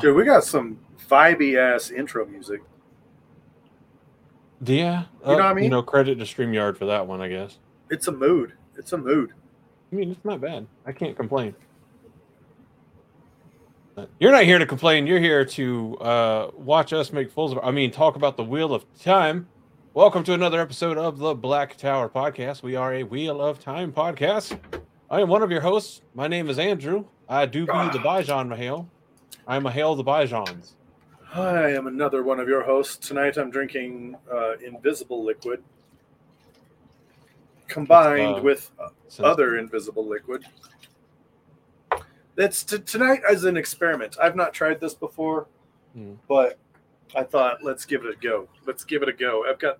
Dude, 0.00 0.16
we 0.16 0.24
got 0.24 0.44
some 0.44 0.78
vibey 1.08 1.58
ass 1.58 1.90
intro 1.90 2.24
music. 2.24 2.62
Yeah. 4.64 5.04
You 5.20 5.26
know 5.26 5.32
what 5.34 5.42
I 5.42 5.50
uh, 5.50 5.54
mean? 5.54 5.64
You 5.64 5.70
know, 5.70 5.82
credit 5.82 6.18
to 6.18 6.24
StreamYard 6.24 6.78
for 6.78 6.86
that 6.86 7.06
one, 7.06 7.20
I 7.20 7.28
guess. 7.28 7.58
It's 7.90 8.08
a 8.08 8.12
mood. 8.12 8.54
It's 8.76 8.92
a 8.92 8.98
mood. 8.98 9.32
I 9.92 9.96
mean, 9.96 10.10
it's 10.10 10.24
not 10.24 10.40
bad. 10.40 10.66
I 10.86 10.92
can't 10.92 11.16
complain. 11.16 11.54
You're 14.18 14.32
not 14.32 14.44
here 14.44 14.58
to 14.58 14.64
complain. 14.64 15.06
You're 15.06 15.20
here 15.20 15.44
to 15.44 15.98
uh, 15.98 16.50
watch 16.54 16.94
us 16.94 17.12
make 17.12 17.30
fools 17.30 17.52
of. 17.52 17.58
I 17.62 17.70
mean, 17.70 17.90
talk 17.90 18.16
about 18.16 18.38
the 18.38 18.44
Wheel 18.44 18.72
of 18.72 18.86
Time. 18.98 19.48
Welcome 19.92 20.24
to 20.24 20.32
another 20.32 20.60
episode 20.60 20.96
of 20.96 21.18
the 21.18 21.34
Black 21.34 21.76
Tower 21.76 22.08
Podcast. 22.08 22.62
We 22.62 22.76
are 22.76 22.94
a 22.94 23.02
Wheel 23.02 23.42
of 23.42 23.58
Time 23.58 23.92
podcast. 23.92 24.58
I 25.10 25.20
am 25.20 25.28
one 25.28 25.42
of 25.42 25.50
your 25.50 25.60
hosts. 25.60 26.00
My 26.14 26.28
name 26.28 26.48
is 26.48 26.58
Andrew. 26.58 27.04
I 27.28 27.44
do 27.44 27.66
be 27.66 27.72
the 27.72 27.98
Bijan 27.98 28.48
M'hael. 28.48 28.86
I'm 29.46 29.64
M'hael 29.64 29.96
the 29.96 30.04
Bijans. 30.04 30.72
I 31.34 31.70
am 31.70 31.86
another 31.86 32.22
one 32.22 32.40
of 32.40 32.48
your 32.48 32.62
hosts. 32.62 32.96
Tonight 33.08 33.36
I'm 33.36 33.50
drinking 33.50 34.16
uh, 34.32 34.56
invisible 34.58 35.24
liquid 35.24 35.62
combined 37.68 38.38
uh, 38.38 38.42
with 38.42 38.70
other 39.20 39.58
invisible 39.58 40.06
liquid. 40.06 40.44
That's 42.34 42.64
t- 42.64 42.78
tonight 42.78 43.20
as 43.30 43.44
an 43.44 43.56
experiment. 43.56 44.16
I've 44.20 44.34
not 44.36 44.52
tried 44.52 44.80
this 44.80 44.94
before, 44.94 45.46
Hmm. 45.94 46.14
but 46.28 46.58
I 47.14 47.22
thought 47.24 47.62
let's 47.62 47.84
give 47.84 48.04
it 48.04 48.12
a 48.12 48.16
go. 48.20 48.48
Let's 48.66 48.84
give 48.84 49.02
it 49.02 49.08
a 49.08 49.12
go. 49.12 49.44
I've 49.48 49.58
got 49.58 49.78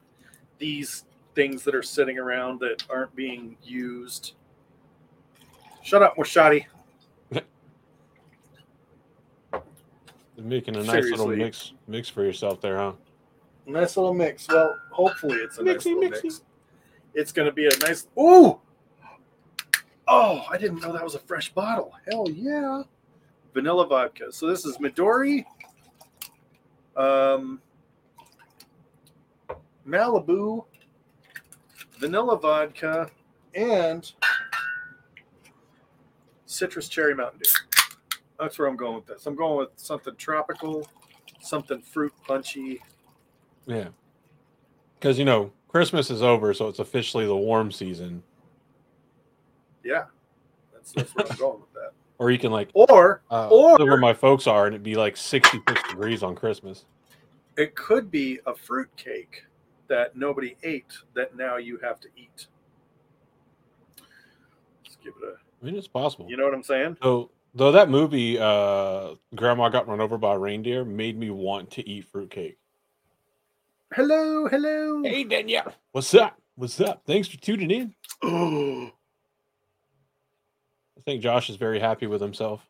these 0.58 1.04
things 1.34 1.62
that 1.64 1.74
are 1.74 1.82
sitting 1.82 2.18
around 2.18 2.60
that 2.60 2.84
aren't 2.90 3.14
being 3.14 3.56
used. 3.62 4.32
Shut 5.82 6.02
up, 6.02 6.16
Making 10.40 10.76
a 10.76 10.82
nice 10.82 11.04
little 11.10 11.26
mix 11.28 11.74
mix 11.86 12.08
for 12.08 12.24
yourself 12.24 12.60
there, 12.60 12.78
huh? 12.78 12.92
Nice 13.66 13.96
little 13.96 14.14
mix. 14.14 14.48
Well, 14.48 14.74
hopefully 14.90 15.36
it's 15.38 15.58
a 15.58 15.62
nice 15.62 15.76
Mixy, 15.76 15.94
little 15.94 16.02
mixy. 16.02 16.24
mix. 16.24 16.42
It's 17.14 17.32
going 17.32 17.46
to 17.46 17.52
be 17.52 17.66
a 17.66 17.76
nice. 17.80 18.06
Ooh! 18.18 18.58
Oh, 20.08 20.42
I 20.50 20.56
didn't 20.56 20.80
know 20.80 20.92
that 20.92 21.04
was 21.04 21.14
a 21.14 21.18
fresh 21.18 21.52
bottle. 21.52 21.92
Hell 22.10 22.28
yeah! 22.30 22.82
Vanilla 23.52 23.86
vodka. 23.86 24.32
So 24.32 24.46
this 24.46 24.64
is 24.64 24.78
Midori, 24.78 25.44
um, 26.96 27.60
Malibu, 29.86 30.64
vanilla 31.98 32.38
vodka, 32.38 33.10
and 33.54 34.10
citrus 36.46 36.88
cherry 36.88 37.14
Mountain 37.14 37.40
Dew. 37.42 37.50
That's 38.40 38.58
where 38.58 38.66
I'm 38.66 38.76
going 38.76 38.94
with 38.94 39.06
this. 39.06 39.26
I'm 39.26 39.36
going 39.36 39.58
with 39.58 39.68
something 39.76 40.16
tropical, 40.16 40.86
something 41.40 41.80
fruit 41.82 42.12
punchy. 42.26 42.82
Yeah. 43.66 43.88
Because 44.98 45.18
you 45.18 45.24
know, 45.24 45.52
Christmas 45.68 46.10
is 46.10 46.22
over, 46.22 46.54
so 46.54 46.68
it's 46.68 46.78
officially 46.78 47.26
the 47.26 47.36
warm 47.36 47.70
season. 47.70 48.22
Yeah, 49.84 50.04
that's, 50.72 50.92
that's 50.92 51.14
where 51.14 51.26
I'm 51.30 51.36
going 51.38 51.60
with 51.60 51.72
that. 51.74 51.92
Or 52.18 52.30
you 52.30 52.38
can 52.38 52.50
like 52.52 52.68
Or 52.74 53.22
uh, 53.30 53.48
Or- 53.48 53.78
where 53.78 53.96
my 53.96 54.12
folks 54.12 54.46
are, 54.46 54.66
and 54.66 54.74
it'd 54.74 54.82
be 54.82 54.94
like 54.96 55.16
sixty-six 55.16 55.88
degrees 55.88 56.22
on 56.22 56.34
Christmas. 56.34 56.84
it 57.56 57.74
could 57.74 58.10
be 58.10 58.38
a 58.46 58.54
fruit 58.54 58.88
cake 58.96 59.44
that 59.88 60.16
nobody 60.16 60.56
ate 60.62 60.92
that 61.14 61.34
now 61.36 61.56
you 61.56 61.78
have 61.82 61.98
to 62.00 62.08
eat. 62.16 62.46
Let's 64.84 64.96
give 65.02 65.14
it 65.22 65.28
a. 65.28 65.34
I 65.62 65.64
mean, 65.66 65.76
it's 65.76 65.88
possible. 65.88 66.26
You 66.28 66.36
know 66.36 66.44
what 66.44 66.54
I'm 66.54 66.62
saying? 66.62 66.96
Though, 67.02 67.30
though 67.54 67.72
that 67.72 67.88
movie, 67.90 68.38
uh, 68.38 69.14
Grandma 69.34 69.68
got 69.68 69.88
run 69.88 70.00
over 70.00 70.18
by 70.18 70.34
a 70.34 70.38
reindeer, 70.38 70.84
made 70.84 71.18
me 71.18 71.30
want 71.30 71.70
to 71.72 71.88
eat 71.88 72.06
fruitcake. 72.06 72.58
Hello, 73.94 74.46
hello. 74.46 75.02
Hey, 75.02 75.24
Danielle, 75.24 75.72
what's 75.92 76.14
up? 76.14 76.40
What's 76.54 76.80
up? 76.80 77.02
Thanks 77.06 77.28
for 77.28 77.38
tuning 77.38 77.70
in. 77.70 77.94
I 80.98 81.00
think 81.02 81.22
Josh 81.22 81.48
is 81.50 81.56
very 81.56 81.80
happy 81.80 82.06
with 82.06 82.20
himself. 82.20 82.64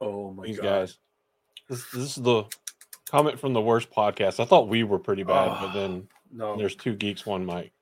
oh 0.00 0.32
my 0.32 0.44
These 0.46 0.56
god. 0.58 0.64
guys. 0.64 0.98
This, 1.68 1.84
this 1.92 2.16
is 2.16 2.22
the 2.22 2.44
comment 3.08 3.38
from 3.38 3.52
the 3.52 3.60
worst 3.60 3.90
podcast. 3.90 4.40
I 4.40 4.44
thought 4.44 4.68
we 4.68 4.82
were 4.82 4.98
pretty 4.98 5.22
bad, 5.22 5.58
but 5.60 5.72
then 5.72 6.08
No. 6.32 6.56
there's 6.56 6.74
two 6.74 6.94
geeks, 6.94 7.24
one 7.26 7.44
Mike. 7.44 7.72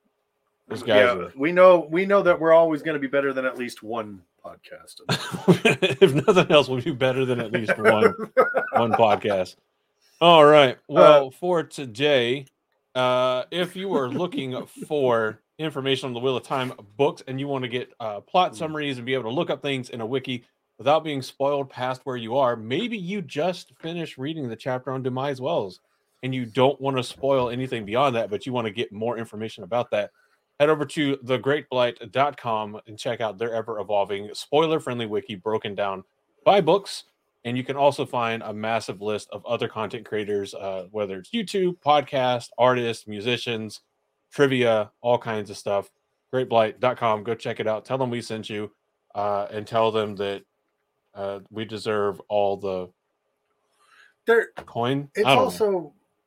Yeah, 0.87 1.15
are. 1.15 1.33
we 1.37 1.53
know 1.53 1.87
we 1.91 2.07
know 2.07 2.23
that 2.23 2.39
we're 2.39 2.53
always 2.53 2.83
going 2.83 2.95
to 2.95 3.01
be 3.01 3.07
better 3.07 3.33
than 3.33 3.45
at 3.45 3.59
least 3.59 3.83
one 3.83 4.23
podcast. 4.45 5.01
if 6.01 6.15
nothing 6.27 6.51
else, 6.51 6.69
we'll 6.69 6.81
be 6.81 6.93
better 6.93 7.25
than 7.25 7.41
at 7.41 7.53
least 7.53 7.77
one 7.79 8.15
one 8.73 8.93
podcast. 8.93 9.57
All 10.21 10.45
right. 10.45 10.79
Well, 10.89 11.31
for 11.31 11.63
today, 11.63 12.47
uh, 12.95 13.45
if 13.51 13.75
you 13.77 13.95
are 13.95 14.09
looking 14.09 14.67
for 14.87 15.41
information 15.59 16.07
on 16.09 16.15
the 16.15 16.21
Wheel 16.21 16.37
of 16.37 16.43
Time 16.43 16.73
books 16.97 17.23
and 17.27 17.39
you 17.41 17.49
want 17.49 17.63
to 17.63 17.69
get 17.69 17.93
uh, 18.01 18.21
plot 18.21 18.53
Mm. 18.53 18.57
summaries 18.57 18.97
and 18.97 19.07
be 19.07 19.15
able 19.15 19.25
to 19.25 19.31
look 19.31 19.51
up 19.51 19.63
things 19.63 19.91
in 19.91 20.01
a 20.01 20.07
wiki 20.07 20.45
without 20.79 21.05
being 21.05 21.21
spoiled 21.21 21.69
past 21.69 22.01
where 22.05 22.17
you 22.17 22.37
are, 22.37 22.57
maybe 22.57 22.97
you 22.97 23.21
just 23.21 23.73
finished 23.79 24.17
reading 24.17 24.49
the 24.49 24.57
chapter 24.57 24.91
on 24.91 25.03
Dumai's 25.03 25.41
Wells 25.41 25.81
and 26.23 26.35
you 26.35 26.47
don't 26.47 26.81
want 26.81 26.97
to 26.97 27.03
spoil 27.03 27.51
anything 27.51 27.85
beyond 27.85 28.17
that, 28.17 28.31
but 28.31 28.47
you 28.47 28.53
want 28.53 28.67
to 28.67 28.73
get 28.73 28.91
more 28.93 29.19
information 29.19 29.65
about 29.65 29.91
that. 29.91 30.11
Head 30.61 30.69
over 30.69 30.85
to 30.85 31.17
thegreatblight.com 31.17 32.81
and 32.87 32.99
check 32.99 33.23
out 33.23 33.39
their 33.39 33.55
ever 33.55 33.81
evolving 33.81 34.29
spoiler 34.35 34.79
friendly 34.79 35.07
wiki 35.07 35.35
broken 35.35 35.75
down 35.75 36.05
by 36.45 36.61
books. 36.61 37.05
And 37.47 37.57
you 37.57 37.65
can 37.65 37.77
also 37.77 38.05
find 38.05 38.43
a 38.43 38.53
massive 38.53 39.01
list 39.01 39.31
of 39.33 39.45
other 39.47 39.69
content 39.69 40.05
creators, 40.05 40.53
uh, 40.53 40.87
whether 40.91 41.17
it's 41.19 41.31
YouTube, 41.31 41.79
podcast, 41.81 42.51
artists, 42.59 43.07
musicians, 43.07 43.81
trivia, 44.31 44.91
all 45.01 45.17
kinds 45.17 45.49
of 45.49 45.57
stuff. 45.57 45.91
Greatblight.com. 46.31 47.25
Go 47.25 47.35
check 47.35 47.59
it 47.59 47.67
out. 47.67 47.87
Tell 47.87 47.97
them 47.97 48.11
we 48.11 48.21
sent 48.21 48.51
you 48.51 48.71
uh, 49.15 49.47
and 49.51 49.67
tell 49.67 49.91
them 49.91 50.15
that 50.17 50.43
uh, 51.15 51.41
we 51.51 51.65
deserve 51.65 52.21
all 52.29 52.59
the 52.59 52.91
there, 54.27 54.49
coin. 54.67 55.09
it's 55.15 55.25
know. 55.25 55.39
also 55.39 55.71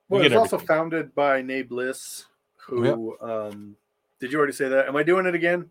We 0.09 0.17
well, 0.17 0.21
get 0.23 0.31
it's 0.31 0.39
also 0.39 0.57
founded 0.57 1.13
by 1.13 1.43
Nabe 1.43 1.69
Bliss, 1.69 2.25
Yep. 2.71 2.95
who 2.95 3.15
um, 3.21 3.75
did 4.23 4.31
you 4.31 4.37
already 4.37 4.53
say 4.53 4.69
that? 4.69 4.87
Am 4.87 4.95
I 4.95 5.03
doing 5.03 5.25
it 5.25 5.35
again? 5.35 5.69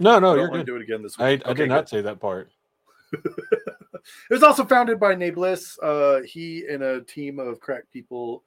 No, 0.00 0.18
no, 0.18 0.32
I 0.32 0.34
you're 0.34 0.48
good. 0.48 0.58
to 0.58 0.64
do 0.64 0.74
it 0.74 0.82
again 0.82 1.00
this 1.00 1.14
I, 1.16 1.30
week. 1.34 1.42
I 1.46 1.50
Okay, 1.50 1.62
did 1.62 1.68
not 1.68 1.84
good. 1.84 1.88
say 1.90 2.00
that 2.00 2.18
part. 2.18 2.50
it 3.12 3.22
was 4.30 4.42
also 4.42 4.64
founded 4.64 4.98
by 4.98 5.14
Nabe 5.14 5.36
Bliss. 5.36 5.78
Uh, 5.80 6.22
he 6.22 6.64
and 6.68 6.82
a 6.82 7.02
team 7.02 7.38
of 7.38 7.60
crack 7.60 7.84
people, 7.92 8.42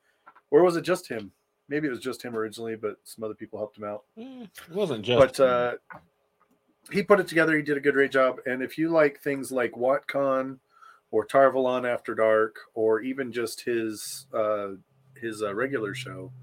or 0.52 0.64
was 0.64 0.76
it 0.76 0.82
just 0.82 1.08
him? 1.08 1.32
Maybe 1.70 1.88
it 1.88 1.92
was 1.92 2.02
just 2.02 2.22
him 2.22 2.36
originally, 2.36 2.76
but 2.76 2.98
some 3.06 3.24
other 3.24 3.36
people 3.36 3.58
helped 3.58 3.78
him 3.78 3.86
out. 3.86 4.04
Eh, 4.18 4.44
it 4.44 4.76
wasn't 4.76 5.06
just. 5.06 5.38
but 5.38 5.40
uh, 5.40 5.76
he 6.92 7.04
put 7.04 7.22
it 7.22 7.28
together. 7.30 7.56
He 7.56 7.62
did 7.64 7.78
a 7.78 7.82
good 7.82 7.94
great 7.94 8.12
job. 8.12 8.40
And 8.46 8.62
if 8.62 8.78
you 8.78 8.90
like 8.90 9.22
things 9.22 9.50
like 9.50 9.72
WatCon 9.72 10.60
or 11.12 11.24
Tar 11.24 11.52
Valon 11.54 11.90
After 11.90 12.14
Dark, 12.14 12.58
or 12.74 13.00
even 13.00 13.32
just 13.32 13.62
his 13.62 14.28
uh, 14.34 14.72
his 15.16 15.42
uh, 15.42 15.56
regular 15.56 15.94
show, 15.94 16.34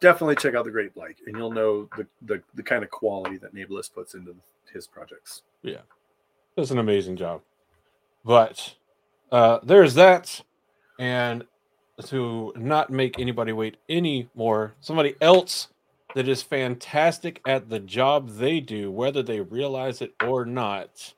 definitely 0.00 0.36
check 0.36 0.54
out 0.54 0.64
the 0.64 0.70
Great 0.70 0.94
Blight, 0.94 1.16
and 1.26 1.36
you'll 1.36 1.52
know 1.52 1.88
the 1.96 2.06
the, 2.22 2.42
the 2.54 2.62
kind 2.62 2.82
of 2.82 2.90
quality 2.90 3.38
that 3.38 3.54
Nablus 3.54 3.88
puts 3.88 4.14
into 4.14 4.34
his 4.72 4.86
projects. 4.86 5.42
Yeah, 5.62 5.82
does 6.56 6.70
an 6.70 6.78
amazing 6.78 7.16
job. 7.16 7.42
But 8.24 8.74
uh, 9.30 9.60
there's 9.62 9.94
that, 9.94 10.42
and 10.98 11.44
to 12.06 12.52
not 12.56 12.90
make 12.90 13.18
anybody 13.18 13.52
wait 13.52 13.76
any 13.88 14.28
more, 14.34 14.74
somebody 14.80 15.14
else 15.20 15.68
that 16.14 16.28
is 16.28 16.42
fantastic 16.42 17.40
at 17.46 17.68
the 17.68 17.78
job 17.78 18.30
they 18.30 18.60
do, 18.60 18.90
whether 18.90 19.22
they 19.22 19.40
realize 19.40 20.00
it 20.00 20.14
or 20.24 20.44
not. 20.44 21.14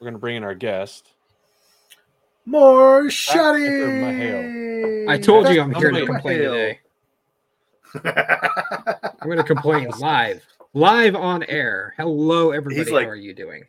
We're 0.00 0.06
gonna 0.08 0.18
bring 0.18 0.36
in 0.36 0.44
our 0.44 0.54
guest. 0.54 1.12
More 2.44 3.08
Checker 3.08 3.58
shutty. 3.58 5.08
I 5.08 5.18
told 5.18 5.48
you 5.48 5.60
I'm 5.60 5.72
here 5.72 5.92
to 5.92 6.06
complain 6.06 6.38
today. 6.38 6.80
I'm 7.94 9.26
going 9.28 9.38
to 9.38 9.44
complain 9.44 9.88
live, 9.98 10.42
live 10.74 11.14
on 11.14 11.42
air. 11.44 11.94
Hello, 11.96 12.50
everybody. 12.52 12.90
like- 12.90 13.04
How 13.04 13.10
are 13.10 13.16
you 13.16 13.34
doing? 13.34 13.64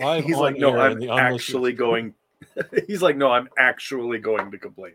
Live 0.00 0.24
He's 0.24 0.36
like, 0.36 0.56
no, 0.56 0.78
I'm 0.78 0.92
in 1.02 1.08
unlisted- 1.10 1.18
actually 1.18 1.72
going. 1.72 2.14
He's 2.86 3.02
like, 3.02 3.16
no, 3.16 3.30
I'm 3.32 3.48
actually 3.58 4.18
going 4.18 4.50
to 4.52 4.58
complain. 4.58 4.92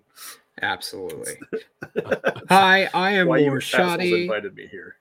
Absolutely. 0.62 1.34
Hi, 2.50 2.90
I 2.94 3.12
am 3.12 3.28
Why 3.28 3.40
you 3.40 3.60
Shoddy. 3.60 4.24
invited 4.24 4.56
me 4.56 4.68
here? 4.68 4.96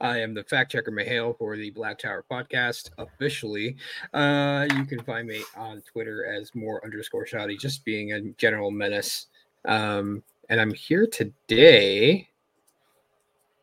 I 0.00 0.18
am 0.18 0.34
the 0.34 0.44
fact 0.44 0.70
checker 0.72 0.92
M'hael 0.92 1.36
for 1.38 1.56
the 1.56 1.70
Black 1.70 1.98
Tower 1.98 2.24
podcast 2.30 2.90
officially. 2.98 3.76
Uh, 4.12 4.66
you 4.76 4.84
can 4.84 5.02
find 5.02 5.26
me 5.26 5.42
on 5.56 5.80
Twitter 5.80 6.24
as 6.26 6.54
more 6.54 6.84
underscore 6.84 7.24
Shadi, 7.26 7.58
just 7.58 7.84
being 7.84 8.12
a 8.12 8.20
general 8.36 8.70
menace. 8.70 9.26
Um, 9.64 10.22
and 10.50 10.60
I'm 10.60 10.72
here 10.74 11.06
today. 11.06 12.28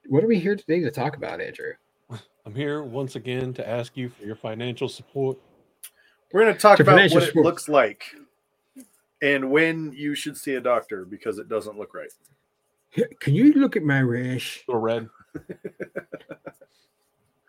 What 0.10 0.24
are 0.24 0.28
we 0.28 0.40
here 0.40 0.56
today 0.56 0.80
to 0.82 0.92
talk 0.92 1.18
about, 1.18 1.42
Andrew? 1.42 1.74
I'm 2.46 2.56
here 2.56 2.82
once 2.82 3.18
again 3.18 3.54
to 3.56 3.68
ask 3.68 3.98
you 3.98 4.08
for 4.08 4.26
your 4.26 4.36
financial 4.38 4.88
support. 4.88 5.38
We're 6.32 6.44
going 6.44 6.54
to 6.54 6.60
talk 6.60 6.78
To 6.78 6.84
about 6.84 6.94
financial 6.94 7.20
what 7.20 7.30
it 7.30 7.36
looks 7.36 7.68
like 7.68 8.04
and 9.22 9.52
when 9.52 9.92
you 9.94 10.16
should 10.16 10.38
see 10.38 10.56
a 10.56 10.62
doctor 10.62 11.04
because 11.04 11.40
it 11.40 11.50
doesn't 11.50 11.78
look 11.78 11.94
right. 11.94 12.10
Can 13.20 13.34
you 13.36 13.52
look 13.54 13.76
at 13.76 13.84
my 13.84 14.02
rash? 14.02 14.64
Little 14.68 14.82
red. 14.82 15.10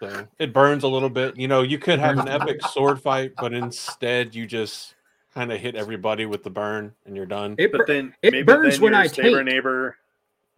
so 0.00 0.26
it 0.40 0.52
burns 0.52 0.82
a 0.82 0.88
little 0.88 1.10
bit. 1.10 1.36
You 1.36 1.46
know, 1.46 1.62
you 1.62 1.78
could 1.78 2.00
have 2.00 2.18
an 2.18 2.26
epic 2.28 2.60
sword 2.72 3.00
fight, 3.00 3.34
but 3.40 3.54
instead 3.54 4.34
you 4.34 4.46
just 4.46 4.96
kind 5.32 5.52
of 5.52 5.60
hit 5.60 5.76
everybody 5.76 6.26
with 6.26 6.42
the 6.42 6.50
burn 6.50 6.92
and 7.06 7.14
you're 7.14 7.24
done. 7.24 7.54
It 7.56 7.70
But 7.70 7.86
then 7.86 8.14
it 8.22 8.32
maybe 8.32 8.42
burns 8.42 8.74
then 8.74 8.82
when 8.82 8.94
I 8.94 9.06
saber 9.06 9.36
taint. 9.36 9.44
neighbor, 9.44 9.96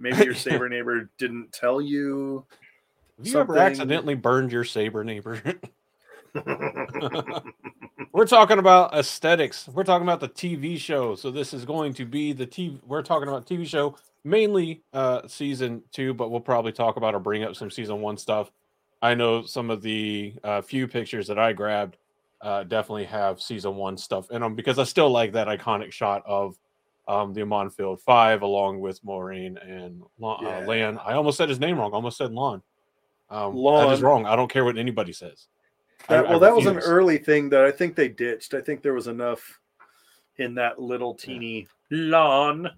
maybe 0.01 0.25
your 0.25 0.35
saber 0.47 0.69
neighbor 0.69 1.09
didn't 1.19 1.53
tell 1.53 1.81
you. 1.81 2.45
Have 3.19 3.27
you 3.27 3.39
ever 3.39 3.59
accidentally 3.59 4.15
burned 4.15 4.51
your 4.51 4.65
saber 4.65 5.05
neighbor? 5.05 5.41
We're 8.13 8.27
talking 8.27 8.59
about 8.59 8.95
aesthetics. 8.95 9.69
We're 9.69 9.85
talking 9.85 10.07
about 10.07 10.21
the 10.21 10.29
TV 10.29 10.79
show. 10.79 11.15
So 11.15 11.31
this 11.31 11.53
is 11.53 11.65
going 11.65 11.95
to 11.95 12.05
be 12.05 12.33
the 12.33 12.47
TV. 12.47 12.79
We're 12.87 13.03
talking 13.03 13.29
about 13.29 13.47
TV 13.47 13.67
show 13.67 13.97
mainly 14.23 14.83
uh 14.93 15.27
season 15.27 15.83
two, 15.93 16.13
but 16.13 16.31
we'll 16.31 16.41
probably 16.41 16.73
talk 16.73 16.97
about 16.97 17.15
or 17.15 17.21
bring 17.21 17.43
up 17.43 17.57
some 17.57 17.71
season 17.71 18.01
one 18.01 18.17
stuff. 18.17 18.51
I 19.03 19.15
know 19.15 19.43
some 19.43 19.71
of 19.71 19.81
the 19.83 20.35
uh, 20.45 20.61
few 20.61 20.87
pictures 20.87 21.27
that 21.29 21.39
I 21.39 21.53
grabbed 21.53 21.97
uh, 22.43 22.65
definitely 22.65 23.05
have 23.05 23.41
season 23.41 23.77
one 23.77 23.97
stuff 23.97 24.31
in 24.31 24.43
them 24.43 24.55
because 24.55 24.79
I 24.79 24.85
still 24.85 25.11
like 25.11 25.33
that 25.33 25.47
iconic 25.49 25.93
shot 25.93 26.23
of 26.27 26.59
um, 27.09 27.33
the 27.33 27.41
Emond's 27.43 27.75
Field 27.75 28.01
Five 28.01 28.43
along 28.43 28.81
with 28.81 29.03
Moiraine 29.05 29.57
and 29.69 30.03
Lon, 30.19 30.39
Yeah. 30.43 30.59
uh, 30.59 30.67
Lan. 30.67 30.99
I 30.99 31.15
almost 31.15 31.37
said 31.39 31.49
his 31.49 31.61
name 31.61 31.79
wrong. 31.79 31.93
I 31.93 31.97
almost 31.97 32.17
said 32.19 32.33
Lon. 32.33 32.63
Um, 33.31 33.53
That 33.55 33.59
Lon. 33.59 33.93
is 33.93 34.03
wrong. 34.03 34.27
I 34.27 34.37
don't 34.37 34.51
care 34.51 34.65
what 34.65 34.79
anybody 34.79 35.13
says. 35.13 35.47
That, 36.09 36.27
I 36.27 36.31
well, 36.31 36.41
that 36.41 36.55
was 36.55 36.67
an 36.67 36.79
early 36.79 37.19
thing 37.19 37.51
that 37.51 37.65
I 37.65 37.71
think 37.71 37.95
they 37.95 38.09
ditched. 38.09 38.55
I 38.55 38.61
think 38.61 38.83
there 38.83 38.95
was 38.95 39.07
enough 39.07 39.61
in 40.39 40.55
that 40.55 40.81
little 40.81 41.15
teeny 41.15 41.69
lawn. 41.91 42.71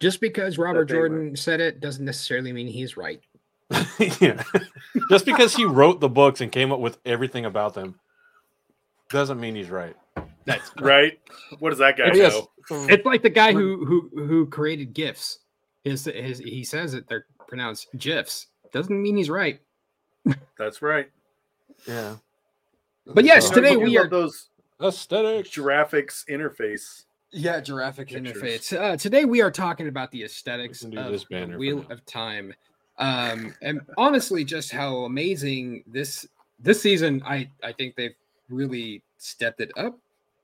Just 0.00 0.20
because 0.20 0.58
Robert 0.58 0.88
they 0.88 0.96
were- 0.96 1.08
Jordan 1.08 1.36
said 1.36 1.60
it 1.60 1.80
doesn't 1.80 2.04
necessarily 2.04 2.52
mean 2.52 2.66
he's 2.66 2.96
right. 2.96 3.20
yeah. 4.20 4.42
Just 5.10 5.24
because 5.26 5.54
he 5.54 5.64
wrote 5.64 6.00
the 6.00 6.08
books 6.08 6.40
and 6.40 6.50
came 6.52 6.72
up 6.72 6.80
with 6.80 6.98
everything 7.04 7.44
about 7.44 7.74
them 7.74 7.98
doesn't 9.10 9.38
mean 9.40 9.54
he's 9.54 9.70
right. 9.70 9.94
That's 10.44 10.70
Right? 10.80 11.18
What 11.58 11.70
does 11.70 11.78
that 11.78 11.96
guy 11.96 12.12
Yes. 12.14 12.32
know? 12.34 12.48
It's 12.88 13.04
like 13.04 13.22
the 13.22 13.30
guy 13.30 13.52
who 13.52 13.84
who 13.84 14.10
who 14.26 14.46
created 14.46 14.94
GIFs. 14.94 15.38
His 15.84 16.04
his 16.06 16.38
he 16.38 16.64
says 16.64 16.92
that 16.92 17.08
they're 17.08 17.26
pronounced 17.46 17.88
GIFs. 17.98 18.46
Doesn't 18.72 19.00
mean 19.02 19.16
he's 19.16 19.30
right. 19.30 19.60
That's 20.58 20.80
right. 20.82 21.10
Yeah. 21.86 22.16
But 23.06 23.24
yes, 23.24 23.48
So- 23.48 23.54
today 23.54 23.76
we 23.76 23.96
love 23.98 24.06
are 24.06 24.08
those 24.08 24.48
Aesthetics. 24.82 25.50
graphics 25.50 26.24
interface. 26.28 27.04
yeah 27.30 27.60
giraffic 27.60 28.08
Pictures. 28.08 28.36
interface. 28.42 28.78
Uh, 28.78 28.96
today 28.96 29.24
we 29.26 29.42
are 29.42 29.50
talking 29.50 29.88
about 29.88 30.10
the 30.10 30.24
aesthetics 30.24 30.80
can 30.80 30.96
of 30.96 31.12
this 31.12 31.24
the 31.28 31.46
Wheel 31.58 31.84
of 31.90 32.04
Time, 32.06 32.54
um, 32.98 33.54
and 33.60 33.80
honestly, 33.98 34.44
just 34.44 34.72
how 34.72 35.04
amazing 35.04 35.84
this 35.86 36.26
this 36.58 36.80
season. 36.80 37.22
I 37.26 37.50
I 37.62 37.72
think 37.72 37.94
they've 37.96 38.14
really 38.48 39.02
stepped 39.18 39.60
it 39.60 39.70
up, 39.76 39.98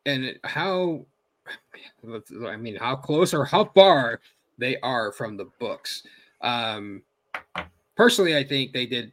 and 0.06 0.38
how 0.44 1.04
I 2.46 2.56
mean 2.56 2.76
how 2.76 2.96
close 2.96 3.34
or 3.34 3.44
how 3.44 3.64
far 3.64 4.20
they 4.58 4.78
are 4.80 5.12
from 5.12 5.36
the 5.36 5.46
books. 5.58 6.02
Um, 6.40 7.02
personally, 7.96 8.36
I 8.36 8.44
think 8.44 8.72
they 8.72 8.86
did 8.86 9.12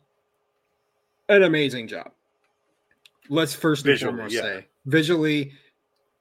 an 1.29 1.43
amazing 1.43 1.87
job. 1.87 2.11
Let's 3.29 3.53
first 3.53 3.85
and 3.85 3.93
Visually, 3.93 4.13
foremost 4.13 4.35
yeah. 4.35 4.41
say 4.41 4.67
visually, 4.85 5.51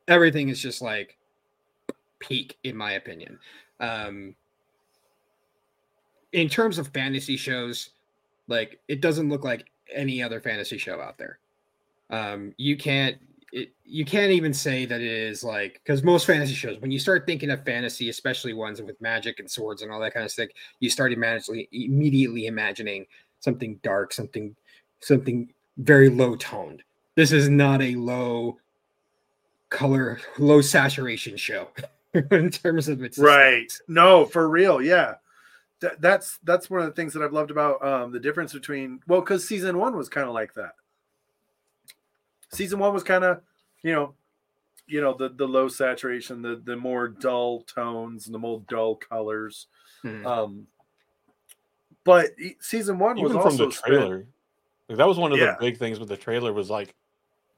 everything 0.09 0.49
is 0.49 0.61
just 0.61 0.83
like 0.83 1.17
peak 2.19 2.59
in 2.65 2.77
my 2.77 2.93
opinion. 2.93 3.39
Um, 3.81 4.35
in 6.33 6.49
terms 6.49 6.79
of 6.79 6.89
fantasy 6.89 7.37
shows, 7.37 7.91
like 8.49 8.81
it 8.89 9.01
doesn't 9.01 9.29
look 9.29 9.45
like 9.45 9.67
any 9.93 10.23
other 10.23 10.41
fantasy 10.41 10.79
show 10.79 11.01
out 11.01 11.19
there. 11.19 11.39
Um, 12.11 12.53
you 12.57 12.77
can't 12.77 13.17
it, 13.57 13.73
you 13.85 14.05
can't 14.05 14.33
even 14.33 14.53
say 14.53 14.85
that 14.85 15.01
it 15.01 15.11
is 15.11 15.43
like 15.43 15.81
because 15.83 16.03
most 16.03 16.27
fantasy 16.27 16.53
shows, 16.53 16.79
when 16.81 16.91
you 16.91 16.99
start 16.99 17.25
thinking 17.25 17.51
of 17.51 17.65
fantasy, 17.65 18.11
especially 18.11 18.53
ones 18.53 18.83
with 18.83 19.01
magic 19.01 19.41
and 19.41 19.51
swords 19.51 19.81
and 19.81 19.91
all 19.91 19.99
that 20.01 20.13
kind 20.13 20.27
of 20.27 20.31
stuff, 20.31 20.49
you 20.81 20.91
start 20.91 21.11
immediately 21.11 21.67
immediately 21.73 22.47
imagining 22.49 23.07
something 23.41 23.81
dark, 23.83 24.13
something 24.13 24.55
something 25.01 25.49
very 25.79 26.11
low 26.11 26.37
toned. 26.37 26.83
This 27.15 27.33
is 27.33 27.49
not 27.49 27.81
a 27.81 27.95
low 27.95 28.59
color, 29.71 30.21
low 30.37 30.61
saturation 30.61 31.39
show 31.39 31.69
in 32.31 32.51
terms 32.51 32.89
of 32.89 33.03
its 33.03 33.17
Right. 33.17 33.73
No, 33.89 34.27
for 34.27 34.51
real. 34.51 34.83
Yeah. 34.83 35.15
That, 35.81 36.03
that's 36.03 36.39
that's 36.45 36.69
one 36.69 36.81
of 36.81 36.87
the 36.87 36.93
things 36.93 37.15
that 37.15 37.23
I've 37.23 37.33
loved 37.33 37.51
about 37.51 37.83
um, 37.83 38.13
the 38.13 38.21
difference 38.21 38.53
between 38.53 39.01
well, 39.07 39.21
because 39.21 39.49
season 39.49 39.79
one 39.79 39.97
was 39.97 40.11
kind 40.11 40.29
of 40.29 40.35
like 40.35 40.53
that. 40.55 40.73
Season 42.57 42.79
one 42.79 42.95
was 42.95 43.03
kind 43.03 43.25
of, 43.25 43.43
you 43.83 43.93
know, 43.93 44.15
you 44.87 45.01
know 45.01 45.15
the 45.15 45.29
the 45.29 45.47
low 45.47 45.69
saturation, 45.69 46.43
the 46.43 46.61
the 46.65 46.77
more 46.77 47.09
dull 47.09 47.63
tones, 47.63 48.27
and 48.27 48.35
the 48.35 48.39
more 48.39 48.63
dull 48.69 48.97
colors. 48.97 49.67
Mhm. 50.05 50.25
Um, 50.25 50.67
but 52.05 52.31
season 52.61 52.99
one 52.99 53.17
was 53.17 53.31
Even 53.31 53.43
from 53.43 53.51
also 53.53 53.67
the 53.67 53.73
trailer. 53.73 54.27
Like, 54.89 54.99
that 54.99 55.09
was 55.09 55.19
one 55.19 55.33
of 55.33 55.39
Yeah. 55.39 55.53
the 55.53 55.57
big 55.61 55.77
things 55.79 55.99
with 55.99 56.09
the 56.09 56.17
trailer 56.17 56.53
was 56.53 56.71
like 56.71 56.95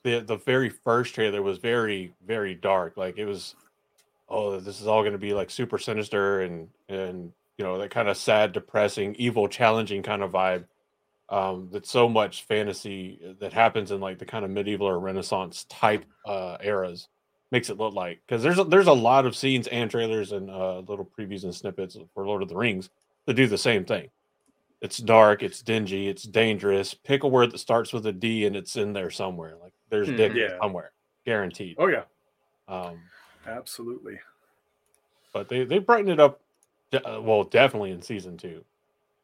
the 0.02 0.20
the 0.20 0.36
very 0.38 0.70
first 0.70 1.14
trailer 1.14 1.42
was 1.42 1.58
very, 1.58 2.14
very 2.26 2.54
dark. 2.54 2.96
Like 2.96 3.18
it 3.18 3.26
was 3.26 3.54
oh, 4.30 4.58
this 4.60 4.80
is 4.80 4.86
all 4.86 5.02
gonna 5.04 5.18
be 5.18 5.34
like 5.34 5.50
super 5.50 5.78
sinister 5.78 6.40
and 6.40 6.68
and 6.88 7.32
you 7.58 7.64
know, 7.64 7.76
that 7.76 7.90
kind 7.90 8.08
of 8.08 8.16
sad, 8.16 8.52
depressing, 8.52 9.14
evil, 9.16 9.48
challenging 9.48 10.02
kind 10.02 10.22
of 10.22 10.30
vibe. 10.32 10.64
Um, 11.30 11.68
that's 11.70 11.90
so 11.90 12.08
much 12.08 12.44
fantasy 12.44 13.20
uh, 13.22 13.32
that 13.40 13.52
happens 13.52 13.90
in 13.90 14.00
like 14.00 14.18
the 14.18 14.24
kind 14.24 14.44
of 14.46 14.50
medieval 14.50 14.86
or 14.88 14.98
renaissance 14.98 15.64
type 15.68 16.04
uh 16.24 16.56
eras 16.62 17.08
makes 17.50 17.68
it 17.68 17.76
look 17.76 17.92
like 17.94 18.20
because 18.26 18.42
there's 18.42 18.58
a, 18.58 18.64
there's 18.64 18.86
a 18.86 18.92
lot 18.92 19.26
of 19.26 19.36
scenes 19.36 19.66
and 19.68 19.90
trailers 19.90 20.32
and 20.32 20.48
uh 20.50 20.78
little 20.80 21.04
previews 21.18 21.44
and 21.44 21.54
snippets 21.54 21.98
for 22.14 22.26
Lord 22.26 22.40
of 22.42 22.48
the 22.48 22.56
Rings 22.56 22.88
that 23.26 23.34
do 23.34 23.46
the 23.46 23.58
same 23.58 23.84
thing. 23.84 24.08
It's 24.80 24.96
dark, 24.98 25.42
it's 25.42 25.60
dingy, 25.60 26.08
it's 26.08 26.22
dangerous. 26.22 26.94
Pick 26.94 27.24
a 27.24 27.28
word 27.28 27.50
that 27.50 27.58
starts 27.58 27.92
with 27.92 28.06
a 28.06 28.12
D 28.12 28.46
and 28.46 28.56
it's 28.56 28.76
in 28.76 28.94
there 28.94 29.10
somewhere. 29.10 29.54
Like 29.62 29.72
there's 29.90 30.08
dick 30.08 30.32
Mhm. 30.32 30.36
Yeah. 30.36 30.58
somewhere, 30.62 30.92
guaranteed. 31.26 31.76
Oh 31.78 31.88
yeah, 31.88 32.04
Um, 32.68 33.00
absolutely. 33.46 34.18
but 35.34 35.48
they 35.50 35.64
they 35.64 35.78
brightened 35.78 36.10
it 36.10 36.20
up. 36.20 36.40
de- 36.90 37.06
uh, 37.06 37.20
Well, 37.20 37.44
definitely 37.44 37.90
in 37.90 38.00
season 38.00 38.38
two. 38.38 38.64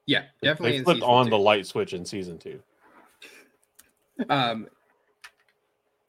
Yeah, 0.07 0.25
definitely. 0.43 0.79
They 0.79 0.85
flipped 0.85 1.03
on 1.03 1.27
two. 1.27 1.31
the 1.31 1.39
light 1.39 1.67
switch 1.67 1.93
in 1.93 2.05
season 2.05 2.39
two. 2.39 2.61
um 4.29 4.69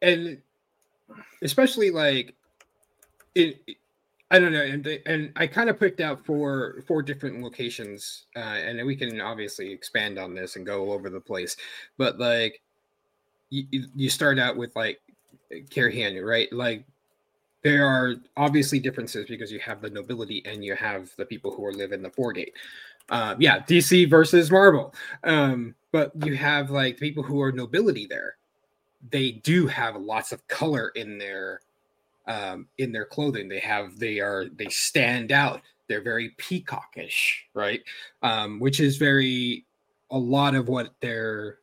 and 0.01 0.39
especially 1.41 1.89
like 1.89 2.35
it, 3.33 3.61
it- 3.67 3.77
i 4.31 4.37
don't 4.39 4.51
know 4.51 4.61
and, 4.61 4.83
they, 4.83 5.01
and 5.05 5.31
i 5.35 5.45
kind 5.47 5.69
of 5.69 5.79
picked 5.79 6.01
out 6.01 6.23
four 6.25 6.83
four 6.87 7.01
different 7.01 7.41
locations 7.41 8.25
uh 8.35 8.39
and 8.39 8.85
we 8.85 8.95
can 8.95 9.21
obviously 9.21 9.71
expand 9.71 10.17
on 10.19 10.33
this 10.35 10.55
and 10.55 10.65
go 10.65 10.81
all 10.83 10.91
over 10.91 11.09
the 11.09 11.19
place 11.19 11.55
but 11.97 12.19
like 12.19 12.61
you, 13.49 13.87
you- 13.95 14.09
start 14.09 14.37
out 14.39 14.57
with 14.57 14.75
like 14.75 14.99
Cairhien, 15.51 16.23
right 16.23 16.51
like 16.51 16.85
there 17.63 17.85
are 17.87 18.15
obviously 18.37 18.79
differences 18.79 19.25
because 19.27 19.51
you 19.51 19.59
have 19.59 19.81
the 19.81 19.89
nobility 19.89 20.43
and 20.45 20.63
you 20.63 20.75
have 20.75 21.09
the 21.17 21.25
people 21.25 21.51
who 21.51 21.65
are 21.65 21.73
live 21.73 21.91
in 21.91 22.01
the 22.03 22.09
foregate 22.11 22.53
uh, 23.09 23.35
yeah 23.39 23.59
dc 23.59 24.09
versus 24.09 24.51
marvel. 24.51 24.93
Um, 25.23 25.75
but 25.91 26.11
you 26.25 26.35
have 26.35 26.71
like 26.71 26.97
people 26.97 27.23
who 27.23 27.41
are 27.41 27.51
nobility 27.51 28.05
there. 28.05 28.35
They 29.11 29.31
do 29.31 29.67
have 29.67 29.95
lots 29.95 30.31
of 30.31 30.45
color 30.47 30.89
in 30.95 31.17
their 31.17 31.61
um, 32.27 32.67
in 32.77 32.91
their 32.91 33.05
clothing. 33.05 33.47
They 33.47 33.59
have 33.59 33.97
they 33.97 34.19
are 34.19 34.45
they 34.55 34.67
stand 34.67 35.31
out. 35.31 35.61
They're 35.87 36.01
very 36.01 36.31
peacockish 36.37 37.43
right? 37.53 37.81
Um, 38.23 38.59
which 38.59 38.79
is 38.79 38.97
very 38.97 39.65
a 40.11 40.17
lot 40.17 40.55
of 40.55 40.67
what 40.67 40.93
their 41.01 41.59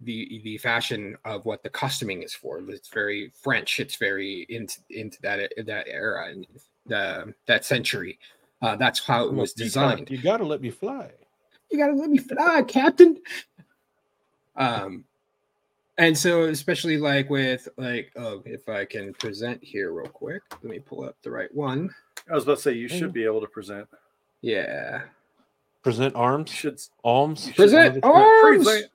the 0.00 0.40
the 0.44 0.58
fashion 0.58 1.16
of 1.24 1.44
what 1.44 1.62
the 1.62 1.70
costuming 1.70 2.22
is 2.22 2.34
for. 2.34 2.60
It's 2.68 2.88
very 2.88 3.32
french. 3.42 3.80
It's 3.80 3.96
very 3.96 4.46
into 4.48 4.80
into 4.90 5.20
that 5.22 5.52
that 5.66 5.88
era 5.88 6.30
and 6.30 6.46
the 6.86 7.34
that 7.46 7.64
century 7.64 8.18
uh, 8.62 8.76
that's 8.76 9.00
how 9.04 9.24
it 9.24 9.28
I'm 9.30 9.38
a 9.38 9.40
was 9.42 9.52
peacock. 9.52 9.66
designed 9.98 10.10
You 10.10 10.18
gotta 10.18 10.44
let 10.44 10.60
me 10.60 10.70
fly. 10.70 11.10
you 11.70 11.78
gotta 11.78 11.94
let 11.94 12.10
me 12.10 12.18
fly, 12.18 12.62
Captain. 12.66 13.18
Um, 14.56 15.04
and 15.98 16.16
so 16.16 16.44
especially 16.44 16.96
like 16.98 17.28
with 17.30 17.68
like, 17.76 18.10
oh, 18.16 18.42
if 18.44 18.68
I 18.68 18.84
can 18.84 19.12
present 19.14 19.62
here 19.62 19.92
real 19.92 20.06
quick, 20.08 20.42
let 20.62 20.64
me 20.64 20.78
pull 20.78 21.04
up 21.04 21.16
the 21.22 21.30
right 21.30 21.52
one. 21.54 21.94
I 22.30 22.34
was 22.34 22.44
about 22.44 22.56
to 22.56 22.62
say 22.62 22.72
you 22.72 22.88
should 22.88 23.12
be 23.12 23.24
able 23.24 23.40
to 23.40 23.46
present. 23.46 23.86
Yeah, 24.42 25.02
Present 25.82 26.14
You 26.14 26.20
arms, 26.20 26.50
should 26.50 26.80
alms. 27.04 27.46
You 27.46 27.52
should 27.52 27.56
present 27.56 28.04
One 28.04 28.12
arms. 28.16 28.64
present. 28.64 28.86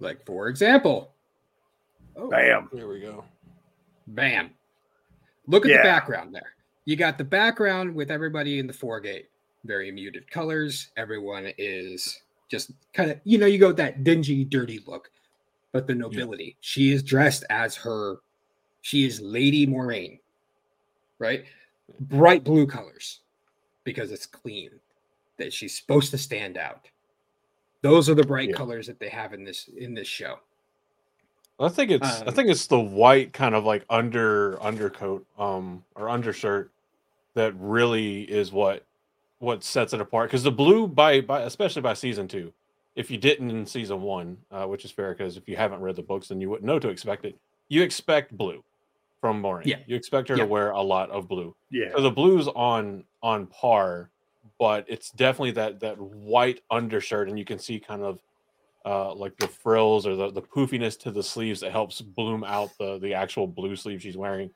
Like 0.00 0.24
for 0.26 0.48
example, 0.48 1.12
oh, 2.16 2.28
Bam. 2.28 2.68
There 2.72 2.88
we 2.88 3.00
go. 3.00 3.24
bam. 4.08 4.50
Look 5.46 5.64
at 5.64 5.70
Yeah. 5.70 5.78
the 5.78 5.82
background 5.84 6.34
there. 6.34 6.54
You 6.84 6.96
got 6.96 7.18
the 7.18 7.24
background 7.24 7.94
with 7.94 8.10
everybody 8.10 8.58
in 8.58 8.66
the 8.66 8.72
foregate, 8.72 9.30
very 9.64 9.90
muted 9.90 10.30
colors. 10.30 10.90
Everyone 10.96 11.52
is 11.58 12.20
just 12.48 12.70
kind 12.92 13.10
of, 13.10 13.20
you 13.24 13.38
know, 13.38 13.46
you 13.46 13.58
go 13.58 13.72
that 13.72 14.04
dingy, 14.04 14.44
dirty 14.44 14.80
look. 14.86 15.10
But 15.72 15.86
the 15.86 15.94
nobility, 15.94 16.56
she 16.60 16.92
is 16.92 17.02
dressed 17.02 17.44
as 17.50 17.74
her, 17.76 18.18
she 18.82 19.04
is 19.04 19.20
Lady 19.20 19.66
Moiraine, 19.66 20.20
right? 21.18 21.44
Bright 22.00 22.44
blue 22.44 22.66
colors 22.66 23.20
because 23.84 24.10
it's 24.10 24.26
clean, 24.26 24.70
that 25.38 25.52
she's 25.52 25.76
supposed 25.76 26.10
to 26.12 26.18
stand 26.18 26.56
out. 26.56 26.88
Those 27.82 28.08
are 28.08 28.14
the 28.14 28.24
bright 28.24 28.50
Yeah. 28.50 28.56
colors 28.56 28.86
that 28.86 28.98
they 28.98 29.08
have 29.10 29.34
in 29.34 29.44
this 29.44 29.68
in 29.76 29.92
this 29.92 30.08
show. 30.08 30.40
I 31.58 31.68
think 31.68 31.90
it's 31.90 32.22
I 32.22 32.26
Um, 32.26 32.34
think 32.34 32.48
it's 32.50 32.66
the 32.66 32.78
white 32.80 33.32
kind 33.32 33.54
of 33.54 33.64
like 33.64 33.84
under 33.88 34.60
undercoat 34.62 35.24
um 35.38 35.84
or 35.94 36.08
undershirt 36.08 36.70
that 37.34 37.54
really 37.58 38.22
is 38.22 38.52
what 38.52 38.84
what 39.38 39.62
sets 39.64 39.92
it 39.92 40.00
apart 40.00 40.28
because 40.30 40.42
the 40.42 40.50
blue 40.52 40.86
by 40.86 41.20
by 41.20 41.42
especially 41.42 41.82
by 41.82 41.94
season 41.94 42.28
two 42.28 42.52
if 42.94 43.10
you 43.10 43.18
didn't 43.18 43.50
in 43.50 43.66
season 43.66 44.00
one 44.02 44.36
uh, 44.50 44.66
which 44.66 44.84
is 44.84 44.90
fair 44.90 45.12
because 45.14 45.36
if 45.36 45.48
you 45.48 45.56
haven't 45.56 45.80
read 45.80 45.96
the 45.96 46.02
books 46.02 46.28
then 46.28 46.40
you 46.40 46.48
wouldn't 46.50 46.66
know 46.66 46.78
to 46.78 46.88
expect 46.88 47.24
it 47.24 47.36
you 47.68 47.82
expect 47.82 48.36
blue 48.36 48.62
from 49.20 49.42
Moiraine 49.42 49.66
Yeah. 49.66 49.78
you 49.86 49.96
expect 49.96 50.28
her 50.28 50.36
Yeah. 50.36 50.44
to 50.44 50.48
wear 50.48 50.70
a 50.70 50.80
lot 50.82 51.10
of 51.10 51.26
blue 51.28 51.54
Yeah. 51.70 51.92
so 51.94 52.02
the 52.02 52.10
blue's 52.10 52.48
on 52.48 53.04
on 53.22 53.46
par 53.46 54.10
but 54.58 54.84
it's 54.88 55.10
definitely 55.10 55.50
that 55.52 55.80
that 55.80 55.98
white 55.98 56.60
undershirt 56.70 57.28
and 57.28 57.38
you 57.38 57.44
can 57.44 57.58
see 57.58 57.78
kind 57.78 58.02
of 58.02 58.20
uh 58.86 59.12
like 59.14 59.36
the 59.38 59.48
frills 59.48 60.06
or 60.06 60.14
the, 60.16 60.30
the 60.30 60.40
poofiness 60.42 60.98
to 60.98 61.10
the 61.10 61.22
sleeves 61.22 61.60
that 61.60 61.72
helps 61.72 62.00
bloom 62.00 62.44
out 62.44 62.70
the 62.78 62.98
the 63.00 63.12
actual 63.12 63.46
blue 63.46 63.74
sleeve 63.76 64.00
she's 64.00 64.16
wearing 64.16 64.48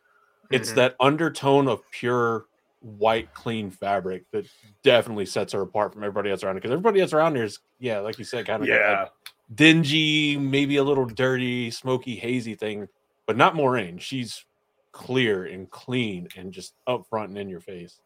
it's 0.50 0.70
Mhm. 0.70 0.74
that 0.76 0.96
undertone 1.00 1.68
of 1.68 1.80
pure 1.90 2.46
white 2.80 3.32
clean 3.34 3.70
fabric 3.70 4.24
that 4.32 4.46
definitely 4.82 5.26
sets 5.26 5.52
her 5.52 5.60
apart 5.62 5.92
from 5.92 6.02
everybody 6.02 6.30
else 6.30 6.42
around 6.42 6.54
her 6.54 6.60
because 6.60 6.70
everybody 6.70 7.00
else 7.00 7.12
around 7.12 7.34
here 7.34 7.44
is 7.44 7.58
yeah 7.78 7.98
like 7.98 8.18
you 8.18 8.24
said 8.24 8.46
kind 8.46 8.62
of 8.62 8.68
Yeah. 8.68 9.08
dingy 9.54 10.36
maybe 10.38 10.76
a 10.76 10.84
little 10.84 11.04
dirty 11.06 11.70
smoky 11.70 12.14
hazy 12.16 12.54
thing 12.54 12.86
but 13.26 13.36
not 13.36 13.54
Moiraine 13.54 14.00
she's 14.00 14.44
clear 14.92 15.44
and 15.44 15.68
clean 15.70 16.28
and 16.36 16.52
just 16.52 16.74
upfront 16.88 17.26
and 17.26 17.38
in 17.38 17.48
your 17.48 17.60
face 17.60 18.00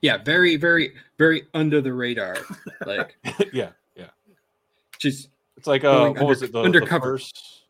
Yeah, 0.00 0.16
very, 0.22 0.56
very, 0.56 0.92
very 1.18 1.46
under 1.54 1.80
the 1.82 1.92
radar. 1.92 2.36
Like 2.86 3.16
yeah 3.52 3.72
yeah 3.96 4.10
she's 4.98 5.28
It's 5.58 5.66
like 5.66 5.82
uh, 5.82 5.92
Going 5.98 6.14
what 6.14 6.26
was 6.28 6.42
it? 6.42 6.52
The, 6.52 6.62
the 6.70 6.86
first 6.86 7.62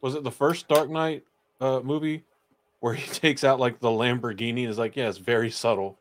was 0.00 0.14
it 0.14 0.24
the 0.24 0.30
first 0.30 0.66
Dark 0.66 0.88
Knight 0.88 1.22
uh 1.60 1.80
movie 1.80 2.24
where 2.80 2.94
he 2.94 3.06
takes 3.20 3.44
out 3.44 3.60
like 3.60 3.78
the 3.80 3.88
Lamborghini 3.88 4.62
and 4.62 4.70
is 4.70 4.78
like, 4.78 4.96
yeah, 4.96 5.10
it's 5.10 5.18
very 5.18 5.50
subtle, 5.50 5.98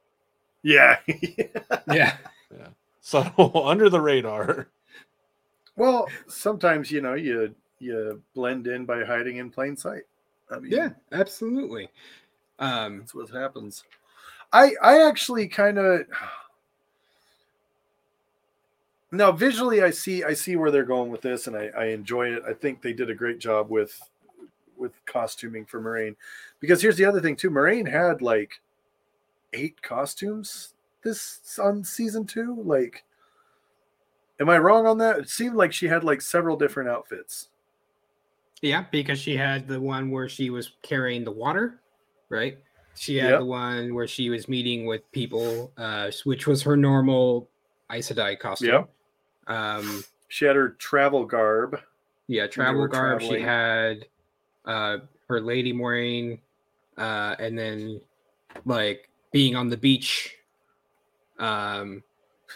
Yeah. 0.64 1.00
yeah. 1.92 2.16
subtle 3.02 3.68
under 3.68 3.90
the 3.90 4.00
radar. 4.00 4.70
well, 5.76 6.08
sometimes 6.28 6.90
you 6.92 7.02
know 7.02 7.14
you 7.16 7.54
you 7.80 8.22
blend 8.34 8.68
in 8.68 8.86
by 8.86 9.04
hiding 9.04 9.36
in 9.38 9.50
plain 9.50 9.76
sight. 9.76 10.04
I 10.50 10.60
mean, 10.60 10.72
Yeah, 10.72 10.90
absolutely. 11.12 11.90
Um 12.60 13.00
that's 13.00 13.14
what 13.14 13.30
happens. 13.32 13.84
I 14.54 14.72
I 14.82 15.06
actually 15.06 15.50
kind 15.50 15.78
of 15.78 16.06
now 19.18 19.32
visually 19.32 19.82
I 19.84 19.92
see 19.92 20.24
I 20.24 20.34
see 20.34 20.56
where 20.56 20.72
they're 20.72 20.84
going 20.84 21.12
with 21.12 21.22
this 21.22 21.48
and 21.48 21.56
I, 21.56 21.68
I 21.78 21.86
enjoy 21.86 22.34
it. 22.34 22.44
I 22.48 22.54
think 22.54 22.82
they 22.82 22.94
did 22.94 23.10
a 23.10 23.16
great 23.16 23.40
job 23.40 23.70
with 23.70 24.00
with 24.78 24.94
costuming 25.06 25.66
for 25.66 25.82
Moiraine. 25.82 26.16
Because 26.60 26.82
here's 26.82 26.98
the 26.98 27.06
other 27.06 27.22
thing 27.22 27.36
too. 27.36 27.50
Moiraine 27.52 27.90
had 27.90 28.22
like 28.22 28.60
eight 29.54 29.82
costumes 29.82 30.74
this 31.04 31.60
on 31.62 31.84
season 31.84 32.26
two. 32.26 32.62
Like 32.66 33.04
am 34.40 34.50
I 34.50 34.58
wrong 34.58 34.88
on 34.88 34.98
that? 34.98 35.20
It 35.20 35.30
seemed 35.30 35.56
like 35.56 35.72
she 35.74 35.88
had 35.88 36.04
like 36.04 36.22
several 36.22 36.58
different 36.58 36.90
outfits. 36.90 37.50
yeah, 38.62 38.86
because 38.92 39.20
she 39.20 39.36
had 39.38 39.68
the 39.68 39.80
one 39.80 40.10
where 40.10 40.28
she 40.30 40.50
was 40.50 40.72
carrying 40.82 41.24
the 41.24 41.32
water, 41.32 41.82
right? 42.30 42.58
She 42.96 43.18
had 43.18 43.32
Yep. 43.32 43.40
the 43.40 43.46
one 43.46 43.94
where 43.94 44.08
she 44.08 44.30
was 44.30 44.48
meeting 44.48 44.86
with 44.86 45.10
people, 45.12 45.72
uh, 45.78 46.12
which 46.26 46.46
was 46.48 46.62
her 46.64 46.78
normal 46.78 47.50
Aes 47.92 48.12
Sedai 48.12 48.40
costume. 48.40 48.70
Yep. 48.70 48.90
Um, 49.48 50.04
She 50.28 50.46
had 50.46 50.56
her 50.56 50.70
travel 50.70 51.26
garb. 51.26 51.80
yeah, 52.28 52.48
travel 52.48 52.88
garb. 52.88 53.22
She 53.22 53.40
had 53.40 54.06
uh 54.66 55.00
her 55.28 55.42
Lady 55.42 55.74
Moiraine, 55.74 56.40
uh, 56.98 57.36
and 57.40 57.58
then 57.58 58.02
like 58.66 59.10
being 59.32 59.56
on 59.56 59.70
the 59.70 59.78
beach. 59.78 60.36
Um, 61.40 62.04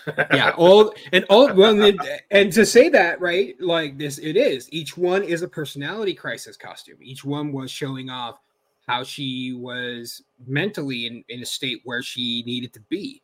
yeah 0.31 0.51
all 0.57 0.93
and 1.11 1.25
all 1.29 1.51
well 1.53 1.81
and, 1.81 1.99
and 2.31 2.53
to 2.53 2.65
say 2.65 2.87
that 2.87 3.19
right 3.19 3.59
like 3.59 3.97
this 3.97 4.19
it 4.19 4.37
is 4.37 4.71
each 4.71 4.95
one 4.97 5.23
is 5.23 5.41
a 5.41 5.47
personality 5.47 6.13
crisis 6.13 6.55
costume 6.55 6.97
each 7.01 7.25
one 7.25 7.51
was 7.51 7.71
showing 7.71 8.09
off 8.09 8.39
how 8.87 9.03
she 9.03 9.53
was 9.53 10.23
mentally 10.45 11.07
in, 11.07 11.23
in 11.29 11.41
a 11.41 11.45
state 11.45 11.81
where 11.83 12.01
she 12.01 12.43
needed 12.45 12.71
to 12.73 12.79
be 12.89 13.21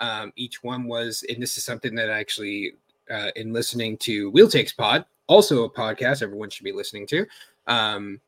um, 0.00 0.32
each 0.36 0.62
one 0.62 0.84
was 0.84 1.24
and 1.28 1.42
this 1.42 1.58
is 1.58 1.64
something 1.64 1.94
that 1.94 2.08
actually 2.08 2.72
uh, 3.10 3.30
in 3.36 3.52
listening 3.52 3.96
to 3.98 4.30
wheel 4.30 4.48
takes 4.48 4.72
pod 4.72 5.04
also 5.26 5.64
a 5.64 5.70
podcast 5.70 6.22
everyone 6.22 6.50
should 6.50 6.64
be 6.64 6.72
listening 6.72 7.06
to 7.06 7.26
um, 7.66 8.20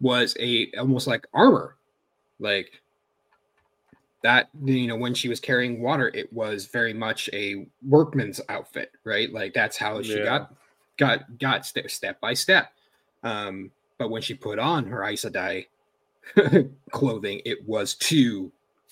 was 0.00 0.36
a 0.40 0.70
almost 0.78 1.06
like 1.06 1.26
armor. 1.34 1.76
Like 2.38 2.80
that 4.22 4.48
you 4.64 4.86
know 4.86 4.96
when 4.96 5.14
she 5.14 5.28
was 5.28 5.40
carrying 5.40 5.80
water 5.82 6.10
it 6.14 6.32
was 6.32 6.66
very 6.66 6.92
much 6.94 7.28
a 7.32 7.66
workman's 7.86 8.40
outfit 8.48 8.92
right? 9.04 9.32
Like 9.32 9.52
that's 9.52 9.76
how 9.76 10.00
she 10.02 10.18
Yeah. 10.18 10.24
got 10.24 10.54
got 10.96 11.38
got 11.38 11.66
step, 11.66 11.90
step 11.90 12.20
by 12.20 12.34
step. 12.34 12.72
Um 13.22 13.70
but 13.98 14.10
when 14.10 14.22
she 14.22 14.34
put 14.34 14.58
on 14.58 14.86
her 14.86 15.04
Aes 15.04 15.24
Sedai 15.24 15.66
clothing 16.90 17.40
it 17.44 17.66
was 17.66 17.94
to 17.96 18.50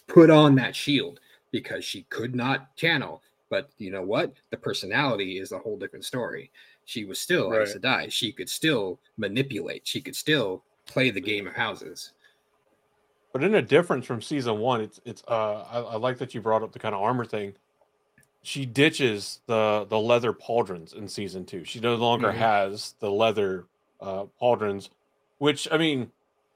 put 0.09 0.31
on 0.31 0.55
that 0.57 0.75
shield 0.75 1.21
because 1.53 1.85
she 1.85 2.03
could 2.11 2.35
not 2.35 2.75
channel 2.77 3.23
but 3.51 3.71
you 3.79 3.91
know 3.91 4.03
what 4.03 4.33
the 4.51 4.57
personality 4.57 5.39
is 5.39 5.53
a 5.53 5.59
whole 5.59 5.77
different 5.77 6.05
story 6.05 6.51
she 6.87 7.05
was 7.05 7.21
still 7.21 7.51
Right. 7.51 7.63
Aes 7.63 7.75
Sedai 7.77 8.11
she 8.11 8.33
could 8.33 8.49
still 8.49 8.99
manipulate 9.19 9.87
she 9.87 10.01
could 10.01 10.17
still 10.17 10.65
play 10.87 11.11
the 11.11 11.21
game 11.21 11.47
of 11.47 11.55
houses 11.55 12.13
But 13.33 13.45
in 13.45 13.55
a 13.55 13.63
difference 13.63 14.07
from 14.07 14.21
season 14.23 14.59
one, 14.59 14.81
it's 14.81 15.01
it's 15.05 15.23
uh 15.29 15.63
I, 15.71 15.79
I 15.81 15.97
like 15.97 16.19
that 16.19 16.35
you 16.35 16.41
brought 16.41 16.63
up 16.63 16.73
the 16.73 16.79
kind 16.81 16.95
of 16.95 17.01
armor 17.01 17.25
thing. 17.25 17.55
She 18.43 18.67
ditches 18.67 19.41
the 19.47 19.87
the 19.89 19.99
leather 20.01 20.33
pauldrons 20.33 20.95
in 20.95 21.07
season 21.09 21.45
two. 21.45 21.65
She 21.65 21.79
no 21.81 21.95
longer 21.95 22.29
Mhm. 22.33 22.37
has 22.37 22.95
the 23.01 23.11
leather 23.11 23.67
uh 24.01 24.25
pauldrons, 24.41 24.89
which 25.39 25.69
I 25.71 25.79
mean, 25.79 26.11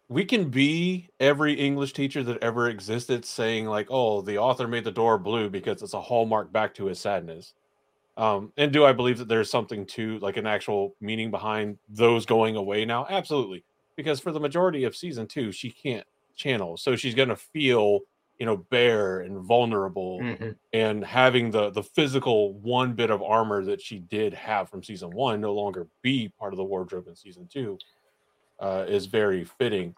we 0.08 0.25
can 0.25 0.50
be 0.50 1.08
every 1.18 1.54
English 1.54 1.92
teacher 1.92 2.23
that 2.23 2.42
ever 2.42 2.68
existed 2.68 3.25
saying 3.25 3.66
like, 3.66 3.87
oh, 3.90 4.20
the 4.20 4.38
author 4.38 4.68
made 4.68 4.84
the 4.84 4.90
door 4.90 5.18
blue 5.18 5.49
because 5.49 5.82
it's 5.82 5.94
a 5.94 6.00
hallmark 6.00 6.52
back 6.52 6.75
to 6.75 6.87
his 6.87 7.00
sadness. 7.00 7.54
Um, 8.16 8.52
and 8.56 8.73
do 8.73 8.84
I 8.84 8.92
believe 8.92 9.18
that 9.18 9.28
there's 9.28 9.50
something 9.50 9.87
to 9.87 10.18
like 10.18 10.37
an 10.37 10.46
actual 10.46 10.94
meaning 11.00 11.30
behind 11.30 11.78
those 11.88 12.26
going 12.26 12.56
away 12.56 12.84
now? 12.84 13.06
Absolutely. 13.08 13.64
Because 13.96 14.20
for 14.20 14.30
the 14.30 14.40
majority 14.40 14.84
of 14.84 14.94
season 14.94 15.26
two, 15.26 15.50
she 15.52 15.70
can't 15.70 16.06
channel. 16.37 16.76
So 16.76 16.96
she's 16.96 17.14
gonna 17.14 17.37
feel, 17.37 18.00
you 18.38 18.46
know, 18.46 18.58
bare 18.58 19.20
and 19.20 19.38
vulnerable 19.38 20.20
and 20.73 21.04
having 21.04 21.50
the 21.50 21.70
the 21.70 21.82
physical 21.82 22.54
one 22.54 22.92
bit 22.92 23.11
of 23.11 23.23
armor 23.23 23.64
that 23.64 23.80
she 23.80 23.99
did 23.99 24.34
have 24.34 24.68
from 24.68 24.82
season 24.82 25.11
one 25.11 25.40
no 25.40 25.54
longer 25.54 25.88
be 26.02 26.28
part 26.38 26.52
of 26.52 26.58
the 26.58 26.64
wardrobe 26.64 27.08
in 27.08 27.16
season 27.16 27.49
two 27.49 27.80
uh, 28.61 28.84
is 28.88 29.06
very 29.06 29.44
fitting. 29.44 29.94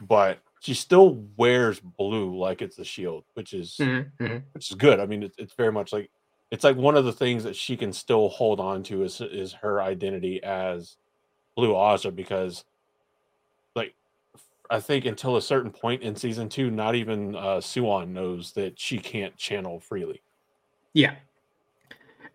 But 0.00 0.38
she 0.60 0.74
still 0.74 1.22
wears 1.36 1.78
blue 1.78 2.36
like 2.36 2.62
it's 2.62 2.76
the 2.76 2.84
shield, 2.84 3.24
which 3.34 3.52
is 3.52 3.76
Mhm. 3.78 4.42
which 4.52 4.70
is 4.70 4.76
good. 4.76 4.98
I 5.00 5.06
mean, 5.06 5.22
it's, 5.22 5.36
it's 5.38 5.54
very 5.54 5.72
much 5.72 5.92
like 5.92 6.10
it's 6.50 6.64
like 6.64 6.76
one 6.76 6.96
of 6.96 7.04
the 7.04 7.12
things 7.12 7.44
that 7.44 7.56
she 7.56 7.76
can 7.76 7.92
still 7.92 8.28
hold 8.28 8.60
on 8.60 8.82
to 8.84 9.02
is 9.02 9.20
is 9.20 9.52
her 9.52 9.82
identity 9.82 10.42
as 10.42 10.96
Blue 11.56 11.72
Ajah 11.72 12.14
because, 12.14 12.64
like, 13.76 13.94
I 14.70 14.80
think 14.80 15.04
until 15.04 15.36
a 15.36 15.42
certain 15.42 15.70
point 15.70 16.02
in 16.02 16.16
season 16.16 16.48
two, 16.48 16.70
not 16.70 16.94
even 16.94 17.36
uh, 17.36 17.58
Siuan 17.58 18.08
knows 18.08 18.52
that 18.52 18.78
she 18.78 18.98
can't 18.98 19.36
channel 19.36 19.80
freely. 19.80 20.22
Yeah, 20.94 21.16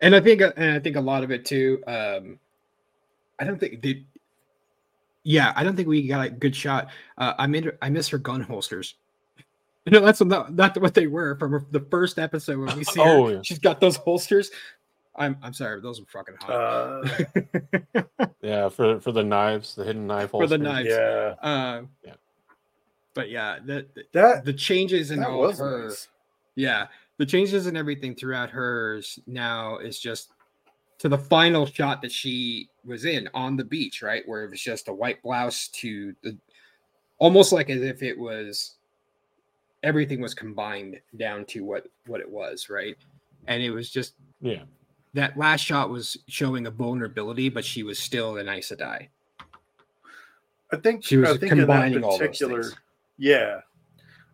and 0.00 0.14
I 0.14 0.20
think 0.20 0.40
and 0.40 0.72
I 0.72 0.78
think 0.78 0.96
a 0.96 1.00
lot 1.00 1.24
of 1.24 1.30
it 1.30 1.44
too. 1.44 1.82
Um, 1.86 2.38
I 3.38 3.44
don't 3.44 3.58
think 3.58 3.80
did. 3.80 4.06
Yeah, 5.22 5.52
I 5.54 5.64
don't 5.64 5.76
think 5.76 5.88
we 5.88 6.06
got 6.06 6.26
a 6.26 6.30
good 6.30 6.56
shot. 6.56 6.88
Uh, 7.18 7.34
I 7.38 7.46
made 7.46 7.70
I 7.82 7.90
miss 7.90 8.08
her 8.08 8.18
gun 8.18 8.40
holsters. 8.42 8.94
No, 9.90 10.00
that's 10.00 10.20
not 10.20 10.52
not 10.54 10.78
what 10.80 10.92
they 10.92 11.06
were 11.06 11.36
from 11.36 11.66
the 11.70 11.80
first 11.80 12.18
episode 12.18 12.58
when 12.58 12.76
we 12.76 12.84
see 12.94 13.00
Oh, 13.00 13.26
her. 13.28 13.32
yeah. 13.36 13.40
She's 13.42 13.58
got 13.58 13.80
those 13.80 13.96
holsters. 13.96 14.50
I'm 15.16 15.38
I'm 15.42 15.54
sorry, 15.54 15.80
but 15.80 15.84
those 15.84 16.00
are 16.00 16.04
fucking 16.04 16.34
hot. 16.38 16.50
Uh, 16.50 18.24
Yeah, 18.42 18.68
for 18.68 19.00
for 19.00 19.10
the 19.12 19.24
knives, 19.24 19.74
the 19.74 19.84
hidden 19.84 20.06
knife 20.06 20.30
For 20.30 20.46
the 20.46 20.58
knives. 20.58 20.90
yeah, 20.90 21.34
uh, 21.42 21.82
Yeah. 22.04 22.12
But 23.14 23.30
yeah, 23.30 23.58
the 23.64 23.86
the, 23.94 24.04
that 24.12 24.44
the 24.44 24.52
changes 24.52 25.10
in 25.10 25.24
all 25.24 25.38
was 25.40 25.58
her 25.58 25.88
nice. 25.88 26.08
yeah, 26.56 26.86
the 27.16 27.26
changes 27.26 27.66
in 27.66 27.74
everything 27.76 28.14
throughout 28.14 28.50
hers 28.50 29.18
now 29.26 29.78
is 29.78 29.98
just 29.98 30.30
to 31.00 31.08
the 31.08 31.18
final 31.18 31.66
shot 31.66 32.02
that 32.02 32.12
she 32.12 32.68
was 32.84 33.04
in 33.06 33.28
on 33.34 33.56
the 33.56 33.64
beach, 33.64 34.02
right? 34.02 34.22
Where 34.26 34.44
it 34.44 34.50
was 34.50 34.60
just 34.60 34.88
a 34.88 34.92
white 34.92 35.22
blouse 35.22 35.68
to 35.68 36.14
the 36.22 36.36
almost 37.18 37.52
like 37.52 37.68
as 37.70 37.82
if 37.82 38.02
it 38.02 38.18
was 38.18 38.76
everything 39.82 40.20
was 40.20 40.34
combined 40.34 41.00
down 41.16 41.44
to 41.46 41.64
what 41.64 41.86
what 42.06 42.20
it 42.20 42.30
was, 42.30 42.68
right? 42.70 42.96
And 43.46 43.62
it 43.62 43.70
was 43.70 43.90
just 43.90 44.14
Yeah, 44.40 44.62
that 45.14 45.36
last 45.38 45.62
shot 45.62 45.88
was 45.90 46.18
showing 46.28 46.66
a 46.66 46.70
vulnerability, 46.70 47.48
but 47.48 47.64
she 47.64 47.82
was 47.82 47.98
still 47.98 48.36
an 48.36 48.48
Aes 48.48 48.70
Sedai. 48.70 49.08
I 50.72 50.76
think 50.76 51.04
She 51.04 51.16
was 51.16 51.30
I 51.30 51.36
think 51.38 51.52
in 51.52 51.58
that 51.58 51.64
combining 51.66 52.04
all 52.04 52.10
those 52.18 52.28
particular, 52.28 52.62
things. 52.62 52.76
yeah. 53.18 53.60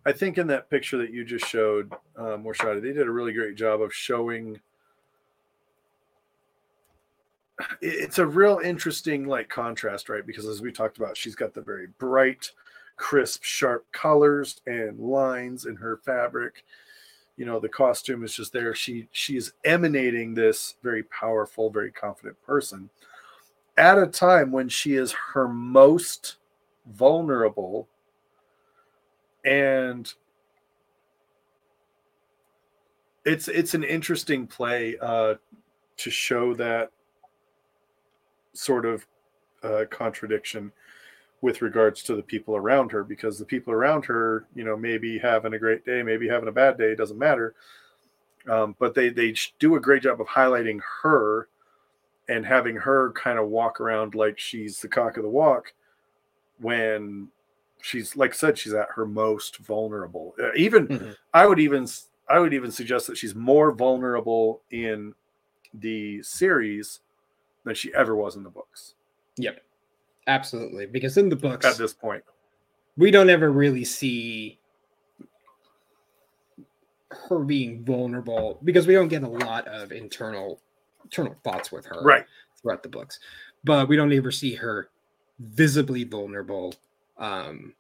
I 0.05 0.13
think 0.13 0.39
in 0.39 0.47
that 0.49 0.69
picture 0.71 0.99
that 0.99 1.11
you 1.13 1.25
just 1.25 1.47
showed, 1.47 1.93
um, 2.17 2.45
Morshadi, 2.45 2.81
they 2.81 2.93
did 2.93 3.07
a 3.09 3.11
really 3.11 3.33
great 3.33 3.57
job 3.57 3.81
of 3.81 3.93
showing. 3.93 4.61
It- 7.59 7.69
It's 7.81 8.19
a 8.19 8.27
real 8.27 8.59
interesting 8.63 9.27
like 9.27 9.49
contrast, 9.49 10.09
right? 10.09 10.27
Because 10.27 10.47
as 10.47 10.63
we 10.63 10.73
talked 10.73 10.99
about, 10.99 11.17
she's 11.17 11.37
got 11.37 11.55
the 11.55 11.63
very 11.63 11.87
bright, 11.99 12.53
crisp, 12.97 13.43
sharp 13.45 13.87
colors 13.93 14.61
and 14.67 14.99
lines 15.01 15.67
in 15.67 15.77
her 15.77 15.99
fabric. 15.99 16.65
You 17.37 17.47
know, 17.47 17.61
the 17.61 17.69
costume 17.69 18.25
is 18.25 18.35
just 18.35 18.53
there. 18.53 18.75
She 18.75 19.09
she 19.13 19.37
is 19.37 19.53
emanating 19.65 20.35
this 20.35 20.77
very 20.83 21.03
powerful, 21.05 21.71
very 21.71 21.93
confident 21.93 22.41
person 22.43 22.91
at 23.77 23.99
a 23.99 24.07
time 24.07 24.53
when 24.53 24.69
she 24.69 24.95
is 24.95 25.13
her 25.35 25.49
most 25.49 26.37
vulnerable 26.87 27.89
and 29.45 30.15
it's 33.25 33.49
it's 33.49 33.75
an 33.75 33.85
interesting 33.85 34.47
play 34.47 34.97
uh 35.01 35.35
to 35.97 36.11
show 36.11 36.55
that 36.55 36.91
sort 38.57 38.87
of 38.87 39.07
uh 39.63 39.85
contradiction 39.91 40.73
with 41.43 41.63
regards 41.63 42.03
to 42.03 42.17
the 42.17 42.23
people 42.23 42.57
around 42.57 42.91
her 42.93 43.05
because 43.05 43.39
the 43.39 43.45
people 43.45 43.73
around 43.73 44.05
her 44.05 44.47
you 44.55 44.65
know 44.65 44.77
maybe 44.77 45.19
having 45.19 45.55
a 45.55 45.59
great 45.59 45.85
day 45.85 46.03
maybe 46.03 46.29
having 46.29 46.49
a 46.49 46.53
bad 46.53 46.79
day 46.79 46.95
doesn't 46.95 47.19
matter 47.19 47.55
um, 48.49 48.77
but 48.79 48.95
they 48.95 49.09
they 49.09 49.35
do 49.59 49.77
a 49.77 49.81
great 49.81 50.03
job 50.03 50.21
of 50.21 50.27
highlighting 50.29 50.81
her 51.03 51.49
and 52.29 52.45
having 52.47 52.77
her 52.77 53.13
kind 53.13 53.39
of 53.39 53.49
walk 53.49 53.81
around 53.81 54.15
like 54.15 54.39
she's 54.39 54.81
the 54.81 54.89
cock 54.89 55.17
of 55.17 55.23
the 55.23 55.29
walk 55.29 55.73
when 56.59 57.29
she's 57.83 58.17
like 58.17 58.33
I 58.33 58.35
said 58.37 58.59
she's 58.59 58.73
at 58.75 58.89
her 58.95 59.07
most 59.07 59.59
vulnerable 59.59 60.35
Uh, 60.43 60.53
even 60.57 60.89
Mhm. 60.89 61.17
i 61.35 61.47
would 61.47 61.61
even 61.61 61.87
i 62.29 62.39
would 62.39 62.55
even 62.55 62.71
suggest 62.71 63.07
that 63.07 63.17
she's 63.19 63.35
more 63.35 63.73
vulnerable 63.73 64.63
in 64.71 65.15
the 65.75 66.23
series 66.23 67.01
than 67.67 67.75
she 67.75 67.93
ever 67.95 68.17
was 68.17 68.37
in 68.37 68.43
the 68.43 68.51
books 68.51 68.95
Yep. 69.37 69.61
Absolutely. 70.27 70.87
Because 70.87 71.19
in 71.19 71.29
the 71.29 71.37
books, 71.37 71.67
at 71.67 71.77
this 71.77 71.93
point 71.93 72.25
we 72.97 73.11
don't 73.11 73.31
ever 73.31 73.51
really 73.51 73.85
see 73.85 74.59
her 77.11 77.39
being 77.39 77.85
vulnerable 77.85 78.59
because 78.65 78.87
we 78.87 78.95
don't 78.95 79.09
get 79.09 79.23
a 79.23 79.29
lot 79.29 79.67
of 79.69 79.93
internal 79.93 80.61
internal 81.05 81.37
thoughts 81.45 81.71
with 81.71 81.87
her 81.87 82.03
right 82.03 82.25
throughout 82.61 82.83
the 82.83 82.89
books. 82.89 83.21
But 83.65 83.89
we 83.89 83.97
don't 83.97 84.13
ever 84.13 84.31
see 84.31 84.55
her 84.55 84.89
visibly 85.39 86.05
vulnerable 86.05 86.75
um 87.19 87.75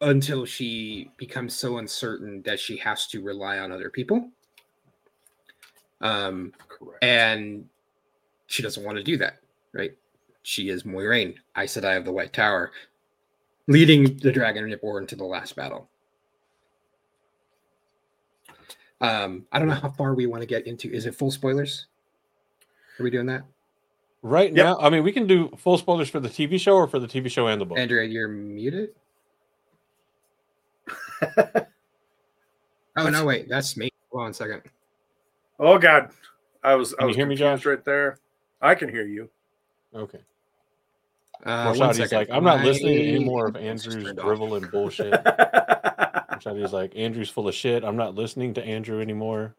until 0.00 0.44
she 0.44 1.10
becomes 1.16 1.54
so 1.54 1.78
uncertain 1.78 2.42
that 2.42 2.58
she 2.58 2.76
has 2.78 3.06
to 3.08 3.22
rely 3.22 3.58
on 3.58 3.70
other 3.70 3.90
people. 3.90 4.30
Um 6.00 6.52
correct 6.68 7.04
and 7.04 7.68
she 8.46 8.62
doesn't 8.62 8.84
want 8.84 8.98
to 8.98 9.04
do 9.04 9.16
that, 9.18 9.38
right? 9.72 9.92
She 10.42 10.68
is 10.68 10.82
Moiraine, 10.84 11.34
Aes 11.56 11.76
Sedai 11.76 11.96
of 11.96 12.04
the 12.04 12.12
White 12.12 12.32
Tower, 12.32 12.70
leading 13.68 14.16
the 14.18 14.30
Dragon 14.32 14.64
Reborn 14.64 15.06
to 15.08 15.16
the 15.16 15.24
last 15.24 15.56
battle. 15.56 15.88
Um, 19.00 19.46
I 19.52 19.58
don't 19.58 19.68
know 19.68 19.74
how 19.74 19.90
far 19.90 20.14
we 20.14 20.26
want 20.26 20.42
to 20.42 20.46
get 20.46 20.66
into. 20.66 20.90
Is 20.90 21.06
it 21.06 21.14
full 21.14 21.30
spoilers? 21.30 21.86
Are 22.98 23.02
we 23.02 23.10
doing 23.10 23.26
that? 23.26 23.42
right 24.22 24.54
Yep. 24.54 24.64
now. 24.64 24.78
I 24.78 24.88
mean, 24.88 25.02
we 25.04 25.12
can 25.12 25.26
do 25.26 25.50
full 25.58 25.76
spoilers 25.76 26.08
for 26.08 26.18
the 26.20 26.30
TV 26.30 26.58
show 26.58 26.76
or 26.76 26.86
for 26.86 26.98
the 26.98 27.06
TV 27.06 27.30
show 27.30 27.46
and 27.48 27.60
the 27.60 27.66
book. 27.66 27.76
Andrea, 27.78 28.04
you're 28.04 28.28
muted. 28.28 28.90
Oh 32.96 33.08
no, 33.10 33.24
wait, 33.24 33.48
that's 33.48 33.76
me. 33.76 33.90
Hold 34.12 34.24
on 34.26 34.30
a 34.30 34.34
second. 34.34 34.62
oh 35.58 35.78
god 35.78 36.10
i 36.62 36.74
was 36.76 36.94
i 36.94 36.98
Can 36.98 37.02
you 37.02 37.06
was 37.08 37.16
hear 37.16 37.26
me, 37.26 37.36
confused 37.36 37.62
Josh? 37.64 37.66
right 37.66 37.84
there 37.84 38.18
i 38.64 38.74
can 38.74 38.88
hear 38.88 39.06
you 39.06 39.28
okay. 39.94 40.18
Uh, 41.44 41.72
one 41.74 41.90
Morshadi's 41.90 42.12
like, 42.12 42.30
I'm 42.30 42.42
not 42.44 42.64
listening 42.64 42.96
to 42.96 43.04
any 43.16 43.24
more 43.32 43.46
of 43.48 43.56
Andrew's 43.56 43.94
turned 44.02 44.18
off. 44.18 44.24
drivel 44.24 44.54
and 44.54 44.70
bullshit. 44.70 45.12
Morshadi's 45.24 46.72
like, 46.72 46.96
Andrew's 46.96 47.28
full 47.28 47.48
of 47.48 47.54
shit. 47.54 47.84
I'm 47.84 47.96
not 47.96 48.14
listening 48.14 48.54
to 48.54 48.64
Andrew 48.64 49.00
anymore. 49.02 49.54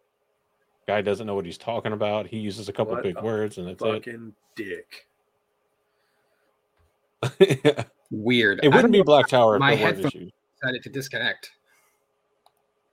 Guy 0.88 1.02
doesn't 1.02 1.28
know 1.28 1.36
what 1.36 1.46
he's 1.46 1.58
talking 1.60 1.92
about. 1.94 2.26
He 2.28 2.38
uses 2.40 2.70
a 2.70 2.74
couple 2.74 2.94
What 2.94 3.04
big 3.04 3.18
a 3.18 3.22
words 3.22 3.58
and 3.60 3.68
that's 3.68 3.84
fucking 3.84 4.34
dick. 4.56 5.08
Weird. 8.12 8.62
it 8.64 8.70
wouldn't 8.74 8.94
be 8.94 9.02
Black 9.04 9.28
Tower 9.28 9.56
if 9.56 9.60
my 9.60 9.76
there 9.76 9.86
weren't 9.86 9.98
headphones- 9.98 10.16
issues. 10.16 10.32
decided 10.62 10.84
to 10.84 10.90
disconnect. 10.90 11.52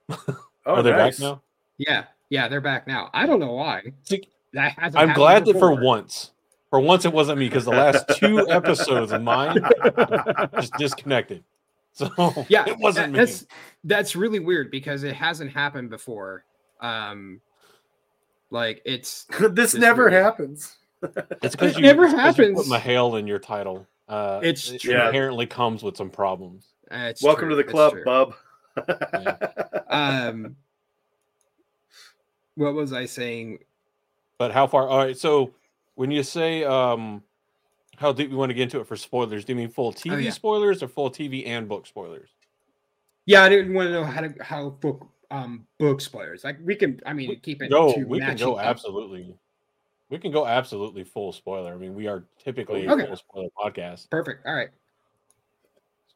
oh 0.09 0.17
Are 0.65 0.83
they 0.83 0.91
nice. 0.91 1.19
back 1.19 1.23
now? 1.23 1.41
Yeah, 1.77 2.03
yeah, 2.29 2.47
they're 2.47 2.61
back 2.61 2.85
now. 2.87 3.09
I 3.13 3.25
don't 3.25 3.39
know 3.39 3.53
why. 3.53 3.81
See, 4.03 4.21
That 4.53 4.73
hasn't 4.77 5.01
I'm 5.01 5.09
happened 5.09 5.15
glad 5.21 5.45
that 5.45 5.59
for 5.59 5.73
once, 5.81 6.31
for 6.69 6.79
once 6.79 7.05
it 7.05 7.13
wasn't 7.13 7.39
me 7.39 7.47
because 7.49 7.65
the 7.65 7.71
last 7.71 8.05
two 8.17 8.47
episodes 8.49 9.11
of 9.11 9.21
mine 9.23 9.57
just 10.55 10.73
disconnected. 10.77 11.43
So 11.93 12.09
Yeah, 12.49 12.65
it 12.67 12.77
wasn't 12.79 13.13
that- 13.13 13.19
me. 13.19 13.25
That's 13.25 13.45
that's 13.83 14.15
really 14.15 14.39
weird 14.39 14.71
because 14.71 15.03
it 15.03 15.15
hasn't 15.15 15.51
happened 15.51 15.89
before. 15.89 16.45
Um, 16.81 17.39
like 18.49 18.81
it's 18.85 19.23
this 19.39 19.51
This 19.51 19.75
never 19.75 20.05
really- 20.05 20.17
happens 20.17 20.77
It's 21.41 21.55
because 21.55 21.71
It 21.73 21.77
you 21.77 21.81
never 21.83 22.05
it's 22.05 22.13
'cause 22.13 22.37
you 22.37 22.43
happens. 22.45 22.67
Put 22.67 22.79
M'hael 22.81 23.19
in 23.19 23.27
your 23.27 23.39
title. 23.39 23.87
Uh, 24.07 24.39
It's 24.43 24.69
it 24.71 24.81
true. 24.81 24.93
inherently 24.93 25.45
comes 25.47 25.81
with 25.83 25.97
some 25.97 26.09
problems. 26.09 26.67
uh, 26.91 27.07
it's 27.09 27.23
welcome 27.23 27.47
true, 27.49 27.57
to 27.57 27.63
the 27.63 27.63
club 27.63 27.93
true. 27.93 28.03
bub 28.05 28.35
Um, 29.89 30.55
what 32.55 32.73
was 32.73 32.93
I 32.93 33.05
saying? 33.05 33.59
But 34.43 34.51
how 34.51 34.67
far? 34.67 34.89
All 34.89 34.97
right. 34.97 35.17
So 35.17 35.53
when 35.95 36.11
you 36.11 36.21
say 36.21 36.65
um, 36.65 37.23
how 37.95 38.11
deep 38.11 38.29
you 38.29 38.35
want 38.35 38.49
to 38.49 38.53
get 38.53 38.63
into 38.63 38.81
it 38.81 38.87
for 38.87 38.97
spoilers, 38.97 39.45
do 39.45 39.53
you 39.53 39.55
mean 39.57 39.69
full 39.69 39.93
TV 39.93 40.11
Oh, 40.11 40.17
yeah. 40.17 40.31
spoilers 40.31 40.83
or 40.83 40.89
full 40.89 41.09
TV 41.09 41.47
and 41.47 41.65
book 41.69 41.87
spoilers? 41.87 42.27
Yeah, 43.25 43.43
I 43.43 43.47
didn't 43.47 43.73
want 43.73 43.87
to 43.87 43.93
know 43.93 44.03
how 44.03 44.19
to 44.19 44.33
how 44.43 44.71
book 44.71 45.07
um 45.31 45.65
book 45.79 46.01
spoilers. 46.01 46.43
Like 46.43 46.57
we 46.61 46.75
can, 46.75 46.99
I 47.05 47.13
mean, 47.13 47.39
keep 47.39 47.61
it. 47.61 47.69
To 47.69 48.03
We 48.05 48.19
can 48.19 48.35
go 48.35 48.55
up. 48.55 48.65
absolutely. 48.65 49.33
We 50.09 50.17
can 50.17 50.33
go 50.33 50.45
absolutely 50.45 51.05
full 51.05 51.31
spoiler. 51.31 51.73
I 51.73 51.77
mean, 51.77 51.95
we 51.95 52.07
are 52.07 52.25
typically 52.37 52.89
Okay. 52.89 53.03
a 53.03 53.07
full 53.07 53.15
spoiler 53.15 53.47
podcast. 53.57 54.09
Perfect. 54.09 54.45
All 54.45 54.53
right. 54.55 54.71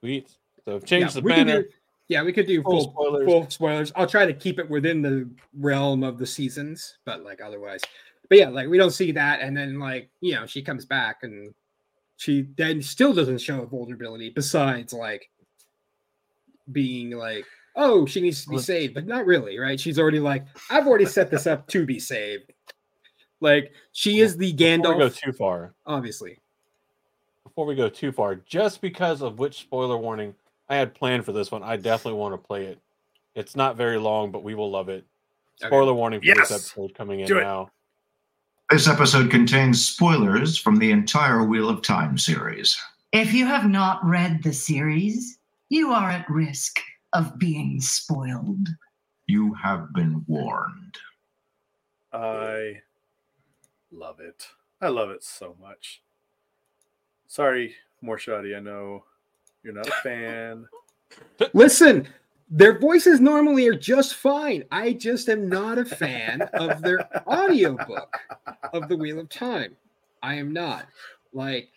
Sweet. 0.02 0.32
So 0.66 0.74
Yeah, 0.74 0.80
change 0.80 1.13
the 1.13 1.22
we 1.22 1.32
can 1.32 1.48
banner. 1.48 1.62
do- 1.63 1.70
yeah, 2.10 2.24
we 2.24 2.32
could 2.34 2.46
do 2.48 2.62
Full 2.62 2.72
full, 2.72 2.92
spoilers. 2.92 3.26
Full 3.26 3.50
spoilers. 3.50 3.92
I'll 3.96 4.08
try 4.08 4.26
to 4.26 4.34
keep 4.34 4.60
it 4.60 4.70
within 4.70 5.02
the 5.02 5.30
realm 5.58 6.04
of 6.04 6.18
the 6.18 6.26
seasons, 6.26 6.98
but 7.06 7.24
like 7.24 7.42
otherwise. 7.42 7.82
But 8.30 8.38
yeah, 8.40 8.50
like 8.50 8.68
we 8.68 8.78
don't 8.78 8.92
see 8.92 9.12
that, 9.13 9.42
and 9.42 9.56
then 9.56 9.80
like 9.80 10.10
you 10.22 10.36
know 10.36 10.46
she 10.46 10.62
comes 10.62 10.86
back 10.86 11.20
and 11.24 11.54
she 12.18 12.48
then 12.58 12.82
still 12.82 13.13
doesn't 13.13 13.40
show 13.40 13.62
a 13.62 13.66
vulnerability 13.66 14.30
besides 14.30 14.92
like 14.92 15.30
being 16.72 17.12
like 17.12 17.46
oh 17.76 18.06
she 18.06 18.20
needs 18.22 18.44
to 18.44 18.50
be 18.50 18.58
saved, 18.58 18.94
but 18.94 19.06
not 19.06 19.26
really, 19.26 19.58
right? 19.60 19.80
She's 19.80 20.00
already 20.00 20.20
like 20.20 20.46
I've 20.70 20.88
already 20.88 21.06
set 21.06 21.30
this 21.32 21.48
up 21.48 21.68
to 21.68 21.86
be 21.86 22.00
saved. 22.00 22.52
Like 23.40 23.72
she 23.92 24.20
is 24.20 24.36
the 24.36 24.52
Before 24.52 24.94
we 24.96 25.00
go 25.00 25.10
Gandalf, 25.10 25.16
too 25.16 25.32
far, 25.32 25.74
obviously. 25.86 26.40
before 27.44 27.66
we 27.68 27.76
go 27.76 27.88
too 27.88 28.12
far, 28.12 28.36
just 28.36 28.82
because 28.82 29.22
of 29.22 29.38
which 29.40 29.60
spoiler 29.60 29.98
warning 29.98 30.34
I 30.70 30.76
had 30.76 30.94
planned 30.96 31.24
for 31.24 31.32
this 31.32 31.52
one, 31.52 31.63
I 31.63 31.78
definitely 31.78 32.20
want 32.20 32.34
to 32.34 32.46
play 32.46 32.66
it. 32.66 32.80
It's 33.36 33.56
not 33.56 33.78
very 33.78 33.98
long, 34.00 34.32
but 34.32 34.44
we 34.44 34.56
will 34.56 34.72
love 34.72 34.90
it. 34.90 35.06
Okay. 35.62 35.70
Spoiler 35.70 35.94
warning 35.94 36.20
for 36.20 36.26
Yes! 36.26 36.50
this 36.50 36.52
episode 36.52 36.96
coming 36.96 37.20
in 37.22 37.30
now. 37.30 37.70
This 38.70 38.90
episode 38.90 39.32
contains 39.32 39.86
spoilers 39.86 40.58
from 40.58 40.76
the 40.76 40.92
entire 40.92 41.42
Wheel 41.42 41.70
of 41.70 41.82
Time 41.82 42.18
series. 42.18 42.78
If 43.14 43.34
you 43.34 43.46
have 43.46 43.70
not 43.70 44.06
read 44.06 44.44
the 44.44 44.52
series, 44.52 45.40
you 45.70 45.92
are 45.94 46.10
at 46.10 46.30
risk 46.30 46.82
of 47.14 47.40
being 47.40 47.80
spoiled. 47.80 48.68
You 49.26 49.54
have 49.54 49.94
been 49.94 50.26
warned. 50.28 50.98
I 52.12 52.82
love 53.90 54.20
it. 54.20 54.46
I 54.82 54.90
love 54.90 55.12
it 55.12 55.24
so 55.24 55.56
much. 55.62 56.02
Sorry, 57.26 57.74
Morshadi, 58.04 58.54
I 58.54 58.60
know 58.60 59.06
you're 59.64 59.72
not 59.72 59.88
a 59.88 59.92
fan. 60.04 60.68
Listen, 61.54 62.06
their 62.50 62.80
voices 62.80 63.20
normally 63.20 63.68
are 63.68 63.76
just 63.76 64.16
fine. 64.16 64.64
I 64.72 64.94
just 64.94 65.30
am 65.30 65.50
not 65.50 65.78
a 65.78 65.86
fan 65.86 66.42
of 66.54 66.82
their 66.82 67.08
audiobook 67.28 68.18
of 68.74 68.88
The 68.88 68.96
Wheel 68.98 69.20
of 69.20 69.30
Time. 69.30 69.76
I 70.24 70.36
am 70.36 70.54
not. 70.54 70.88
Like, 71.34 71.70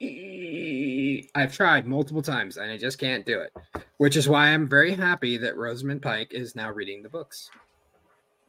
I've 0.00 1.54
tried 1.54 1.86
multiple 1.86 2.22
times 2.22 2.56
and 2.56 2.70
I 2.70 2.76
just 2.76 2.98
can't 2.98 3.24
do 3.24 3.40
it, 3.40 3.52
which 3.98 4.16
is 4.16 4.28
why 4.28 4.48
I'm 4.48 4.68
very 4.68 4.92
happy 4.92 5.36
that 5.38 5.56
Rosamund 5.56 6.02
Pike 6.02 6.32
is 6.32 6.54
now 6.54 6.70
reading 6.70 7.02
the 7.02 7.08
books. 7.08 7.50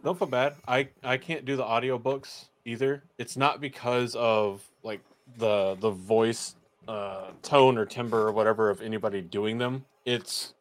Don't 0.04 0.18
feel 0.18 0.28
bad. 0.28 0.56
I 0.68 0.90
I 1.04 1.18
can't 1.18 1.46
do 1.46 1.56
the 1.56 1.64
audiobooks 1.64 2.46
either. 2.66 3.04
It's 3.18 3.38
not 3.38 3.62
because 3.62 4.16
of 4.16 4.64
like 4.84 5.02
the 5.38 5.76
the 5.80 5.92
voice 5.92 6.56
uh 6.88 7.32
tone 7.42 7.78
or 7.78 7.86
timbre 7.86 8.28
or 8.28 8.32
whatever 8.32 8.70
of 8.70 8.82
anybody 8.82 9.22
doing 9.22 9.58
them. 9.58 9.86
It's 10.06 10.55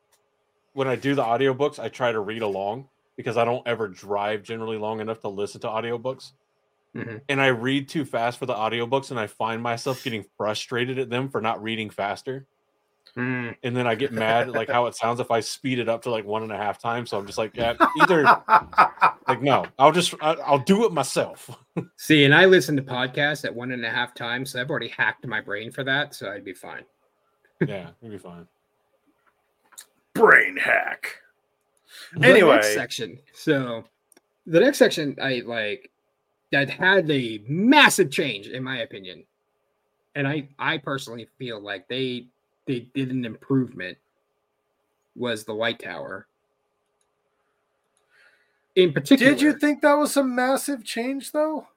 when 0.75 0.89
I 0.89 0.97
do 0.97 1.15
the 1.15 1.23
audiobooks, 1.23 1.79
I 1.79 1.89
try 1.89 2.13
to 2.13 2.21
read 2.21 2.43
along 2.43 2.89
because 3.17 3.37
I 3.37 3.45
don't 3.45 3.67
ever 3.67 3.89
drive 3.89 4.43
generally 4.43 4.77
long 4.77 5.01
enough 5.01 5.21
to 5.21 5.29
listen 5.29 5.61
to 5.63 5.69
audiobooks. 5.69 6.33
Mhm. 6.95 7.21
And 7.29 7.41
I 7.41 7.49
read 7.49 7.89
too 7.89 8.05
fast 8.05 8.39
for 8.39 8.47
the 8.47 8.55
audiobooks 8.55 9.11
and 9.11 9.19
I 9.19 9.27
find 9.27 9.63
myself 9.63 10.03
getting 10.05 10.25
frustrated 10.37 10.99
at 10.99 11.11
them 11.11 11.29
for 11.29 11.41
not 11.41 11.63
reading 11.63 11.91
faster. 11.91 12.47
Mm. 13.17 13.57
And 13.63 13.77
then 13.77 13.87
I 13.87 13.95
get 13.95 14.13
mad 14.13 14.49
at 14.49 14.55
like 14.55 14.69
how 14.69 14.87
it 14.87 14.97
sounds 14.97 15.21
if 15.21 15.31
I 15.31 15.39
speed 15.39 15.79
it 15.79 15.89
up 15.89 16.03
to 16.03 16.11
like 16.11 16.25
one 16.25 16.43
and 16.43 16.51
a 16.51 16.57
half 16.57 16.81
times. 16.81 17.11
So 17.11 17.19
I'm 17.19 17.27
just 17.27 17.39
like, 17.39 17.57
yeah, 17.57 17.75
either 18.03 18.25
like 19.29 19.41
no, 19.41 19.67
I'll 19.79 19.93
just 19.93 20.15
I, 20.21 20.33
I'll 20.35 20.59
do 20.59 20.85
it 20.85 20.93
myself. 20.93 21.49
See, 21.97 22.25
and 22.25 22.35
I 22.35 22.47
listen 22.47 22.75
to 22.77 22.83
podcasts 22.83 23.45
at 23.45 23.55
one 23.55 23.71
and 23.73 23.85
a 23.85 23.91
half 23.91 24.15
times, 24.15 24.51
so 24.51 24.61
I've 24.61 24.71
already 24.71 24.89
hacked 24.89 25.27
my 25.27 25.41
brain 25.41 25.71
for 25.71 25.85
that, 25.85 26.15
so 26.15 26.31
I'd 26.31 26.45
be 26.45 26.55
fine. 26.55 26.83
yeah, 27.67 27.91
it'll 28.03 28.11
be 28.11 28.19
fine. 28.19 28.49
Brain 30.15 30.57
hack. 30.57 31.21
Anyway. 32.23 32.63
section. 32.63 33.19
So 33.33 33.85
the 34.47 34.61
next 34.61 34.79
section, 34.79 35.17
I 35.21 35.43
like 35.45 35.91
that 36.53 36.71
had 36.71 37.11
a 37.11 37.43
massive 37.49 38.11
change 38.11 38.47
in 38.49 38.63
my 38.63 38.79
opinion, 38.79 39.25
and 40.15 40.27
I 40.27 40.49
I 40.59 40.79
personally 40.79 41.29
feel 41.39 41.61
like 41.61 41.89
they 41.89 42.27
they 42.67 42.81
did 42.95 43.11
an 43.11 43.25
improvement. 43.25 43.99
Was 45.17 45.45
the 45.45 45.55
White 45.55 45.79
Tower 45.79 46.27
in 48.77 48.93
particular? 48.93 49.33
Did 49.33 49.41
you 49.41 49.53
think 49.53 49.83
that 49.83 49.95
was 49.95 50.17
a 50.17 50.25
massive 50.25 50.85
change 50.85 51.33
though? 51.33 51.69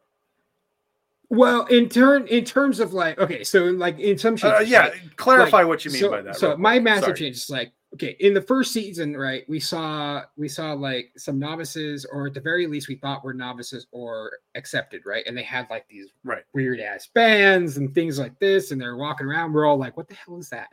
Well, 1.29 1.65
in 1.65 1.89
turn, 1.89 2.25
in 2.27 2.45
terms 2.45 2.79
of 2.79 2.93
like, 2.93 3.19
okay, 3.19 3.43
so 3.43 3.65
like 3.65 3.99
in 3.99 4.17
some 4.17 4.35
Uh, 4.35 4.37
changes, 4.37 4.69
yeah, 4.69 4.87
right? 4.87 5.17
clarify 5.17 5.57
Like, 5.59 5.67
what 5.67 5.85
you 5.85 5.91
mean 5.91 5.99
so, 5.99 6.09
by 6.09 6.21
that. 6.21 6.37
So 6.37 6.49
real 6.49 6.57
my 6.57 6.79
massive 6.79 7.03
Sorry. 7.03 7.19
change 7.19 7.35
is 7.35 7.49
like, 7.49 7.73
okay, 7.93 8.15
in 8.19 8.33
the 8.33 8.41
first 8.41 8.73
season, 8.73 9.15
right, 9.15 9.43
we 9.47 9.59
saw 9.59 10.23
we 10.35 10.47
saw 10.47 10.73
like 10.73 11.11
some 11.17 11.39
novices, 11.39 12.05
or 12.05 12.27
at 12.27 12.33
the 12.33 12.41
very 12.41 12.67
least, 12.67 12.87
we 12.87 12.95
thought 12.95 13.23
were 13.23 13.33
novices 13.33 13.87
or 13.91 14.39
accepted, 14.55 15.03
right? 15.05 15.25
And 15.27 15.37
they 15.37 15.43
had 15.43 15.69
like 15.69 15.87
these 15.87 16.07
Right. 16.23 16.43
weird 16.53 16.79
ass 16.79 17.07
bands 17.13 17.77
and 17.77 17.93
things 17.93 18.19
like 18.19 18.37
this, 18.39 18.71
and 18.71 18.79
they're 18.79 18.97
walking 18.97 19.27
around. 19.27 19.53
We're 19.53 19.65
all 19.65 19.77
like, 19.77 19.95
what 19.97 20.07
the 20.07 20.15
hell 20.15 20.37
is 20.37 20.49
that? 20.49 20.69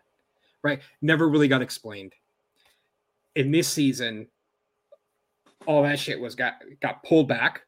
Right? 0.63 0.81
Never 1.03 1.29
really 1.29 1.49
got 1.49 1.63
explained. 1.63 2.15
In 3.37 3.51
this 3.51 3.69
season, 3.69 4.29
all 5.67 5.83
that 5.83 5.99
shit 5.99 6.19
was 6.19 6.35
got 6.35 6.55
got 6.81 7.03
pulled 7.05 7.29
back 7.29 7.63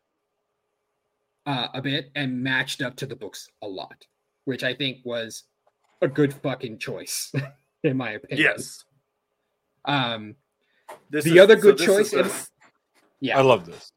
uh, 1.46 1.68
a 1.74 1.80
bit 1.80 2.10
and 2.14 2.42
matched 2.42 2.82
up 2.82 2.96
to 2.96 3.06
the 3.06 3.16
books 3.16 3.48
a 3.62 3.66
lot, 3.66 4.04
which 4.44 4.64
I 4.64 4.74
think 4.74 4.98
was 5.04 5.44
a 6.02 6.08
good 6.08 6.34
fucking 6.34 6.78
choice, 6.78 7.32
in 7.84 7.96
my 7.96 8.12
opinion. 8.12 8.50
Yes. 8.52 8.84
Um. 9.86 10.36
This 11.10 11.24
The 11.24 11.40
other 11.40 11.56
good 11.56 11.78
this 11.78 11.86
choice 11.86 12.12
is 12.12 12.14
in- 12.14 12.26
a- 12.26 12.32
Yeah. 13.20 13.38
I 13.38 13.42
love 13.42 13.66
this. 13.66 13.90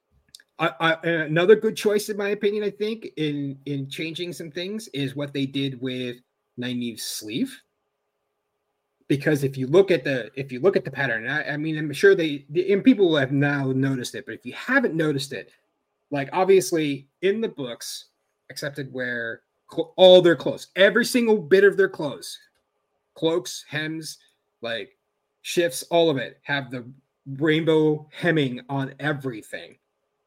I, 0.60 0.73
I, 0.80 1.08
another 1.08 1.56
good 1.56 1.75
choice, 1.78 2.10
in 2.10 2.17
my 2.17 2.30
opinion, 2.30 2.63
I 2.63 2.69
think 2.69 3.08
in 3.17 3.58
in 3.65 3.89
changing 3.89 4.34
some 4.34 4.52
things 4.52 4.88
is 4.89 5.15
what 5.15 5.34
they 5.34 5.45
did 5.45 5.80
with 5.82 6.17
Nynaeve's 6.60 7.04
sleeve. 7.04 7.58
Because 9.08 9.43
if 9.43 9.58
you 9.58 9.67
look 9.67 9.89
at 9.89 10.04
the 10.04 10.30
if 10.36 10.52
you 10.52 10.60
look 10.60 10.75
at 10.75 10.84
the 10.86 10.91
pattern, 10.91 11.28
I, 11.28 11.54
I 11.54 11.58
mean, 11.58 11.78
I'm 11.78 11.91
sure 11.93 12.13
they 12.13 12.45
and 12.69 12.84
people 12.84 13.15
have 13.15 13.32
now 13.32 13.71
noticed 13.71 14.15
it, 14.15 14.25
but 14.25 14.36
if 14.36 14.45
you 14.45 14.54
haven't 14.54 14.93
noticed 14.93 15.34
it, 15.34 15.52
like 16.12 16.30
obviously 16.34 17.08
in 17.21 17.41
the 17.41 17.47
books, 17.47 18.06
accepted 18.52 18.91
where 18.93 19.41
cl- 19.71 19.93
all 19.95 20.21
their 20.21 20.36
clothes, 20.36 20.67
every 20.75 21.06
single 21.06 21.38
bit 21.38 21.63
of 21.63 21.78
their 21.78 21.89
clothes, 21.89 22.38
cloaks, 23.15 23.65
hems, 23.67 24.17
like 24.62 24.91
shifts, 25.41 25.84
all 25.84 26.10
of 26.10 26.17
it 26.17 26.39
have 26.43 26.71
the 26.71 26.89
rainbow 27.38 28.08
hemming 28.12 28.62
on 28.69 28.93
everything 28.99 29.78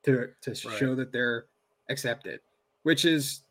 to 0.04 0.30
to 0.42 0.50
Right. 0.50 0.78
show 0.78 0.94
that 0.94 1.12
they're 1.12 1.46
accepted, 1.88 2.40
which 2.82 3.04
is 3.04 3.42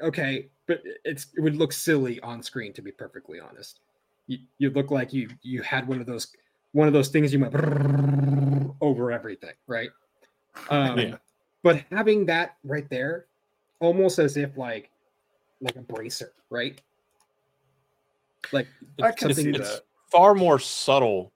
okay, 0.00 0.50
but 0.66 0.82
it's 1.04 1.28
it 1.36 1.40
would 1.40 1.56
look 1.56 1.72
silly 1.72 2.20
on 2.20 2.42
screen 2.42 2.72
to 2.74 2.82
be 2.82 2.92
perfectly 2.92 3.40
honest. 3.40 3.80
You 4.26 4.38
you 4.58 4.70
look 4.70 4.90
like 4.90 5.12
you 5.12 5.28
you 5.42 5.62
had 5.62 5.86
one 5.86 6.00
of 6.00 6.06
those 6.06 6.34
one 6.72 6.86
of 6.86 6.94
those 6.94 7.08
things 7.08 7.32
you 7.32 7.38
went 7.40 7.54
over 8.80 9.12
everything, 9.12 9.54
right? 9.66 9.90
Um, 10.68 10.98
Yeah. 10.98 11.16
But 11.62 11.84
having 11.92 12.26
that 12.26 12.56
right 12.64 12.88
there, 12.90 13.26
almost 13.80 14.18
as 14.18 14.36
if 14.36 14.56
like 14.56 14.90
like 15.60 15.76
a 15.76 15.82
bracer, 15.82 16.32
right? 16.50 16.80
Like 18.52 18.66
I 19.00 19.12
can 19.12 19.32
something 19.32 19.44
see 19.44 19.58
that. 19.58 19.82
Far 20.12 20.34
more 20.34 20.58
subtle 20.58 21.32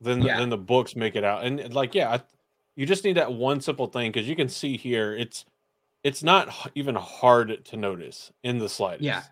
than 0.00 0.22
Yeah. 0.22 0.38
than 0.38 0.48
the 0.48 0.56
books 0.58 0.96
make 0.96 1.16
it 1.16 1.24
out. 1.24 1.44
And 1.44 1.74
like, 1.74 1.94
yeah, 1.94 2.10
I, 2.12 2.20
you 2.76 2.86
just 2.86 3.04
need 3.04 3.16
that 3.16 3.32
one 3.32 3.60
simple 3.60 3.86
thing 3.88 4.10
because 4.12 4.28
you 4.28 4.36
can 4.36 4.48
see 4.48 4.76
here 4.76 5.14
it's 5.14 5.44
it's 6.04 6.22
not 6.22 6.48
even 6.74 6.94
hard 6.96 7.64
to 7.66 7.76
notice 7.76 8.32
in 8.42 8.58
the 8.58 8.68
slightest. 8.68 9.02
Yeah, 9.04 9.22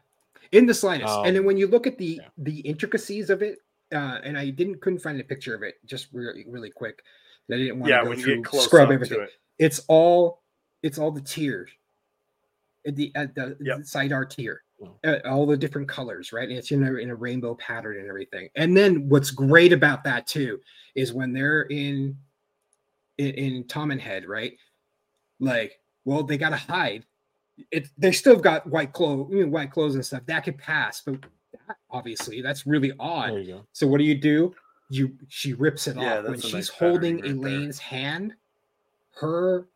in 0.52 0.66
the 0.66 0.74
slightest. 0.74 1.12
and 1.24 1.34
then 1.34 1.40
Um, 1.42 1.46
when 1.46 1.56
you 1.56 1.66
look 1.66 1.86
at 1.86 1.96
the 1.98 2.20
yeah. 2.22 2.28
the 2.38 2.60
intricacies 2.60 3.30
of 3.30 3.42
it, 3.42 3.58
uh, 3.92 4.18
and 4.22 4.36
I 4.38 4.50
didn't 4.50 4.80
couldn't 4.80 5.00
find 5.00 5.20
a 5.20 5.24
picture 5.24 5.54
of 5.54 5.62
it, 5.62 5.76
just 5.86 6.08
really 6.12 6.44
really 6.46 6.70
quick. 6.70 7.02
I 7.50 7.56
didn't 7.56 7.80
want 7.80 7.90
Yeah, 7.90 7.98
to 7.98 8.04
go 8.04 8.08
when 8.10 8.18
you 8.18 8.24
through 8.24 8.36
get 8.36 8.44
close 8.44 8.64
scrub 8.66 8.90
everything. 8.92 9.18
to 9.18 9.24
it. 9.24 9.30
It's 9.58 9.80
all 9.88 10.42
it's 10.82 10.98
all 10.98 11.10
the 11.10 11.20
tears, 11.20 11.70
At 12.86 12.94
the 12.96 13.10
at 13.16 13.34
the, 13.34 13.56
Yep. 13.60 13.78
the 13.78 13.84
side 13.84 14.12
art 14.12 14.30
tier. 14.30 14.62
Wow. 14.80 14.96
Uh, 15.04 15.18
all 15.26 15.44
the 15.44 15.58
different 15.58 15.88
colors, 15.88 16.32
right? 16.32 16.48
And 16.48 16.56
it's 16.56 16.70
in 16.70 16.82
a, 16.82 16.94
in 16.94 17.10
a 17.10 17.14
rainbow 17.14 17.54
pattern 17.56 17.98
and 17.98 18.08
everything. 18.08 18.48
And 18.56 18.74
then 18.74 19.10
what's 19.10 19.30
great 19.30 19.74
about 19.74 20.02
that 20.04 20.26
too 20.26 20.58
is 20.94 21.12
when 21.12 21.34
they're 21.34 21.62
in 21.62 22.16
in, 23.18 23.30
in 23.34 23.64
Toman 23.64 24.00
Head, 24.00 24.24
right? 24.24 24.56
Like, 25.38 25.80
well, 26.06 26.22
they 26.22 26.38
gotta 26.38 26.56
hide. 26.56 27.04
It 27.70 27.88
they 27.98 28.10
still 28.10 28.36
got 28.36 28.66
white 28.66 28.94
clothes, 28.94 29.28
you 29.30 29.44
know, 29.44 29.50
white 29.50 29.70
clothes 29.70 29.96
and 29.96 30.04
stuff. 30.04 30.22
That 30.24 30.44
could 30.44 30.56
pass, 30.56 31.02
but 31.02 31.20
that, 31.20 31.76
obviously 31.90 32.40
that's 32.40 32.66
really 32.66 32.92
odd. 32.98 33.32
There 33.32 33.40
you 33.40 33.54
go. 33.54 33.66
So 33.74 33.86
what 33.86 33.98
do 33.98 34.04
you 34.04 34.14
do? 34.14 34.54
You 34.88 35.14
she 35.28 35.52
rips 35.52 35.88
it 35.88 35.96
Yeah, 35.96 36.20
off 36.20 36.24
when 36.24 36.40
she's 36.40 36.54
nice 36.54 36.68
holding 36.70 37.16
right 37.16 37.24
there. 37.24 37.34
Elayne's 37.34 37.78
hand. 37.78 38.32
Her 39.10 39.68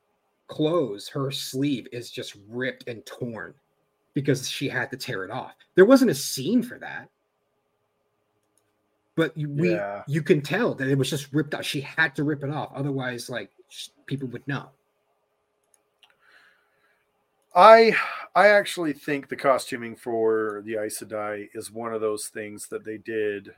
clothes, 0.46 1.08
her 1.08 1.30
sleeve 1.30 1.86
is 1.92 2.10
just 2.10 2.36
ripped 2.48 2.88
and 2.88 3.04
torn 3.04 3.52
because 4.14 4.48
she 4.48 4.68
had 4.68 4.90
to 4.90 4.96
tear 4.96 5.24
it 5.24 5.30
off. 5.30 5.54
There 5.74 5.84
wasn't 5.84 6.10
a 6.10 6.14
scene 6.14 6.62
for 6.62 6.78
that, 6.78 7.08
but 9.16 9.36
you, 9.36 9.50
we 9.50 9.72
Yeah. 9.74 10.02
you 10.06 10.22
can 10.22 10.40
tell 10.40 10.74
that 10.74 10.88
it 10.88 10.96
was 10.96 11.10
just 11.10 11.32
ripped 11.32 11.54
off. 11.54 11.64
She 11.64 11.80
had 11.80 12.14
to 12.16 12.24
rip 12.24 12.42
it 12.42 12.50
off, 12.50 12.72
otherwise, 12.74 13.28
like 13.28 13.50
people 14.06 14.28
would 14.28 14.46
know. 14.48 14.70
I 17.54 17.94
I 18.34 18.48
actually 18.48 18.92
think 18.92 19.28
the 19.28 19.36
costuming 19.36 19.94
for 19.94 20.62
the 20.64 20.76
Aes 20.76 21.00
Sedai 21.02 21.48
is 21.54 21.70
one 21.70 21.92
of 21.94 22.00
those 22.00 22.28
things 22.28 22.66
that 22.68 22.84
they 22.84 22.98
did 22.98 23.54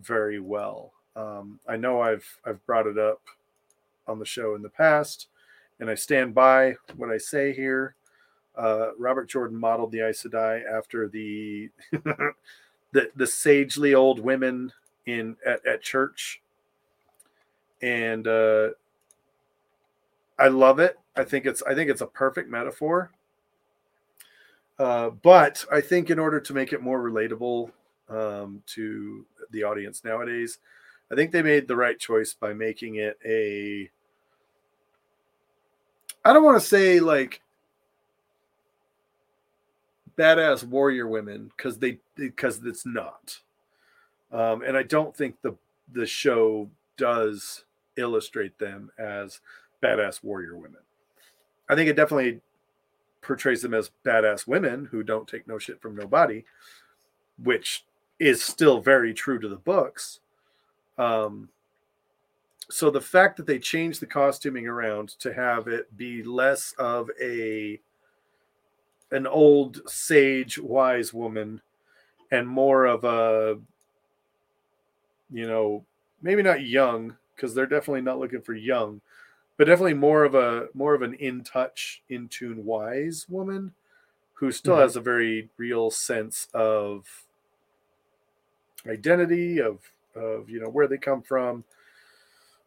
very 0.00 0.40
well. 0.40 0.92
Um, 1.14 1.60
I 1.68 1.76
know 1.76 2.00
I've 2.00 2.26
I've 2.44 2.64
brought 2.66 2.86
it 2.86 2.98
up 2.98 3.20
on 4.08 4.18
the 4.18 4.24
show 4.24 4.54
in 4.56 4.62
the 4.62 4.68
past, 4.68 5.28
and 5.78 5.88
I 5.88 5.94
stand 5.94 6.34
by 6.34 6.74
what 6.96 7.10
I 7.10 7.18
say 7.18 7.52
here. 7.52 7.94
Uh, 8.60 8.90
Robert 8.98 9.26
Jordan 9.26 9.58
modeled 9.58 9.90
the 9.90 10.00
Aes 10.00 10.22
Sedai 10.22 10.60
after 10.70 11.08
the 11.08 11.70
the 12.92 13.10
the 13.16 13.26
sagely 13.26 13.94
old 13.94 14.20
women 14.20 14.70
in 15.06 15.34
at, 15.46 15.64
at 15.66 15.80
church, 15.80 16.42
and 17.80 18.28
uh, 18.28 18.68
I 20.38 20.48
love 20.48 20.78
it. 20.78 20.98
I 21.16 21.24
think 21.24 21.46
it's 21.46 21.62
I 21.62 21.74
think 21.74 21.88
it's 21.88 22.02
a 22.02 22.06
perfect 22.06 22.50
metaphor. 22.50 23.10
Uh, 24.78 25.08
but 25.08 25.64
I 25.72 25.80
think 25.80 26.10
in 26.10 26.18
order 26.18 26.38
to 26.38 26.52
make 26.52 26.74
it 26.74 26.82
more 26.82 27.00
relatable 27.00 27.70
um, 28.10 28.62
to 28.66 29.24
the 29.52 29.62
audience 29.62 30.04
nowadays, 30.04 30.58
I 31.10 31.14
think 31.14 31.32
they 31.32 31.42
made 31.42 31.66
the 31.66 31.76
right 31.76 31.98
choice 31.98 32.34
by 32.34 32.52
making 32.52 32.96
it 32.96 33.18
a. 33.24 33.90
I 36.26 36.34
don't 36.34 36.44
want 36.44 36.60
to 36.60 36.68
say 36.68 37.00
like 37.00 37.40
badass 40.16 40.64
warrior 40.64 41.06
women 41.06 41.50
because 41.56 41.78
they 41.78 41.98
because 42.14 42.60
it's 42.64 42.86
not. 42.86 43.38
Um, 44.32 44.62
and 44.62 44.76
I 44.76 44.82
don't 44.82 45.16
think 45.16 45.36
the 45.42 45.56
the 45.92 46.06
show 46.06 46.70
does 46.96 47.64
illustrate 47.96 48.58
them 48.58 48.90
as 48.98 49.40
badass 49.82 50.22
warrior 50.22 50.56
women. 50.56 50.80
I 51.68 51.74
think 51.74 51.88
it 51.88 51.96
definitely 51.96 52.40
portrays 53.22 53.62
them 53.62 53.74
as 53.74 53.90
badass 54.04 54.46
women 54.46 54.86
who 54.86 55.02
don't 55.02 55.28
take 55.28 55.46
no 55.46 55.58
shit 55.58 55.80
from 55.80 55.96
nobody, 55.96 56.44
which 57.42 57.84
is 58.18 58.42
still 58.42 58.80
very 58.80 59.14
true 59.14 59.38
to 59.38 59.48
the 59.48 59.56
books. 59.56 60.20
Um, 60.98 61.48
so 62.70 62.90
the 62.90 63.00
fact 63.00 63.36
that 63.36 63.46
they 63.46 63.58
changed 63.58 64.00
the 64.00 64.06
costuming 64.06 64.66
around 64.66 65.10
to 65.20 65.32
have 65.32 65.66
it 65.68 65.96
be 65.96 66.22
less 66.22 66.72
of 66.78 67.10
a 67.20 67.80
an 69.12 69.26
old 69.26 69.88
sage 69.90 70.58
wise 70.58 71.12
woman 71.14 71.62
and 72.30 72.48
more 72.48 72.86
of 72.86 73.04
a 73.04 73.60
you 75.30 75.46
know 75.46 75.84
maybe 76.22 76.42
not 76.42 76.62
young 76.66 77.16
because 77.34 77.54
they're 77.54 77.66
definitely 77.66 78.00
not 78.02 78.18
looking 78.18 78.42
for 78.42 78.54
young 78.54 79.00
but 79.56 79.66
definitely 79.66 79.94
more 79.94 80.24
of 80.24 80.34
a 80.34 80.68
more 80.74 80.94
of 80.94 81.02
an 81.02 81.14
in 81.14 81.44
touch 81.44 82.02
in 82.08 82.28
tune 82.28 82.64
wise 82.64 83.28
woman 83.28 83.74
who 84.34 84.52
still 84.52 84.76
Mhm. 84.76 84.80
has 84.80 84.96
a 84.96 85.00
very 85.00 85.50
real 85.58 85.90
sense 85.90 86.48
of 86.54 87.26
identity 88.86 89.60
of 89.60 89.92
of 90.14 90.48
you 90.48 90.60
know 90.60 90.68
where 90.68 90.86
they 90.86 90.98
come 90.98 91.22
from 91.22 91.64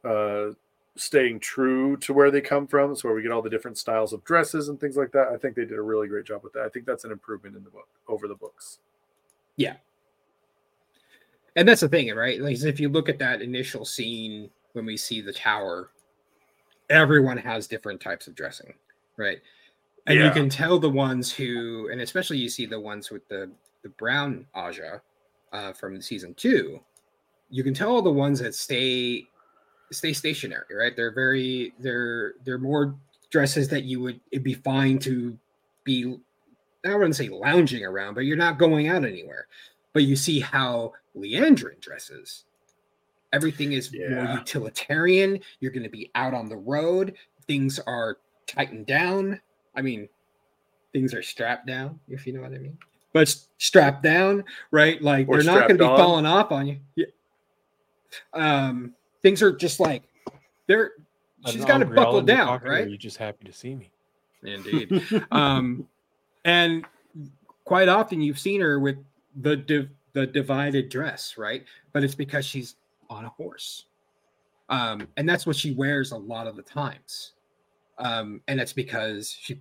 uh 0.04 0.52
staying 0.96 1.40
true 1.40 1.98
to 1.98 2.14
where 2.14 2.30
they 2.30 2.42
come 2.42 2.68
from 2.68 2.96
So 2.96 3.08
where 3.08 3.16
we 3.16 3.24
get 3.24 3.32
all 3.32 3.42
the 3.42 3.50
different 3.50 3.78
styles 3.78 4.14
of 4.14 4.24
dresses 4.24 4.70
and 4.70 4.80
things 4.80 4.96
like 4.96 5.12
that 5.14 5.30
i 5.30 5.38
think 5.38 5.56
they 5.56 5.66
did 5.66 5.78
a 5.80 5.82
really 5.82 6.08
great 6.08 6.26
job 6.26 6.44
with 6.44 6.54
that 6.54 6.64
i 6.64 6.70
think 6.70 6.86
that's 6.86 7.04
an 7.04 7.12
improvement 7.12 7.56
in 7.56 7.64
the 7.64 7.70
book 7.72 7.88
over 8.08 8.28
the 8.28 8.36
books 8.36 8.78
Yeah. 9.58 9.76
and 11.56 11.68
that's 11.68 11.82
the 11.82 11.90
thing, 11.90 12.14
right? 12.16 12.40
Like 12.42 12.62
if 12.64 12.80
you 12.80 12.90
look 12.90 13.10
at 13.10 13.20
that 13.20 13.42
initial 13.42 13.86
scene 13.86 14.50
when 14.74 14.86
we 14.86 14.98
see 14.98 15.22
the 15.22 15.34
tower, 15.34 15.90
everyone 16.90 17.38
has 17.38 17.68
different 17.68 18.02
types 18.02 18.28
of 18.28 18.36
dressing, 18.36 18.74
right? 19.18 19.40
And 20.08 20.20
you 20.20 20.32
can 20.32 20.50
tell 20.50 20.80
the 20.80 20.90
ones 20.90 21.32
who, 21.32 21.90
and 21.92 22.02
especially 22.02 22.38
you 22.38 22.50
see 22.50 22.66
the 22.66 22.80
ones 22.80 23.10
with 23.10 23.28
the 23.30 23.52
the 23.84 23.90
brown 23.90 24.46
Ajah 24.56 25.02
uh, 25.54 25.74
from 25.74 26.02
season 26.02 26.34
two. 26.34 26.80
You 27.50 27.64
can 27.64 27.74
tell 27.74 28.02
the 28.02 28.12
ones 28.12 28.40
that 28.40 28.56
stay 28.56 29.28
stay 29.92 30.14
stationary, 30.14 30.76
right? 30.76 30.96
They're 30.96 31.14
very 31.14 31.74
they're 31.80 32.34
they're 32.44 32.58
more 32.58 32.96
dresses 33.30 33.68
that 33.70 33.84
you 33.84 34.00
would 34.02 34.20
it'd 34.32 34.44
be 34.44 34.54
fine 34.54 35.00
to 35.00 35.38
be 35.84 36.18
I 36.86 36.94
wouldn't 36.94 37.16
say 37.16 37.30
lounging 37.30 37.86
around, 37.86 38.14
but 38.16 38.22
you're 38.22 38.38
not 38.38 38.58
going 38.60 38.90
out 38.90 39.06
anywhere. 39.06 39.48
But 39.94 40.04
you 40.04 40.16
see 40.16 40.40
how 40.40 40.94
Liandrin 41.16 41.80
dresses. 41.80 42.46
Everything 43.32 43.72
is 43.74 43.92
more 43.94 44.26
utilitarian. 44.36 45.40
You're 45.60 45.72
going 45.72 45.84
to 45.84 45.90
be 45.90 46.12
out 46.16 46.34
on 46.34 46.50
the 46.50 46.58
road. 46.58 47.16
Things 47.48 47.80
are 47.80 48.18
tightened 48.48 48.86
down. 48.86 49.40
I 49.76 49.82
mean, 49.82 50.10
things 50.92 51.14
are 51.14 51.24
strapped 51.24 51.66
down, 51.66 52.00
if 52.10 52.28
you 52.28 52.34
know 52.34 52.42
what 52.42 52.54
I 52.54 52.58
mean. 52.58 52.78
But 53.14 53.36
strapped 53.58 54.04
down, 54.04 54.44
right? 54.72 55.02
Like 55.02 55.28
Or 55.28 55.38
they're 55.42 55.46
not 55.46 55.68
going 55.68 55.78
to 55.78 55.84
be 55.84 55.90
on. 55.90 55.98
falling 55.98 56.26
off 56.26 56.52
on 56.52 56.68
you. 56.68 56.80
Yeah. 56.96 57.06
Um, 58.34 58.94
things 59.24 59.42
are 59.42 59.52
just 59.52 59.80
like 59.80 60.04
they're. 60.68 60.92
She's 61.48 61.66
got 61.66 61.80
to 61.80 61.86
buckle 61.86 62.22
down, 62.22 62.62
right? 62.64 62.86
Are 62.86 62.88
just 62.98 63.18
happy 63.18 63.44
to 63.46 63.52
see 63.52 63.76
me? 63.76 63.92
Indeed. 64.44 65.04
um, 65.32 65.88
and 66.46 66.86
quite 67.66 67.90
often 67.90 68.22
you've 68.22 68.40
seen 68.40 68.62
her 68.62 68.80
with 68.80 68.98
the 69.42 69.58
div- 69.58 69.90
the 70.14 70.28
divided 70.28 70.90
dress, 70.90 71.38
right? 71.38 71.66
But 71.92 72.04
it's 72.04 72.16
because 72.16 72.46
she's 72.46 72.76
on 73.10 73.26
a 73.26 73.30
horse, 73.30 73.86
um, 74.70 75.08
and 75.18 75.28
that's 75.28 75.46
what 75.46 75.56
she 75.56 75.74
wears 75.74 76.12
a 76.12 76.18
lot 76.18 76.48
of 76.48 76.56
the 76.56 76.62
times. 76.62 77.34
Um, 77.98 78.42
and 78.48 78.60
that's 78.60 78.74
because 78.74 79.36
she 79.40 79.58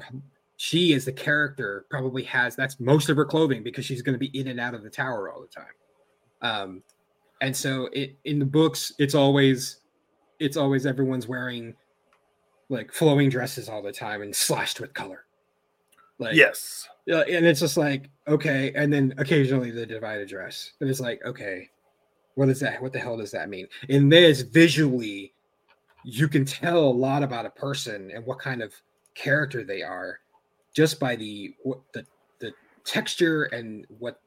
she 0.56 0.92
is 0.92 1.04
the 1.04 1.12
character 1.12 1.86
probably 1.90 2.22
has 2.22 2.54
that's 2.54 2.78
most 2.78 3.08
of 3.08 3.16
her 3.16 3.24
clothing 3.24 3.62
because 3.62 3.84
she's 3.84 4.02
going 4.02 4.14
to 4.14 4.18
be 4.18 4.38
in 4.38 4.48
and 4.48 4.60
out 4.60 4.74
of 4.74 4.82
the 4.82 4.90
tower 4.90 5.30
all 5.30 5.40
the 5.40 5.48
time. 5.48 5.64
Um, 6.40 6.82
and 7.42 7.54
so 7.54 7.90
it 7.92 8.16
in 8.24 8.38
the 8.38 8.46
books 8.46 8.92
it's 8.98 9.14
always 9.14 9.80
it's 10.38 10.56
always 10.56 10.86
everyone's 10.86 11.28
wearing 11.28 11.74
like 12.70 12.92
flowing 12.92 13.28
dresses 13.28 13.68
all 13.68 13.82
the 13.82 13.92
time 13.92 14.22
and 14.22 14.34
slashed 14.34 14.80
with 14.80 14.94
color. 14.94 15.26
Like 16.18 16.34
yes 16.34 16.88
and 17.06 17.44
it's 17.46 17.60
just 17.60 17.76
like 17.76 18.08
okay, 18.28 18.72
and 18.74 18.92
then 18.92 19.14
occasionally 19.18 19.70
the 19.70 19.84
divided 19.84 20.28
dress, 20.28 20.72
and 20.80 20.88
it's 20.88 21.00
like 21.00 21.20
okay, 21.24 21.68
what 22.34 22.48
is 22.48 22.60
that? 22.60 22.80
What 22.80 22.92
the 22.92 22.98
hell 22.98 23.16
does 23.16 23.32
that 23.32 23.48
mean? 23.48 23.66
In 23.88 24.08
this, 24.08 24.42
visually, 24.42 25.32
you 26.04 26.28
can 26.28 26.44
tell 26.44 26.78
a 26.78 26.90
lot 26.90 27.22
about 27.22 27.46
a 27.46 27.50
person 27.50 28.10
and 28.14 28.24
what 28.24 28.38
kind 28.38 28.62
of 28.62 28.72
character 29.14 29.64
they 29.64 29.82
are 29.82 30.20
just 30.74 30.98
by 30.98 31.16
the 31.16 31.54
what 31.64 31.80
the 31.92 32.06
the 32.38 32.52
texture 32.84 33.44
and 33.44 33.86
what 33.98 34.20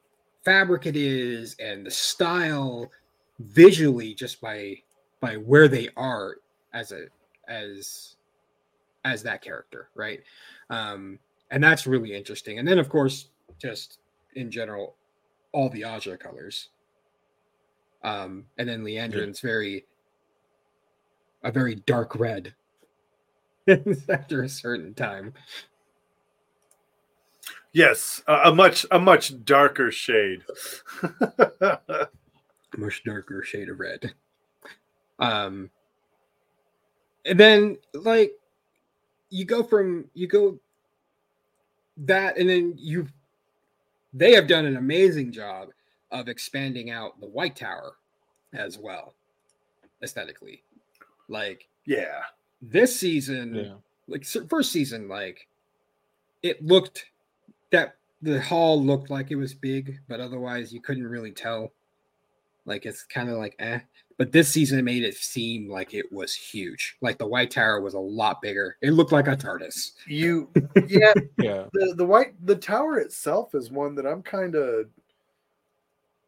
fabric 0.43 0.86
it 0.86 0.95
is 0.95 1.56
and 1.60 1.86
the 1.86 1.91
style 1.91 2.91
visually 3.39 4.13
just 4.13 4.39
by 4.41 4.76
by 5.19 5.36
where 5.36 5.67
they 5.67 5.89
are 5.98 6.36
as 6.74 6.91
a 6.91 7.06
as 7.48 8.15
as 9.04 9.24
that 9.24 9.41
character 9.41 9.89
right? 9.95 10.21
Um 10.69 11.19
and 11.52 11.63
that's 11.63 11.86
really 11.86 12.13
interesting. 12.13 12.60
And 12.60 12.67
then 12.67 12.80
of 12.80 12.89
course 12.89 13.30
just 13.62 14.00
in 14.36 14.50
general 14.52 14.95
all 15.52 15.69
the 15.69 15.82
ajah 15.82 16.19
colors. 16.19 16.69
Um 18.04 18.45
and 18.58 18.67
then 18.67 18.84
liandrin's 18.84 19.39
very 19.39 19.86
a 21.43 21.52
very 21.52 21.76
dark 21.76 22.15
red 22.15 22.54
after 24.10 24.43
a 24.43 24.50
certain 24.50 24.93
time. 24.93 25.34
Yes 27.74 28.24
a, 28.28 28.50
a 28.50 28.56
much 28.56 28.86
a 28.91 29.00
much 29.00 29.43
darker 29.43 29.91
shade 29.91 30.43
much 32.78 33.04
darker 33.04 33.44
shade 33.44 33.70
of 33.70 33.80
red. 33.80 34.14
Um, 35.18 35.70
and 37.26 37.40
then 37.40 37.78
like 37.94 38.34
you 39.30 39.46
go 39.46 39.64
from 39.64 40.10
you 40.14 40.28
go 40.28 40.60
that, 41.96 42.38
and 42.38 42.50
then 42.50 42.74
you 42.78 43.08
they 44.14 44.34
have 44.34 44.48
done 44.48 44.66
an 44.66 44.76
amazing 44.76 45.32
job 45.32 45.70
of 46.12 46.28
expanding 46.28 46.90
out 46.92 47.18
the 47.22 47.28
White 47.28 47.56
Tower 47.56 47.94
as 48.54 48.78
well, 48.78 49.14
aesthetically. 50.04 50.64
Like 51.30 51.70
yeah 51.86 52.24
this 52.62 53.00
season, 53.00 53.56
Yeah. 53.56 53.74
like 54.08 54.26
first 54.50 54.74
season, 54.74 55.08
like 55.08 55.48
it 56.44 56.62
looked 56.62 57.06
that 57.72 57.96
the 58.22 58.42
hall 58.42 58.84
looked 58.84 59.10
like 59.10 59.32
it 59.32 59.36
was 59.38 59.54
big, 59.54 60.00
but 60.10 60.20
otherwise 60.20 60.74
you 60.74 60.82
couldn't 60.82 61.08
really 61.08 61.32
tell. 61.32 61.72
Like 62.65 62.86
it's 62.86 63.04
kind 63.04 63.30
of 63.30 63.38
like 63.38 63.56
eh. 63.60 63.80
But 64.17 64.32
this 64.32 64.47
season 64.47 64.84
made 64.86 65.04
it 65.04 65.15
seem 65.15 65.69
like 65.69 65.93
it 65.93 66.10
was 66.12 66.34
huge. 66.34 66.95
Like 67.01 67.17
the 67.17 67.28
White 67.28 67.51
Tower 67.51 67.82
was 67.82 67.95
a 67.95 67.99
lot 67.99 68.41
bigger. 68.41 68.78
It 68.82 68.91
looked 68.91 69.12
like 69.12 69.28
a 69.28 69.36
TARDIS. 69.36 69.91
you 70.08 70.49
yeah 70.88 71.13
Yeah. 71.38 71.65
the 71.73 71.93
the 71.97 72.06
white 72.06 72.34
the 72.45 72.56
tower 72.56 72.97
itself 72.99 73.54
is 73.56 73.69
one 73.71 73.93
that 73.95 74.06
i'm 74.06 74.21
kind 74.23 74.56
of 74.56 74.86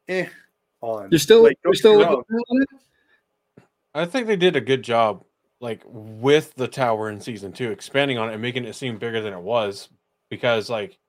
eh 0.09 0.27
on 0.81 1.09
You're 1.11 1.19
still 1.19 1.43
Like, 1.43 1.57
you're 1.63 1.73
still 1.73 1.97
get 1.99 2.09
me 2.09 2.15
wrong. 2.15 2.23
on 2.49 2.61
it? 2.61 2.69
I 3.95 4.05
think 4.05 4.27
they 4.27 4.35
did 4.35 4.55
a 4.55 4.61
good 4.61 4.83
job, 4.83 5.23
like 5.59 5.81
with 5.87 6.53
the 6.55 6.67
tower 6.67 7.09
in 7.09 7.19
season 7.19 7.51
two, 7.51 7.71
expanding 7.71 8.17
on 8.19 8.29
it 8.29 8.33
and 8.33 8.41
making 8.41 8.65
it 8.65 8.75
seem 8.75 8.97
bigger 8.97 9.21
than 9.21 9.33
it 9.33 9.41
was. 9.41 9.89
Because 10.29 10.69
like 10.69 10.99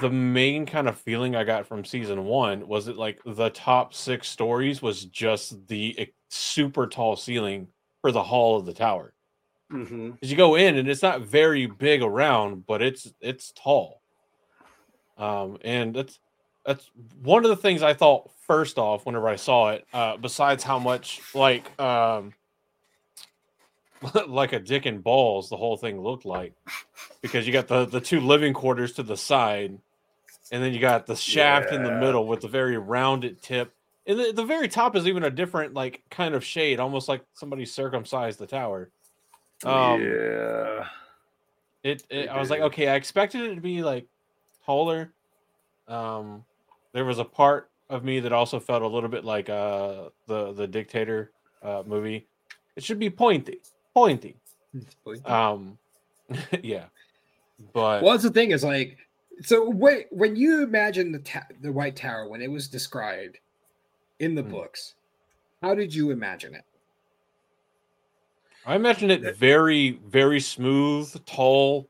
the 0.00 0.10
main 0.10 0.66
kind 0.66 0.88
of 0.88 0.98
feeling 0.98 1.34
I 1.34 1.44
got 1.44 1.66
from 1.66 1.84
season 1.84 2.24
one 2.24 2.66
was 2.68 2.86
that 2.86 2.96
like 2.96 3.18
the 3.24 3.50
top 3.50 3.92
six 3.94 4.28
stories 4.28 4.80
was 4.80 5.04
just 5.04 5.66
the 5.66 6.10
super 6.28 6.86
tall 6.86 7.16
ceiling 7.16 7.68
for 8.00 8.12
the 8.12 8.22
hall 8.22 8.56
of 8.56 8.66
the 8.66 8.72
tower. 8.74 9.12
Because 10.12 10.30
you 10.30 10.36
go 10.36 10.54
in 10.56 10.76
and 10.76 10.88
it's 10.88 11.02
not 11.02 11.22
very 11.22 11.66
big 11.66 12.02
around, 12.02 12.66
but 12.66 12.82
it's 12.82 13.12
it's 13.20 13.52
tall. 13.52 14.00
Um, 15.16 15.58
and 15.62 15.94
that's 15.94 16.18
that's 16.64 16.90
one 17.22 17.44
of 17.44 17.50
the 17.50 17.56
things 17.56 17.82
I 17.82 17.94
thought 17.94 18.30
first 18.46 18.78
off 18.78 19.06
whenever 19.06 19.28
I 19.28 19.36
saw 19.36 19.70
it. 19.70 19.86
Uh, 19.92 20.16
besides 20.16 20.62
how 20.64 20.78
much 20.78 21.20
like 21.34 21.78
um 21.80 22.32
like 24.26 24.52
a 24.52 24.60
dick 24.60 24.86
and 24.86 25.02
balls 25.02 25.48
the 25.48 25.56
whole 25.56 25.76
thing 25.76 26.00
looked 26.00 26.24
like, 26.24 26.54
because 27.20 27.46
you 27.46 27.52
got 27.52 27.68
the 27.68 27.84
the 27.86 28.00
two 28.00 28.20
living 28.20 28.52
quarters 28.52 28.92
to 28.94 29.02
the 29.02 29.16
side, 29.16 29.78
and 30.50 30.62
then 30.62 30.72
you 30.72 30.80
got 30.80 31.06
the 31.06 31.16
shaft 31.16 31.72
in 31.72 31.82
the 31.82 31.92
middle 31.92 32.26
with 32.26 32.40
the 32.40 32.48
very 32.48 32.76
rounded 32.76 33.42
tip. 33.42 33.74
And 34.06 34.18
the, 34.18 34.32
the 34.32 34.44
very 34.44 34.66
top 34.66 34.96
is 34.96 35.06
even 35.06 35.24
a 35.24 35.30
different 35.30 35.74
like 35.74 36.02
kind 36.10 36.34
of 36.34 36.44
shade, 36.44 36.80
almost 36.80 37.08
like 37.08 37.22
somebody 37.34 37.64
circumcised 37.66 38.38
the 38.38 38.46
tower. 38.46 38.90
Um, 39.64 40.02
yeah 40.02 40.86
it, 41.82 42.04
it 42.10 42.28
I 42.28 42.38
was 42.38 42.50
like, 42.50 42.60
okay, 42.60 42.88
I 42.88 42.94
expected 42.94 43.42
it 43.42 43.54
to 43.54 43.60
be 43.60 43.82
like 43.82 44.06
taller. 44.64 45.12
Um, 45.88 46.44
there 46.92 47.04
was 47.04 47.18
a 47.18 47.24
part 47.24 47.70
of 47.88 48.04
me 48.04 48.20
that 48.20 48.32
also 48.32 48.60
felt 48.60 48.82
a 48.82 48.86
little 48.86 49.08
bit 49.08 49.24
like 49.24 49.48
uh 49.48 50.10
the 50.26 50.52
the 50.52 50.66
dictator 50.66 51.32
uh 51.62 51.82
movie. 51.86 52.26
It 52.76 52.84
should 52.84 52.98
be 52.98 53.10
pointy, 53.10 53.60
pointy. 53.94 54.36
Um, 55.24 55.78
yeah, 56.62 56.86
but 57.72 58.02
well, 58.02 58.12
that's 58.12 58.22
the 58.22 58.30
thing 58.30 58.50
is 58.52 58.64
like, 58.64 58.98
so 59.42 59.68
wait, 59.68 60.06
when 60.10 60.36
you 60.36 60.62
imagine 60.62 61.12
the 61.12 61.18
ta- 61.20 61.46
the 61.60 61.72
White 61.72 61.96
Tower 61.96 62.28
when 62.28 62.42
it 62.42 62.50
was 62.50 62.68
described 62.68 63.38
in 64.18 64.34
the 64.34 64.42
Hmm. 64.42 64.50
books, 64.50 64.94
how 65.62 65.74
did 65.74 65.94
you 65.94 66.10
imagine 66.10 66.54
it? 66.54 66.64
I 68.66 68.76
imagine 68.76 69.10
it 69.10 69.36
very, 69.36 69.92
very 70.06 70.40
smooth, 70.40 71.24
tall, 71.24 71.88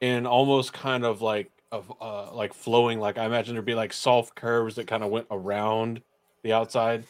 and 0.00 0.26
almost 0.26 0.72
kind 0.72 1.04
of 1.04 1.22
like 1.22 1.50
of 1.70 1.92
uh 2.00 2.32
like 2.32 2.54
flowing. 2.54 3.00
Like 3.00 3.18
I 3.18 3.26
imagine 3.26 3.54
there'd 3.54 3.64
be 3.64 3.74
like 3.74 3.92
soft 3.92 4.34
curves 4.34 4.76
that 4.76 4.86
kind 4.86 5.02
of 5.02 5.10
went 5.10 5.26
around 5.30 6.02
the 6.42 6.52
outside. 6.52 7.04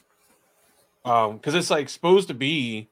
Um, 1.04 1.36
because 1.36 1.54
it's 1.54 1.70
like 1.70 1.88
supposed 1.88 2.28
to 2.28 2.34
be 2.34 2.88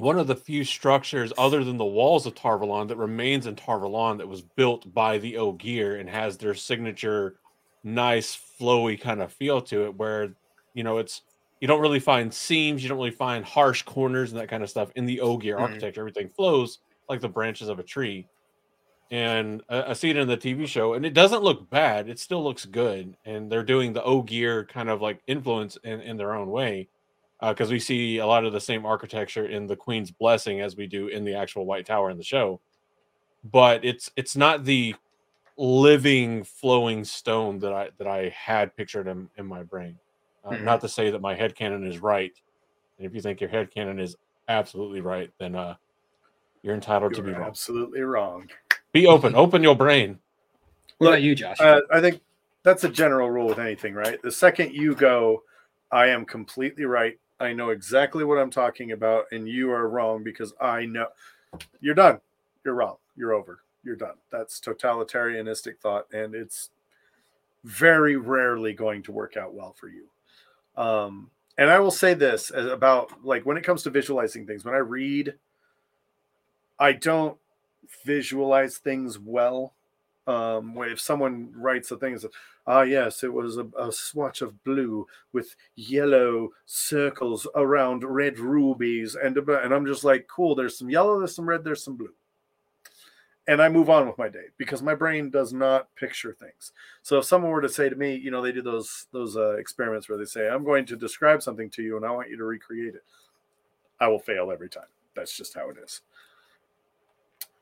one 0.00 0.18
of 0.18 0.26
the 0.26 0.36
few 0.36 0.64
structures 0.64 1.32
other 1.38 1.64
than 1.64 1.76
the 1.76 1.84
walls 1.84 2.26
of 2.26 2.34
Tar 2.34 2.58
Valon 2.58 2.88
that 2.88 2.96
remains 2.96 3.46
in 3.46 3.56
Tar 3.56 3.78
Valon 3.80 4.18
that 4.18 4.28
was 4.28 4.42
built 4.42 4.92
by 4.92 5.18
the 5.18 5.36
Ogier 5.38 5.96
and 5.96 6.08
has 6.10 6.38
their 6.38 6.54
signature 6.54 7.36
nice 7.84 8.36
flowy 8.60 9.00
kind 9.00 9.22
of 9.22 9.32
feel 9.32 9.60
to 9.62 9.84
it 9.86 9.94
where 9.96 10.36
you 10.74 10.84
know 10.84 10.98
it's 10.98 11.22
you 11.60 11.68
don't 11.68 11.80
really 11.80 12.00
find 12.00 12.32
seams, 12.32 12.82
you 12.82 12.88
don't 12.88 12.98
really 12.98 13.10
find 13.10 13.44
harsh 13.44 13.82
corners 13.82 14.32
and 14.32 14.40
that 14.40 14.48
kind 14.48 14.62
of 14.62 14.70
stuff 14.70 14.90
in 14.96 15.04
the 15.06 15.20
Ogier 15.20 15.58
Mhm. 15.58 15.60
architecture. 15.60 16.00
Everything 16.00 16.28
flows 16.30 16.78
like 17.08 17.20
the 17.20 17.28
branches 17.28 17.68
of 17.68 17.78
a 17.78 17.82
tree. 17.82 18.28
And 19.10 19.62
I, 19.68 19.82
I 19.90 19.92
see 19.94 20.10
it 20.10 20.16
in 20.16 20.28
the 20.28 20.36
TV 20.36 20.66
show, 20.66 20.94
and 20.94 21.04
it 21.04 21.14
doesn't 21.14 21.42
look 21.42 21.68
bad. 21.70 22.08
It 22.08 22.18
still 22.20 22.42
looks 22.44 22.64
good, 22.64 23.16
and 23.24 23.50
they're 23.50 23.64
doing 23.64 23.92
the 23.92 24.04
Ogier 24.04 24.64
kind 24.66 24.88
of 24.88 25.00
like 25.02 25.20
influence 25.26 25.76
in, 25.82 26.00
in 26.00 26.16
their 26.16 26.34
own 26.34 26.48
way, 26.50 26.88
because 27.40 27.70
we 27.70 27.80
see 27.80 28.18
a 28.18 28.26
lot 28.26 28.44
of 28.44 28.52
the 28.52 28.60
same 28.60 28.84
architecture 28.84 29.46
in 29.46 29.66
the 29.66 29.76
Queen's 29.76 30.10
Blessing 30.10 30.60
as 30.60 30.76
we 30.76 30.86
do 30.86 31.08
in 31.08 31.24
the 31.24 31.34
actual 31.34 31.64
White 31.64 31.86
Tower 31.86 32.10
in 32.10 32.18
the 32.18 32.24
show. 32.24 32.60
But 33.44 33.84
it's 33.84 34.10
it's 34.16 34.36
not 34.36 34.64
the 34.64 34.94
living 35.56 36.44
flowing 36.44 37.04
stone 37.04 37.58
that 37.60 37.72
I 37.72 37.88
that 37.98 38.06
I 38.06 38.28
had 38.36 38.76
pictured 38.76 39.06
in, 39.06 39.28
in 39.36 39.46
my 39.46 39.62
brain. 39.62 39.98
Uh, 40.44 40.52
Mhm. 40.52 40.62
Not 40.62 40.80
to 40.82 40.88
say 40.88 41.10
that 41.10 41.20
my 41.20 41.34
head 41.34 41.54
canon 41.54 41.86
is 41.86 41.98
right. 41.98 42.32
And 42.98 43.06
if 43.06 43.14
you 43.14 43.20
think 43.20 43.40
your 43.40 43.50
head 43.50 43.70
canon 43.70 43.98
is 43.98 44.16
absolutely 44.48 45.00
right, 45.00 45.30
then 45.38 45.54
uh, 45.54 45.76
you're 46.62 46.74
entitled 46.74 47.14
to 47.14 47.22
be 47.22 47.32
wrong. 47.32 47.48
absolutely 47.48 48.02
wrong. 48.02 48.48
Be 48.92 49.06
open, 49.06 49.34
open 49.34 49.62
your 49.62 49.76
brain. 49.76 50.18
What 50.98 51.06
Look, 51.06 51.12
about 51.14 51.22
you, 51.22 51.34
Josh? 51.34 51.60
Uh, 51.60 51.80
I 51.90 52.00
think 52.00 52.20
that's 52.62 52.84
a 52.84 52.88
general 52.88 53.30
rule 53.30 53.46
with 53.46 53.58
anything, 53.58 53.94
right? 53.94 54.20
The 54.20 54.32
second 54.32 54.74
you 54.74 54.94
go, 54.94 55.42
I 55.90 56.08
am 56.08 56.26
completely 56.26 56.84
right. 56.84 57.18
I 57.40 57.54
know 57.54 57.70
exactly 57.70 58.22
what 58.22 58.38
I'm 58.38 58.50
talking 58.50 58.92
about, 58.92 59.24
and 59.32 59.48
you 59.48 59.72
are 59.72 59.88
wrong 59.88 60.22
because 60.22 60.52
I 60.60 60.84
know 60.84 61.06
you're 61.80 61.94
done. 61.94 62.20
You're 62.64 62.74
wrong. 62.74 62.96
You're 63.16 63.32
over. 63.32 63.60
You're 63.82 63.96
done. 63.96 64.16
That's 64.30 64.60
totalitarianistic 64.60 65.78
thought, 65.78 66.06
and 66.12 66.34
it's 66.34 66.70
very 67.64 68.16
rarely 68.16 68.74
going 68.74 69.02
to 69.04 69.12
work 69.12 69.36
out 69.36 69.54
well 69.54 69.74
for 69.78 69.88
you. 69.88 70.08
Um, 70.76 71.30
and 71.56 71.70
I 71.70 71.78
will 71.78 71.90
say 71.90 72.14
this 72.14 72.50
about 72.54 73.24
like 73.24 73.44
when 73.44 73.56
it 73.56 73.64
comes 73.64 73.82
to 73.84 73.90
visualizing 73.90 74.46
things, 74.46 74.64
when 74.64 74.74
I 74.74 74.78
read, 74.78 75.34
I 76.78 76.92
don't 76.92 77.38
visualize 78.04 78.78
things 78.78 79.18
well 79.18 79.74
um 80.26 80.74
when 80.74 80.90
if 80.90 81.00
someone 81.00 81.50
writes 81.54 81.90
a 81.90 81.96
thing 81.96 82.16
says 82.16 82.30
ah 82.66 82.82
yes 82.82 83.22
it 83.22 83.32
was 83.32 83.56
a, 83.56 83.66
a 83.78 83.90
swatch 83.90 84.42
of 84.42 84.62
blue 84.64 85.06
with 85.32 85.56
yellow 85.76 86.50
circles 86.66 87.46
around 87.54 88.04
red 88.04 88.38
rubies 88.38 89.14
and 89.14 89.36
and 89.36 89.74
i'm 89.74 89.86
just 89.86 90.04
like 90.04 90.28
cool 90.28 90.54
there's 90.54 90.78
some 90.78 90.90
yellow 90.90 91.18
there's 91.18 91.34
some 91.34 91.48
red 91.48 91.64
there's 91.64 91.82
some 91.82 91.96
blue. 91.96 92.12
And 93.48 93.62
i 93.62 93.68
move 93.68 93.88
on 93.88 94.06
with 94.06 94.18
my 94.18 94.28
day 94.28 94.44
because 94.58 94.82
my 94.82 94.94
brain 94.94 95.30
does 95.30 95.52
not 95.52 95.92
picture 95.96 96.32
things. 96.34 96.72
So 97.02 97.18
if 97.18 97.24
someone 97.24 97.50
were 97.50 97.62
to 97.62 97.68
say 97.68 97.88
to 97.88 97.96
me 97.96 98.14
you 98.14 98.30
know 98.30 98.42
they 98.42 98.52
do 98.52 98.62
those 98.62 99.06
those 99.12 99.36
uh, 99.36 99.56
experiments 99.56 100.08
where 100.08 100.18
they 100.18 100.26
say 100.26 100.48
i'm 100.48 100.64
going 100.64 100.84
to 100.86 100.96
describe 100.96 101.42
something 101.42 101.70
to 101.70 101.82
you 101.82 101.96
and 101.96 102.04
i 102.04 102.10
want 102.10 102.28
you 102.28 102.36
to 102.36 102.44
recreate 102.44 102.94
it 102.94 103.04
i 103.98 104.06
will 104.06 104.18
fail 104.18 104.52
every 104.52 104.68
time. 104.68 104.84
That's 105.16 105.36
just 105.36 105.54
how 105.54 105.70
it 105.70 105.76
is 105.82 106.02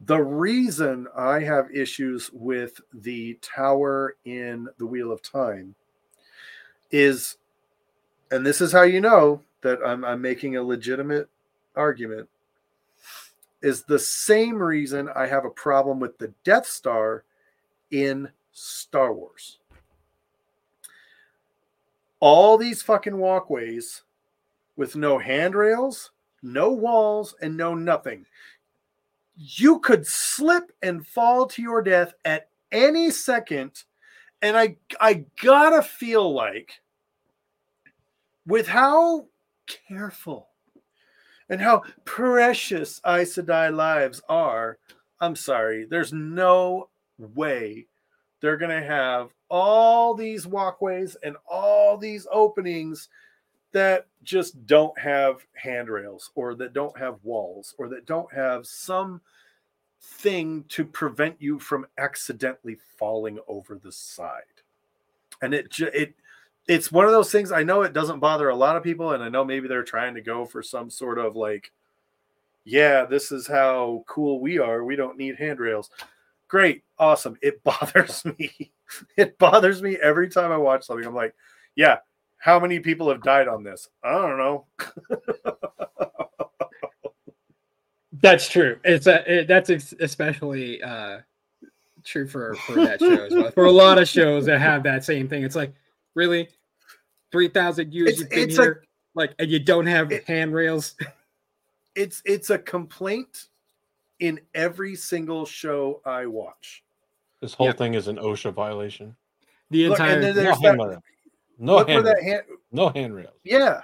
the 0.01 0.23
reason 0.23 1.09
I 1.17 1.41
have 1.41 1.75
issues 1.75 2.31
with 2.33 2.81
the 2.93 3.39
tower 3.43 4.17
in 4.25 4.69
the 4.79 4.87
Wheel 4.87 5.11
of 5.11 5.23
Time 5.23 5.75
is, 6.91 7.37
and 8.31 8.47
this 8.47 8.61
is 8.61 8.73
how 8.73 8.83
you 8.83 9.01
know 9.01 9.43
that 9.63 9.81
I'm, 9.85 10.05
I'm 10.05 10.23
making 10.23 10.57
a 10.57 10.63
legitimate 10.63 11.29
argument, 11.75 12.29
is 13.61 13.83
the 13.83 13.99
same 13.99 14.63
reason 14.63 15.09
I 15.17 15.27
have 15.27 15.45
a 15.45 15.51
problem 15.51 15.99
with 15.99 16.17
the 16.19 16.33
Death 16.45 16.67
Star 16.67 17.25
in 17.91 18.29
Star 18.53 19.13
Wars. 19.13 19.59
All 22.21 22.57
these 22.57 22.83
fucking 22.83 23.17
walkways 23.17 24.03
with 24.77 24.95
no 24.95 25.19
handrails, 25.19 26.13
no 26.41 26.71
walls, 26.71 27.35
and 27.43 27.57
no 27.57 27.75
nothing 27.75 28.27
you 29.39 29.79
could 29.79 30.05
slip 30.05 30.73
and 30.83 31.07
fall 31.07 31.47
to 31.47 31.63
your 31.63 31.81
death 31.81 32.13
at 32.25 32.51
any 32.73 33.11
second. 33.11 33.85
And 34.43 34.57
i 34.57 34.77
i 35.01 35.25
gotta 35.43 35.83
feel 35.83 36.33
like 36.33 36.81
with 38.47 38.69
how 38.69 39.27
careful 39.89 40.49
and 41.49 41.61
how 41.61 41.83
precious 42.05 43.01
Aes 43.05 43.35
Sedai 43.37 43.75
lives 43.75 44.23
are 44.29 44.79
i'm 45.21 45.35
sorry 45.35 45.87
there's 45.87 46.13
no 46.13 46.89
way 47.19 47.87
they're 48.41 48.57
gonna 48.57 48.81
have 48.81 49.31
all 49.51 50.15
these 50.15 50.47
walkways 50.47 51.17
and 51.25 51.37
all 51.51 51.99
these 51.99 52.27
openings 52.31 53.09
that 53.73 54.07
just 54.23 54.67
don't 54.67 54.99
have 54.99 55.47
handrails 55.55 56.31
or 56.35 56.55
that 56.55 56.73
don't 56.73 56.97
have 56.99 57.19
walls 57.23 57.75
or 57.79 57.89
that 57.89 58.07
don't 58.07 58.33
have 58.33 58.67
some 58.67 59.21
thing 60.01 60.65
to 60.69 60.85
prevent 60.85 61.41
you 61.41 61.59
from 61.59 61.87
accidentally 61.99 62.77
falling 62.97 63.39
over 63.49 63.77
the 63.77 63.93
side. 63.93 64.43
And 65.43 65.55
it 65.55 65.69
it 65.79 66.15
it's 66.69 66.93
one 66.93 67.07
of 67.07 67.13
those 67.13 67.33
things 67.33 67.51
i 67.51 67.63
know 67.63 67.83
it 67.83 67.95
doesn't 67.95 68.21
bother 68.21 68.51
a 68.51 68.57
lot 68.57 68.77
of 68.77 68.83
people 68.83 69.13
and 69.13 69.23
i 69.23 69.29
know 69.29 69.45
maybe 69.45 69.67
they're 69.67 69.83
trying 69.83 70.15
to 70.15 70.21
go 70.21 70.45
for 70.45 70.63
some 70.63 70.91
sort 70.91 71.19
of 71.19 71.35
like 71.35 71.73
yeah 72.65 73.07
this 73.07 73.33
is 73.33 73.47
how 73.47 74.05
cool 74.07 74.39
we 74.39 74.59
are 74.59 74.85
we 74.85 74.95
don't 74.95 75.17
need 75.17 75.37
handrails. 75.37 75.91
Great 76.47 76.85
awesome 76.99 77.37
it 77.43 77.63
bothers 77.65 78.25
me. 78.25 78.73
It 79.17 79.39
bothers 79.39 79.83
me 79.83 79.97
every 79.97 80.29
time 80.29 80.53
i 80.53 80.57
watch 80.57 80.85
something 80.85 81.07
i'm 81.07 81.15
like 81.15 81.35
yeah 81.75 81.99
how 82.39 82.59
many 82.59 82.81
people 82.81 83.09
have 83.11 83.23
died 83.23 83.49
on 83.49 83.63
this? 83.65 83.89
I 84.03 84.13
don't 84.13 84.39
know. 84.39 84.67
That's 88.21 88.49
true. 88.49 88.79
It's 88.85 89.07
a, 89.07 89.41
it, 89.41 89.47
that's 89.49 89.71
ex- 89.71 89.95
especially 90.01 90.83
uh, 90.83 91.21
true 92.05 92.27
for 92.27 92.55
for 92.67 92.73
that 92.85 92.99
show 93.01 93.27
as 93.27 93.33
well. 93.35 93.51
For 93.53 93.67
a 93.67 93.71
lot 93.71 93.99
of 93.99 94.09
shows 94.09 94.47
that 94.47 94.59
have 94.61 94.83
that 94.85 95.05
same 95.05 95.29
thing, 95.29 95.45
it's 95.45 95.55
like 95.55 95.73
really 96.15 96.49
three 97.31 97.49
thousand 97.49 97.93
years 97.93 98.09
It's- 98.09 98.21
you've 98.21 98.31
been 98.31 98.49
it's 98.49 98.59
a- 98.59 98.75
like, 99.15 99.35
and 99.39 99.49
you 99.51 99.59
don't 99.61 99.87
have 99.87 100.11
it- 100.13 100.25
handrails. 100.25 100.95
It's 101.95 102.23
it's 102.25 102.51
a 102.51 102.59
complaint 102.59 103.47
in 104.21 104.39
every 104.55 104.95
single 104.95 105.45
show 105.45 106.01
I 106.05 106.27
watch. 106.27 106.85
This 107.41 107.55
whole 107.55 107.67
Yeah. 107.69 107.73
thing 107.73 107.95
is 107.95 108.07
an 108.07 108.19
OSHA 108.19 108.53
violation. 108.55 109.17
The 109.71 109.89
Look, 109.89 109.99
and 109.99 110.23
entire 110.23 110.33
then 110.33 111.01
No 111.59 111.79
handrail. 111.79 111.79
Look 111.79 111.87
where 111.89 111.95
handrail. 111.97 112.15
that 112.15 112.23
hand, 112.25 112.43
No 112.73 112.89
handrails. 112.91 113.35
yeah. 113.45 113.83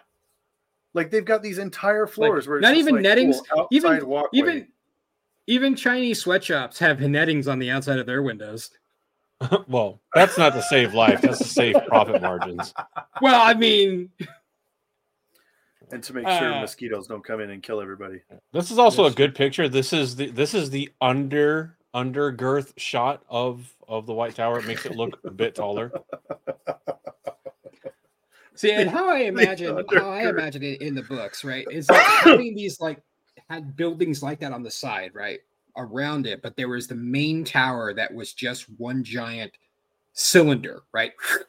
Like 0.94 1.10
they've 1.10 1.24
got 1.24 1.42
these 1.42 1.58
entire 1.58 2.06
floors 2.06 2.46
where 2.46 2.58
it's 2.58 2.62
not 2.62 2.76
even 2.76 2.94
like, 2.94 3.02
nettings, 3.02 3.40
cool, 3.52 3.66
even- 3.72 4.06
walkway. 4.06 4.38
even 4.38 4.68
even 5.46 5.74
Chinese 5.76 6.20
sweatshops 6.20 6.78
have 6.78 7.00
nettings 7.00 7.48
on 7.48 7.58
the 7.58 7.70
outside 7.70 7.98
of 7.98 8.06
their 8.06 8.22
windows. 8.22 8.70
well, 9.68 10.00
that's 10.14 10.38
not 10.38 10.54
to 10.54 10.62
save 10.62 10.94
life. 10.94 11.20
That's 11.20 11.38
to 11.38 11.44
save 11.44 11.76
profit 11.88 12.22
margins. 12.22 12.72
Well, 13.22 13.40
I 13.40 13.54
mean, 13.54 14.10
and 15.92 16.02
to 16.02 16.12
make 16.12 16.26
sure 16.26 16.52
uh, 16.52 16.60
mosquitoes 16.60 17.06
don't 17.06 17.24
come 17.24 17.40
in 17.40 17.50
and 17.50 17.62
kill 17.62 17.80
everybody. 17.80 18.20
This 18.52 18.70
is 18.72 18.78
also 18.78 19.04
a 19.04 19.10
good 19.10 19.34
picture. 19.36 19.68
This 19.68 19.92
is 19.92 20.16
the 20.16 20.30
this 20.30 20.52
is 20.54 20.70
the 20.70 20.90
under 21.00 21.76
under 21.92 22.32
girth 22.32 22.72
shot 22.76 23.22
of 23.28 23.72
of 23.86 24.06
the 24.06 24.12
White 24.14 24.34
Tower. 24.34 24.58
It 24.58 24.66
makes 24.66 24.84
it 24.84 24.96
look 24.96 25.18
a 25.24 25.30
bit 25.30 25.54
taller. 25.54 25.92
See, 28.56 28.70
and 28.72 28.88
how 28.88 29.10
I 29.10 29.20
imagine 29.20 29.84
how 29.90 30.10
I 30.10 30.28
imagine 30.28 30.62
it 30.62 30.80
in 30.80 30.94
the 30.94 31.02
books, 31.02 31.44
right? 31.44 31.66
Is 31.70 31.90
like 31.90 32.02
having 32.22 32.54
these 32.54 32.80
like 32.80 33.02
had 33.48 33.76
buildings 33.76 34.22
like 34.22 34.40
that 34.40 34.52
on 34.52 34.62
the 34.62 34.70
side, 34.70 35.10
right? 35.14 35.40
around 35.76 36.24
it, 36.26 36.40
but 36.42 36.56
there 36.56 36.68
was 36.68 36.86
the 36.86 36.94
main 36.94 37.44
tower 37.44 37.92
that 37.94 38.14
was 38.14 38.32
just 38.32 38.66
one 38.78 39.02
giant 39.02 39.52
cylinder, 40.12 40.82
right? 40.92 41.12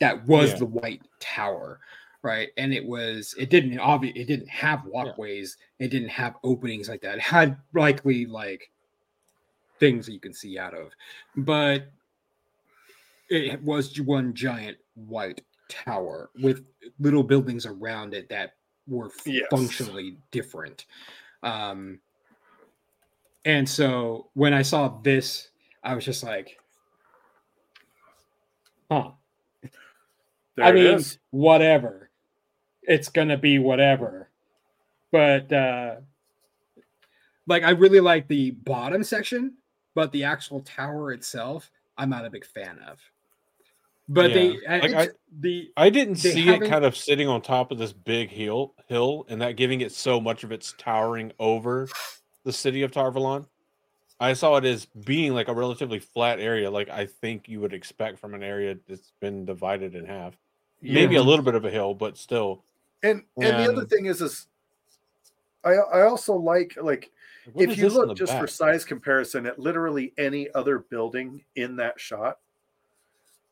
That 0.00 0.24
was 0.28 0.52
Yeah. 0.52 0.58
the 0.58 0.66
white 0.66 1.02
tower, 1.18 1.80
right? 2.22 2.50
And 2.56 2.72
it 2.72 2.84
was 2.84 3.34
it 3.36 3.50
didn't 3.50 3.80
obvious 3.80 4.14
it 4.16 4.26
didn't 4.26 4.48
have 4.48 4.84
walkways, 4.84 5.56
it 5.80 5.88
didn't 5.88 6.10
have 6.10 6.36
openings 6.44 6.88
like 6.88 7.00
that. 7.00 7.16
It 7.16 7.20
had 7.20 7.56
likely 7.74 8.24
like 8.26 8.70
things 9.80 10.06
that 10.06 10.12
you 10.12 10.20
can 10.20 10.32
see 10.32 10.56
out 10.56 10.72
of, 10.72 10.92
but 11.36 11.90
it 13.28 13.60
was 13.62 14.00
one 14.00 14.34
giant 14.34 14.76
white 14.94 15.40
tower 15.68 16.30
with 16.40 16.64
little 16.98 17.22
buildings 17.22 17.66
around 17.66 18.14
it 18.14 18.28
that 18.28 18.54
were 18.86 19.10
Yes. 19.26 19.46
functionally 19.50 20.18
different. 20.30 20.86
Um, 21.42 22.00
and 23.44 23.68
so 23.68 24.30
when 24.34 24.52
I 24.52 24.62
saw 24.62 24.88
this, 25.02 25.48
I 25.82 25.94
was 25.94 26.04
just 26.04 26.22
like, 26.22 26.58
huh. 28.90 29.10
There 30.56 30.66
I 30.66 30.72
mean, 30.72 30.86
is. 30.96 31.18
whatever. 31.30 32.10
It's 32.82 33.08
gonna 33.08 33.36
be 33.36 33.58
whatever. 33.58 34.30
But 35.12 35.52
uh 35.52 35.96
like 37.46 37.62
I 37.62 37.70
really 37.70 38.00
like 38.00 38.28
the 38.28 38.50
bottom 38.50 39.04
section, 39.04 39.54
but 39.94 40.12
the 40.12 40.24
actual 40.24 40.60
tower 40.60 41.12
itself, 41.12 41.70
I'm 41.96 42.10
not 42.10 42.24
a 42.24 42.30
big 42.30 42.44
fan 42.44 42.78
of. 42.86 43.00
But 44.08 44.32
they 44.32 44.48
Yeah. 44.62 44.76
uh, 44.76 44.78
Like, 44.88 44.94
I- 44.94 45.08
the 45.40 45.70
I 45.76 45.90
didn't 45.90 46.16
see 46.16 46.40
haven't- 46.42 46.64
it 46.64 46.68
kind 46.70 46.84
of 46.84 46.96
sitting 46.96 47.28
on 47.28 47.42
top 47.42 47.70
of 47.70 47.78
this 47.78 47.92
big 47.92 48.30
hill 48.30 48.74
hill 48.88 49.26
and 49.28 49.40
that 49.42 49.56
giving 49.56 49.80
it 49.82 49.92
so 49.92 50.20
much 50.20 50.44
of 50.44 50.50
its 50.52 50.74
towering 50.78 51.32
over 51.38 51.88
the 52.44 52.52
city 52.52 52.82
of 52.82 52.90
Tar 52.90 53.10
Valon. 53.12 53.46
I 54.20 54.32
saw 54.32 54.56
it 54.56 54.64
as 54.64 54.86
being 54.86 55.32
like 55.34 55.48
a 55.48 55.54
relatively 55.54 55.98
flat 55.98 56.40
area, 56.40 56.70
like 56.70 56.88
I 56.88 57.06
think 57.06 57.48
you 57.48 57.60
would 57.60 57.72
expect 57.74 58.18
from 58.18 58.34
an 58.34 58.42
area 58.42 58.76
that's 58.88 59.12
been 59.20 59.44
divided 59.44 59.94
in 59.94 60.06
half. 60.06 60.36
Maybe 60.80 61.16
a 61.16 61.22
little 61.22 61.44
bit 61.44 61.54
of 61.54 61.64
a 61.64 61.70
hill, 61.70 61.92
but 61.94 62.16
still. 62.16 62.64
And 63.02 63.24
and 63.36 63.58
the 63.58 63.70
other 63.72 63.84
thing 63.84 64.06
is, 64.06 64.20
is 64.22 64.48
I 65.64 65.72
I 65.74 66.02
also 66.02 66.34
like 66.34 66.76
like 66.80 67.10
what 67.52 67.68
if 67.68 67.76
you 67.78 67.88
look 67.90 68.08
the 68.08 68.14
just 68.14 68.36
for 68.38 68.46
size 68.46 68.84
comparison 68.84 69.44
at 69.46 69.58
literally 69.58 70.14
any 70.18 70.50
other 70.54 70.78
building 70.78 71.44
in 71.56 71.76
that 71.76 72.00
shot, 72.00 72.38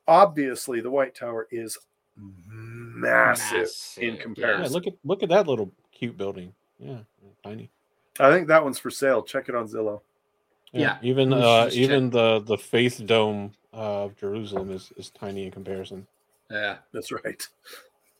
obviously 0.08 0.80
the 0.80 0.90
White 0.90 1.14
Tower 1.14 1.48
is 1.50 1.78
massive, 2.16 3.58
Massive, 3.60 4.02
in 4.02 4.16
comparison. 4.16 4.64
Yeah, 4.64 4.70
look 4.70 4.86
at 4.86 4.94
look 5.04 5.22
at 5.22 5.28
that 5.30 5.46
little 5.46 5.70
cute 5.92 6.16
building. 6.16 6.52
Yeah, 6.78 6.98
tiny. 7.44 7.70
I 8.18 8.30
think 8.30 8.48
that 8.48 8.62
one's 8.64 8.78
for 8.78 8.90
sale. 8.90 9.22
Check 9.22 9.48
it 9.48 9.54
on 9.54 9.68
Zillow. 9.68 10.00
Yeah, 10.72 10.98
even 11.02 11.32
uh, 11.32 11.64
just 11.66 11.76
even 11.76 12.10
the 12.10 12.40
the 12.40 12.56
Faith 12.58 13.02
Dome 13.06 13.52
uh, 13.72 14.04
of 14.04 14.16
Jerusalem 14.16 14.70
is 14.72 14.92
is 14.96 15.10
tiny 15.10 15.44
in 15.44 15.50
comparison. 15.50 16.06
yeah. 16.50 16.76
That's 16.92 17.12
right. 17.12 17.46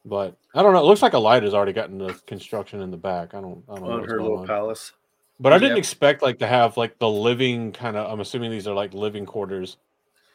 But 0.05 0.37
I 0.55 0.63
don't 0.63 0.73
know. 0.73 0.81
It 0.81 0.87
looks 0.87 1.03
like 1.03 1.15
a 1.15 1.19
light 1.19 1.43
has 1.43 1.53
already 1.53 1.73
gotten 1.73 1.99
the 1.99 2.15
construction 2.27 2.81
in 2.81 2.91
the 2.91 2.97
back. 2.97 3.35
I 3.35 3.41
don't. 3.41 3.63
I 3.69 3.75
don't 3.75 3.85
know 3.85 3.91
On 3.91 4.01
what's 4.01 4.13
her 4.13 4.23
little 4.23 4.39
on. 4.39 4.47
palace. 4.47 4.93
But 5.41 5.53
I 5.53 5.59
didn't 5.59 5.73
Yep. 5.77 5.79
expect 5.79 6.23
like 6.23 6.39
to 6.39 6.47
have 6.47 6.77
like 6.77 6.99
the 6.99 7.09
living 7.11 7.73
kind 7.73 7.97
of. 7.97 8.11
I'm 8.11 8.21
assuming 8.21 8.51
these 8.51 8.67
are 8.69 8.75
like 8.75 8.95
living 8.95 9.27
quarters, 9.27 9.77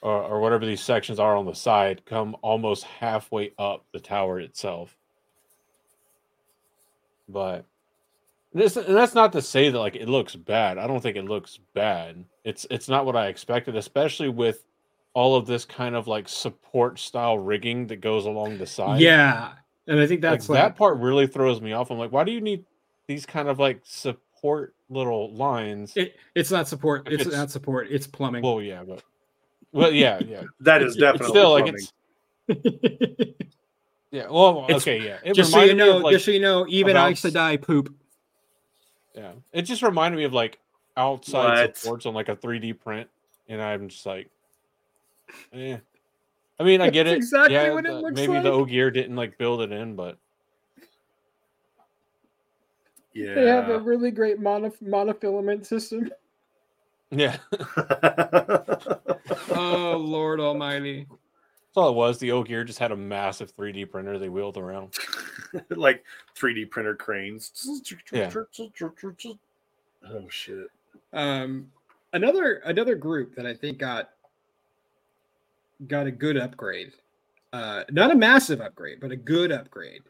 or 0.02 0.22
or 0.24 0.40
whatever 0.40 0.66
these 0.66 0.82
sections 0.82 1.20
are 1.20 1.36
on 1.36 1.46
the 1.46 1.54
side. 1.56 2.06
Come 2.06 2.36
almost 2.42 2.84
halfway 2.84 3.54
up 3.58 3.86
the 3.94 4.00
tower 4.00 4.40
itself. 4.40 4.96
But 7.30 7.66
this 8.54 8.76
and 8.76 8.96
that's 8.96 9.16
not 9.16 9.32
to 9.34 9.42
say 9.42 9.70
that 9.70 9.80
like 9.80 9.96
it 9.96 10.10
looks 10.10 10.36
bad. 10.36 10.78
I 10.78 10.88
don't 10.88 11.02
think 11.02 11.18
it 11.18 11.26
looks 11.26 11.60
bad. 11.74 12.26
It's 12.44 12.66
it's 12.70 12.90
not 12.90 13.06
what 13.06 13.16
I 13.16 13.28
expected, 13.28 13.76
especially 13.76 14.30
with 14.30 14.66
all 15.14 15.36
of 15.36 15.46
this 15.46 15.66
kind 15.66 15.96
of 15.96 16.08
like 16.08 16.28
support 16.28 17.00
style 17.00 17.38
rigging 17.38 17.88
that 17.88 17.98
goes 18.02 18.26
along 18.26 18.58
the 18.58 18.66
side. 18.66 19.02
Yeah. 19.02 19.54
And 19.88 20.00
I 20.00 20.08
think 20.08 20.24
like 20.24 20.32
that's 20.32 20.50
like, 20.50 20.58
that 20.62 20.76
part 20.78 20.98
really 20.98 21.28
throws 21.28 21.62
me 21.62 21.74
off. 21.74 21.92
I'm 21.92 21.98
like, 21.98 22.12
why 22.12 22.24
do 22.24 22.32
you 22.32 22.42
need 22.42 22.66
these 23.08 23.26
kind 23.26 23.50
of 23.50 23.60
like 23.60 23.82
support 23.84 24.74
little 24.90 25.34
lines? 25.34 25.94
it, 25.98 26.16
it's 26.36 26.52
not 26.52 26.68
support. 26.68 27.08
It's, 27.08 27.22
it's- 27.22 27.36
not 27.36 27.52
support. 27.52 27.88
It's 27.90 28.08
plumbing. 28.08 28.44
well, 28.44 28.62
yeah, 28.62 28.84
but 28.84 29.04
well, 29.72 29.92
yeah, 29.92 30.20
yeah. 30.26 30.44
That 30.60 30.82
is 30.82 30.96
It's 30.96 31.02
definitely 31.02 31.30
still 31.30 31.52
like 31.52 31.64
plumbing. 31.66 31.88
it's 32.48 33.32
yeah. 34.12 34.28
Well, 34.30 34.66
It's- 34.66 34.82
okay, 34.82 35.04
yeah. 35.06 35.18
It 35.24 35.34
just 35.36 35.52
so 35.52 35.58
you 35.62 35.72
reminded 35.72 35.84
me 35.84 35.90
of, 35.90 35.96
know, 35.96 36.04
like, 36.06 36.14
just 36.14 36.26
so 36.26 36.32
you 36.32 36.40
know, 36.40 36.66
even 36.70 36.92
about- 36.92 37.12
Aes 37.12 37.22
Sedai 37.22 37.62
poop. 37.62 37.94
yeah. 39.16 39.32
It 39.54 39.64
just 39.64 39.82
reminded 39.84 40.18
me 40.18 40.24
of 40.26 40.34
like 40.34 40.60
outside 40.98 41.68
What? 41.68 41.78
supports 41.78 42.06
on 42.06 42.14
like 42.14 42.30
a 42.30 42.36
3D 42.36 42.80
print, 42.80 43.10
and 43.48 43.62
I'm 43.62 43.88
just 43.90 44.06
like, 44.06 44.30
eh. 45.54 45.78
I 46.60 46.64
mean, 46.64 46.82
I 46.82 46.90
get 46.90 47.06
That's 47.06 47.14
it. 47.14 47.18
exactly 47.18 47.54
yeah, 47.56 47.72
what 47.74 47.86
it 47.86 47.90
the- 47.90 48.02
looks 48.02 48.16
maybe 48.16 48.34
the 48.34 48.40
like. 48.40 48.46
Ogier 48.54 48.92
didn't 48.92 49.16
like 49.16 49.38
build 49.38 49.62
it 49.62 49.72
in, 49.72 49.96
but 49.96 50.18
Yeah. 53.14 53.34
They 53.34 53.46
have 53.48 53.70
a 53.70 53.80
really 53.80 54.12
great 54.12 54.40
mono, 54.40 54.70
monofilament 54.84 55.66
system. 55.66 56.12
Yeah. 57.12 57.38
oh 59.52 59.98
Lord 60.00 60.40
Almighty! 60.40 61.06
That's 61.10 61.78
all 61.78 61.90
it 61.90 61.96
was. 61.96 62.18
The 62.18 62.32
Ogier 62.32 62.64
just 62.66 62.80
had 62.80 62.92
a 62.92 62.98
massive 62.98 63.56
3D 63.56 63.90
printer 63.90 64.20
they 64.20 64.28
wheeled 64.28 64.58
around. 64.58 64.98
like 65.70 66.04
3D 66.38 66.70
printer 66.70 66.96
cranes. 66.96 67.82
Yeah. 68.12 68.30
Oh 70.10 70.28
shit. 70.30 70.68
Um, 71.14 71.72
another 72.14 72.62
another 72.66 72.96
group 72.96 73.36
that 73.36 73.46
I 73.46 73.54
think 73.54 73.78
got 73.78 74.10
got 75.88 76.08
a 76.08 76.12
good 76.12 76.38
upgrade. 76.38 76.92
Uh, 77.54 77.84
not 77.90 78.12
a 78.12 78.16
massive 78.16 78.62
upgrade, 78.62 79.00
but 79.00 79.12
a 79.12 79.16
good 79.16 79.52
upgrade 79.52 80.02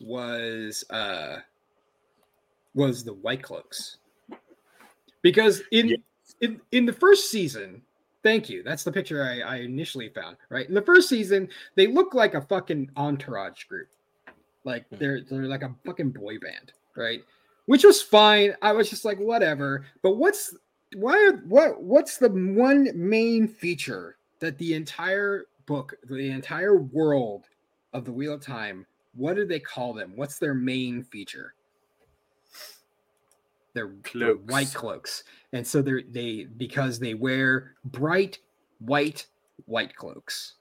was 0.00 0.84
uh 0.90 1.38
was 2.74 3.04
the 3.04 3.14
White 3.14 3.42
Cloaks. 3.42 3.98
Because 5.22 5.62
in 5.72 5.88
Yeah. 5.88 5.96
In 6.40 6.60
in 6.72 6.86
the 6.86 6.92
first 6.92 7.30
season, 7.30 7.82
thank 8.22 8.48
you. 8.48 8.62
That's 8.62 8.84
the 8.84 8.92
picture 8.92 9.22
I, 9.22 9.40
I 9.40 9.56
initially 9.60 10.08
found. 10.10 10.36
Right 10.48 10.68
in 10.68 10.74
the 10.74 10.82
first 10.82 11.08
season, 11.08 11.48
they 11.74 11.86
look 11.86 12.14
like 12.14 12.34
a 12.34 12.40
fucking 12.40 12.90
entourage 12.96 13.64
group, 13.64 13.88
like 14.64 14.86
Hmm. 14.88 14.96
they're 14.98 15.20
they're 15.22 15.46
like 15.46 15.62
a 15.62 15.74
fucking 15.84 16.10
boy 16.10 16.38
band, 16.38 16.72
right? 16.96 17.22
Which 17.66 17.84
was 17.84 18.00
fine. 18.00 18.54
I 18.62 18.72
was 18.72 18.88
just 18.88 19.04
like, 19.04 19.18
whatever. 19.18 19.84
But 20.02 20.16
what's 20.16 20.54
why 20.94 21.16
are 21.26 21.38
what 21.48 21.82
what's 21.82 22.18
the 22.18 22.28
one 22.28 22.90
main 22.94 23.48
feature 23.48 24.16
that 24.38 24.56
the 24.58 24.74
entire 24.74 25.46
book, 25.66 25.94
the 26.08 26.30
entire 26.30 26.76
world 26.76 27.46
of 27.92 28.04
the 28.04 28.12
Wheel 28.12 28.34
of 28.34 28.40
Time, 28.40 28.86
what 29.14 29.34
do 29.34 29.44
they 29.44 29.58
call 29.58 29.92
them? 29.92 30.12
What's 30.14 30.38
their 30.38 30.54
main 30.54 31.02
feature? 31.02 31.54
They're, 33.76 33.92
they're 34.14 34.34
white 34.34 34.72
Cloaks. 34.72 35.22
And 35.52 35.64
so 35.66 35.82
they're 35.82 36.00
they 36.10 36.44
because 36.56 36.98
they 36.98 37.12
wear 37.14 37.74
bright 37.84 38.38
white 38.78 39.26
white 39.66 39.94
cloaks. 39.94 40.54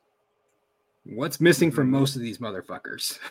What's 1.05 1.39
missing 1.39 1.71
from 1.71 1.87
Mhm. 1.87 1.91
most 1.91 2.15
of 2.17 2.21
these 2.21 2.39
motherfuckers? 2.39 3.17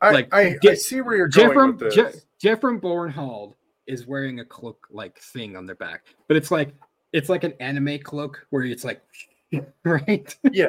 I, 0.00 0.12
Like, 0.12 0.32
I, 0.32 0.56
I 0.66 0.74
see 0.74 1.00
where 1.00 1.16
you're 1.16 1.28
going 1.28 1.50
Geofram, 1.50 1.78
with 1.80 1.92
Je- 1.92 2.02
this. 2.02 2.24
Geofram 2.42 2.80
Bornhald 2.80 3.54
is 3.86 4.06
wearing 4.06 4.40
a 4.40 4.44
cloak 4.44 4.86
like 4.90 5.18
thing 5.18 5.56
on 5.56 5.66
their 5.66 5.74
back, 5.76 6.06
but 6.28 6.36
it's 6.36 6.50
like 6.50 6.74
it's 7.12 7.28
like 7.28 7.44
an 7.44 7.52
anime 7.60 7.98
cloak 7.98 8.46
where 8.50 8.62
it's 8.62 8.84
like 8.84 9.02
right. 9.84 10.34
Yeah. 10.52 10.68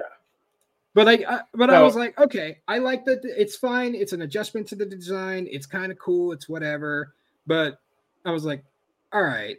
But 0.99 1.07
I, 1.07 1.35
I 1.35 1.41
but 1.53 1.69
I 1.69 1.81
was 1.81 1.95
like, 1.95 2.19
okay, 2.19 2.57
I 2.67 2.79
like 2.79 3.05
that. 3.05 3.21
It's 3.23 3.55
fine. 3.55 3.95
It's 3.95 4.11
an 4.11 4.23
adjustment 4.23 4.67
to 4.67 4.75
the 4.75 4.85
design. 4.85 5.47
It's 5.49 5.65
kind 5.65 5.91
of 5.91 5.97
cool. 5.97 6.33
It's 6.33 6.49
whatever. 6.49 7.13
But 7.47 7.79
I 8.25 8.31
was 8.31 8.43
like, 8.43 8.65
all 9.13 9.23
right, 9.23 9.57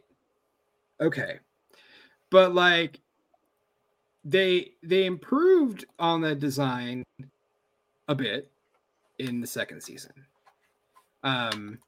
okay. 1.00 1.38
But 2.30 2.54
like, 2.54 3.00
they 4.22 4.72
they 4.82 5.06
improved 5.06 5.86
on 5.98 6.20
the 6.20 6.34
design 6.34 7.04
a 8.06 8.14
bit 8.14 8.50
in 9.18 9.40
the 9.40 9.46
second 9.46 9.82
season. 9.82 10.12
Um, 11.22 11.78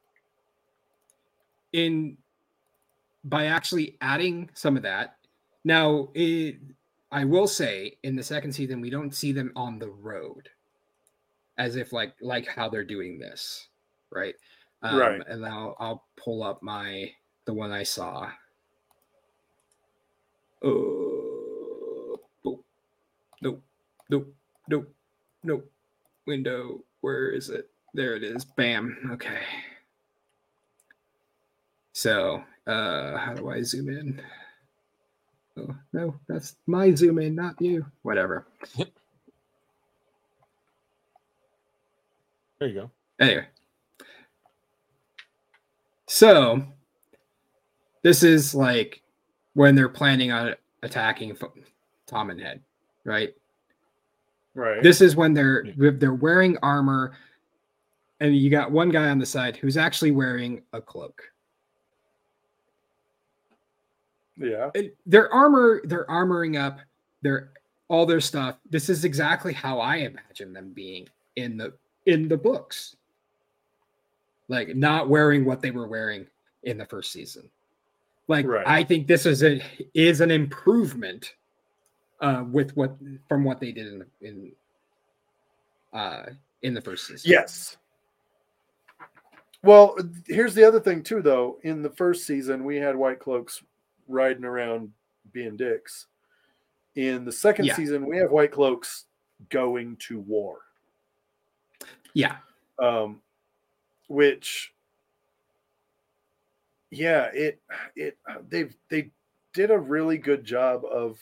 in 1.72 2.16
by 3.24 3.46
actually 3.46 3.96
adding 4.00 4.48
some 4.54 4.76
of 4.76 4.82
that. 4.82 5.16
Now, 5.64 6.08
it, 6.14 6.56
I 7.12 7.24
will 7.24 7.46
say 7.46 7.98
in 8.02 8.16
the 8.16 8.22
second 8.22 8.52
season 8.52 8.80
we 8.80 8.90
don't 8.90 9.14
see 9.14 9.32
them 9.32 9.52
on 9.54 9.78
the 9.78 9.90
road, 9.90 10.48
as 11.58 11.76
if 11.76 11.92
like 11.92 12.14
like 12.20 12.46
how 12.48 12.68
they're 12.68 12.84
doing 12.84 13.18
this, 13.18 13.68
right? 14.10 14.34
Um, 14.82 14.98
Right. 14.98 15.22
And 15.28 15.44
I'll 15.46 15.76
I'll 15.78 16.04
pull 16.16 16.42
up 16.42 16.62
my 16.62 17.12
the 17.44 17.52
one 17.54 17.70
I 17.70 17.82
saw. 17.82 18.30
Oh, 20.64 22.18
boop. 22.44 22.60
nope, 23.42 23.62
nope, 24.08 24.34
nope, 24.68 24.94
nope. 25.42 25.70
Window, 26.26 26.84
where 27.00 27.30
is 27.30 27.50
it? 27.50 27.68
There 27.94 28.14
it 28.14 28.22
is. 28.22 28.44
Bam. 28.44 29.10
Okay. 29.12 29.40
So 31.92 32.42
Uh, 32.66 33.16
how 33.18 33.34
do 33.34 33.50
I 33.50 33.60
zoom 33.62 33.88
in? 33.88 34.22
Oh 35.58 35.74
no, 35.92 36.14
that's 36.28 36.56
my 36.66 36.94
zoom 36.94 37.18
in, 37.18 37.34
not 37.34 37.60
you. 37.60 37.84
Whatever. 38.02 38.46
There 42.58 42.68
you 42.68 42.74
go. 42.74 42.90
Anyway, 43.20 43.46
so 46.06 46.62
this 48.02 48.22
is 48.22 48.54
like 48.54 49.02
when 49.54 49.74
they're 49.74 49.88
planning 49.88 50.32
on 50.32 50.54
attacking 50.82 51.36
Toman 52.06 52.40
Head, 52.40 52.60
right? 53.04 53.34
Right. 54.54 54.82
This 54.82 55.00
is 55.00 55.16
when 55.16 55.34
they're 55.34 55.64
they're 55.76 56.14
wearing 56.14 56.56
armor, 56.62 57.12
and 58.20 58.36
you 58.36 58.50
got 58.50 58.70
one 58.70 58.90
guy 58.90 59.08
on 59.08 59.18
the 59.18 59.26
side 59.26 59.56
who's 59.56 59.76
actually 59.76 60.12
wearing 60.12 60.62
a 60.72 60.80
cloak. 60.80 61.31
Yeah. 64.42 64.70
And 64.74 64.90
their 65.06 65.32
armor, 65.32 65.80
they're 65.84 66.06
armoring 66.06 66.60
up 66.60 66.78
their 67.22 67.52
all 67.88 68.06
their 68.06 68.20
stuff. 68.20 68.56
This 68.70 68.88
is 68.88 69.04
exactly 69.04 69.52
how 69.52 69.78
I 69.78 69.96
imagine 69.96 70.52
them 70.52 70.72
being 70.72 71.08
in 71.36 71.56
the 71.56 71.74
in 72.06 72.28
the 72.28 72.36
books. 72.36 72.96
Like 74.48 74.74
not 74.76 75.08
wearing 75.08 75.44
what 75.44 75.62
they 75.62 75.70
were 75.70 75.86
wearing 75.86 76.26
in 76.62 76.78
the 76.78 76.86
first 76.86 77.12
season. 77.12 77.48
Like 78.28 78.46
Right. 78.46 78.66
I 78.66 78.84
think 78.84 79.06
this 79.06 79.26
is 79.26 79.42
a 79.42 79.62
is 79.94 80.20
an 80.20 80.30
improvement 80.30 81.34
uh 82.20 82.44
with 82.50 82.76
what 82.76 82.96
from 83.28 83.44
what 83.44 83.60
they 83.60 83.72
did 83.72 83.86
in 83.86 83.98
the 83.98 84.06
in 84.20 84.52
uh 85.92 86.24
in 86.62 86.74
the 86.74 86.80
first 86.80 87.06
season. 87.06 87.30
Yes. 87.30 87.76
Well, 89.64 89.96
here's 90.26 90.54
the 90.54 90.64
other 90.64 90.80
thing 90.80 91.02
too, 91.02 91.22
though. 91.22 91.58
In 91.62 91.82
the 91.82 91.90
first 91.90 92.26
season, 92.26 92.64
we 92.64 92.76
had 92.76 92.96
white 92.96 93.20
cloaks 93.20 93.62
riding 94.08 94.44
around 94.44 94.92
being 95.32 95.56
dicks. 95.56 96.06
In 96.94 97.24
the 97.24 97.32
second 97.32 97.66
Yeah. 97.66 97.76
season, 97.76 98.06
we 98.06 98.18
have 98.18 98.30
white 98.30 98.52
cloaks 98.52 99.06
going 99.48 99.96
to 100.08 100.20
war. 100.20 100.58
Yeah. 102.14 102.36
um, 102.78 103.20
which 104.08 104.74
yeah 106.90 107.30
it 107.32 107.58
it 107.96 108.18
they've 108.50 108.76
they 108.90 109.10
did 109.54 109.70
a 109.70 109.78
really 109.78 110.18
good 110.18 110.44
job 110.44 110.84
of 110.84 111.18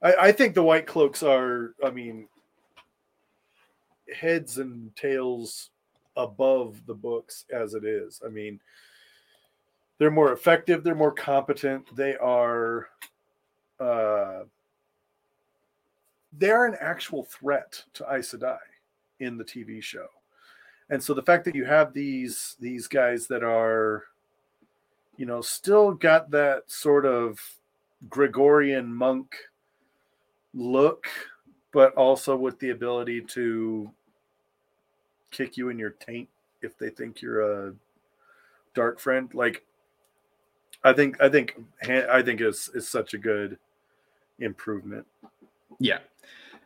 I, 0.00 0.14
I 0.14 0.32
think 0.32 0.54
the 0.54 0.62
white 0.62 0.86
cloaks 0.86 1.24
are 1.24 1.74
i 1.84 1.90
mean 1.90 2.28
heads 4.14 4.58
and 4.58 4.94
tails 4.94 5.70
above 6.16 6.80
the 6.86 6.94
books 6.94 7.44
as 7.52 7.74
it 7.74 7.84
is 7.84 8.20
i 8.24 8.28
mean 8.28 8.60
they're 9.98 10.10
more 10.10 10.32
effective 10.32 10.82
they're 10.84 10.94
more 10.94 11.12
competent 11.12 11.84
they 11.96 12.16
are 12.16 12.88
uh 13.80 14.42
they're 16.38 16.66
an 16.66 16.76
actual 16.80 17.24
threat 17.24 17.82
to 17.94 18.06
Aes 18.12 18.32
Sedai 18.32 18.58
in 19.20 19.36
the 19.36 19.44
TV 19.44 19.82
show. 19.82 20.06
And 20.90 21.02
so 21.02 21.14
the 21.14 21.22
fact 21.22 21.44
that 21.46 21.54
you 21.54 21.64
have 21.64 21.92
these 21.92 22.56
these 22.60 22.86
guys 22.86 23.26
that 23.28 23.42
are 23.42 24.04
you 25.16 25.26
know 25.26 25.40
still 25.40 25.92
got 25.92 26.30
that 26.30 26.64
sort 26.66 27.06
of 27.06 27.40
Gregorian 28.08 28.94
monk 28.94 29.34
look 30.54 31.06
but 31.72 31.92
also 31.94 32.36
with 32.36 32.58
the 32.60 32.70
ability 32.70 33.20
to 33.20 33.90
kick 35.30 35.56
you 35.56 35.68
in 35.68 35.78
your 35.78 35.90
taint 35.90 36.28
if 36.62 36.78
they 36.78 36.88
think 36.88 37.20
you're 37.20 37.68
a 37.68 37.74
dark 38.74 39.00
friend 39.00 39.34
like 39.34 39.64
I 40.86 40.92
think 40.92 41.20
I 41.20 41.28
think 41.28 41.56
I 41.88 42.22
think 42.22 42.40
is 42.40 42.70
is 42.74 42.88
such 42.88 43.12
a 43.12 43.18
good 43.18 43.58
improvement. 44.38 45.04
Yeah. 45.80 45.98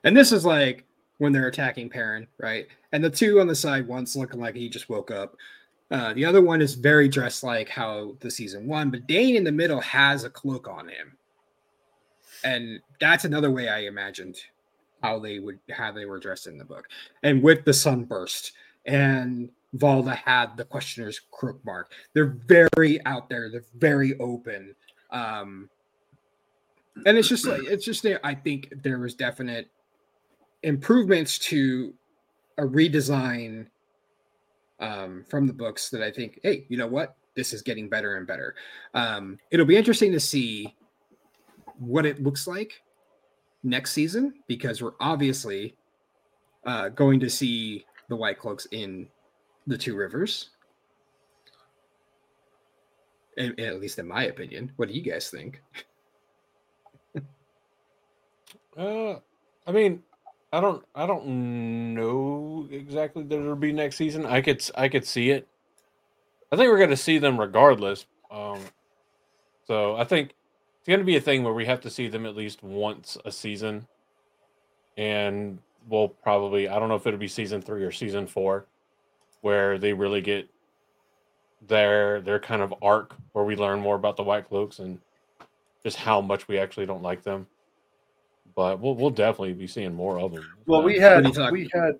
And 0.04 0.14
this 0.14 0.30
is 0.30 0.44
like 0.44 0.84
when 1.18 1.32
they're 1.32 1.48
attacking 1.48 1.88
Perrin, 1.88 2.26
right? 2.38 2.66
And 2.92 3.02
the 3.02 3.10
two 3.10 3.40
on 3.40 3.46
the 3.46 3.54
side, 3.54 3.86
one's 3.86 4.16
looking 4.16 4.40
like 4.40 4.54
he 4.54 4.68
just 4.68 4.90
woke 4.90 5.10
up. 5.10 5.36
Uh, 5.90 6.12
the 6.12 6.24
other 6.24 6.42
one 6.42 6.60
is 6.60 6.74
very 6.74 7.08
dressed 7.08 7.42
like 7.42 7.68
how 7.68 8.14
the 8.20 8.30
season 8.30 8.66
one, 8.66 8.90
but 8.90 9.06
Dain 9.06 9.36
in 9.36 9.44
the 9.44 9.50
middle 9.50 9.80
has 9.80 10.24
a 10.24 10.30
cloak 10.30 10.68
on 10.68 10.88
him. 10.88 11.16
And 12.44 12.80
that's 13.00 13.24
another 13.24 13.50
way 13.50 13.68
I 13.68 13.80
imagined 13.80 14.36
how 15.02 15.18
they 15.18 15.38
would 15.38 15.58
how 15.70 15.92
they 15.92 16.04
were 16.04 16.18
dressed 16.18 16.46
in 16.46 16.58
the 16.58 16.64
book. 16.64 16.86
And 17.22 17.42
with 17.42 17.64
the 17.64 17.72
sunburst 17.72 18.52
and 18.84 19.50
Valda 19.76 20.16
had 20.16 20.56
the 20.56 20.64
questioner's 20.64 21.20
crook 21.30 21.64
mark. 21.64 21.92
They're 22.12 22.36
very 22.48 23.04
out 23.06 23.28
there, 23.28 23.50
they're 23.50 23.64
very 23.76 24.18
open. 24.18 24.74
Um 25.10 25.68
and 27.06 27.16
it's 27.16 27.28
just 27.28 27.46
like 27.46 27.62
it's 27.64 27.84
just 27.84 28.02
there. 28.02 28.20
I 28.24 28.34
think 28.34 28.72
there 28.82 28.98
was 28.98 29.14
definite 29.14 29.70
improvements 30.62 31.38
to 31.38 31.94
a 32.58 32.62
redesign 32.62 33.66
um, 34.80 35.24
from 35.28 35.46
the 35.46 35.52
books 35.52 35.90
that 35.90 36.02
I 36.02 36.10
think, 36.10 36.40
hey, 36.42 36.66
you 36.68 36.76
know 36.76 36.86
what, 36.86 37.16
this 37.34 37.52
is 37.52 37.62
getting 37.62 37.88
better 37.88 38.16
and 38.16 38.26
better. 38.26 38.54
Um, 38.94 39.38
it'll 39.50 39.66
be 39.66 39.76
interesting 39.76 40.12
to 40.12 40.20
see 40.20 40.74
what 41.78 42.04
it 42.04 42.22
looks 42.22 42.46
like 42.46 42.82
next 43.62 43.92
season 43.92 44.34
because 44.46 44.82
we're 44.82 44.92
obviously 45.00 45.74
uh, 46.66 46.88
going 46.90 47.20
to 47.20 47.30
see 47.30 47.84
the 48.08 48.16
White 48.16 48.38
Cloaks 48.38 48.66
in 48.72 49.06
the 49.70 49.78
Two 49.78 49.96
Rivers. 49.96 50.50
In- 53.36 53.58
at 53.58 53.80
least 53.80 53.98
in 53.98 54.06
my 54.06 54.24
opinion. 54.24 54.72
What 54.76 54.88
do 54.88 54.94
you 54.94 55.02
guys 55.02 55.30
think? 55.30 55.62
Uh, 58.76 59.16
I 59.66 59.72
mean, 59.72 60.00
I 60.52 60.60
don't, 60.60 60.82
I 60.94 61.04
don't 61.04 61.92
know 61.92 62.68
exactly 62.70 63.24
that 63.24 63.34
it'll 63.34 63.56
be 63.56 63.72
next 63.72 63.96
season. 63.96 64.24
I 64.24 64.40
could, 64.40 64.64
I 64.76 64.88
could 64.88 65.04
see 65.04 65.30
it. 65.30 65.46
I 66.52 66.56
think 66.56 66.70
we're 66.70 66.78
going 66.78 66.90
to 66.90 66.96
see 66.96 67.18
them 67.18 67.38
regardless. 67.38 68.06
Um, 68.30 68.60
so 69.66 69.96
I 69.96 70.04
think 70.04 70.34
it's 70.78 70.88
going 70.88 71.00
to 71.00 71.04
be 71.04 71.16
a 71.16 71.20
thing 71.20 71.42
where 71.42 71.52
we 71.52 71.66
have 71.66 71.80
to 71.82 71.90
see 71.90 72.08
them 72.08 72.24
at 72.24 72.36
least 72.36 72.62
once 72.62 73.18
a 73.24 73.32
season, 73.32 73.86
and 74.96 75.58
we'll 75.88 76.08
probably, 76.08 76.68
I 76.68 76.78
don't 76.78 76.88
know 76.88 76.94
if 76.94 77.06
it'll 77.06 77.18
be 77.18 77.28
season 77.28 77.60
three 77.60 77.84
or 77.84 77.92
season 77.92 78.26
four, 78.26 78.66
where 79.40 79.78
they 79.78 79.92
really 79.92 80.20
get 80.20 80.48
their 81.66 82.20
their 82.20 82.40
kind 82.40 82.62
of 82.62 82.74
arc 82.82 83.14
where 83.32 83.44
we 83.44 83.56
learn 83.56 83.80
more 83.80 83.96
about 83.96 84.16
the 84.16 84.22
White 84.22 84.48
Cloaks 84.48 84.78
and 84.78 84.98
just 85.82 85.96
how 85.96 86.20
much 86.20 86.48
we 86.48 86.58
actually 86.58 86.86
don't 86.86 87.02
like 87.02 87.22
them 87.22 87.46
but 88.54 88.80
we'll 88.80 88.94
we'll 88.94 89.10
definitely 89.10 89.52
be 89.52 89.66
seeing 89.66 89.94
more 89.94 90.18
of 90.18 90.32
them. 90.32 90.44
Well, 90.66 90.82
we 90.82 90.94
What 90.94 91.02
had 91.02 91.24
are 91.24 91.28
you 91.28 91.34
talking 91.34 91.52
we 91.52 91.70
had 91.72 91.94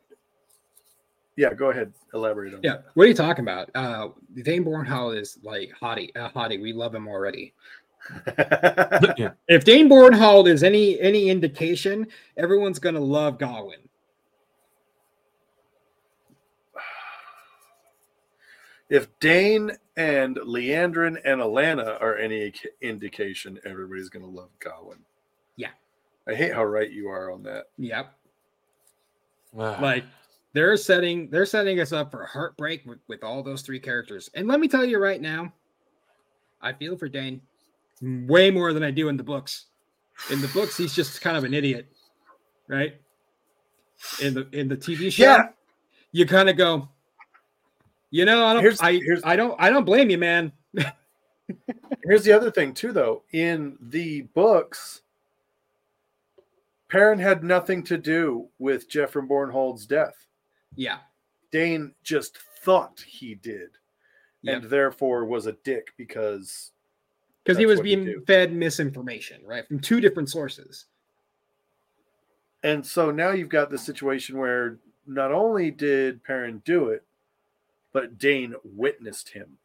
Yeah, 1.36 1.55
go 1.55 1.70
ahead. 1.70 1.93
Elaborate 2.12 2.55
on 2.55 2.61
Yeah, 2.62 2.78
what 2.95 3.05
are 3.05 3.07
you 3.07 3.14
talking 3.14 3.45
about? 3.45 3.70
Uh, 3.74 4.09
Dain 4.43 4.64
Bornhald 4.64 5.18
is 5.18 5.38
like 5.43 5.72
hottie, 5.80 6.11
uh, 6.16 6.28
hottie. 6.30 6.61
We 6.61 6.72
love 6.72 6.95
him 6.95 7.09
already. 7.09 7.55
yeah, 9.16 9.30
If 9.49 9.64
Dain 9.64 9.88
Bornhald 9.88 10.49
is 10.49 10.62
any 10.62 11.01
any 11.01 11.30
indication, 11.30 12.07
everyone's 12.36 12.78
gonna 12.78 13.01
love 13.01 13.38
Gawyn. 13.38 13.88
If 18.91 19.07
Dain 19.20 19.70
and 19.97 20.36
Liandrin 20.36 21.16
and 21.24 21.41
Alanna 21.41 22.01
are 22.03 22.16
any 22.16 22.53
indication, 22.82 23.59
everybody's 23.64 24.09
going 24.09 24.24
to 24.24 24.30
love 24.30 24.51
Gawyn. 24.59 24.99
Yeah. 25.57 25.70
I 26.28 26.34
hate 26.34 26.53
how 26.53 26.64
right 26.64 26.91
you 26.91 27.09
are 27.09 27.30
on 27.30 27.43
that. 27.45 27.66
Yep. 27.78 28.12
like 29.55 29.80
Like 29.80 30.05
they're 30.53 30.76
setting 30.76 31.30
they're 31.30 31.47
setting 31.47 31.78
us 31.80 31.93
up 31.93 32.11
for 32.11 32.22
a 32.22 32.26
heartbreak 32.26 32.84
with, 32.84 32.99
with 33.09 33.22
all 33.22 33.43
those 33.43 33.62
three 33.62 33.78
characters. 33.80 34.28
And 34.34 34.49
let 34.49 34.59
me 34.59 34.66
tell 34.68 34.84
you 34.84 34.99
right 34.99 35.20
now, 35.20 35.53
I 36.61 36.72
feel 36.72 36.97
for 36.97 37.09
Dain 37.09 37.41
way 38.03 38.51
more 38.51 38.72
than 38.72 38.82
I 38.82 38.91
do 38.91 39.09
in 39.09 39.16
the 39.16 39.22
books. 39.22 39.66
In 40.30 40.41
the 40.41 40.49
books, 40.49 40.76
he's 40.76 40.95
just 40.95 41.20
kind 41.20 41.36
of 41.36 41.45
an 41.45 41.55
idiot, 41.55 41.86
right? 42.68 42.95
In 44.20 44.34
the 44.34 44.49
in 44.53 44.68
the 44.68 44.76
TV 44.76 45.12
show, 45.12 45.22
Yeah. 45.24 45.49
you 46.12 46.26
kind 46.26 46.49
of 46.51 46.57
go, 46.57 46.88
you 48.11 48.24
know, 48.24 48.44
I 48.44 48.52
don't, 48.54 48.62
Here's- 48.62 48.80
I, 48.80 48.92
here's- 48.94 49.22
I 49.24 49.36
don't, 49.36 49.54
I 49.58 49.70
don't 49.70 49.84
blame 49.84 50.11
you, 50.11 50.18
man. 50.18 50.52
Here's 52.04 52.22
the 52.24 52.32
other 52.32 52.50
thing, 52.50 52.72
too, 52.74 52.92
though. 52.92 53.22
In 53.32 53.76
the 53.80 54.22
books, 54.34 55.02
Perrin 56.88 57.18
had 57.18 57.42
nothing 57.44 57.82
to 57.84 57.98
do 57.98 58.48
with 58.58 58.88
Jeffrey 58.88 59.22
Bornhald's 59.22 59.86
death. 59.86 60.14
Yeah, 60.76 60.98
Dain 61.50 61.92
just 62.04 62.38
thought 62.64 63.00
he 63.06 63.34
did, 63.34 63.70
Yep. 64.42 64.62
and 64.62 64.70
therefore 64.70 65.24
was 65.24 65.46
a 65.46 65.52
dick 65.64 65.88
because 65.96 66.70
because 67.42 67.58
he 67.58 67.66
was 67.66 67.80
being 67.80 68.04
do. 68.04 68.22
fed 68.26 68.52
misinformation, 68.52 69.40
right, 69.44 69.66
from 69.66 69.80
two 69.80 70.00
different 70.00 70.28
sources. 70.30 70.86
And 72.62 72.84
so 72.86 73.11
now 73.11 73.30
you've 73.30 73.48
got 73.48 73.70
the 73.70 73.78
situation 73.78 74.38
where 74.38 74.78
not 75.06 75.32
only 75.32 75.70
did 75.70 76.22
Perrin 76.22 76.62
do 76.64 76.88
it, 76.90 77.02
but 77.93 78.18
Dane 78.18 78.55
witnessed 78.64 79.30
him 79.30 79.59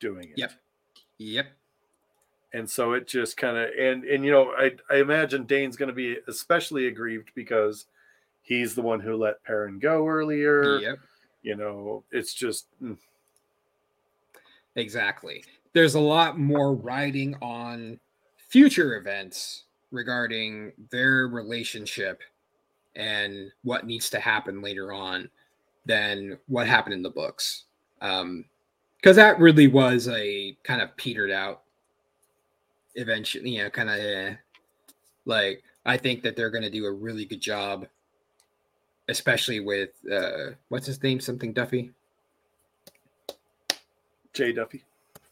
doing 0.00 0.30
it. 0.30 0.38
Yep. 0.38 0.52
Yep. 1.18 1.46
and 2.52 2.68
so 2.68 2.92
it 2.92 3.06
just 3.06 3.36
kind 3.36 3.56
of 3.56 3.70
and 3.78 4.04
and 4.04 4.24
you 4.24 4.30
know 4.30 4.52
I 4.56 4.72
I 4.90 4.96
imagine 4.96 5.44
Dain's 5.44 5.76
going 5.76 5.88
to 5.88 5.94
be 5.94 6.16
especially 6.28 6.86
aggrieved 6.86 7.30
because 7.34 7.86
he's 8.42 8.74
the 8.74 8.82
one 8.82 9.00
who 9.00 9.16
let 9.16 9.42
Perrin 9.44 9.78
go 9.78 10.06
earlier. 10.06 10.78
Yep. 10.78 10.98
You 11.42 11.56
know, 11.56 12.04
it's 12.10 12.34
just 12.34 12.66
mm, 12.82 12.96
Exactly. 14.76 15.44
There's 15.72 15.94
a 15.94 16.00
lot 16.00 16.38
more 16.38 16.74
riding 16.74 17.34
on 17.42 17.98
future 18.48 18.96
events 18.96 19.64
regarding 19.90 20.72
their 20.90 21.28
relationship 21.28 22.22
and 22.96 23.50
what 23.62 23.86
needs 23.86 24.10
to 24.10 24.20
happen 24.20 24.62
later 24.62 24.92
on 24.92 25.28
than 25.86 26.38
what 26.46 26.66
happened 26.66 26.94
in 26.94 27.02
the 27.02 27.10
books. 27.10 27.64
Um, 28.00 28.44
because 28.96 29.16
that 29.16 29.38
really 29.38 29.68
was 29.68 30.08
a 30.08 30.56
kind 30.62 30.80
of 30.80 30.96
petered 30.96 31.30
out 31.30 31.62
eventually, 32.94 33.50
you 33.50 33.62
know, 33.62 33.68
kind 33.68 33.90
of 33.90 33.96
eh. 33.96 34.34
like 35.26 35.62
I 35.84 35.98
think 35.98 36.22
that 36.22 36.36
they're 36.36 36.50
going 36.50 36.64
to 36.64 36.70
do 36.70 36.86
a 36.86 36.92
really 36.92 37.26
good 37.26 37.40
job, 37.40 37.86
especially 39.08 39.60
with 39.60 39.90
uh, 40.10 40.52
what's 40.68 40.86
his 40.86 41.02
name, 41.02 41.20
something 41.20 41.52
Duffy. 41.52 41.90
Jay 44.32 44.52
Duffy. 44.52 44.82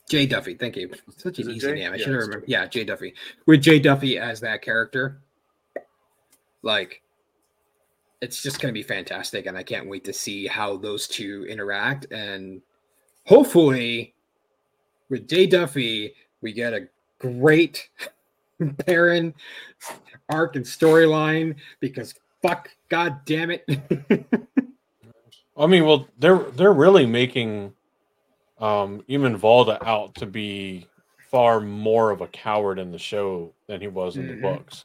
Jay 0.08 0.26
Duffy, 0.26 0.54
thank 0.54 0.76
you. 0.76 0.90
Such 1.16 1.38
an 1.38 1.50
easy 1.50 1.60
Jay? 1.60 1.72
name. 1.74 1.92
I 1.92 1.96
Yeah, 1.96 2.04
should 2.04 2.12
remember. 2.12 2.44
Yeah, 2.46 2.66
Jay 2.66 2.84
Duffy. 2.84 3.14
With 3.46 3.62
Jay 3.62 3.78
Duffy 3.78 4.18
as 4.18 4.40
that 4.40 4.60
character, 4.60 5.18
like 6.60 7.00
it's 8.22 8.40
just 8.42 8.60
gonna 8.60 8.72
be 8.72 8.82
fantastic, 8.84 9.46
and 9.46 9.58
I 9.58 9.62
can't 9.64 9.88
wait 9.88 10.04
to 10.04 10.12
see 10.12 10.46
how 10.46 10.76
those 10.76 11.06
two 11.08 11.44
interact. 11.48 12.06
And 12.12 12.62
hopefully, 13.26 14.14
with 15.10 15.28
Jay 15.28 15.46
Duffy, 15.46 16.14
we 16.40 16.52
get 16.52 16.72
a 16.72 16.88
great 17.18 17.90
Perrin 18.86 19.34
arc 20.30 20.54
and 20.56 20.64
storyline 20.64 21.56
because 21.80 22.14
fuck, 22.40 22.70
god 22.88 23.18
damn 23.26 23.50
it. 23.50 23.66
I 25.56 25.66
mean, 25.66 25.84
well, 25.84 26.08
they're 26.18 26.38
they're 26.52 26.72
really 26.72 27.04
making 27.06 27.72
um 28.58 29.02
Eamon 29.08 29.36
Valda 29.38 29.84
out 29.84 30.14
to 30.14 30.26
be 30.26 30.86
far 31.30 31.60
more 31.60 32.10
of 32.10 32.20
a 32.20 32.28
coward 32.28 32.78
in 32.78 32.92
the 32.92 32.98
show 32.98 33.52
than 33.66 33.80
he 33.80 33.88
was 33.88 34.16
in 34.16 34.26
Mhm. 34.26 34.28
the 34.28 34.40
books. 34.42 34.84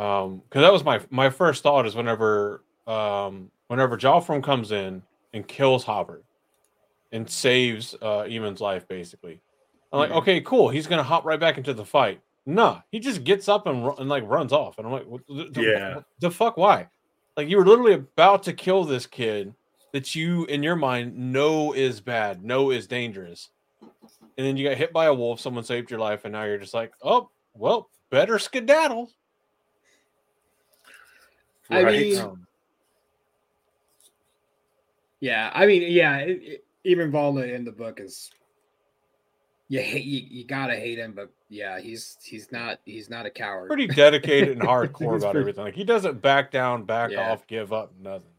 Um, 0.00 0.38
because 0.48 0.62
that 0.62 0.72
was 0.72 0.82
my 0.84 1.00
my 1.10 1.28
first 1.30 1.62
thought 1.62 1.86
is 1.86 1.94
whenever 1.94 2.62
um 2.86 3.50
whenever 3.68 3.96
Joffrey 3.98 4.42
comes 4.42 4.72
in 4.72 5.02
and 5.34 5.46
kills 5.46 5.84
Hopper 5.84 6.22
and 7.12 7.28
saves 7.28 7.94
uh 8.00 8.24
Eamon's 8.24 8.60
life, 8.60 8.88
basically. 8.88 9.40
I'm 9.92 9.98
like, 9.98 10.10
Mhm. 10.10 10.16
okay, 10.18 10.40
cool. 10.40 10.68
He's 10.70 10.86
gonna 10.86 11.02
hop 11.02 11.24
right 11.24 11.38
back 11.40 11.58
into 11.58 11.74
the 11.74 11.84
fight. 11.84 12.20
Nah, 12.46 12.80
he 12.90 12.98
just 13.00 13.24
gets 13.24 13.48
up 13.48 13.66
and, 13.66 13.84
and 13.98 14.08
like 14.08 14.24
runs 14.26 14.52
off, 14.52 14.78
and 14.78 14.86
I'm 14.86 14.92
like, 14.92 15.06
what, 15.06 15.26
the, 15.26 15.50
the- 15.50 15.62
Yeah. 15.62 16.00
the 16.20 16.30
fuck, 16.30 16.56
why? 16.56 16.88
Like 17.36 17.48
you 17.48 17.56
were 17.58 17.66
literally 17.66 17.92
about 17.94 18.42
to 18.44 18.52
kill 18.52 18.84
this 18.84 19.06
kid 19.06 19.54
that 19.92 20.14
you, 20.14 20.44
in 20.46 20.62
your 20.62 20.76
mind, 20.76 21.16
know 21.16 21.72
is 21.72 22.00
bad, 22.00 22.42
know 22.44 22.70
is 22.70 22.86
dangerous, 22.86 23.50
and 23.82 24.46
then 24.46 24.56
you 24.56 24.66
got 24.68 24.76
hit 24.78 24.92
by 24.92 25.06
a 25.06 25.14
wolf. 25.14 25.40
Someone 25.40 25.64
saved 25.64 25.90
your 25.90 26.00
life, 26.00 26.24
and 26.24 26.32
now 26.32 26.44
you're 26.44 26.58
just 26.58 26.74
like, 26.74 26.92
oh, 27.02 27.28
well, 27.54 27.90
better 28.10 28.38
skedaddle. 28.38 29.10
I 31.70 31.84
mean, 31.84 32.18
Um, 32.18 32.46
Yeah, 35.20 35.50
I 35.54 35.66
mean, 35.66 35.90
yeah, 35.90 36.18
it, 36.18 36.42
it, 36.42 36.64
even 36.84 37.12
Valda 37.12 37.54
in 37.54 37.64
the 37.64 37.72
book 37.72 38.00
is 38.00 38.30
you 39.68 39.80
hate 39.80 40.04
you, 40.04 40.22
you 40.28 40.44
gotta 40.46 40.74
hate 40.74 40.98
him, 40.98 41.12
but 41.12 41.30
yeah, 41.48 41.78
he's 41.78 42.16
he's 42.22 42.50
not 42.50 42.80
he's 42.84 43.10
not 43.10 43.26
a 43.26 43.30
coward. 43.30 43.68
pretty 43.68 43.86
dedicated 43.86 44.50
and 44.58 44.60
hardcore 44.68 45.16
about 45.18 45.32
pretty- 45.32 45.40
everything. 45.40 45.64
Like 45.64 45.74
he 45.74 45.84
doesn't 45.84 46.22
back 46.22 46.50
down, 46.50 46.84
back 46.84 47.10
Yeah. 47.10 47.30
off, 47.32 47.46
give 47.46 47.72
up, 47.72 47.92
nothing. 48.00 48.30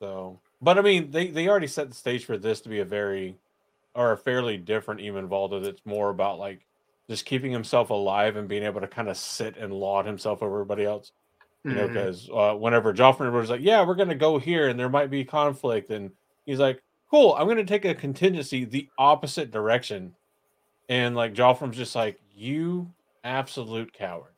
So, 0.00 0.40
but 0.60 0.76
I 0.78 0.82
mean, 0.82 1.10
they 1.10 1.28
they 1.28 1.48
already 1.48 1.66
set 1.68 1.88
the 1.88 1.94
stage 1.94 2.24
for 2.24 2.36
this 2.36 2.60
to 2.62 2.68
be 2.68 2.80
a 2.80 2.84
very 2.84 3.36
or 3.94 4.12
a 4.12 4.16
fairly 4.16 4.56
different 4.56 5.00
Eamon 5.00 5.28
Valda. 5.28 5.62
That's 5.62 5.80
more 5.84 6.10
about 6.10 6.38
like 6.38 6.66
just 7.08 7.24
keeping 7.24 7.52
himself 7.52 7.90
alive 7.90 8.36
and 8.36 8.48
being 8.48 8.64
able 8.64 8.80
to 8.80 8.88
kind 8.88 9.08
of 9.08 9.16
sit 9.16 9.56
and 9.56 9.72
laud 9.72 10.04
himself 10.04 10.42
over 10.42 10.54
everybody 10.56 10.84
else. 10.84 11.12
You 11.70 11.74
know, 11.74 11.88
because 11.88 12.28
uh, 12.32 12.54
whenever 12.54 12.92
Joffrey 12.92 13.30
was 13.32 13.50
like, 13.50 13.60
"Yeah, 13.62 13.84
we're 13.84 13.94
gonna 13.94 14.14
go 14.14 14.38
here, 14.38 14.68
and 14.68 14.78
there 14.78 14.88
might 14.88 15.10
be 15.10 15.24
conflict," 15.24 15.90
and 15.90 16.10
he's 16.46 16.58
like, 16.58 16.82
"Cool, 17.10 17.34
I'm 17.34 17.48
gonna 17.48 17.64
take 17.64 17.84
a 17.84 17.94
contingency 17.94 18.64
the 18.64 18.88
opposite 18.98 19.50
direction," 19.50 20.14
and 20.88 21.16
like 21.16 21.34
Joffrey's 21.34 21.76
just 21.76 21.94
like, 21.94 22.20
"You 22.34 22.90
absolute 23.24 23.92
coward." 23.92 24.32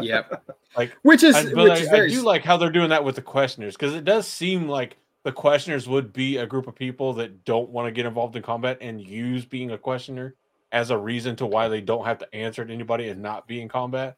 Yep. 0.00 0.44
Like, 0.76 0.96
Which 1.02 1.22
is 1.22 1.36
I, 1.36 1.44
but 1.44 1.64
which 1.64 1.72
I, 1.72 1.76
is 1.76 1.88
I 1.88 1.90
very 1.90 2.10
do 2.10 2.22
like 2.22 2.44
how 2.44 2.56
they're 2.56 2.70
doing 2.70 2.88
that 2.88 3.04
with 3.04 3.16
the 3.16 3.22
questioners 3.22 3.76
because 3.76 3.94
it 3.94 4.04
does 4.04 4.26
seem 4.26 4.68
like 4.68 4.96
the 5.22 5.32
questioners 5.32 5.88
would 5.88 6.12
be 6.12 6.38
a 6.38 6.46
group 6.46 6.66
of 6.66 6.74
people 6.74 7.12
that 7.14 7.44
don't 7.44 7.68
want 7.70 7.86
to 7.86 7.92
get 7.92 8.06
involved 8.06 8.34
in 8.36 8.42
combat 8.42 8.78
and 8.80 9.00
use 9.00 9.44
being 9.44 9.70
a 9.70 9.78
questioner 9.78 10.34
as 10.72 10.90
a 10.90 10.96
reason 10.96 11.36
to 11.36 11.46
why 11.46 11.68
they 11.68 11.80
don't 11.80 12.04
have 12.04 12.18
to 12.18 12.34
answer 12.34 12.64
to 12.64 12.72
anybody 12.72 13.08
and 13.08 13.22
not 13.22 13.46
be 13.46 13.60
in 13.60 13.68
combat. 13.68 14.16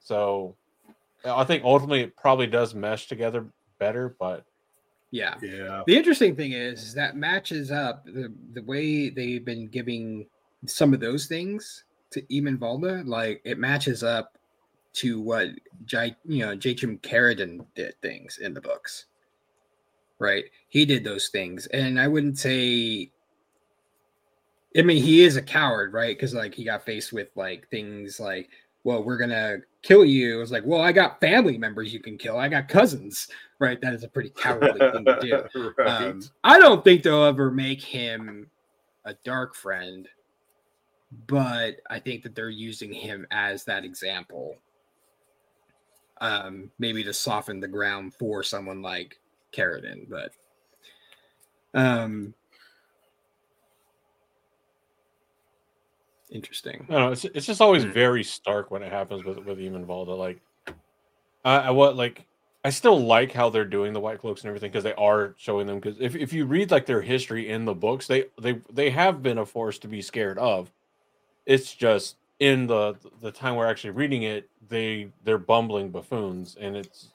So 0.00 0.56
I 1.24 1.44
think 1.44 1.64
ultimately 1.64 2.02
it 2.02 2.16
probably 2.16 2.46
does 2.46 2.74
mesh 2.74 3.06
together 3.06 3.46
better, 3.78 4.14
but 4.18 4.44
yeah. 5.10 5.34
yeah. 5.40 5.82
The 5.86 5.96
interesting 5.96 6.34
thing 6.34 6.52
is, 6.52 6.82
is 6.82 6.94
that 6.94 7.16
matches 7.16 7.70
up 7.70 8.04
the, 8.04 8.32
the 8.52 8.62
way 8.62 9.10
they've 9.10 9.44
been 9.44 9.68
giving 9.68 10.26
some 10.66 10.92
of 10.92 11.00
those 11.00 11.26
things 11.26 11.84
to 12.10 12.22
Eamon 12.22 12.58
Valda, 12.58 13.06
like 13.06 13.40
it 13.44 13.58
matches 13.58 14.02
up 14.02 14.38
to 14.94 15.20
what 15.20 15.48
J, 15.84 16.16
you 16.24 16.46
know 16.46 16.56
Jaichim 16.56 17.00
Carridin 17.02 17.64
did 17.74 17.94
things 18.00 18.38
in 18.38 18.54
the 18.54 18.60
books. 18.60 19.06
Right, 20.18 20.44
he 20.68 20.84
did 20.84 21.04
those 21.04 21.28
things, 21.28 21.66
and 21.66 22.00
I 22.00 22.08
wouldn't 22.08 22.38
say. 22.38 23.10
I 24.76 24.82
mean, 24.82 25.02
he 25.02 25.22
is 25.22 25.36
a 25.36 25.42
coward, 25.42 25.92
right? 25.92 26.16
Because 26.16 26.34
like 26.34 26.54
he 26.54 26.64
got 26.64 26.84
faced 26.84 27.12
with 27.12 27.28
like 27.36 27.68
things 27.68 28.18
like, 28.18 28.48
"Well, 28.84 29.02
we're 29.02 29.16
gonna 29.16 29.58
kill 29.82 30.04
you." 30.04 30.36
It 30.36 30.40
was 30.40 30.52
like, 30.52 30.64
"Well, 30.64 30.80
I 30.80 30.92
got 30.92 31.20
family 31.20 31.58
members 31.58 31.92
you 31.92 32.00
can 32.00 32.16
kill. 32.16 32.38
I 32.38 32.48
got 32.48 32.68
cousins." 32.68 33.28
Right, 33.58 33.80
that 33.80 33.94
is 33.94 34.04
a 34.04 34.08
pretty 34.08 34.30
cowardly 34.30 34.78
thing 34.90 35.04
to 35.04 35.18
do. 35.20 35.74
right. 35.78 35.88
Um, 35.88 36.22
I 36.42 36.58
don't 36.58 36.84
think 36.84 37.02
they'll 37.02 37.24
ever 37.24 37.50
make 37.50 37.82
him 37.82 38.50
a 39.04 39.14
dark 39.24 39.54
friend, 39.54 40.08
but 41.26 41.76
I 41.90 41.98
think 41.98 42.22
that 42.22 42.34
they're 42.34 42.50
using 42.50 42.92
him 42.92 43.26
as 43.30 43.64
that 43.64 43.84
example. 43.84 44.56
Um, 46.20 46.70
maybe 46.78 47.02
to 47.04 47.12
soften 47.12 47.60
the 47.60 47.68
ground 47.68 48.14
for 48.14 48.42
someone 48.42 48.82
like 48.82 49.18
Carridin, 49.52 50.06
but 50.08 50.32
um, 51.74 52.34
interesting. 56.34 56.84
I 56.90 56.92
don't 56.92 57.00
know. 57.06 57.12
It's, 57.12 57.24
it's 57.24 57.46
just 57.46 57.62
always 57.62 57.84
Hmm. 57.84 57.92
very 57.92 58.24
stark 58.24 58.70
when 58.70 58.82
it 58.82 58.92
happens 58.92 59.24
with 59.24 59.38
with 59.38 59.58
Eamon 59.58 59.86
Valda. 59.86 60.16
Like, 60.18 60.40
I, 61.44 61.56
I 61.56 61.70
what 61.70 61.96
like 61.96 62.26
I 62.64 62.70
still 62.70 63.00
like 63.00 63.32
how 63.32 63.50
they're 63.50 63.64
doing 63.64 63.92
the 63.92 64.00
White 64.00 64.20
Cloaks 64.20 64.42
and 64.42 64.48
everything 64.48 64.70
because 64.70 64.84
they 64.84 64.94
are 64.94 65.34
showing 65.38 65.66
them. 65.66 65.80
Because 65.80 66.00
if, 66.00 66.16
if 66.16 66.32
you 66.32 66.46
read 66.46 66.70
like 66.70 66.86
their 66.86 67.02
history 67.02 67.48
in 67.50 67.64
the 67.64 67.74
books, 67.74 68.06
they 68.06 68.26
they 68.40 68.60
they 68.72 68.90
have 68.90 69.22
been 69.22 69.38
a 69.38 69.46
force 69.46 69.78
to 69.78 69.88
be 69.88 70.02
scared 70.02 70.38
of. 70.38 70.70
It's 71.46 71.74
just 71.74 72.16
in 72.40 72.66
the 72.66 72.94
the 73.20 73.30
time 73.30 73.56
we're 73.56 73.66
actually 73.66 73.90
reading 73.90 74.24
it, 74.24 74.48
they 74.68 75.08
they're 75.24 75.38
bumbling 75.38 75.90
buffoons, 75.90 76.56
and 76.60 76.76
it's. 76.76 77.08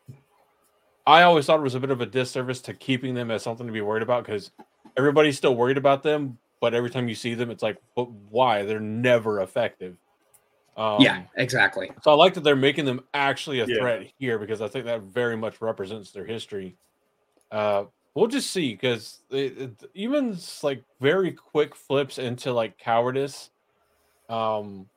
I 1.08 1.24
always 1.24 1.48
thought 1.48 1.60
it 1.60 1.64
was 1.64 1.74
a 1.74 1.80
bit 1.80 1.90
of 1.90 2.02
a 2.02 2.06
disservice 2.06 2.62
to 2.62 2.74
keeping 2.76 3.16
them 3.16 3.32
as 3.32 3.42
something 3.42 3.66
to 3.66 3.74
be 3.74 3.82
worried 3.82 4.04
about 4.04 4.26
because 4.26 4.52
everybody's 4.96 5.38
still 5.38 5.56
worried 5.56 5.78
about 5.78 6.04
them, 6.04 6.38
but 6.62 6.74
every 6.74 6.90
time 6.90 7.08
you 7.08 7.16
see 7.16 7.34
them, 7.34 7.50
it's 7.50 7.64
like, 7.64 7.78
but 7.96 8.10
why? 8.12 8.64
They're 8.64 8.80
never 8.80 9.42
effective. 9.42 9.98
Um, 10.78 11.02
yeah, 11.02 11.24
exactly. 11.36 11.92
So 12.04 12.12
I 12.12 12.14
like 12.14 12.34
that 12.36 12.44
they're 12.44 12.56
making 12.56 12.86
them 12.86 13.02
actually 13.14 13.60
a 13.60 13.68
Yeah. 13.68 13.78
threat 13.78 14.08
here 14.18 14.40
because 14.40 14.62
I 14.62 14.68
think 14.68 14.86
that 14.86 15.02
very 15.02 15.36
much 15.36 15.62
represents 15.62 16.12
their 16.12 16.26
history. 16.26 16.78
Uh, 17.52 17.86
we'll 18.16 18.28
just 18.28 18.52
see 18.52 18.74
because 18.74 19.20
even 19.94 20.34
s- 20.34 20.64
like 20.64 20.84
very 21.02 21.32
quick 21.32 21.76
flips 21.76 22.18
into 22.18 22.54
like 22.54 22.78
cowardice. 22.78 23.50
Um, 24.30 24.88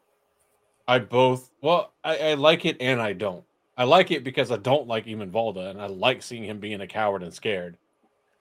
I 0.87 0.99
both 0.99 1.51
well, 1.63 1.93
I, 2.05 2.17
I 2.19 2.35
like 2.35 2.65
it 2.65 2.77
and 2.81 3.01
I 3.01 3.13
don't. 3.13 3.45
I 3.77 3.85
like 3.85 4.11
it 4.11 4.25
because 4.25 4.51
I 4.53 4.57
don't 4.57 4.87
like 4.87 5.07
Eamon 5.07 5.31
Valda 5.31 5.71
and 5.71 5.81
I 5.81 5.87
like 5.87 6.23
seeing 6.23 6.45
him 6.45 6.61
being 6.61 6.81
a 6.81 6.87
coward 6.87 7.23
and 7.23 7.33
scared. 7.33 7.79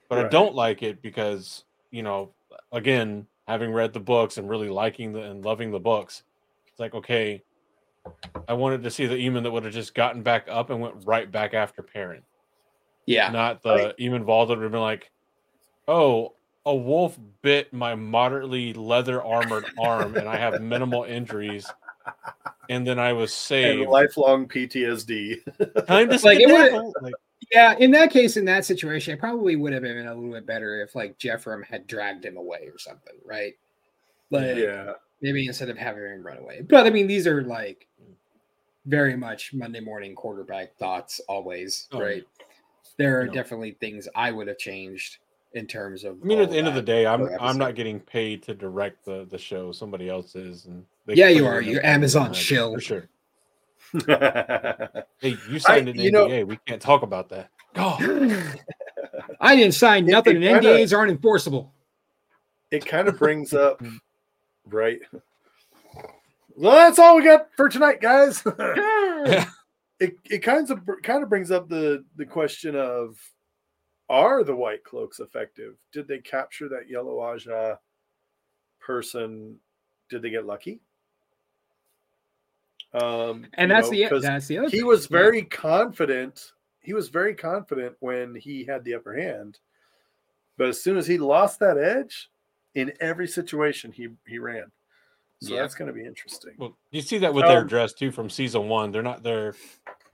But 0.08 0.26
I 0.26 0.28
don't 0.28 0.54
like 0.54 0.82
it 0.82 1.00
because 1.02 1.64
you 1.90 2.02
know, 2.02 2.34
again, 2.72 3.26
having 3.48 3.72
read 3.72 3.92
the 3.92 4.00
books 4.00 4.38
and 4.38 4.48
really 4.48 4.68
liking 4.68 5.12
the 5.12 5.22
and 5.22 5.44
loving 5.44 5.70
the 5.70 5.80
books, 5.80 6.22
it's 6.68 6.80
like 6.80 6.94
okay, 6.94 7.42
I 8.48 8.52
wanted 8.54 8.82
to 8.82 8.90
see 8.90 9.06
the 9.06 9.14
Eamon 9.16 9.42
that 9.44 9.50
would 9.50 9.64
have 9.64 9.72
just 9.74 9.94
gotten 9.94 10.22
back 10.22 10.46
up 10.48 10.70
and 10.70 10.80
went 10.80 10.94
right 11.04 11.30
back 11.30 11.54
after 11.54 11.82
Perrin, 11.82 12.22
Yeah, 13.06 13.30
not 13.30 13.62
the 13.62 13.94
I- 13.98 14.02
Eamon 14.02 14.24
Valda 14.24 14.48
that 14.48 14.56
would 14.58 14.62
have 14.64 14.72
been 14.72 14.80
like, 14.80 15.10
oh, 15.88 16.34
a 16.64 16.74
wolf 16.74 17.18
bit 17.42 17.72
my 17.72 17.94
moderately 17.94 18.72
leather 18.74 19.22
armored 19.22 19.64
arm 19.80 20.16
and 20.16 20.28
I 20.28 20.36
have 20.36 20.60
minimal 20.62 21.02
injuries. 21.04 21.66
And 22.70 22.86
then 22.86 22.98
I 23.00 23.12
was 23.12 23.30
And 23.30 23.36
saved. 23.36 23.88
lifelong 23.90 24.46
PTSD. 24.48 25.38
Kind 25.86 26.12
of 26.12 26.22
Like, 26.22 26.38
it 26.40 26.46
would've- 26.48 26.92
like, 27.02 27.14
Yeah, 27.52 27.76
in 27.78 27.90
that 27.90 28.10
case, 28.10 28.36
in 28.36 28.44
that 28.46 28.64
situation, 28.64 29.12
it 29.12 29.20
probably 29.20 29.56
would 29.56 29.72
have 29.74 29.82
been 29.82 30.06
a 30.06 30.14
little 30.14 30.32
bit 30.32 30.46
better 30.46 30.80
if 30.82 30.94
like 30.94 31.18
Geofram 31.18 31.64
had 31.64 31.86
dragged 31.86 32.24
him 32.24 32.36
away 32.38 32.68
or 32.72 32.78
something, 32.78 33.14
right? 33.24 33.54
Like 34.30 34.56
yeah. 34.56 34.92
maybe 35.20 35.46
instead 35.46 35.68
of 35.68 35.76
having 35.76 36.02
him 36.02 36.26
run 36.26 36.38
away. 36.38 36.62
But 36.62 36.86
I 36.86 36.90
mean, 36.90 37.06
these 37.06 37.26
are 37.26 37.42
like 37.42 37.86
very 38.86 39.16
much 39.16 39.52
Monday 39.52 39.80
morning 39.80 40.14
quarterback 40.14 40.76
thoughts 40.78 41.20
always, 41.28 41.88
Oh, 41.92 42.00
right? 42.00 42.24
There 42.96 43.20
are 43.20 43.26
No. 43.26 43.32
definitely 43.32 43.72
things 43.72 44.08
I 44.14 44.32
would 44.32 44.48
have 44.48 44.58
changed 44.58 45.18
in 45.52 45.66
terms 45.66 46.04
of 46.04 46.18
I 46.22 46.24
mean, 46.24 46.40
at 46.40 46.50
the 46.50 46.56
end 46.56 46.68
of 46.68 46.74
the 46.74 46.82
day, 46.82 47.06
I'm 47.06 47.28
per 47.28 47.36
I'm 47.38 47.58
not 47.58 47.74
getting 47.74 48.00
paid 48.00 48.42
to 48.44 48.54
direct 48.54 49.04
the 49.04 49.26
the 49.30 49.38
show. 49.38 49.72
Somebody 49.72 50.08
else 50.08 50.34
is, 50.34 50.64
and 50.64 50.86
Yeah, 51.06 51.28
you 51.28 51.46
are. 51.46 51.60
You're. 51.60 51.84
Amazon 51.84 52.32
shill. 52.32 52.74
for 52.74 52.80
sure. 52.80 53.08
It 53.94 55.06
Hey, 55.20 55.36
you 55.50 55.58
signed 55.58 55.88
an 55.88 55.98
you 55.98 56.10
know- 56.10 56.26
NDA. 56.28 56.46
we 56.46 56.56
can't 56.66 56.82
talk 56.82 57.02
about 57.02 57.28
that. 57.30 57.50
God. 57.74 58.00
I 59.40 59.56
didn't 59.56 59.74
sign 59.74 60.06
nothing, 60.06 60.42
it 60.42 60.46
and 60.46 60.62
kinda- 60.62 60.78
NDAs 60.78 60.96
aren't 60.96 61.10
enforceable. 61.10 61.72
It 62.70 62.86
kind 62.86 63.06
of 63.08 63.18
brings 63.18 63.52
up, 63.52 63.82
right? 64.66 65.00
Well, 66.56 66.72
that's 66.72 66.98
all 66.98 67.16
we 67.16 67.24
got 67.24 67.48
for 67.56 67.68
tonight, 67.68 68.00
guys. 68.00 68.42
it 68.46 70.16
it 70.30 70.38
kind 70.42 70.70
of 70.70 70.80
kind 71.02 71.22
of 71.22 71.28
brings 71.28 71.50
up 71.50 71.68
the 71.68 72.04
the 72.16 72.26
question 72.26 72.74
of 72.76 73.16
are 74.08 74.42
the 74.44 74.54
white 74.54 74.84
cloaks 74.84 75.20
effective? 75.20 75.74
Did 75.92 76.08
they 76.08 76.18
capture 76.18 76.68
that 76.68 76.88
yellow 76.90 77.18
Ajah 77.20 77.78
person? 78.80 79.58
Did 80.10 80.22
they 80.22 80.30
get 80.30 80.44
lucky? 80.46 80.80
Um, 82.94 83.46
And 83.54 83.70
that's 83.70 83.90
know, 83.90 83.90
the 83.90 84.08
'cause 84.08 84.22
that's 84.22 84.46
the 84.48 84.58
other. 84.58 84.68
he 84.68 84.78
thing, 84.78 84.86
was 84.86 85.08
yeah. 85.10 85.18
very 85.18 85.42
confident. 85.44 86.52
He 86.80 86.92
was 86.94 87.08
very 87.08 87.34
confident 87.34 87.96
when 88.00 88.34
he 88.34 88.64
had 88.64 88.84
the 88.84 88.94
upper 88.94 89.14
hand, 89.14 89.60
but 90.58 90.68
as 90.68 90.82
soon 90.82 90.96
as 90.98 91.06
he 91.06 91.18
lost 91.18 91.60
that 91.60 91.78
edge, 91.78 92.30
in 92.74 92.92
every 93.00 93.28
situation 93.28 93.92
he 93.92 94.08
he 94.26 94.38
ran. 94.38 94.72
So 95.40 95.54
Yeah. 95.54 95.62
that's 95.62 95.74
going 95.74 95.88
to 95.88 95.94
be 95.94 96.04
interesting. 96.06 96.54
Well, 96.58 96.78
you 96.92 97.02
see 97.02 97.18
that 97.18 97.34
with 97.34 97.46
their 97.46 97.62
Um, 97.62 97.66
dress 97.66 97.92
too 97.94 98.12
from 98.12 98.30
season 98.30 98.68
one. 98.68 98.92
They're 98.92 99.02
not 99.02 99.22
they're 99.24 99.56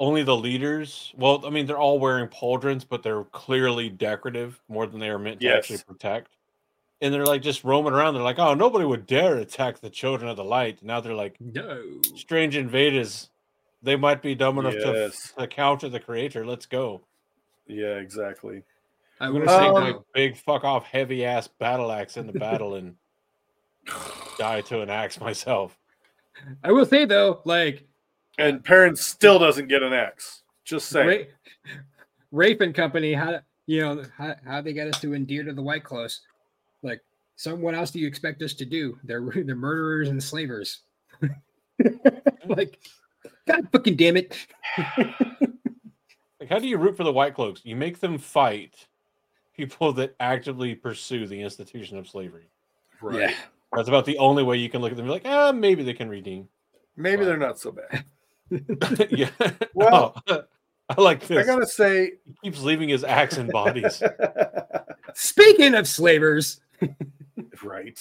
only 0.01 0.23
the 0.25 0.37
leaders. 0.37 1.13
Well, 1.17 1.45
I 1.47 1.51
mean, 1.51 1.67
they're 1.67 1.79
all 1.79 1.99
wearing 2.01 2.29
pauldrons, 2.29 2.87
but 2.89 3.03
they're 3.03 3.25
clearly 3.27 3.91
decorative 3.91 4.63
more 4.69 4.87
than 4.87 5.01
they 5.01 5.11
are 5.11 5.19
meant 5.19 5.43
to 5.43 5.51
actually 5.51 5.79
protect. 5.81 6.38
And 7.01 7.15
they're 7.15 7.27
like 7.27 7.43
just 7.43 7.63
roaming 7.63 7.93
around. 7.93 8.15
They're 8.15 8.23
like, 8.23 8.41
oh, 8.41 8.55
nobody 8.55 8.85
would 8.85 9.07
dare 9.07 9.37
attack 9.37 9.79
the 9.81 9.91
children 9.91 10.29
of 10.29 10.37
the 10.37 10.45
light. 10.45 10.83
Now 10.83 11.01
they're 11.01 11.15
like 11.15 11.37
no. 11.41 11.81
strange 12.17 12.57
invaders. 12.57 13.31
They 13.83 13.95
might 13.95 14.21
be 14.21 14.35
dumb 14.35 14.59
enough 14.59 14.75
Yes. 14.77 15.33
to, 15.37 15.43
to 15.43 15.47
counter 15.47 15.89
the 15.89 16.01
creator. 16.01 16.45
Let's 16.45 16.67
go. 16.67 17.03
Yeah, 17.69 17.97
exactly. 17.99 18.65
I 19.21 19.27
I'm 19.27 19.35
would 19.35 19.45
gonna 19.47 19.53
have 19.53 19.61
take 19.61 19.77
Um, 19.77 19.83
my 19.93 19.99
big 20.15 20.37
fuck 20.37 20.65
off 20.65 20.85
heavy 20.87 21.25
ass 21.25 21.47
battle 21.47 21.93
axe 21.93 22.17
in 22.17 22.27
the 22.27 22.33
battle 22.39 22.75
and 22.75 22.97
die 24.39 24.61
to 24.63 24.81
an 24.81 24.91
axe 24.91 25.21
myself. 25.21 25.79
I 26.65 26.73
will 26.73 26.87
say 26.87 27.05
though, 27.05 27.41
like 27.45 27.87
And 28.39 28.63
parents 28.65 29.05
still 29.05 29.39
doesn't 29.39 29.69
get 29.69 29.83
an 29.83 29.93
X. 29.93 30.43
Just 30.65 30.89
saying. 30.89 31.27
Ra- 31.65 31.73
Rape 32.33 32.61
and 32.61 32.75
Company, 32.75 33.13
how 33.15 33.41
you 33.67 33.81
know 33.83 34.03
how 34.17 34.35
how 34.45 34.61
they 34.61 34.73
get 34.73 34.89
us 34.89 35.01
to 35.01 35.15
endear 35.15 35.45
to 35.45 35.53
the 35.53 35.63
White 35.63 35.85
Clothes? 35.85 36.21
Like, 36.83 37.01
so 37.37 37.55
what 37.55 37.75
else 37.75 37.91
do 37.91 37.99
you 37.99 38.07
expect 38.07 38.43
us 38.43 38.55
to 38.55 38.65
do? 38.65 38.99
They're 39.05 39.21
they're 39.45 39.55
murderers 39.57 40.09
and 40.09 40.23
slavers. 40.23 40.81
like, 42.47 42.79
God 43.47 43.69
fucking 43.73 43.97
damn 43.97 44.17
it! 44.17 44.37
Like, 46.41 46.49
how 46.51 46.59
do 46.59 46.69
you 46.69 46.79
root 46.79 46.97
for 46.97 47.05
the 47.05 47.13
White 47.13 47.35
Cloaks? 47.35 47.63
You 47.65 47.77
make 47.77 47.99
them 48.01 48.19
fight 48.19 48.87
people 49.57 49.93
that 49.95 50.15
actively 50.21 50.75
pursue 50.75 51.27
the 51.27 51.41
institution 51.41 51.99
of 51.99 52.09
slavery. 52.09 52.49
Right. 53.01 53.21
Yeah, 53.31 53.35
That's 53.75 53.89
about 53.89 54.05
the 54.05 54.19
only 54.19 54.43
way 54.45 54.57
you 54.57 54.69
can 54.69 54.81
look 54.81 54.93
at 54.93 54.97
them. 54.97 55.07
and 55.11 55.23
be 55.23 55.29
like, 55.29 55.35
ah, 55.37 55.51
maybe 55.53 55.83
they 55.83 55.95
can 55.95 56.09
redeem. 56.09 56.49
Maybe 56.97 57.23
Wow. 57.23 57.29
they're 57.29 57.37
not 57.39 57.59
so 57.59 57.73
bad. 57.73 58.05
yeah. 59.11 59.31
Well- 59.75 60.23
Oh, 60.29 60.43
I 60.97 61.03
like 61.03 61.27
this. 61.27 61.39
I 61.39 61.45
gotta 61.45 61.67
say, 61.67 62.13
He 62.27 62.35
keeps 62.51 62.63
leaving 62.63 62.89
his 62.89 63.05
axe 63.05 63.37
in 63.37 63.49
bodies. 63.51 64.03
Speaking 65.15 65.75
of 65.75 65.87
slavers, 65.87 66.61
right. 67.63 67.99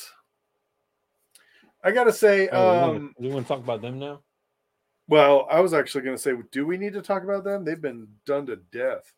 I 1.83 1.91
gotta 1.91 2.11
say, 2.13 2.49
Oh, 2.49 2.71
we 2.73 2.77
wanna- 2.79 2.97
um, 2.99 3.15
we 3.19 3.29
want 3.29 3.45
to 3.47 3.53
talk 3.53 3.63
about 3.63 3.81
them 3.81 3.99
now. 3.99 4.21
well, 5.07 5.47
I 5.49 5.59
was 5.61 5.73
actually 5.73 6.03
gonna 6.03 6.17
say, 6.17 6.33
do 6.51 6.65
we 6.65 6.77
need 6.77 6.93
to 6.93 7.01
talk 7.01 7.23
about 7.23 7.43
them? 7.43 7.63
They've 7.63 7.79
been 7.81 8.07
done 8.25 8.45
to 8.47 8.55
death. 8.57 9.13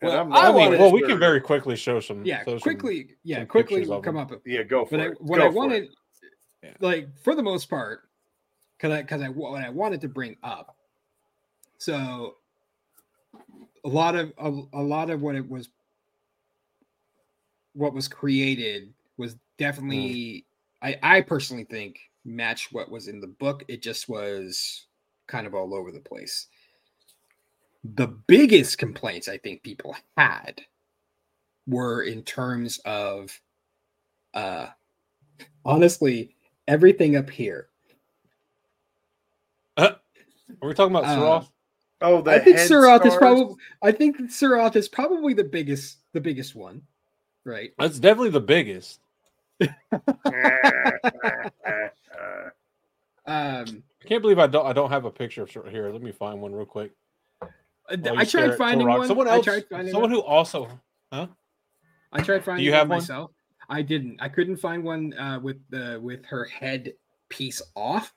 And 0.00 0.10
Well, 0.10 0.20
I'm 0.20 0.32
I 0.32 0.36
I 0.36 0.46
mean, 0.48 0.54
wanted- 0.56 0.80
well, 0.80 0.92
we 0.92 1.02
can 1.06 1.18
very 1.18 1.40
quickly 1.40 1.76
show 1.76 2.00
some. 2.00 2.24
yeah, 2.24 2.44
show 2.44 2.52
some- 2.52 2.60
quickly, 2.60 3.16
yeah, 3.24 3.38
some 3.38 3.46
quickly 3.48 3.76
pictures 3.78 3.90
of 3.90 4.02
come 4.02 4.16
up. 4.16 4.32
Yeah, 4.46 4.62
go 4.62 4.84
for 4.84 4.92
But 4.96 5.00
I, 5.00 5.04
it. 5.10 5.20
what 5.20 5.36
Go 5.38 5.42
I 5.42 5.46
for 5.48 5.52
it. 5.52 5.54
wanted, 5.54 5.88
like 6.80 7.18
for 7.18 7.34
the 7.34 7.42
most 7.42 7.66
part, 7.70 8.08
because 8.76 8.92
I 8.92 9.02
because 9.02 9.22
I 9.22 9.28
what 9.28 9.62
I 9.62 9.68
wanted 9.70 10.00
to 10.02 10.08
bring 10.08 10.36
up. 10.42 10.76
So, 11.78 12.36
a 13.84 13.88
lot 13.88 14.14
of 14.16 14.32
a, 14.38 14.48
a 14.72 14.82
lot 14.82 15.10
of 15.10 15.20
what 15.20 15.34
it 15.34 15.48
was, 15.48 15.68
what 17.74 17.94
was 17.94 18.08
created 18.08 18.92
was 19.16 19.36
definitely. 19.58 20.46
I 20.82 20.98
I 21.02 21.20
personally 21.20 21.64
think 21.64 21.98
matched 22.24 22.72
what 22.72 22.90
was 22.90 23.08
in 23.08 23.20
the 23.20 23.26
book. 23.26 23.64
It 23.68 23.82
just 23.82 24.08
was 24.08 24.86
kind 25.26 25.46
of 25.46 25.54
all 25.54 25.74
over 25.74 25.90
the 25.92 26.00
place. 26.00 26.48
The 27.84 28.06
biggest 28.06 28.78
complaints 28.78 29.28
I 29.28 29.38
think 29.38 29.62
people 29.62 29.96
had 30.16 30.62
were 31.66 32.02
in 32.02 32.22
terms 32.22 32.78
of 32.84 33.40
uh 34.34 34.66
honestly 35.64 36.34
everything 36.66 37.16
up 37.16 37.28
here 37.30 37.68
Are 40.62 40.68
we 40.68 40.74
talking 40.74 40.94
about 40.94 41.04
Uh, 41.04 41.18
Suroth? 41.18 41.48
Oh, 42.00 42.22
the 42.22 42.32
i 42.32 42.38
think 42.38 42.56
head 42.56 42.68
Suroth 42.70 43.06
is 43.06 43.14
probably 43.16 43.54
i 43.82 43.92
think 43.92 44.16
that 44.16 44.30
Suroth 44.30 44.76
is 44.76 44.88
probably 44.88 45.34
the 45.34 45.44
biggest 45.44 45.98
the 46.12 46.20
biggest 46.20 46.54
one 46.56 46.82
right 47.44 47.72
That's 47.78 47.98
definitely 47.98 48.30
the 48.30 48.40
biggest. 48.40 49.00
um 53.26 53.82
I 54.04 54.08
can't 54.08 54.22
believe 54.22 54.38
I 54.38 54.46
don't. 54.48 54.66
I 54.66 54.72
don't 54.72 54.90
have 54.90 55.04
a 55.04 55.10
picture 55.10 55.46
here. 55.70 55.90
Let 55.90 56.02
me 56.02 56.10
find 56.12 56.40
one 56.40 56.52
real 56.52 56.66
quick. 56.66 56.90
i, 57.42 57.94
While 57.96 58.18
I 58.18 58.22
you 58.22 58.26
tried 58.28 58.56
finding 58.56 58.88
one 58.88 59.06
Someone 59.06 59.28
i 59.28 59.36
else. 59.36 59.44
tried 59.44 59.64
finding 59.70 59.92
someone 59.92 60.10
one. 60.10 60.20
who 60.20 60.26
also. 60.26 60.68
Huh? 61.12 61.28
I 62.12 62.22
tried 62.22 62.44
finding 62.44 62.64
you 62.64 62.72
one 62.72 62.78
have 62.78 62.88
one? 62.88 62.98
myself 62.98 63.30
i 63.68 63.80
didn't 63.80 64.16
i 64.20 64.28
couldn't 64.28 64.56
find 64.56 64.82
one 64.82 65.14
uh 65.14 65.38
with 65.40 65.56
the 65.70 65.98
with 66.02 66.24
her 66.26 66.44
head 66.44 66.92
piece 67.28 67.62
off 67.76 68.12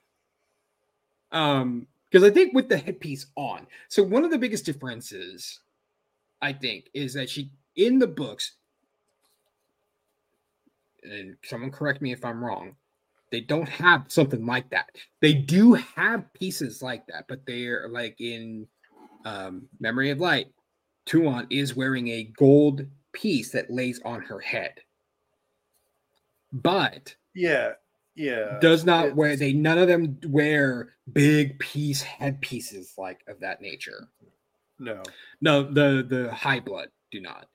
um 1.31 1.85
because 2.09 2.23
i 2.27 2.33
think 2.33 2.53
with 2.53 2.67
the 2.67 2.77
headpiece 2.77 3.27
on 3.35 3.67
so 3.87 4.01
one 4.03 4.25
of 4.25 4.31
the 4.31 4.37
biggest 4.39 4.65
differences 4.65 5.59
i 6.41 6.51
think 6.51 6.89
is 6.95 7.13
that 7.13 7.29
she 7.29 7.51
in 7.75 7.99
the 7.99 8.07
books 8.07 8.53
someone 11.43 11.71
correct 11.71 12.01
me 12.01 12.11
if 12.11 12.23
i'm 12.25 12.43
wrong 12.43 12.75
they 13.31 13.41
don't 13.41 13.67
have 13.67 14.05
something 14.07 14.45
like 14.45 14.69
that. 14.69 14.91
They 15.19 15.33
do 15.33 15.73
have 15.73 16.31
pieces 16.33 16.81
like 16.81 17.05
that 17.07 17.25
but 17.27 17.45
they're 17.45 17.89
like 17.89 18.21
in 18.21 18.67
um 19.25 19.67
memory 19.79 20.11
of 20.11 20.19
light 20.19 20.47
Tuon 21.05 21.47
is 21.49 21.75
wearing 21.75 22.07
a 22.07 22.31
gold 22.37 22.85
piece 23.13 23.51
that 23.51 23.69
lays 23.71 24.01
on 24.03 24.21
her 24.21 24.39
head. 24.39 24.73
But 26.51 27.15
yeah, 27.33 27.73
yeah. 28.15 28.59
does 28.59 28.85
not 28.85 29.15
wear 29.15 29.35
they 29.35 29.53
none 29.53 29.77
of 29.77 29.87
them 29.87 30.17
wear 30.27 30.93
big 31.11 31.59
piece 31.59 32.01
headpieces 32.01 32.93
like 32.97 33.19
of 33.27 33.39
that 33.41 33.61
nature. 33.61 34.07
No, 34.79 35.03
no 35.41 35.63
the 35.63 36.05
the 36.07 36.33
high 36.33 36.59
blood 36.59 36.89
do 37.11 37.21
not. 37.21 37.47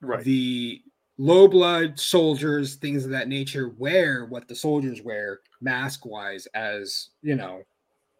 Right. 0.00 0.24
the 0.24 0.82
low 1.22 1.46
blood 1.46 2.00
soldiers 2.00 2.74
things 2.74 3.04
of 3.04 3.12
that 3.12 3.28
nature 3.28 3.68
wear 3.78 4.24
what 4.24 4.48
the 4.48 4.54
soldiers 4.56 5.02
wear 5.02 5.38
mask 5.60 6.04
wise 6.04 6.46
as 6.46 7.10
you 7.22 7.36
know 7.36 7.62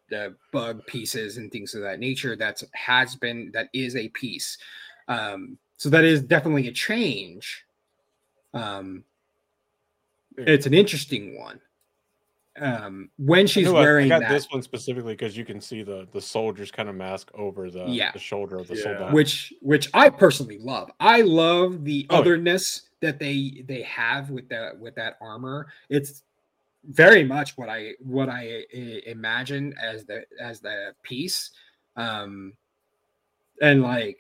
the 0.09 0.37
bug 0.53 0.87
pieces 0.87 1.37
and 1.37 1.51
things 1.51 1.75
of 1.75 1.83
that 1.83 1.99
nature. 1.99 2.37
That's 2.37 2.63
has 2.75 3.17
been 3.17 3.51
that 3.55 3.71
is 3.73 3.97
a 3.97 4.09
piece. 4.11 4.57
Um 5.09 5.59
so 5.79 5.89
that 5.91 6.05
is 6.05 6.23
definitely 6.23 6.69
a 6.69 6.73
change. 6.73 7.65
Um 8.55 9.03
it's 10.39 10.67
an 10.67 10.75
interesting 10.75 11.37
one 11.37 11.61
um, 12.61 13.09
when 13.17 13.47
she's 13.47 13.69
I- 13.69 13.73
wearing 13.73 14.07
I 14.13 14.19
got 14.19 14.21
that, 14.23 14.31
this 14.33 14.51
one 14.51 14.63
specifically 14.63 15.15
because 15.15 15.37
you 15.37 15.45
can 15.45 15.61
see 15.61 15.83
the 15.83 16.07
the 16.13 16.21
soldier's 16.21 16.71
kind 16.71 16.89
of 16.89 16.95
mask 16.95 17.31
over 17.35 17.71
the, 17.71 17.85
Yeah. 17.87 18.13
the 18.13 18.19
shoulder 18.19 18.57
of 18.59 18.69
the 18.69 18.77
Yeah. 18.77 18.83
soldier. 18.83 19.09
which 19.13 19.53
which 19.63 19.89
I 19.95 20.11
personally 20.11 20.59
love. 20.59 20.91
I 21.01 21.23
love 21.23 21.85
the 21.85 22.07
Oh, 22.11 22.17
yeah. 22.17 22.21
otherness 22.21 22.83
that 23.01 23.19
they 23.19 23.65
they 23.67 23.83
have 23.83 24.31
with 24.31 24.49
that 24.51 24.79
with 24.79 24.95
that 24.97 25.17
armor. 25.21 25.69
It's 25.89 26.25
very 26.85 27.25
much 27.25 27.57
what 27.57 27.69
I 27.69 27.93
what 28.01 28.29
I 28.29 28.65
i- 28.75 29.03
imagine 29.07 29.75
as 29.81 30.05
the 30.05 30.25
as 30.41 30.61
the 30.61 30.95
piece. 31.03 31.51
Um 31.97 32.53
and 33.63 33.83
like 33.83 34.19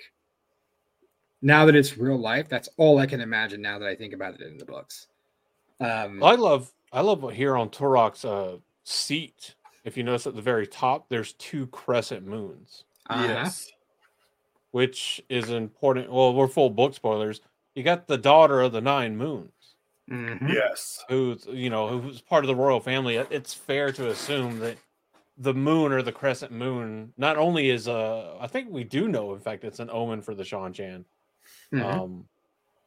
now 1.43 1.65
that 1.67 1.75
it's 1.75 1.99
real 1.99 2.19
life, 2.19 2.49
that's 2.49 2.69
all 2.77 2.99
I 2.99 3.07
can 3.07 3.21
imagine 3.21 3.61
now 3.61 3.79
that 3.79 3.89
I 3.89 3.95
think 3.97 4.13
about 4.15 4.35
it 4.35 4.41
in 4.43 4.57
the 4.59 4.65
books. 4.65 5.09
Um 5.81 6.23
I 6.23 6.35
love 6.35 6.73
I 6.93 7.01
love 7.01 7.23
what 7.23 7.35
here 7.35 7.57
on 7.57 7.71
Turak's 7.71 8.25
uh, 8.25 8.59
seat. 8.85 9.55
If 9.85 9.97
you 9.97 10.03
notice 10.03 10.27
at 10.27 10.37
the 10.37 10.43
very 10.43 10.67
top, 10.67 11.09
there's 11.09 11.33
two 11.35 11.67
crescent 11.69 12.27
moons, 12.27 12.85
uh-huh. 13.11 13.25
Yes. 13.27 13.73
which 14.71 15.21
is 15.29 15.51
important. 15.51 16.11
Well, 16.13 16.35
we're 16.35 16.49
full 16.49 16.71
book 16.71 16.95
spoilers. 16.95 17.41
You 17.75 17.83
got 17.83 18.07
the 18.07 18.19
daughter 18.19 18.61
of 18.61 18.73
the 18.73 18.81
nine 18.81 19.17
moons, 19.17 19.51
Mhm. 20.11 20.53
Yes. 20.53 21.03
who's 21.09 21.47
you 21.47 21.71
know 21.71 21.99
who's 21.99 22.21
part 22.21 22.45
of 22.45 22.49
the 22.49 22.55
royal 22.55 22.81
family. 22.81 23.17
It's 23.17 23.55
fair 23.55 23.91
to 23.93 24.11
assume 24.11 24.59
that 24.61 24.77
the 25.39 25.55
moon 25.55 25.91
or 25.93 26.03
the 26.03 26.13
crescent 26.13 26.53
moon 26.53 27.15
not 27.17 27.39
only 27.39 27.71
is 27.71 27.89
uh 27.89 28.37
I 28.39 28.47
think 28.47 28.71
we 28.71 28.85
do 28.85 29.09
know 29.09 29.33
in 29.35 29.41
fact 29.41 29.65
it's 29.65 29.81
an 29.81 29.89
omen 29.91 30.21
for 30.21 30.35
the 30.35 30.43
Seanchan. 30.43 31.05
Mhm. 31.73 31.83
Um, 31.83 32.29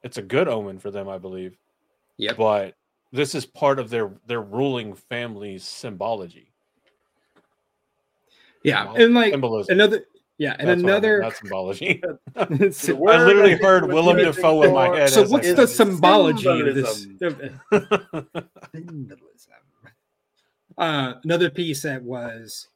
it's 0.03 0.17
a 0.17 0.21
good 0.21 0.47
omen 0.47 0.77
for 0.79 0.91
them, 0.91 1.09
I 1.09 1.17
believe. 1.17 1.57
Yeah. 2.17 2.33
But 2.33 2.75
this 3.15 3.35
is 3.35 3.45
part 3.45 3.79
of 3.79 3.89
their 3.89 4.11
their 4.27 4.41
ruling 4.41 4.93
family's 4.93 5.63
symbology. 5.63 6.51
Yeah, 8.63 8.83
Symbol- 8.85 9.03
and 9.03 9.13
like 9.13 9.31
symbolism. 9.31 9.73
another 9.73 10.05
yeah, 10.37 10.55
and 10.59 10.67
That's 10.67 10.83
what 10.83 10.89
I 10.89 10.93
meant, 10.93 11.05
another 11.05 11.21
not 11.21 11.35
symbology. 11.37 12.03
I 12.35 12.45
literally 12.45 13.55
heard 13.55 13.85
was 13.85 13.93
Willem 13.93 14.17
using 14.17 14.33
Dafoe 14.33 14.63
in 14.63 14.73
my 14.73 14.97
head. 14.97 15.09
so 15.09 15.21
as 15.23 15.29
what's 15.31 15.47
said 15.47 15.55
the 15.55 15.61
it. 15.63 15.67
symbology 15.67 16.47
of 16.47 16.75
this 16.75 17.03
Symbolism. 17.03 17.61
Symbolism. 18.73 19.19
Uh, 20.77 21.13
another 21.23 21.49
piece 21.49 21.83
that 21.83 22.03
was 22.03 22.67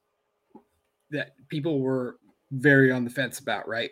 that 1.11 1.31
people 1.49 1.81
were 1.81 2.15
very 2.51 2.93
on 2.93 3.03
the 3.03 3.09
fence 3.09 3.39
about, 3.39 3.67
right? 3.67 3.89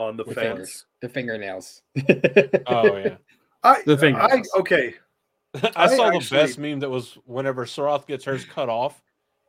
On 0.00 0.16
the 0.16 0.24
The 0.24 0.34
fence. 0.34 0.46
fingers, 0.46 0.86
the 1.02 1.08
fingernails. 1.08 1.82
oh 2.66 2.96
yeah. 2.96 3.16
I, 3.62 3.82
The 3.84 4.16
I 4.16 4.42
okay. 4.60 4.94
I, 5.54 5.72
I 5.76 5.96
saw 5.96 6.10
the 6.10 6.26
best 6.30 6.58
meme 6.58 6.80
that 6.80 6.88
was 6.88 7.18
whenever 7.26 7.66
Suroth 7.66 8.06
gets 8.06 8.24
hers 8.24 8.44
cut 8.46 8.68
off. 8.70 9.02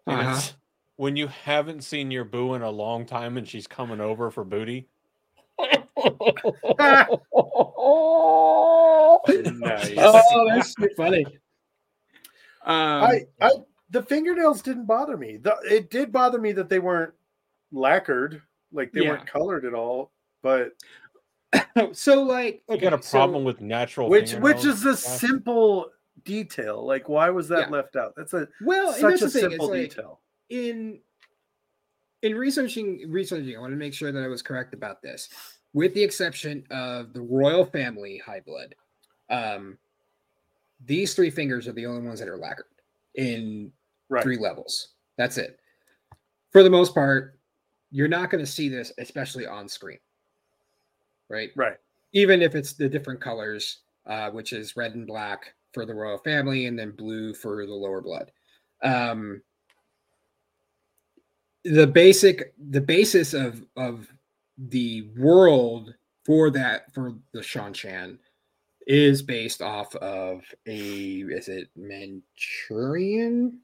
And 0.07 0.19
Uh-huh. 0.19 0.35
it's 0.37 0.55
when 0.97 1.15
you 1.15 1.27
haven't 1.27 1.83
seen 1.83 2.11
your 2.11 2.25
boo 2.25 2.53
in 2.55 2.61
a 2.63 2.69
long 2.69 3.05
time 3.05 3.37
and 3.37 3.47
she's 3.47 3.65
coming 3.67 4.01
over 4.01 4.29
for 4.29 4.43
booty. 4.43 4.87
Nice. 9.27 9.93
Oh, 9.97 10.45
that's 10.53 10.75
funny. 10.97 11.25
Um, 12.63 13.03
I, 13.03 13.21
I, 13.39 13.51
the 13.89 14.03
fingernails 14.03 14.61
didn't 14.61 14.85
bother 14.85 15.17
me. 15.17 15.37
The, 15.37 15.55
it 15.63 15.89
did 15.89 16.11
bother 16.11 16.39
me 16.39 16.51
that 16.53 16.69
they 16.69 16.79
weren't 16.79 17.13
lacquered, 17.71 18.41
like 18.71 18.91
they 18.91 19.01
Yeah. 19.01 19.09
weren't 19.11 19.27
colored 19.27 19.65
at 19.65 19.73
all. 19.73 20.11
But 20.41 20.71
so 21.93 22.23
like 22.23 22.63
You 22.69 22.75
okay, 22.75 22.89
got 22.89 22.99
a 22.99 23.03
so- 23.03 23.17
problem 23.17 23.43
with 23.43 23.61
natural 23.61 24.09
which, 24.09 24.33
which 24.35 24.65
is 24.65 24.85
a 24.85 24.95
simple 24.95 25.87
detail. 26.23 26.85
Like, 26.85 27.09
why 27.09 27.29
was 27.29 27.47
that 27.49 27.67
Yeah. 27.67 27.75
left 27.75 27.95
out? 27.95 28.13
That's 28.15 28.33
a 28.33 28.47
well, 28.61 28.89
and 28.91 28.97
such 29.01 29.19
that's 29.19 29.21
a 29.21 29.25
the 29.25 29.31
thing. 29.31 29.43
It's 29.45 29.51
simple 29.53 29.69
like, 29.69 29.89
detail. 29.89 30.19
in 30.49 30.99
in 32.21 32.35
researching 32.35 33.09
researching, 33.09 33.55
I 33.55 33.59
want 33.59 33.73
to 33.73 33.77
make 33.77 33.93
sure 33.93 34.11
that 34.11 34.23
I 34.23 34.27
was 34.27 34.41
correct 34.41 34.73
about 34.73 35.01
this. 35.01 35.29
With 35.73 35.93
the 35.93 36.03
exception 36.03 36.65
of 36.69 37.13
the 37.13 37.21
royal 37.21 37.65
family 37.65 38.17
high 38.23 38.41
blood, 38.41 38.75
um, 39.29 39.77
these 40.85 41.13
three 41.13 41.29
fingers 41.29 41.67
are 41.67 41.71
the 41.71 41.85
only 41.85 42.05
ones 42.05 42.19
that 42.19 42.27
are 42.27 42.37
lacquered 42.37 42.65
in 43.15 43.71
Right. 44.09 44.21
three 44.23 44.37
levels. 44.37 44.89
That's 45.17 45.37
it. 45.37 45.59
For 46.51 46.63
the 46.63 46.69
most 46.69 46.93
part, 46.93 47.39
you're 47.91 48.09
not 48.09 48.29
going 48.29 48.43
to 48.43 48.51
see 48.51 48.67
this, 48.67 48.91
especially 48.97 49.47
on 49.47 49.69
screen. 49.69 49.99
Right? 51.31 51.49
Right. 51.55 51.77
Even 52.13 52.41
if 52.41 52.55
it's 52.55 52.73
the 52.73 52.89
different 52.89 53.21
colors, 53.21 53.79
uh, 54.05 54.29
which 54.31 54.53
is 54.53 54.75
red 54.75 54.95
and 54.95 55.07
black 55.07 55.53
for 55.73 55.85
the 55.85 55.93
royal 55.93 56.17
family, 56.17 56.65
and 56.65 56.77
then 56.77 56.91
blue 56.91 57.33
for 57.33 57.65
the 57.65 57.73
lower 57.73 58.01
blood. 58.01 58.31
Um, 58.83 59.41
the 61.63 61.87
basic, 61.87 62.53
the 62.69 62.81
basis 62.81 63.33
of 63.33 63.63
of 63.77 64.07
the 64.57 65.09
world 65.17 65.93
for 66.25 66.49
that 66.51 66.93
for 66.93 67.15
the 67.33 67.39
Seanchan 67.39 68.17
is 68.87 69.21
based 69.21 69.61
off 69.61 69.95
of 69.95 70.43
a 70.67 71.23
is 71.29 71.47
it 71.47 71.69
Manchurian? 71.75 73.59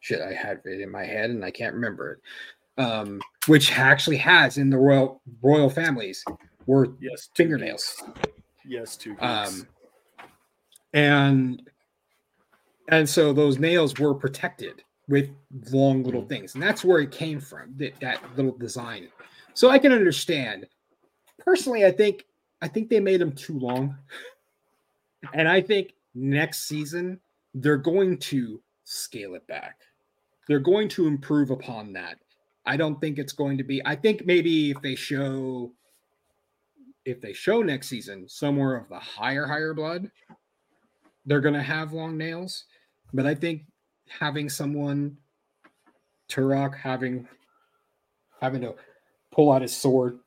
Shit, 0.00 0.20
I 0.20 0.32
had 0.32 0.60
it 0.64 0.80
in 0.80 0.90
my 0.90 1.04
head 1.04 1.30
and 1.30 1.44
I 1.44 1.50
can't 1.50 1.74
remember 1.74 2.12
it. 2.12 2.82
Um, 2.82 3.20
which 3.46 3.78
actually 3.78 4.16
has 4.16 4.58
in 4.58 4.68
the 4.68 4.78
royal 4.78 5.20
royal 5.42 5.70
families 5.70 6.24
were 6.66 6.94
Yes. 7.00 7.28
fingernails. 7.34 8.02
geeks. 8.06 8.28
Yes, 8.66 8.96
two. 8.96 9.16
Um, 9.20 9.68
and 10.92 11.70
and 12.88 13.08
so 13.08 13.32
those 13.32 13.58
nails 13.58 13.98
were 13.98 14.14
protected 14.14 14.82
with 15.08 15.30
long 15.70 16.02
little 16.02 16.22
Mhm. 16.22 16.28
things, 16.28 16.54
and 16.54 16.62
that's 16.62 16.84
where 16.84 17.00
it 17.00 17.10
came 17.10 17.40
from. 17.40 17.76
That 17.76 17.98
that 18.00 18.36
little 18.36 18.56
design. 18.56 19.08
So 19.54 19.70
I 19.70 19.78
can 19.78 19.92
understand. 19.92 20.66
Personally, 21.38 21.84
I 21.84 21.90
think 21.90 22.26
I 22.62 22.68
think 22.68 22.88
they 22.88 23.00
made 23.00 23.20
them 23.20 23.32
too 23.32 23.58
long, 23.58 23.98
and 25.34 25.48
I 25.48 25.60
think 25.60 25.94
next 26.14 26.64
season 26.68 27.20
they're 27.54 27.76
going 27.76 28.18
to 28.18 28.62
scale 28.84 29.34
it 29.34 29.46
back. 29.46 29.80
They're 30.48 30.58
going 30.60 30.88
to 30.90 31.06
improve 31.06 31.50
upon 31.50 31.92
that. 31.94 32.18
I 32.66 32.76
don't 32.76 33.00
think 33.00 33.18
it's 33.18 33.32
going 33.32 33.58
to 33.58 33.64
be. 33.64 33.84
I 33.84 33.94
think 33.96 34.24
maybe 34.26 34.70
if 34.70 34.80
they 34.82 34.94
show 34.94 35.74
if 37.04 37.20
they 37.20 37.32
show 37.32 37.62
next 37.62 37.88
season 37.88 38.28
somewhere 38.28 38.76
of 38.76 38.88
the 38.88 38.98
higher 38.98 39.46
higher 39.46 39.74
blood 39.74 40.10
they're 41.26 41.40
going 41.40 41.54
to 41.54 41.62
have 41.62 41.92
long 41.92 42.16
nails 42.16 42.64
but 43.12 43.26
i 43.26 43.34
think 43.34 43.62
having 44.08 44.48
someone 44.48 45.16
Turak 46.28 46.74
having 46.76 47.28
having 48.40 48.62
to 48.62 48.74
pull 49.30 49.52
out 49.52 49.62
his 49.62 49.76
sword 49.76 50.18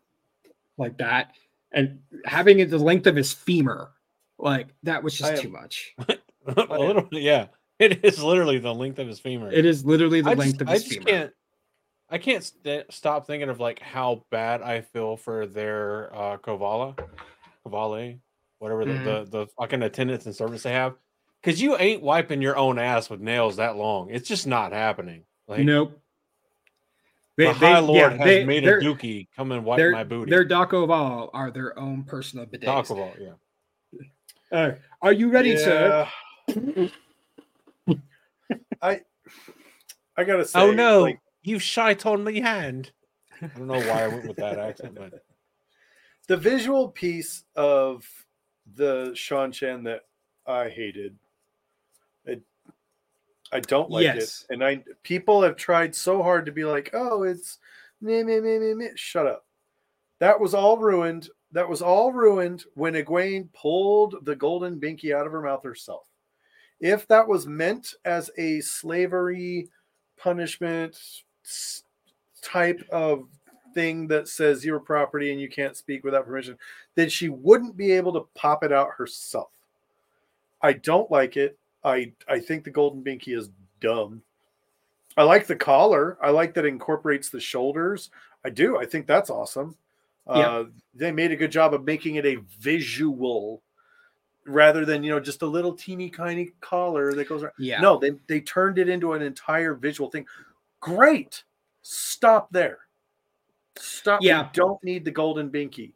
like 0.77 0.97
that 0.97 1.31
and 1.71 1.99
having 2.25 2.59
it 2.59 2.69
the 2.69 2.77
length 2.77 3.07
of 3.07 3.15
his 3.15 3.33
femur 3.33 3.91
like 4.39 4.67
that 4.83 5.01
was 5.03 5.17
just 5.17 5.33
am- 5.33 5.39
too 5.39 5.49
much 5.49 5.95
a 6.47 6.79
little, 6.79 7.07
yeah. 7.11 7.47
It 7.79 8.03
is 8.03 8.23
literally 8.23 8.57
the 8.57 8.73
length 8.73 8.97
of 8.99 9.07
his 9.07 9.19
femur. 9.19 9.51
it 9.51 9.65
is 9.65 9.85
literally 9.85 10.21
the 10.21 10.31
I 10.31 10.33
length 10.33 10.59
just, 10.59 10.61
of 10.61 10.69
I 10.69 10.73
his 10.73 10.83
just 10.83 10.93
femur 10.95 11.05
can't. 11.05 11.33
I 12.09 12.17
can't 12.17 12.43
st- 12.43 12.91
stop 12.91 13.27
thinking 13.27 13.49
of 13.49 13.59
like 13.59 13.79
how 13.79 14.23
bad 14.31 14.61
I 14.61 14.81
feel 14.81 15.17
for 15.17 15.45
their 15.45 16.13
uh 16.15 16.37
Kovala, 16.37 16.97
Kovale, 17.65 18.19
whatever 18.59 18.85
the, 18.85 18.91
Mhm. 18.93 19.03
the 19.03 19.25
the 19.39 19.47
fucking 19.59 19.83
attendance 19.83 20.25
and 20.25 20.35
service 20.35 20.63
they 20.63 20.71
have. 20.71 20.95
Because 21.41 21.61
you 21.61 21.77
ain't 21.77 22.01
wiping 22.01 22.41
your 22.41 22.57
own 22.57 22.79
ass 22.79 23.09
with 23.09 23.19
nails 23.21 23.57
that 23.57 23.75
long. 23.75 24.09
It's 24.09 24.27
just 24.27 24.47
not 24.47 24.71
happening. 24.71 25.23
Like 25.47 25.65
nope 25.65 25.99
the 27.37 27.53
High 27.53 27.77
Lord 27.79 28.13
yeah, 28.13 28.17
has 28.17 28.25
they- 28.25 28.45
made 28.45 28.67
a 28.67 28.77
dookie 28.77 29.27
come 29.35 29.51
and 29.51 29.63
wipe 29.63 29.91
my 29.91 30.03
booty. 30.03 30.31
their 30.31 30.43
da'covale 30.43 31.29
are 31.33 31.51
their 31.51 31.77
own 31.77 32.03
personal 32.03 32.45
bidets. 32.47 32.63
Talk 32.65 32.89
about 32.89 33.13
yeah. 33.21 33.33
Uh, 34.51 34.71
are 35.01 35.13
you 35.13 35.29
ready, 35.29 35.55
sir? 35.57 36.07
I 38.81 39.01
I 40.17 40.23
gotta 40.23 40.45
say, 40.45 40.59
oh 40.59 40.71
no, 40.71 41.01
like, 41.03 41.19
you 41.47 41.59
shite 41.59 42.05
on 42.05 42.23
my 42.23 42.33
hand. 42.33 42.91
I 43.41 43.47
don't 43.47 43.67
know 43.67 43.79
why 43.79 44.03
I 44.03 44.07
went 44.07 44.27
with 44.27 44.37
that 44.37 44.59
accent, 44.59 44.95
but 44.95 45.13
the 46.27 46.37
visual 46.37 46.89
piece 46.89 47.43
of 47.55 48.05
the 48.75 49.11
Seanchan 49.15 49.83
that 49.85 50.01
I 50.45 50.69
hated. 50.69 51.15
It, 52.25 52.41
I 53.51 53.61
don't 53.61 53.89
like 53.89 54.03
Yes. 54.03 54.45
it, 54.49 54.53
and 54.53 54.63
I 54.63 54.83
people 55.03 55.41
have 55.41 55.55
tried 55.55 55.95
so 55.95 56.21
hard 56.21 56.45
to 56.47 56.51
be 56.51 56.65
like, 56.65 56.89
"Oh, 56.93 57.23
it's 57.23 57.59
meh, 58.01 58.23
meh, 58.23 58.41
meh, 58.41 58.59
meh, 58.59 58.73
meh." 58.73 58.89
Shut 58.95 59.25
up. 59.27 59.45
That 60.19 60.39
was 60.39 60.53
all 60.53 60.77
ruined. 60.77 61.29
That 61.53 61.69
was 61.69 61.81
all 61.81 62.11
ruined 62.11 62.65
when 62.73 62.95
Egwene 62.95 63.53
pulled 63.53 64.25
the 64.25 64.35
golden 64.35 64.79
binky 64.81 65.15
out 65.15 65.25
of 65.25 65.31
her 65.31 65.41
mouth 65.41 65.63
herself. 65.63 66.07
If 66.81 67.07
that 67.07 67.27
was 67.27 67.47
meant 67.47 67.93
as 68.03 68.29
a 68.37 68.59
slavery 68.59 69.69
punishment 70.17 70.95
s- 70.95 71.23
type 72.41 72.81
of 72.91 73.27
thing 73.73 74.07
that 74.07 74.27
says 74.27 74.65
your 74.65 74.79
property 74.79 75.31
and 75.31 75.39
you 75.39 75.49
can't 75.49 75.77
speak 75.77 76.03
without 76.03 76.25
permission, 76.25 76.57
then 76.95 77.09
she 77.09 77.29
wouldn't 77.29 77.77
be 77.77 77.91
able 77.91 78.13
to 78.13 78.27
pop 78.33 78.63
it 78.63 78.71
out 78.71 78.89
herself. 78.97 79.49
I 80.61 80.73
don't 80.73 81.11
like 81.11 81.37
it. 81.37 81.57
I 81.83 82.11
I 82.27 82.39
think 82.39 82.63
the 82.63 82.71
golden 82.71 83.03
binky 83.03 83.37
is 83.37 83.49
dumb. 83.79 84.21
I 85.15 85.23
like 85.23 85.47
the 85.47 85.55
collar. 85.55 86.17
I 86.21 86.29
like 86.29 86.53
that 86.53 86.65
it 86.65 86.69
incorporates 86.69 87.29
the 87.29 87.39
shoulders. 87.39 88.11
I 88.45 88.49
do. 88.49 88.77
I 88.77 88.85
think 88.85 89.07
that's 89.07 89.29
awesome. 89.29 89.75
Yeah. 90.27 90.49
Uh, 90.49 90.65
they 90.93 91.11
made 91.11 91.31
a 91.31 91.35
good 91.35 91.51
job 91.51 91.73
of 91.73 91.85
making 91.85 92.15
it 92.15 92.25
a 92.25 92.37
visual 92.59 93.61
rather 94.45 94.85
than 94.85 95.03
you 95.03 95.11
know 95.11 95.19
just 95.19 95.41
a 95.41 95.45
little 95.45 95.73
teeny 95.73 96.09
tiny 96.09 96.51
collar 96.61 97.13
that 97.13 97.29
goes 97.29 97.43
around. 97.43 97.53
Yeah. 97.57 97.79
No, 97.81 97.97
they 97.97 98.11
they 98.27 98.41
turned 98.41 98.77
it 98.77 98.89
into 98.89 99.13
an 99.13 99.21
entire 99.21 99.73
visual 99.73 100.09
thing. 100.09 100.25
Great. 100.79 101.43
Stop 101.81 102.51
there. 102.51 102.79
Stop. 103.77 104.21
Yeah. 104.21 104.43
We 104.43 104.49
don't 104.53 104.83
need 104.83 105.05
the 105.05 105.11
golden 105.11 105.49
binky. 105.49 105.93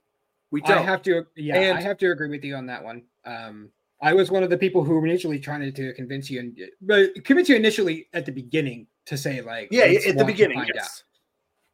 We 0.52 0.62
don't. 0.62 0.80
I 0.80 0.82
have 0.82 1.02
to, 1.04 1.26
yeah, 1.36 1.76
I 1.76 1.82
have 1.82 1.98
to 2.00 2.12
agree 2.12 2.30
with 2.30 2.44
you 2.44 2.56
on 2.56 2.66
that 2.68 2.84
one. 2.84 3.04
Um, 3.26 3.70
I 4.02 4.14
was 4.14 4.32
one 4.32 4.44
of 4.44 4.50
the 4.50 4.58
people 4.58 4.84
who 4.84 4.96
were 4.96 5.06
initially 5.06 5.40
trying 5.40 5.72
to 5.72 5.94
convince 5.94 6.30
you, 6.30 6.40
and 6.40 6.60
but 6.82 7.24
convince 7.24 7.48
you 7.48 7.56
initially 7.56 8.08
at 8.14 8.26
the 8.26 8.32
beginning 8.32 8.88
to 9.06 9.18
say 9.18 9.42
like, 9.42 9.70
yeah, 9.72 9.84
at 9.84 10.18
the 10.18 10.26
beginning. 10.26 10.58
find 10.58 10.78
out. 10.78 11.04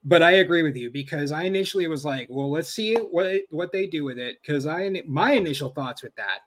But 0.04 0.22
I 0.22 0.32
agree 0.34 0.62
with 0.62 0.76
you 0.76 0.92
because 0.92 1.32
I 1.32 1.44
initially 1.44 1.88
was 1.88 2.06
like, 2.06 2.28
well, 2.30 2.52
let's 2.52 2.70
see 2.70 2.96
what 2.96 3.42
what 3.50 3.72
they 3.72 3.88
do 3.88 4.04
with 4.04 4.20
it. 4.20 4.38
Because 4.42 4.68
I 4.68 5.02
my 5.08 5.34
initial 5.34 5.70
thoughts 5.70 6.04
with 6.04 6.16
that 6.16 6.40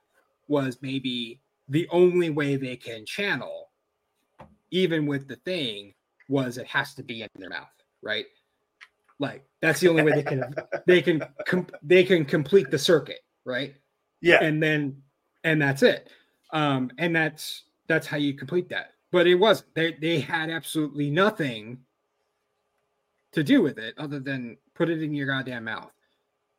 was 0.47 0.77
maybe 0.81 1.41
the 1.67 1.87
only 1.91 2.29
way 2.29 2.55
they 2.55 2.75
can 2.75 3.05
channel, 3.05 3.69
even 4.69 5.05
with 5.05 5.27
the 5.27 5.35
thing, 5.37 5.93
was 6.31 6.57
it 6.57 6.65
has 6.65 6.95
to 6.95 7.03
be 7.03 7.21
in 7.21 7.27
their 7.35 7.49
mouth, 7.49 7.67
right? 8.01 8.25
Like 9.19 9.43
that's 9.61 9.79
the 9.81 9.89
only 9.89 10.01
way 10.03 10.13
they 10.13 10.23
can 10.23 10.55
they 10.87 11.01
can 11.01 11.23
com- 11.45 11.67
they 11.83 12.03
can 12.03 12.25
complete 12.25 12.71
the 12.71 12.79
circuit, 12.79 13.19
right? 13.45 13.75
Yeah. 14.21 14.43
and 14.43 14.61
then 14.61 15.01
and 15.43 15.59
that's 15.59 15.81
it 15.81 16.11
um 16.53 16.91
and 16.99 17.15
that's 17.15 17.63
that's 17.87 18.05
how 18.05 18.17
you 18.17 18.35
complete 18.35 18.69
that 18.69 18.91
but 19.11 19.25
it 19.25 19.33
wasn't 19.33 19.73
they 19.73 19.93
they 19.93 20.19
had 20.19 20.51
absolutely 20.51 21.09
nothing 21.09 21.79
to 23.31 23.43
do 23.43 23.63
with 23.63 23.79
it 23.79 23.95
other 23.97 24.19
than 24.19 24.57
put 24.75 24.89
it 24.91 25.01
in 25.01 25.15
your 25.15 25.25
goddamn 25.25 25.63
mouth 25.63 25.91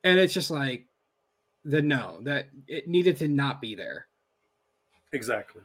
and 0.02 0.18
it's 0.18 0.34
just 0.34 0.50
like 0.50 0.86
the 1.64 1.80
no 1.80 2.18
that 2.22 2.48
it 2.66 2.88
needed 2.88 3.16
to 3.18 3.28
not 3.28 3.60
be 3.60 3.76
there 3.76 4.08
Exactly. 5.12 5.62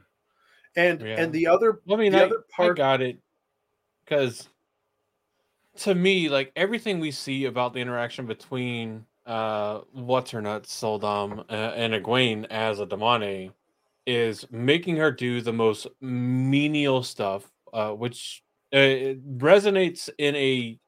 And 0.76 1.02
Yeah. 1.02 1.22
and 1.22 1.34
the 1.34 1.48
other 1.48 1.80
I 1.92 1.96
mean, 1.96 2.12
the 2.12 2.20
I, 2.22 2.26
other 2.26 2.44
I 2.60 2.70
got 2.74 3.02
it 3.02 3.18
because 4.08 4.50
to 5.78 5.94
me, 5.94 6.30
like 6.30 6.52
everything 6.56 7.00
we 7.00 7.12
see 7.12 7.46
about 7.46 7.74
the 7.74 7.80
interaction 7.80 8.26
between 8.26 9.06
uh 9.26 9.82
what's 9.92 10.32
her 10.32 10.42
nuts, 10.42 10.74
Suldam, 10.74 11.40
uh, 11.50 11.54
and 11.54 11.94
Egwene 11.94 12.46
as 12.50 12.80
a 12.80 12.86
Damane 12.86 13.52
is 14.06 14.46
making 14.52 14.98
her 14.98 15.12
do 15.12 15.42
the 15.42 15.52
most 15.52 15.88
menial 16.00 17.04
stuff, 17.04 17.52
uh, 17.74 17.92
which 17.92 18.44
uh, 18.74 19.18
resonates 19.38 20.10
in 20.18 20.36
a. 20.36 20.80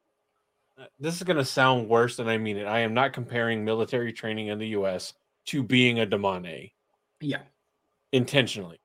This 0.98 1.18
is 1.18 1.24
going 1.24 1.36
to 1.36 1.44
sound 1.44 1.90
worse 1.90 2.16
than 2.16 2.30
I 2.30 2.38
mean 2.38 2.56
it. 2.56 2.66
I 2.66 2.80
am 2.80 2.94
not 2.94 3.12
comparing 3.12 3.66
military 3.66 4.14
training 4.14 4.48
in 4.48 4.60
the 4.60 4.70
U.S. 4.70 5.14
to 5.48 5.62
being 5.62 6.00
a 6.00 6.06
Damane 6.06 6.72
yeah 7.20 7.42
intentionally. 8.14 8.80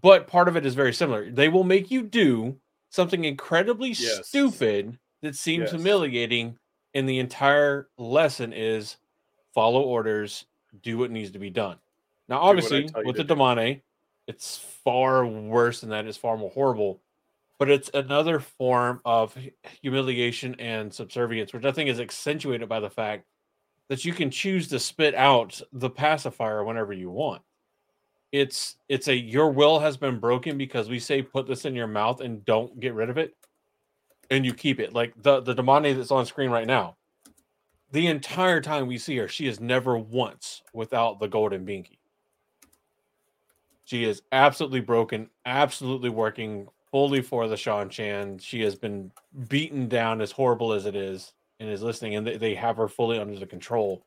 But 0.00 0.26
part 0.26 0.48
of 0.48 0.56
it 0.56 0.64
is 0.66 0.74
very 0.74 0.92
similar. 0.92 1.30
They 1.30 1.48
will 1.48 1.62
make 1.62 1.90
you 1.90 2.02
do 2.02 2.56
something 2.94 3.24
incredibly 3.24 3.90
Yes. 3.90 4.28
stupid 4.28 4.98
that 5.22 5.34
seems 5.34 5.62
Yes. 5.62 5.70
humiliating, 5.70 6.58
and 6.94 7.08
the 7.08 7.18
entire 7.18 7.90
lesson 7.98 8.52
is 8.52 8.98
follow 9.52 9.82
orders, 9.82 10.46
do 10.82 10.98
what 10.98 11.10
needs 11.10 11.32
to 11.32 11.38
be 11.38 11.50
done. 11.50 11.78
Now, 12.28 12.38
obviously, 12.40 12.90
with 13.04 13.16
the 13.16 13.24
Damane, 13.24 13.82
it's 14.26 14.58
far 14.58 15.26
worse 15.26 15.80
than 15.80 15.90
that. 15.90 16.06
It's 16.06 16.16
far 16.16 16.36
more 16.36 16.50
horrible, 16.50 17.02
but 17.58 17.70
it's 17.70 17.90
another 17.94 18.40
form 18.40 19.00
of 19.04 19.36
humiliation 19.82 20.54
and 20.60 20.92
subservience, 20.92 21.52
which 21.52 21.64
I 21.64 21.72
think 21.72 21.90
is 21.90 22.00
accentuated 22.00 22.68
by 22.68 22.80
the 22.80 22.90
fact 22.90 23.26
that 23.88 24.04
you 24.04 24.12
can 24.12 24.30
choose 24.30 24.68
to 24.68 24.78
spit 24.78 25.14
out 25.14 25.60
the 25.72 25.90
pacifier 25.90 26.64
whenever 26.64 26.92
you 26.92 27.10
want 27.10 27.42
it's 28.34 28.78
it's 28.88 29.06
a 29.06 29.16
your 29.16 29.48
will 29.50 29.78
has 29.78 29.96
been 29.96 30.18
broken 30.18 30.58
because 30.58 30.88
we 30.88 30.98
say 30.98 31.22
put 31.22 31.46
this 31.46 31.64
in 31.64 31.72
your 31.72 31.86
mouth 31.86 32.20
and 32.20 32.44
don't 32.44 32.80
get 32.80 32.92
rid 32.92 33.08
of 33.08 33.16
it 33.16 33.36
and 34.30 34.44
you 34.44 34.52
keep 34.52 34.80
it 34.80 34.92
like 34.92 35.14
the 35.22 35.40
the 35.40 35.54
Damane 35.54 35.96
that's 35.96 36.10
on 36.10 36.26
screen 36.26 36.50
right 36.50 36.66
now 36.66 36.96
the 37.92 38.08
entire 38.08 38.60
time 38.60 38.88
we 38.88 38.98
see 38.98 39.16
her 39.18 39.28
she 39.28 39.46
is 39.46 39.60
never 39.60 39.96
once 39.96 40.62
without 40.72 41.20
the 41.20 41.28
golden 41.28 41.64
binky 41.64 41.98
she 43.84 44.02
is 44.02 44.22
absolutely 44.32 44.80
broken 44.80 45.30
absolutely 45.46 46.10
working 46.10 46.66
fully 46.90 47.20
for 47.20 47.48
the 47.48 47.56
Seanchan. 47.56 48.40
She 48.40 48.60
has 48.60 48.76
been 48.76 49.10
beaten 49.48 49.88
down 49.88 50.20
as 50.20 50.30
horrible 50.30 50.72
as 50.72 50.86
it 50.86 50.94
is 50.94 51.32
and 51.58 51.68
is 51.68 51.82
listening, 51.82 52.14
and 52.14 52.24
they 52.24 52.54
have 52.54 52.76
her 52.76 52.86
fully 52.86 53.18
under 53.18 53.36
the 53.36 53.46
control. 53.46 54.06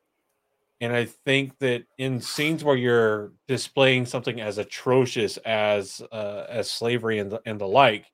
And 0.79 0.93
I 0.93 1.05
think 1.05 1.57
that 1.59 1.83
in 1.97 2.21
scenes 2.21 2.63
where 2.63 2.75
you're 2.75 3.31
displaying 3.47 4.05
something 4.05 4.39
as 4.39 4.59
atrocious 4.59 5.37
as 5.37 6.01
uh, 6.11 6.45
as 6.47 6.69
slavery 6.71 7.19
and 7.19 7.31
the, 7.31 7.41
and 7.45 7.59
the 7.59 7.67
like, 7.67 8.11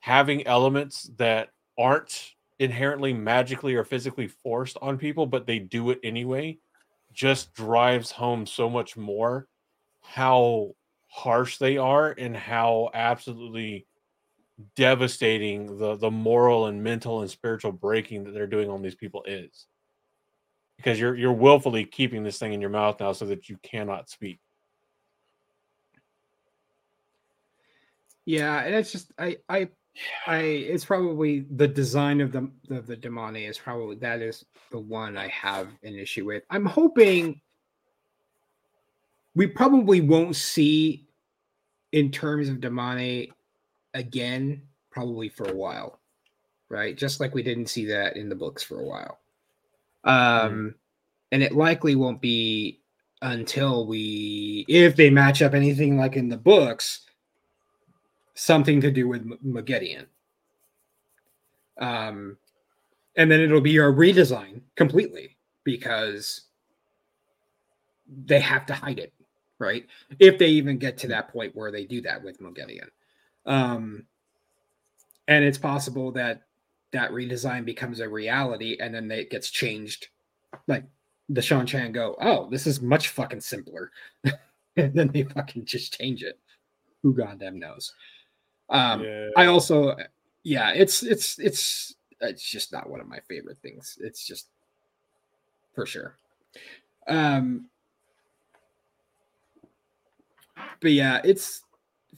having 0.00 0.46
elements 0.46 1.10
that 1.16 1.50
aren't 1.78 2.32
inherently 2.58 3.12
magically 3.12 3.74
or 3.74 3.84
physically 3.84 4.26
forced 4.26 4.76
on 4.82 4.98
people, 4.98 5.26
but 5.26 5.46
they 5.46 5.60
do 5.60 5.90
it 5.90 6.00
anyway, 6.02 6.58
just 7.12 7.54
drives 7.54 8.10
home 8.10 8.46
so 8.46 8.68
much 8.68 8.96
more 8.96 9.46
how 10.02 10.74
harsh 11.08 11.58
they 11.58 11.76
are 11.76 12.14
and 12.18 12.36
how 12.36 12.90
absolutely 12.94 13.86
devastating 14.76 15.78
the 15.78 15.96
the 15.96 16.10
moral 16.10 16.66
and 16.66 16.82
mental 16.82 17.20
and 17.20 17.30
spiritual 17.30 17.72
breaking 17.72 18.24
that 18.24 18.32
they're 18.32 18.46
doing 18.46 18.70
on 18.70 18.82
these 18.82 18.94
people 18.94 19.22
is 19.24 19.66
because 20.82 20.98
you're 20.98 21.14
you're 21.14 21.32
willfully 21.32 21.84
keeping 21.84 22.22
this 22.22 22.38
thing 22.38 22.52
in 22.52 22.60
your 22.60 22.70
mouth 22.70 22.98
now 23.00 23.12
so 23.12 23.24
that 23.26 23.48
you 23.48 23.56
cannot 23.62 24.10
speak 24.10 24.38
Yeah, 28.24 28.62
and 28.62 28.74
it's 28.74 28.92
just 28.92 29.12
I 29.18 29.38
I 29.48 29.68
I 30.26 30.38
it's 30.38 30.84
probably 30.84 31.40
the 31.50 31.66
design 31.66 32.20
of 32.20 32.32
the 32.32 32.50
the, 32.68 32.80
the 32.80 33.34
is 33.36 33.58
probably 33.58 33.96
that 33.96 34.20
is 34.20 34.44
the 34.70 34.78
one 34.78 35.16
I 35.16 35.28
have 35.28 35.68
an 35.82 35.96
issue 35.96 36.26
with. 36.26 36.44
I'm 36.50 36.66
hoping 36.66 37.40
we 39.34 39.46
probably 39.46 40.00
won't 40.00 40.36
see 40.36 41.06
in 41.90 42.10
terms 42.10 42.48
of 42.48 42.58
Damane 42.58 43.32
again 43.94 44.62
probably 44.90 45.28
for 45.28 45.48
a 45.48 45.54
while. 45.54 45.98
Right? 46.68 46.96
Just 46.96 47.20
like 47.20 47.34
we 47.34 47.42
didn't 47.42 47.66
see 47.66 47.84
that 47.86 48.16
in 48.16 48.28
the 48.28 48.34
books 48.34 48.62
for 48.62 48.80
a 48.80 48.84
while. 48.84 49.18
Um 50.04 50.74
and 51.30 51.42
it 51.42 51.52
likely 51.52 51.94
won't 51.94 52.20
be 52.20 52.80
until 53.22 53.86
we 53.86 54.64
if 54.68 54.96
they 54.96 55.10
match 55.10 55.42
up 55.42 55.54
anything 55.54 55.96
like 55.96 56.16
in 56.16 56.28
the 56.28 56.36
books 56.36 57.06
something 58.34 58.80
to 58.80 58.90
do 58.90 59.08
with 59.08 59.22
M- 59.22 59.38
Moghedien. 59.44 60.06
Um, 61.78 62.36
and 63.16 63.30
then 63.30 63.40
it'll 63.40 63.60
be 63.60 63.76
a 63.76 63.82
redesign 63.82 64.62
completely 64.76 65.36
because 65.64 66.42
they 68.26 68.40
have 68.40 68.66
to 68.66 68.74
hide 68.74 68.98
it, 68.98 69.12
right? 69.58 69.86
If 70.18 70.38
they 70.38 70.48
even 70.48 70.78
get 70.78 70.98
to 70.98 71.08
that 71.08 71.28
point 71.28 71.54
where 71.54 71.70
they 71.70 71.84
do 71.84 72.00
that 72.02 72.22
with 72.22 72.40
Moghedien. 72.40 72.88
Um, 73.46 74.06
and 75.28 75.44
it's 75.44 75.58
possible 75.58 76.12
that 76.12 76.42
that 76.92 77.10
redesign 77.10 77.64
becomes 77.64 78.00
a 78.00 78.08
reality 78.08 78.76
and 78.80 78.94
then 78.94 79.10
it 79.10 79.30
gets 79.30 79.50
changed. 79.50 80.08
Like 80.66 80.84
the 81.28 81.40
Seanchan 81.40 81.92
go, 81.92 82.16
oh, 82.20 82.48
this 82.50 82.66
is 82.66 82.80
much 82.80 83.08
fucking 83.08 83.40
simpler. 83.40 83.90
and 84.76 84.94
then 84.94 85.08
they 85.08 85.24
fucking 85.24 85.64
just 85.64 85.98
change 85.98 86.22
it. 86.22 86.38
Who 87.02 87.14
goddamn 87.14 87.58
knows? 87.58 87.92
Um, 88.68 89.02
yeah. 89.02 89.28
I 89.36 89.46
also, 89.46 89.96
yeah, 90.44 90.70
it's 90.70 91.02
it's 91.02 91.38
it's 91.38 91.94
it's 92.20 92.42
just 92.42 92.72
not 92.72 92.88
one 92.88 93.00
of 93.00 93.08
my 93.08 93.18
favorite 93.28 93.58
things. 93.62 93.98
It's 94.00 94.24
just 94.26 94.48
for 95.74 95.84
sure. 95.84 96.16
Um, 97.08 97.66
but 100.80 100.92
yeah, 100.92 101.20
it's 101.24 101.62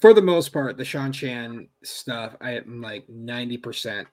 for 0.01 0.12
the 0.12 0.22
most 0.22 0.53
part 0.53 0.77
the 0.77 0.85
Seanchan 0.85 1.68
stuff. 1.83 2.37
I 2.41 2.53
am 2.53 2.81
like 2.83 3.09
ninety 3.09 3.57
percent 3.57 4.07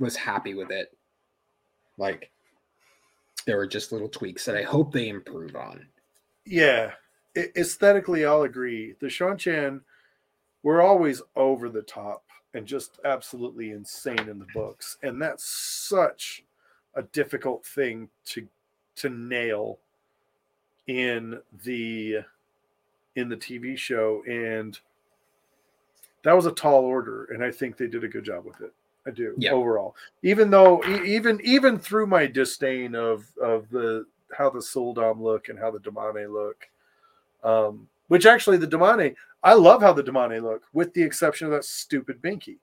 was 0.00 0.16
happy 0.16 0.54
with 0.54 0.70
it. 0.70 0.96
Like 1.98 2.30
there 3.46 3.56
were 3.56 3.66
just 3.66 3.92
little 3.92 4.08
tweaks 4.08 4.44
that 4.46 4.56
I 4.56 4.62
hope 4.62 4.92
they 4.92 5.08
improve 5.08 5.54
on. 5.54 5.86
yeah. 6.46 6.92
Aesthetically, 7.36 8.26
I'll 8.26 8.42
agree. 8.42 8.96
The 8.98 9.06
Seanchan 9.06 9.82
were 10.64 10.82
always 10.82 11.22
over 11.36 11.68
the 11.68 11.82
top 11.82 12.24
and 12.54 12.66
just 12.66 12.98
absolutely 13.04 13.70
insane 13.70 14.28
in 14.28 14.40
the 14.40 14.46
books, 14.52 14.96
and 15.04 15.22
that's 15.22 15.44
such 15.44 16.42
a 16.96 17.02
difficult 17.02 17.64
thing 17.64 18.08
to 18.24 18.48
to 18.96 19.08
nail 19.08 19.78
in 20.88 21.40
the 21.64 22.18
in 23.14 23.28
the 23.28 23.36
TV 23.36 23.78
show, 23.78 24.24
and 24.28 24.80
that 26.24 26.32
was 26.34 26.46
a 26.46 26.52
tall 26.52 26.84
order, 26.84 27.26
and 27.26 27.44
I 27.44 27.52
think 27.52 27.76
they 27.76 27.86
did 27.86 28.02
a 28.02 28.08
good 28.08 28.24
job 28.24 28.44
with 28.44 28.60
it. 28.60 28.72
Do 29.14 29.34
Yeah. 29.38 29.52
overall, 29.52 29.94
even 30.22 30.50
though 30.50 30.84
even 30.84 31.40
even 31.44 31.78
through 31.78 32.06
my 32.06 32.26
disdain 32.26 32.94
of 32.94 33.26
of 33.42 33.68
the 33.70 34.06
how 34.36 34.48
the 34.50 34.60
Suldam 34.60 35.20
look 35.20 35.48
and 35.48 35.58
how 35.58 35.70
the 35.70 35.78
Damane 35.80 36.32
look, 36.32 36.68
um, 37.42 37.88
which 38.08 38.26
actually 38.26 38.56
the 38.58 38.66
Damane, 38.66 39.14
I 39.42 39.54
love 39.54 39.82
how 39.82 39.92
the 39.92 40.02
Damane 40.04 40.42
look, 40.42 40.62
with 40.72 40.94
the 40.94 41.02
exception 41.02 41.46
of 41.46 41.52
that 41.52 41.64
stupid 41.64 42.22
Binky, 42.22 42.58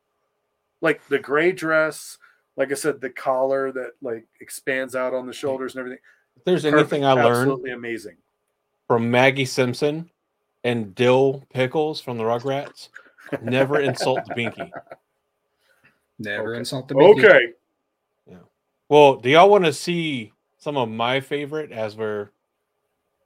like 0.82 1.06
the 1.08 1.20
gray 1.20 1.52
dress, 1.52 2.18
like 2.56 2.72
I 2.72 2.76
said, 2.76 3.02
the 3.02 3.10
collar 3.10 3.72
that 3.74 3.91
like 4.02 4.26
expands 4.41 4.95
out 4.95 5.14
on 5.14 5.26
the 5.28 5.34
shoulders 5.34 5.74
and 5.76 5.80
everything. 5.82 6.00
If 6.38 6.43
there's 6.45 6.64
Perfect, 6.64 6.93
anything 6.93 7.06
I 7.06 7.14
learned 7.14 7.50
absolutely 7.52 7.72
amazing. 7.72 8.16
from 8.88 9.10
Maggie 9.12 9.45
Simpson 9.45 10.10
and 10.64 10.93
Dill 10.95 11.43
Pickles 11.54 12.00
from 12.00 12.18
the 12.18 12.24
Rugrats, 12.24 12.89
never 13.41 13.80
insult 13.82 14.20
the 14.26 14.34
Binky. 14.34 14.72
Never 16.20 16.51
Okay. 16.51 16.59
insult 16.59 16.88
the 16.88 16.95
Mickey. 16.95 17.26
Okay, 17.26 17.45
Yeah. 18.30 18.38
Well, 18.89 19.15
do 19.15 19.30
y'all 19.30 19.49
want 19.49 19.65
to 19.65 19.74
see 19.74 20.32
some 20.57 20.78
of 20.78 20.89
my 20.89 21.20
favorite 21.20 21.72
as 21.72 21.95
we're 21.95 22.30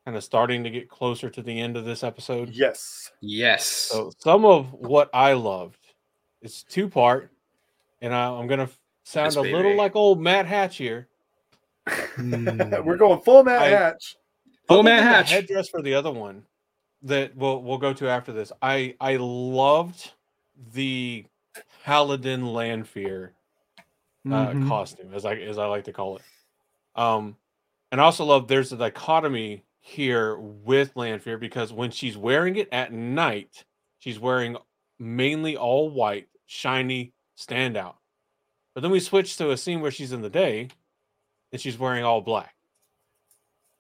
kind 0.06 0.18
of 0.18 0.24
starting 0.24 0.64
to 0.64 0.70
get 0.70 0.90
closer 0.90 1.30
to 1.30 1.42
the 1.42 1.60
end 1.60 1.78
of 1.78 1.86
this 1.86 2.04
episode? 2.04 2.50
yes, 2.50 3.12
Yes. 3.22 3.66
So 3.66 4.12
some 4.18 4.46
of 4.46 4.74
what 4.74 5.10
I 5.14 5.34
loved, 5.34 5.78
it's 6.42 6.64
two 6.64 6.90
part, 6.90 7.32
and 8.02 8.14
I, 8.14 8.26
I'm 8.28 8.48
gonna 8.48 8.70
sound 9.04 9.28
Yes, 9.28 9.36
a 9.38 9.42
little 9.42 9.76
like 9.76 9.96
old 9.96 10.20
Matt 10.20 10.46
Hatch 10.46 10.78
here. 10.78 11.08
Hmm. 12.16 12.46
we're 12.84 12.98
going 12.98 13.22
full 13.22 13.44
Matt 13.44 13.62
I- 13.62 13.68
Hatch. 13.70 14.16
Full 14.68 14.84
Matt 14.84 14.98
than 15.00 15.06
the 15.06 15.12
Hatch. 15.18 15.32
headdress 15.32 15.70
for 15.70 15.82
the 15.82 15.94
other 15.96 16.12
one 16.12 16.44
that 17.04 17.36
we'll 17.36 17.62
we'll 17.64 17.78
go 17.80 17.94
to 17.94 18.08
after 18.08 18.32
this. 18.32 18.52
I 18.62 18.96
I 19.02 19.18
loved 19.18 20.12
the 20.74 21.26
Paladin 21.84 22.46
Lanfear 22.54 23.34
uh, 24.32 24.54
Mhm. 24.54 24.68
costume, 24.68 25.14
as 25.14 25.26
I 25.26 25.36
as 25.36 25.58
I 25.58 25.66
like 25.66 25.86
to 25.86 25.94
call 25.94 26.18
it. 26.18 26.24
Um, 26.96 27.38
and 27.92 28.00
I 28.00 28.04
also 28.04 28.24
love 28.24 28.48
there's 28.48 28.72
a 28.72 28.78
dichotomy 28.78 29.64
here 29.80 30.38
with 30.38 30.96
Lanfear 30.96 31.38
because 31.40 31.74
when 31.74 31.90
she's 31.90 32.16
wearing 32.18 32.56
it 32.58 32.70
at 32.72 32.92
night, 32.94 33.66
she's 33.98 34.20
wearing 34.20 34.58
mainly 35.00 35.58
all 35.58 35.90
white, 35.90 36.30
shiny, 36.46 37.14
standout. 37.36 37.96
But 38.76 38.82
then 38.82 38.92
we 38.92 39.00
switch 39.00 39.38
to 39.38 39.50
a 39.50 39.58
scene 39.58 39.82
where 39.82 39.92
she's 39.92 40.12
in 40.12 40.22
the 40.22 40.30
day, 40.30 40.70
and 41.52 41.60
she's 41.60 41.78
wearing 41.80 42.04
all 42.04 42.22
black. 42.22 42.56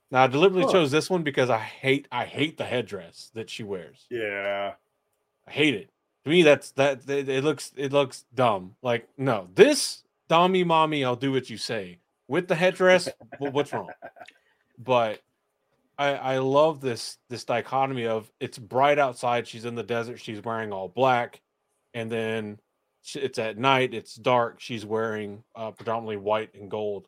Now 0.10 0.24
I 0.24 0.28
deliberately 0.28 0.66
Huh. 0.66 0.72
chose 0.80 0.92
this 0.92 1.10
one 1.10 1.22
because 1.24 1.50
I 1.52 1.60
hate 1.60 2.08
I 2.12 2.26
hate 2.26 2.58
the 2.58 2.66
headdress 2.66 3.30
that 3.36 3.50
she 3.50 3.64
wears. 3.64 4.08
Yeah, 4.10 4.74
I 5.48 5.52
hate 5.52 5.76
it. 5.76 5.92
To 6.24 6.30
me, 6.30 6.44
that's 6.44 6.72
that 6.72 7.10
it, 7.10 7.30
it 7.30 7.44
looks 7.44 7.72
it 7.76 7.92
looks 7.92 8.26
dumb. 8.34 8.76
Like 8.82 9.08
no, 9.18 9.48
this 9.56 10.04
Dommy 10.30 10.66
mommy, 10.66 11.04
I'll 11.04 11.16
do 11.16 11.32
what 11.32 11.50
you 11.50 11.58
say. 11.58 12.00
With 12.28 12.48
the 12.48 12.56
headdress, 12.56 13.10
what's 13.40 13.74
wrong? 13.74 13.90
But 14.78 15.22
I 15.98 16.14
I 16.14 16.38
love 16.38 16.80
this 16.80 17.18
this 17.30 17.44
dichotomy 17.44 18.06
of 18.06 18.32
it's 18.40 18.58
bright 18.58 19.00
outside. 19.00 19.48
She's 19.48 19.66
in 19.66 19.76
the 19.76 19.84
desert. 19.84 20.20
She's 20.20 20.44
wearing 20.44 20.72
all 20.72 20.88
black, 20.88 21.42
and 21.94 22.10
then 22.10 22.60
it's 23.14 23.40
at 23.40 23.58
night. 23.58 23.94
It's 23.94 24.16
dark. 24.16 24.60
She's 24.60 24.86
wearing 24.86 25.44
uh, 25.56 25.72
predominantly 25.72 26.18
white 26.18 26.54
and 26.54 26.70
gold. 26.70 27.08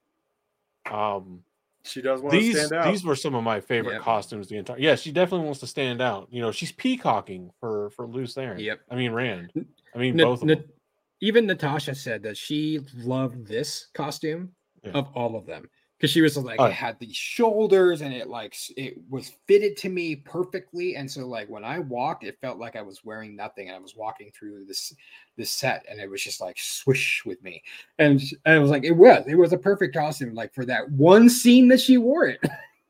Um, 0.91 1.43
she 1.85 2.01
does 2.01 2.21
want 2.21 2.33
to 2.33 2.39
these 2.39 2.57
stand 2.57 2.71
out. 2.73 2.91
these 2.91 3.03
were 3.03 3.15
some 3.15 3.35
of 3.35 3.43
my 3.43 3.59
favorite 3.59 3.93
Yep. 3.93 4.01
costumes 4.01 4.47
the 4.47 4.57
entire 4.57 4.77
yeah 4.79 4.95
she 4.95 5.11
definitely 5.11 5.45
wants 5.45 5.59
to 5.61 5.67
stand 5.67 6.01
out 6.01 6.27
you 6.31 6.41
know 6.41 6.51
she's 6.51 6.71
peacocking 6.71 7.51
for 7.59 7.89
for 7.91 8.07
Lews 8.07 8.33
Therin. 8.35 8.59
Yep. 8.59 8.79
i 8.89 8.95
mean 8.95 9.11
rand 9.11 9.51
i 9.93 9.97
mean 9.97 10.15
Na- 10.15 10.23
both 10.25 10.41
of 10.41 10.47
Na- 10.47 10.55
them 10.55 10.63
even 11.21 11.45
Natasha 11.45 11.95
said 11.95 12.23
that 12.23 12.35
she 12.37 12.79
loved 12.97 13.47
this 13.47 13.87
costume 13.93 14.51
Yeah. 14.83 14.91
of 14.91 15.07
all 15.15 15.35
of 15.35 15.45
them 15.45 15.69
because 16.03 16.11
she 16.11 16.19
was 16.21 16.35
like 16.35 16.59
Oh, 16.59 16.65
it 16.65 16.73
had 16.73 16.99
these 16.99 17.15
shoulders 17.15 18.01
and 18.01 18.13
it 18.13 18.27
like 18.27 18.57
it 18.75 18.95
was 19.09 19.31
fitted 19.47 19.77
to 19.77 19.89
me 19.89 20.17
perfectly 20.17 20.97
and 20.97 21.09
so 21.09 21.25
like 21.25 21.47
when 21.47 21.63
I 21.63 21.79
walked 21.79 22.25
it 22.25 22.37
felt 22.41 22.59
like 22.59 22.75
I 22.75 22.81
was 22.81 23.05
wearing 23.05 23.37
nothing 23.37 23.69
and 23.69 23.77
I 23.77 23.79
was 23.79 23.95
walking 23.95 24.29
through 24.37 24.65
this 24.65 24.93
this 25.37 25.49
set 25.49 25.85
and 25.89 26.01
it 26.01 26.09
was 26.09 26.21
just 26.21 26.41
like 26.41 26.57
swish 26.59 27.23
with 27.25 27.41
me 27.41 27.63
and, 27.99 28.19
and 28.45 28.55
I 28.55 28.59
was 28.59 28.69
like 28.69 28.83
it 28.83 28.91
was 28.91 29.23
it 29.27 29.35
was 29.35 29.53
a 29.53 29.57
perfect 29.57 29.95
costume 29.95 30.33
like 30.33 30.53
for 30.53 30.65
that 30.65 30.91
one 30.91 31.29
scene 31.29 31.69
that 31.69 31.79
she 31.79 31.97
wore 31.97 32.25
it 32.27 32.41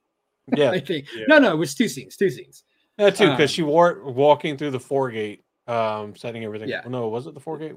yeah 0.57 0.71
I 0.71 0.79
think 0.79 1.05
Yeah. 1.15 1.25
no 1.27 1.37
no 1.37 1.51
it 1.53 1.57
was 1.57 1.75
two 1.75 1.87
scenes 1.87 2.17
two 2.17 2.31
scenes 2.31 2.63
yeah 2.97 3.11
too 3.11 3.29
because 3.29 3.51
um, 3.51 3.53
she 3.53 3.61
wore 3.61 3.91
it 3.91 4.05
walking 4.05 4.57
through 4.57 4.71
the 4.71 4.79
Foregate 4.79 5.43
um 5.67 6.15
setting 6.15 6.43
everything 6.43 6.67
Yeah. 6.67 6.81
no 6.87 7.09
was 7.09 7.27
it 7.27 7.35
the 7.35 7.39
Foregate 7.39 7.75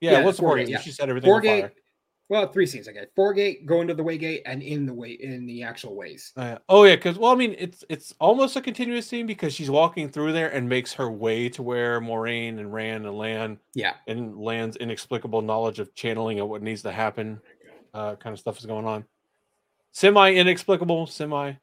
yeah, 0.00 0.12
Yeah, 0.12 0.20
it 0.20 0.24
was 0.26 0.36
the 0.36 0.42
four 0.42 0.50
Four 0.50 0.56
Gate, 0.58 0.66
gate 0.66 0.72
yeah. 0.72 0.80
she 0.80 0.90
set 0.92 1.08
everything 1.08 1.28
four 1.28 1.36
on 1.36 1.42
gate 1.42 1.60
fire. 1.62 1.72
Well 2.28 2.48
three 2.48 2.66
scenes 2.66 2.88
I 2.88 2.92
guess 2.92 3.06
Foregate 3.14 3.66
going 3.66 3.86
to 3.88 3.94
the 3.94 4.02
way 4.02 4.18
gate 4.18 4.42
and 4.46 4.62
in 4.62 4.86
the 4.86 4.94
way 4.94 5.10
in 5.12 5.46
the 5.46 5.62
actual 5.62 5.94
ways 5.94 6.32
Uh, 6.36 6.56
oh 6.68 6.84
yeah 6.84 6.96
because 6.96 7.18
well 7.18 7.32
i 7.32 7.34
mean 7.34 7.54
it's 7.58 7.84
it's 7.88 8.14
almost 8.18 8.56
a 8.56 8.60
continuous 8.60 9.06
scene 9.06 9.26
because 9.26 9.52
she's 9.52 9.70
walking 9.70 10.08
through 10.08 10.32
there 10.32 10.50
and 10.50 10.68
makes 10.68 10.92
her 10.94 11.10
way 11.10 11.48
to 11.50 11.62
where 11.62 12.00
Moiraine 12.00 12.58
and 12.58 12.72
ran 12.72 13.04
and 13.04 13.16
lan 13.16 13.58
yeah 13.74 13.94
and 14.06 14.36
Lan's 14.36 14.76
inexplicable 14.76 15.42
knowledge 15.42 15.78
of 15.78 15.94
channeling 15.94 16.38
and 16.40 16.48
what 16.48 16.62
needs 16.62 16.82
to 16.82 16.92
happen, 16.92 17.40
uh, 17.92 18.16
kind 18.16 18.32
of 18.32 18.40
stuff 18.40 18.58
is 18.58 18.66
going 18.66 18.86
on. 18.86 19.04
Semi 19.92 20.34
inexplicable, 20.34 21.06
semi. 21.06 21.54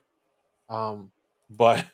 Um, 0.70 1.12
but 1.49 1.86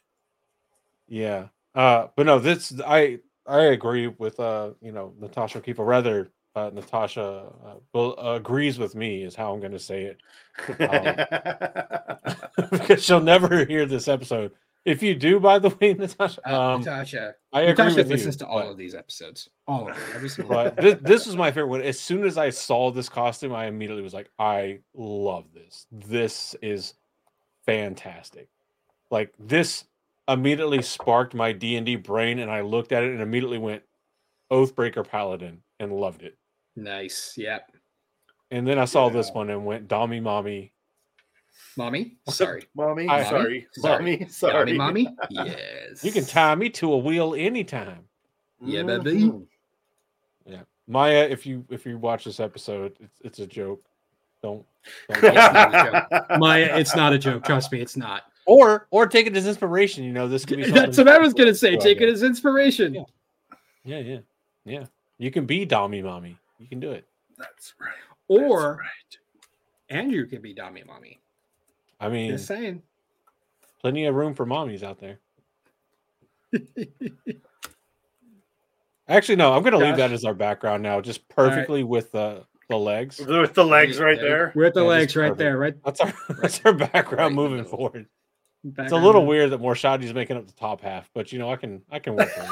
yeah, 1.08 1.48
uh, 1.76 2.08
but 2.16 2.26
no, 2.26 2.40
this 2.40 2.74
I 2.86 3.20
I 3.46 3.62
agree 3.62 4.08
with 4.08 4.40
uh, 4.40 4.72
you 4.82 4.92
know, 4.92 5.14
Natasha 5.20 5.62
or 5.78 5.86
rather, 5.86 6.32
uh, 6.58 6.70
Natasha 6.74 7.52
uh, 7.66 7.74
will, 7.94 8.16
agrees 8.18 8.80
with 8.80 8.96
me 8.96 9.24
is 9.24 9.36
how 9.36 9.54
I'm 9.54 9.60
going 9.60 9.72
to 9.72 9.80
say 9.80 10.04
it 10.04 10.18
because 12.72 13.04
she'll 13.04 13.22
never 13.22 13.66
hear 13.66 13.86
this 13.86 14.08
episode. 14.08 14.52
If 14.86 15.04
you 15.04 15.16
do, 15.16 15.40
by 15.40 15.60
the 15.60 15.70
way, 15.70 15.94
Natasha, 16.00 16.40
Uh, 16.50 16.62
um, 16.76 16.82
Natasha. 16.82 17.36
I 17.52 17.62
agree 17.62 17.72
Natasha 17.86 17.96
with 17.98 18.08
listens 18.10 18.36
you. 18.36 18.40
to 18.40 18.48
all 18.48 18.60
but- 18.62 18.68
of 18.72 18.78
these 18.78 18.96
episodes. 18.96 19.50
All 19.68 19.90
of 19.90 19.96
them. 19.96 20.04
Every 20.16 20.30
single 20.30 20.56
one. 20.56 20.66
but 20.76 20.82
this, 20.82 20.98
this 21.02 21.26
was 21.28 21.36
my 21.36 21.52
favorite 21.52 21.68
one. 21.68 21.82
As 21.82 22.00
soon 22.00 22.24
as 22.26 22.38
I 22.38 22.50
saw 22.52 22.90
this 22.92 23.10
costume, 23.10 23.54
I 23.54 23.66
immediately 23.66 24.04
was 24.04 24.14
like, 24.14 24.30
I 24.40 24.80
love 24.96 25.46
this. 25.54 25.88
This 25.92 26.56
is 26.62 26.94
fantastic. 27.66 28.48
Like 29.12 29.34
this 29.38 29.84
immediately 30.28 30.82
sparked 30.82 31.34
my 31.34 31.52
D 31.52 31.76
and 31.76 31.86
D 31.86 31.96
brain, 31.98 32.40
and 32.40 32.50
I 32.52 32.62
looked 32.62 32.92
at 32.94 33.04
it 33.04 33.12
and 33.12 33.22
immediately 33.22 33.58
went 33.58 33.84
Oathbreaker 34.52 35.06
Paladin 35.08 35.62
and 35.82 35.92
loved 35.94 36.24
it. 36.24 36.38
Nice. 36.78 37.34
Yep. 37.38 37.72
And 38.52 38.66
then 38.66 38.80
I 38.80 38.86
saw 38.86 39.10
this 39.10 39.32
one 39.32 39.50
and 39.50 39.66
went 39.66 39.90
Dommy 39.90 40.22
Mommy. 40.22 40.72
Mommy. 41.76 42.16
Sorry. 42.30 42.64
mommy, 42.76 43.08
I- 43.10 43.24
sorry, 43.30 43.68
Sorry. 43.74 43.98
mommy, 44.18 44.28
sorry, 44.30 44.74
Mommy. 44.74 45.04
Mommy. 45.04 45.18
Yes. 45.30 46.04
You 46.04 46.12
can 46.12 46.26
tie 46.26 46.56
me 46.56 46.70
to 46.72 46.94
a 46.94 46.98
wheel 46.98 47.36
anytime. 47.38 48.08
Yeah, 48.64 48.84
baby. 48.84 49.24
Mhm. 49.30 49.46
Maya, 50.90 51.28
if 51.30 51.46
you 51.46 51.66
if 51.70 51.86
you 51.86 51.98
watch 51.98 52.24
this 52.24 52.40
episode, 52.40 52.96
it's 53.02 53.20
it's 53.22 53.40
a 53.40 53.46
joke. 53.48 53.84
Don't, 54.42 54.66
don't 55.10 55.24
It's 55.26 55.36
not 55.54 55.76
a 55.76 56.08
joke. 56.30 56.40
Maya, 56.40 56.78
it's 56.80 56.96
not 56.96 57.12
a 57.12 57.18
joke. 57.20 57.44
Trust 57.44 57.74
me, 57.74 57.82
it's 57.82 57.98
not. 57.98 58.24
or 58.46 58.88
or 58.92 59.06
take 59.06 59.28
it 59.28 59.36
as 59.36 59.46
inspiration. 59.48 60.06
You 60.06 60.14
know, 60.14 60.30
this 60.30 60.46
could 60.46 60.58
be 60.58 60.64
That's 60.72 60.96
something- 60.96 61.06
what 61.12 61.16
I 61.16 61.18
was 61.18 61.34
gonna 61.34 61.54
say. 61.54 61.76
Take 61.76 62.00
it 62.00 62.08
as 62.08 62.24
inspiration. 62.24 62.94
Yeah. 62.94 63.04
Yeah, 63.84 64.00
yeah, 64.00 64.20
yeah. 64.64 64.86
You 65.18 65.30
can 65.30 65.46
be 65.46 65.66
Dommy 65.68 66.02
Mommy. 66.02 66.38
You 66.60 66.68
can 66.68 66.80
do 66.80 66.92
it. 66.92 67.08
That's 67.38 67.74
right. 67.80 67.92
Or 68.28 68.82
That's 68.84 69.18
Andrew 69.90 70.26
can 70.28 70.42
be 70.42 70.54
Dommy 70.56 70.86
Mommy. 70.86 71.20
I 72.00 72.10
mean, 72.10 72.32
Just 72.32 72.48
saying. 72.48 72.82
plenty 73.82 74.06
of 74.06 74.16
room 74.16 74.34
for 74.34 74.46
mommies 74.46 74.84
out 74.84 75.00
there. 75.00 75.20
Actually, 79.10 79.38
no. 79.38 79.54
I'm 79.54 79.64
going 79.64 79.72
to 79.74 79.80
leave 79.80 79.96
that 79.98 80.12
as 80.12 80.26
our 80.26 80.34
background 80.34 80.84
now, 80.84 81.00
just 81.00 81.22
right. 81.22 81.30
perfectly 81.50 81.84
with 81.84 82.12
the 82.12 82.44
the 82.70 82.78
legs. 82.78 83.20
with 83.20 83.54
the 83.54 83.64
legs 83.64 84.00
right 84.00 84.20
there. 84.20 84.52
With 84.54 84.74
the 84.74 84.82
Yeah, 84.82 84.88
legs 84.88 85.16
right 85.16 85.24
perfect. 85.30 85.38
there. 85.40 85.58
Right. 85.58 85.76
That's 85.86 86.02
our 86.02 86.14
that's 86.42 86.60
our 86.66 86.74
background 86.74 87.20
Right 87.20 87.32
moving 87.34 87.58
middle. 87.58 87.72
forward. 87.72 88.06
It's 88.66 88.74
a 88.92 88.92
background. 88.98 89.06
little 89.06 89.26
weird 89.26 89.52
that 89.52 89.62
Morshadi's 89.62 90.14
making 90.14 90.36
up 90.36 90.46
the 90.46 90.54
top 90.54 90.82
half, 90.82 91.10
but 91.14 91.32
you 91.32 91.40
know, 91.40 91.50
I 91.52 91.56
can 91.56 91.82
I 91.90 92.00
can 92.00 92.16
work 92.16 92.30
with 92.36 92.46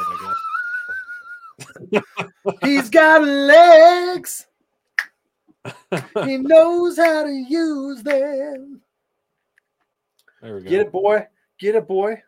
it. 1.94 2.04
I 2.18 2.25
He's 2.62 2.90
got 2.90 3.24
legs. 3.24 4.46
he 6.24 6.38
knows 6.38 6.98
how 6.98 7.24
to 7.24 7.32
use 7.32 8.04
them. 8.04 8.82
There 10.42 10.56
we 10.56 10.62
go. 10.64 10.70
Get 10.70 10.82
it, 10.82 10.92
boy. 10.92 11.26
Get 11.60 11.76
it, 11.76 11.88
boy. 11.88 12.22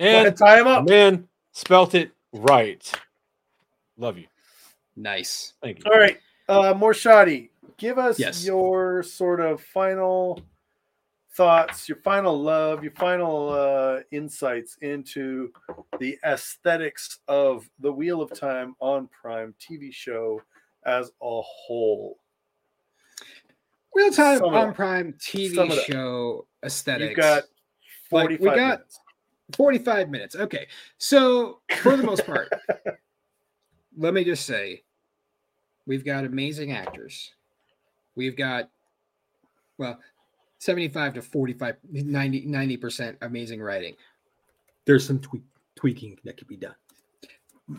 Go 0.00 0.06
ahead, 0.06 0.26
And 0.26 0.36
tie 0.36 0.60
him 0.60 0.66
up. 0.68 0.88
man 0.88 1.26
spelt 1.52 1.94
it 1.94 2.12
right. 2.32 2.90
Love 3.96 4.18
you. 4.18 4.26
Nice. 4.96 5.54
Thank 5.62 5.78
you. 5.84 5.90
All 5.90 5.98
right. 5.98 6.18
Uh 6.48 6.74
Morshadi. 6.74 7.48
Give 7.76 7.98
us 7.98 8.18
Yes. 8.18 8.44
your 8.44 9.02
sort 9.02 9.40
of 9.40 9.60
final 9.60 10.40
thoughts, 11.38 11.88
your 11.88 11.98
final 11.98 12.36
love, 12.42 12.82
your 12.82 12.92
final 12.94 13.50
uh, 13.50 14.00
insights 14.10 14.76
into 14.82 15.52
the 16.00 16.18
aesthetics 16.26 17.20
of 17.28 17.70
the 17.78 17.92
Wheel 17.92 18.20
of 18.20 18.36
Time 18.36 18.74
on 18.80 19.08
Prime 19.08 19.54
TV 19.60 19.94
show 19.94 20.42
as 20.84 21.12
a 21.22 21.40
whole. 21.40 22.18
Real 23.94 24.10
time 24.10 24.38
Some 24.38 24.52
on 24.52 24.66
that. 24.66 24.74
Prime 24.74 25.12
TV 25.12 25.56
of 25.58 25.78
show 25.84 26.44
aesthetics. 26.64 27.10
You've 27.10 27.16
got 27.16 27.44
Like, 28.10 28.28
we 28.30 28.38
got- 28.38 28.56
minutes. 28.56 29.00
45 29.56 30.10
minutes. 30.10 30.34
Okay. 30.34 30.66
So, 30.98 31.60
for 31.78 31.96
the 31.96 32.02
most 32.02 32.26
part, 32.26 32.52
let 33.96 34.12
me 34.12 34.24
just 34.24 34.44
say 34.44 34.82
we've 35.86 36.04
got 36.04 36.24
amazing 36.24 36.72
actors. 36.72 37.32
We've 38.16 38.36
got, 38.36 38.68
well, 39.78 40.00
75 40.58 41.14
to 41.14 41.22
45, 41.22 41.76
90, 41.90 42.46
90% 42.46 43.16
amazing 43.22 43.62
writing. 43.62 43.94
There's 44.84 45.06
some 45.06 45.20
tweak, 45.20 45.42
tweaking 45.76 46.18
that 46.24 46.36
could 46.36 46.48
be 46.48 46.56
done. 46.56 46.74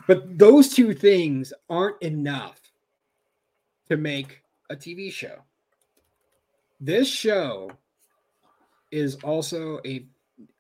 But 0.08 0.38
those 0.38 0.70
two 0.70 0.94
things 0.94 1.52
aren't 1.70 2.02
enough 2.02 2.60
to 3.90 3.98
make 3.98 4.42
a 4.70 4.76
TV 4.76 5.12
show. 5.12 5.40
This 6.80 7.08
show 7.10 7.72
is 8.92 9.16
also 9.24 9.80
a 9.86 10.06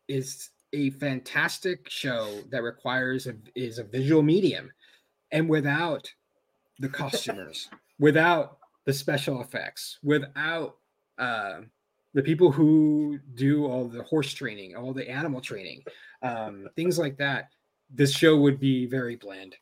is 0.07 0.49
a 0.73 0.89
fantastic 0.91 1.89
show 1.89 2.41
that 2.49 2.63
requires 2.63 3.27
a, 3.27 3.35
is 3.55 3.79
a 3.79 3.83
visual 3.83 4.21
medium 4.21 4.71
and 5.31 5.47
without 5.47 6.11
the 6.79 6.89
costumers 6.89 7.69
without 7.99 8.57
the 8.85 8.93
special 8.93 9.41
effects 9.41 9.97
without 10.03 10.77
uh, 11.17 11.61
the 12.13 12.21
people 12.21 12.51
who 12.51 13.19
do 13.35 13.65
all 13.65 13.87
the 13.87 14.03
horse 14.03 14.33
training 14.33 14.75
all 14.75 14.93
the 14.93 15.09
animal 15.09 15.41
training 15.41 15.81
um, 16.21 16.67
things 16.75 16.97
like 16.97 17.17
that 17.17 17.49
this 17.89 18.13
show 18.13 18.37
would 18.37 18.59
be 18.59 18.85
very 18.85 19.15
bland 19.15 19.55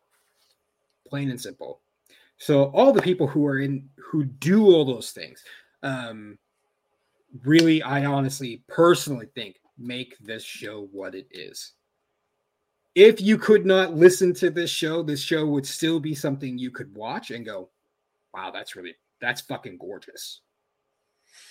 plain 1.08 1.30
and 1.30 1.40
simple 1.40 1.82
so 2.38 2.66
all 2.66 2.94
the 2.94 3.02
people 3.02 3.28
who 3.28 3.46
are 3.46 3.60
in 3.60 3.90
who 3.98 4.24
do 4.24 4.66
all 4.68 4.86
those 4.86 5.12
things 5.12 5.44
um, 5.84 6.38
really 7.44 7.82
i 7.84 8.06
honestly 8.06 8.64
personally 8.68 9.28
think 9.36 9.58
make 9.78 10.18
this 10.20 10.44
show 10.44 10.88
what 10.92 11.16
it 11.16 11.28
is. 11.32 11.74
If 12.96 13.22
you 13.22 13.38
could 13.38 13.66
not 13.66 13.94
listen 13.94 14.34
to 14.36 14.50
this 14.50 14.72
show, 14.72 15.04
this 15.04 15.22
show 15.22 15.46
would 15.46 15.68
still 15.68 16.00
be 16.00 16.16
something 16.16 16.58
you 16.58 16.72
could 16.72 16.96
watch 16.96 17.30
and 17.30 17.46
go, 17.46 17.70
wow, 18.34 18.52
that's 18.52 18.76
really, 18.76 18.96
that's 19.22 19.42
fucking 19.42 19.78
gorgeous. 19.78 20.42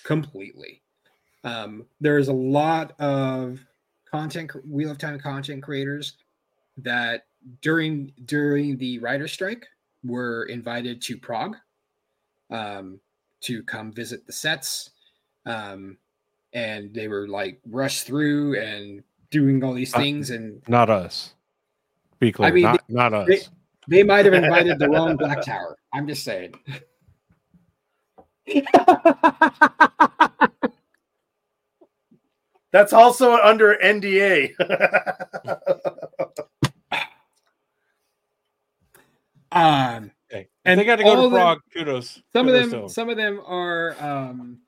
Completely. 0.02 0.82
Um, 1.46 1.86
there's 2.00 2.28
a 2.28 2.32
lot 2.32 2.98
of 3.00 3.60
content, 4.10 4.50
Wheel 4.66 4.90
of 4.90 4.98
Time 4.98 5.18
content 5.18 5.62
creators 5.62 6.14
that 6.78 7.26
during 7.62 8.12
during 8.24 8.76
the 8.76 8.98
writer 8.98 9.28
strike 9.28 9.66
were 10.04 10.44
invited 10.44 11.00
to 11.02 11.16
Prague 11.16 11.56
um, 12.50 13.00
to 13.42 13.62
come 13.62 13.92
visit 13.92 14.26
the 14.26 14.32
sets. 14.32 14.90
Um, 15.46 15.96
and 16.52 16.92
they 16.92 17.06
were 17.08 17.28
like 17.28 17.60
rushed 17.70 18.06
through 18.06 18.58
and 18.60 19.02
doing 19.30 19.62
all 19.62 19.74
these 19.74 19.94
Uh, 19.94 19.98
things 19.98 20.30
and 20.30 20.60
Not 20.68 20.90
us. 20.90 21.34
Be 22.18 22.32
clear. 22.32 22.48
I 22.48 22.52
mean, 22.52 22.64
not, 22.64 22.82
not 22.90 23.14
us. 23.14 23.28
they- 23.28 23.42
they 23.88 24.02
might 24.02 24.24
have 24.24 24.34
invited 24.34 24.80
the 24.80 24.88
wrong 24.88 25.16
black 25.16 25.44
tower 25.44 25.76
i'm 25.92 26.08
just 26.08 26.24
saying 26.24 26.52
That's 32.72 32.92
also 32.92 33.34
under 33.36 33.76
NDA. 33.82 34.52
um 39.52 40.10
Okay. 40.32 40.48
And 40.64 40.80
they 40.80 40.84
got 40.84 40.96
to 40.96 41.04
go 41.04 41.10
all 41.10 41.16
to 41.16 41.22
of 41.26 41.32
them- 41.32 41.60
Kudos. 41.72 42.20
some 42.32 42.48
of 42.48 42.54
kudos 42.54 42.70
to 42.70 42.76
them 42.80 42.88
some 42.88 43.08
of 43.08 43.16
them 43.16 43.40
are 43.46 43.94
um 44.00 44.58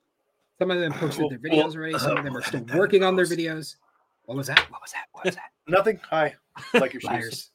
some 0.60 0.70
of 0.70 0.78
them 0.78 0.92
posted 0.92 1.28
their 1.30 1.38
Well, 1.50 1.68
videos 1.68 1.74
already 1.76 1.98
some 1.98 2.16
of 2.16 2.24
them 2.24 2.36
are 2.36 2.42
still 2.42 2.64
that 2.64 2.76
working 2.78 3.02
on 3.02 3.16
their 3.16 3.26
videos 3.26 3.74
what 4.26 4.36
was 4.36 4.46
that 4.46 4.64
what 4.70 4.80
was 4.80 4.92
that 4.92 5.06
what 5.12 5.24
was 5.24 5.34
that 5.34 5.50
Nothing. 5.68 6.00
Hi. 6.08 6.34
Like 6.74 6.92
your 6.94 7.00
shoes. 7.00 7.10
liars 7.10 7.50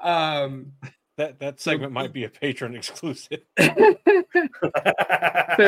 um 0.00 0.72
That 1.18 1.38
that 1.40 1.60
segment 1.60 1.92
might 1.92 2.12
be 2.12 2.24
a 2.24 2.28
patron 2.30 2.74
exclusive. 2.74 3.40
so 3.58 3.96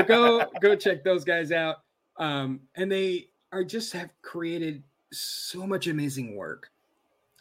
go 0.06 0.47
go 0.60 0.74
check 0.74 1.05
those 1.05 1.24
guys 1.24 1.52
out 1.52 1.76
um 2.16 2.60
and 2.76 2.90
they 2.90 3.26
are 3.53 3.65
just 3.65 3.93
have 3.93 4.12
created 4.23 4.83
so 5.12 5.66
much 5.66 5.87
amazing 5.87 6.37
work. 6.37 6.70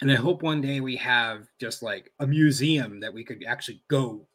And 0.01 0.11
i 0.11 0.15
hope 0.15 0.43
one 0.43 0.61
day 0.61 0.79
we 0.79 0.95
have 0.97 1.47
just 1.59 1.81
like 1.81 2.11
a 2.19 2.27
museum 2.27 2.99
that 2.99 3.13
we 3.13 3.23
could 3.23 3.43
actually 3.47 3.81
go 3.87 4.25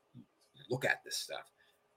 look 0.70 0.84
at 0.84 1.04
this 1.04 1.18
stuff. 1.18 1.50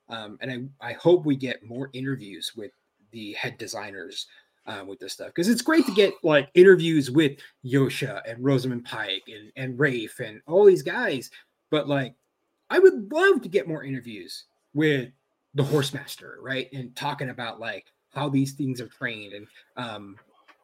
Um 0.10 0.38
and 0.42 0.72
i 0.82 0.90
i 0.90 0.94
hope 0.94 1.26
we 1.26 1.36
get 1.36 1.66
more 1.66 1.90
interviews 1.94 2.54
with 2.56 2.72
the 3.12 3.34
head 3.34 3.58
designers 3.58 4.28
uh, 4.68 4.84
with 4.86 5.00
this 5.00 5.14
stuff. 5.14 5.28
Because 5.28 5.50
it's 5.50 5.62
great 5.62 5.86
to 5.86 5.94
get 5.94 6.14
like 6.24 6.50
interviews 6.54 7.12
with 7.12 7.40
Josha 7.66 8.22
and 8.30 8.44
Rosamund 8.44 8.86
Pike 8.86 9.24
and, 9.28 9.52
and 9.56 9.80
Rafe 9.80 10.20
and 10.20 10.42
all 10.48 10.66
these 10.66 10.84
guys, 10.84 11.32
but 11.72 11.88
like 11.88 12.14
I 12.70 12.80
would 12.80 13.12
love 13.12 13.42
to 13.42 13.50
get 13.50 13.68
more 13.68 13.84
interviews 13.84 14.46
with 14.74 15.10
the 15.54 15.64
horsemaster, 15.64 16.36
right? 16.42 16.68
And 16.74 16.96
talking 16.96 17.30
about 17.30 17.60
like 17.60 17.86
how 18.16 18.30
these 18.30 18.54
things 18.54 18.80
are 18.82 18.88
trained 18.88 19.34
and 19.34 19.48
um 19.78 20.16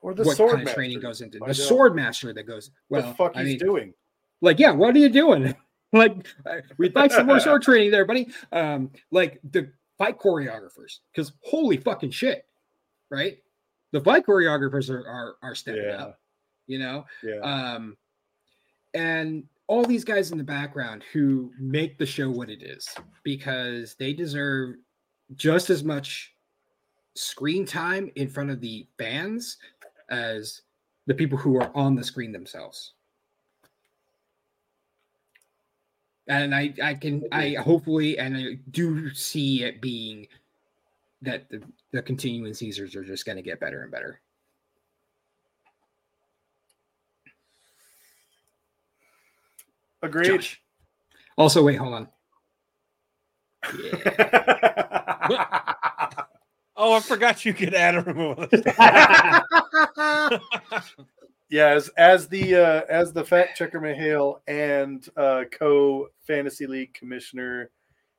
or 0.01 0.13
the 0.13 0.23
what 0.23 0.37
sword 0.37 0.55
kind 0.55 0.67
of 0.67 0.73
training 0.73 0.97
master. 0.97 1.07
goes 1.07 1.21
into 1.21 1.39
I 1.43 1.47
the 1.49 1.53
sword 1.53 1.95
master 1.95 2.33
that 2.33 2.43
goes 2.43 2.71
What 2.87 3.01
well 3.03 3.11
the 3.11 3.15
fuck 3.15 3.31
I 3.35 3.39
he's 3.41 3.47
mean, 3.49 3.59
doing? 3.59 3.93
like 4.41 4.57
yeah 4.59 4.71
what 4.71 4.95
are 4.95 4.99
you 4.99 5.09
doing 5.09 5.53
like 5.93 6.25
uh, 6.45 6.57
we'd 6.77 6.95
like 6.95 7.11
some 7.11 7.27
more 7.27 7.39
sword 7.39 7.61
training 7.67 7.91
there 7.91 8.05
buddy 8.05 8.29
um 8.51 8.89
like 9.11 9.39
the 9.51 9.71
fight 9.97 10.17
choreographers 10.17 10.99
because 11.13 11.33
holy 11.43 11.77
fucking 11.77 12.09
shit 12.11 12.45
right 13.11 13.37
the 13.91 13.99
fight 14.01 14.25
choreographers 14.25 14.89
are 14.89 15.05
are, 15.07 15.35
are 15.43 15.53
stepping 15.55 15.83
Yeah. 15.83 15.97
up 16.03 16.19
you 16.67 16.79
know 16.79 17.05
Yeah. 17.21 17.39
um 17.41 17.97
and 18.93 19.43
all 19.67 19.85
these 19.85 20.03
guys 20.03 20.31
in 20.31 20.37
the 20.37 20.43
background 20.43 21.03
who 21.13 21.51
make 21.59 21.97
the 21.97 22.05
show 22.05 22.29
what 22.29 22.49
it 22.49 22.61
is 22.61 22.87
because 23.23 23.95
they 23.99 24.11
deserve 24.13 24.75
just 25.35 25.69
as 25.69 25.83
much 25.83 26.30
screen 27.15 27.65
time 27.65 28.09
in 28.15 28.27
front 28.27 28.49
of 28.49 28.61
the 28.61 28.87
fans 28.97 29.57
as 30.09 30.61
the 31.07 31.13
people 31.13 31.37
who 31.37 31.57
are 31.57 31.71
on 31.75 31.95
the 31.95 32.03
screen 32.03 32.31
themselves 32.31 32.93
and 36.27 36.55
i 36.55 36.73
i 36.83 36.93
can 36.93 37.23
i 37.31 37.55
hopefully 37.59 38.17
and 38.17 38.37
i 38.37 38.57
do 38.71 39.13
see 39.13 39.63
it 39.63 39.81
being 39.81 40.25
that 41.21 41.49
the, 41.49 41.61
the 41.91 42.01
continuing 42.01 42.53
caesars 42.53 42.95
are 42.95 43.03
just 43.03 43.25
going 43.25 43.35
to 43.35 43.41
get 43.41 43.59
better 43.59 43.83
and 43.83 43.91
better 43.91 44.21
Agreed. 50.03 50.25
Josh. 50.25 50.59
Also, 51.37 51.63
wait, 51.63 51.75
hold 51.75 51.93
on. 51.93 52.07
Oh, 56.75 56.93
I 56.93 56.99
forgot 57.01 57.45
you 57.45 57.53
could 57.53 57.73
add 57.73 57.95
a 57.95 58.01
remove. 58.01 58.37
yeah, 61.49 61.67
as, 61.67 61.89
as 61.97 62.27
the 62.29 62.55
uh, 62.55 62.81
as 62.89 63.11
the 63.13 63.23
fact 63.25 63.57
checker 63.57 63.79
M'hael 63.79 64.39
and 64.47 65.07
uh, 65.17 65.43
co 65.51 66.07
fantasy 66.25 66.65
league 66.67 66.93
commissioner, 66.93 67.69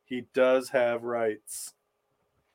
he 0.05 0.27
does 0.35 0.69
have 0.69 1.03
rights. 1.03 1.73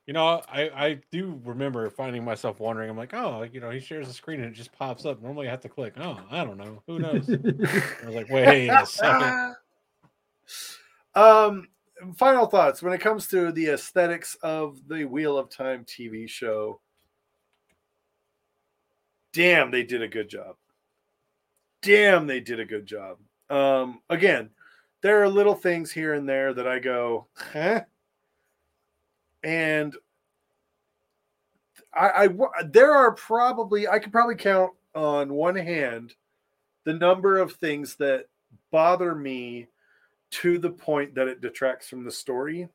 you 0.06 0.14
know, 0.14 0.42
I 0.48 0.70
I 0.70 1.00
do 1.12 1.40
remember 1.44 1.90
finding 1.90 2.24
myself 2.24 2.60
wondering. 2.60 2.90
I'm 2.90 2.98
like, 2.98 3.14
oh, 3.14 3.44
you 3.52 3.60
know, 3.60 3.70
he 3.70 3.80
shares 3.80 4.08
the 4.08 4.14
screen 4.14 4.40
and 4.40 4.50
it 4.50 4.54
just 4.56 4.72
pops 4.72 5.06
up. 5.06 5.22
Normally, 5.22 5.48
I 5.48 5.52
have 5.52 5.62
to 5.62 5.70
click. 5.70 5.94
Oh, 5.98 6.20
I 6.32 6.44
don't 6.46 6.58
know. 6.58 6.82
Who 6.88 7.00
knows? 7.00 7.30
I 7.30 8.06
was 8.06 8.16
like, 8.16 8.30
wait 8.30 8.70
a 8.70 8.86
second. 8.86 9.56
um, 11.16 11.68
final 12.16 12.46
thoughts 12.46 12.82
when 12.82 12.94
it 12.94 13.02
comes 13.02 13.28
to 13.28 13.52
the 13.52 13.68
aesthetics 13.68 14.36
of 14.42 14.88
the 14.88 15.06
Wheel 15.06 15.38
of 15.38 15.50
Time 15.50 15.86
TV 15.86 16.30
show. 16.30 16.80
Damn, 19.34 19.72
they 19.72 19.84
did 19.84 20.02
a 20.02 20.08
good 20.08 20.30
job. 20.30 20.56
Damn, 21.82 22.28
they 22.28 22.40
did 22.40 22.60
a 22.60 22.66
good 22.66 22.86
job. 22.86 23.18
Um, 23.50 24.02
again, 24.10 24.50
there 25.02 25.22
are 25.22 25.30
little 25.30 25.54
things 25.56 25.92
here 25.92 26.14
and 26.14 26.28
there 26.28 26.54
that 26.54 26.68
I 26.68 26.80
go, 26.80 27.28
huh? 27.36 27.82
And 29.44 29.96
I, 31.94 32.26
I 32.26 32.30
there 32.66 32.94
are 32.94 33.14
probably 33.14 33.88
I 33.88 34.00
could 34.00 34.12
probably 34.12 34.36
count 34.36 34.74
on 34.96 35.34
one 35.34 35.56
hand 35.56 36.16
the 36.84 36.94
number 36.94 37.38
of 37.38 37.54
things 37.54 37.96
that 37.96 38.26
bother 38.72 39.14
me 39.14 39.68
to 40.30 40.58
the 40.60 40.70
point 40.70 41.16
that 41.16 41.28
it 41.28 41.42
detracts 41.42 41.88
from 41.88 42.04
the 42.04 42.12
story. 42.12 42.68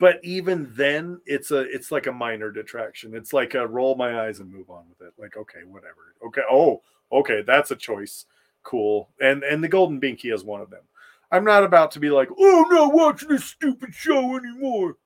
but 0.00 0.18
even 0.24 0.70
then 0.74 1.20
it's 1.24 1.50
a 1.50 1.60
it's 1.60 1.90
like 1.92 2.06
a 2.06 2.12
minor 2.12 2.50
detraction. 2.50 3.14
It's 3.14 3.32
like 3.32 3.54
a 3.54 3.66
roll 3.66 3.94
my 3.94 4.26
eyes 4.26 4.40
and 4.40 4.52
move 4.52 4.68
on 4.68 4.84
with 4.88 5.06
it. 5.06 5.14
Like 5.18 5.36
okay 5.36 5.60
whatever. 5.66 6.14
Okay 6.26 6.42
oh 6.50 6.82
okay 7.12 7.42
that's 7.42 7.70
a 7.70 7.76
choice. 7.76 8.26
Cool. 8.62 9.08
And 9.20 9.42
and 9.44 9.62
the 9.62 9.68
golden 9.68 10.00
binky 10.00 10.34
is 10.34 10.44
one 10.44 10.60
of 10.60 10.70
them. 10.70 10.82
I'm 11.30 11.44
not 11.44 11.64
about 11.64 11.90
to 11.92 12.00
be 12.00 12.10
like 12.10 12.28
oh 12.36 12.64
i'm 12.64 12.74
not 12.74 12.92
watching 12.92 13.28
this 13.28 13.44
stupid 13.44 13.94
show 13.94 14.36
anymore. 14.36 14.96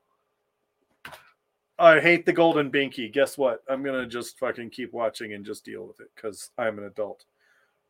I 1.79 2.01
hate 2.01 2.27
the 2.27 2.33
golden 2.33 2.73
binky. 2.73 3.12
Guess 3.12 3.39
what? 3.39 3.62
I'm 3.69 3.85
gonna 3.85 4.07
just 4.07 4.39
fucking 4.39 4.70
keep 4.70 4.93
watching 4.93 5.33
and 5.35 5.45
just 5.45 5.65
deal 5.65 5.87
with 5.87 6.01
it 6.01 6.11
because 6.16 6.51
i'm 6.59 6.79
an 6.79 6.85
adult. 6.87 7.25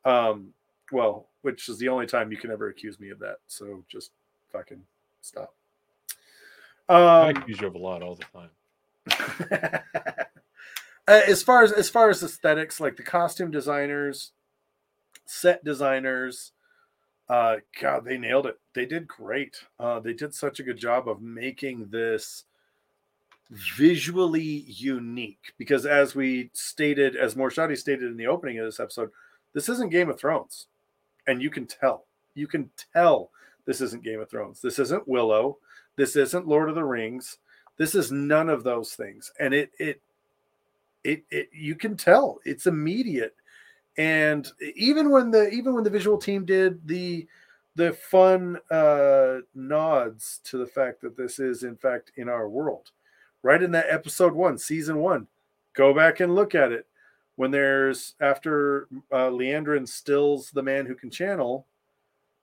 Um 0.05 0.53
well 0.93 1.29
which 1.43 1.69
is 1.69 1.79
the 1.79 1.89
only 1.89 2.07
time 2.07 2.31
you 2.31 2.39
can 2.39 2.51
ever 2.51 2.69
accuse 2.69 2.99
me 2.99 3.11
of 3.11 3.19
that 3.19 3.37
so 3.47 3.85
just 3.89 4.11
fucking 4.53 4.83
stop 5.21 5.55
I 6.89 7.29
um, 7.29 7.37
accuse 7.37 7.61
you 7.61 7.67
of 7.67 7.75
a 7.75 7.79
lot 7.79 8.03
all 8.03 8.17
the 8.17 8.25
time. 8.33 9.81
Uh, 11.07 11.23
as 11.27 11.43
far 11.43 11.63
as 11.63 11.73
as 11.73 11.89
far 11.89 12.11
as 12.11 12.23
aesthetics, 12.23 12.81
like 12.81 12.99
the 12.99 13.03
costume 13.03 13.51
designers, 13.51 14.33
set 15.25 15.65
designers, 15.65 16.53
uh, 17.31 17.57
God, 17.81 18.05
they 18.05 18.19
nailed 18.19 18.45
it. 18.45 18.59
They 18.75 18.85
did 18.85 19.09
great. 19.09 19.65
Uh, 19.81 20.01
they 20.01 20.13
did 20.13 20.35
such 20.35 20.61
a 20.61 20.63
good 20.63 20.77
job 20.77 21.09
of 21.09 21.23
making 21.23 21.89
this 21.89 22.45
visually 23.51 24.67
unique. 24.67 25.55
Because 25.57 25.87
as 25.87 26.15
we 26.15 26.51
stated, 26.53 27.17
as 27.17 27.35
Morshadi 27.35 27.79
stated 27.79 28.11
in 28.11 28.19
the 28.19 28.27
opening 28.27 28.59
of 28.59 28.67
this 28.67 28.79
episode, 28.79 29.11
this 29.55 29.71
isn't 29.71 29.91
Game 29.91 30.11
of 30.11 30.21
Thrones, 30.21 30.67
and 31.29 31.41
you 31.41 31.51
can 31.51 31.67
tell. 31.67 32.07
You 32.35 32.49
can 32.49 32.71
tell 32.93 33.31
this 33.67 33.81
isn't 33.81 34.03
Game 34.03 34.21
of 34.21 34.31
Thrones. 34.31 34.61
This 34.61 34.79
isn't 34.79 35.07
Willow. 35.07 35.59
This 35.97 36.17
isn't 36.17 36.49
Lord 36.49 36.69
of 36.69 36.75
the 36.75 36.85
Rings. 36.85 37.39
This 37.77 37.95
is 37.95 38.11
none 38.11 38.49
of 38.49 38.65
those 38.65 38.95
things, 38.95 39.31
and 39.39 39.55
it 39.55 39.71
it 39.79 40.01
it, 41.05 41.25
it 41.31 41.49
you 41.53 41.77
can 41.77 41.97
tell 41.97 42.41
it's 42.45 42.67
immediate. 42.67 43.37
And 43.97 44.51
even 44.75 45.11
when 45.11 45.31
the 45.31 45.49
even 45.51 45.75
when 45.75 45.85
the 45.85 45.91
visual 45.91 46.19
team 46.19 46.45
did 46.45 46.87
the 46.87 47.27
the 47.77 47.93
fun 47.93 48.59
uh, 48.71 49.39
nods 49.55 50.41
to 50.45 50.59
the 50.59 50.67
fact 50.67 51.01
that 51.03 51.17
this 51.17 51.39
is 51.39 51.63
in 51.63 51.77
fact 51.77 52.11
in 52.17 52.29
our 52.29 52.49
world, 52.49 52.91
right 53.43 53.63
in 53.63 53.71
that 53.73 53.87
episode 53.89 54.33
one, 54.33 54.59
season 54.59 54.99
one, 54.99 55.29
go 55.75 55.95
back 55.95 56.21
and 56.21 56.35
look 56.35 56.55
at 56.55 56.73
it. 56.73 56.87
When 57.39 57.53
there's 57.53 58.17
after 58.21 58.89
uh, 59.13 59.29
Liandrin 59.29 59.87
stills 59.87 60.51
the 60.51 60.63
man 60.63 60.87
who 60.87 60.97
can 60.97 61.09
channel, 61.09 61.67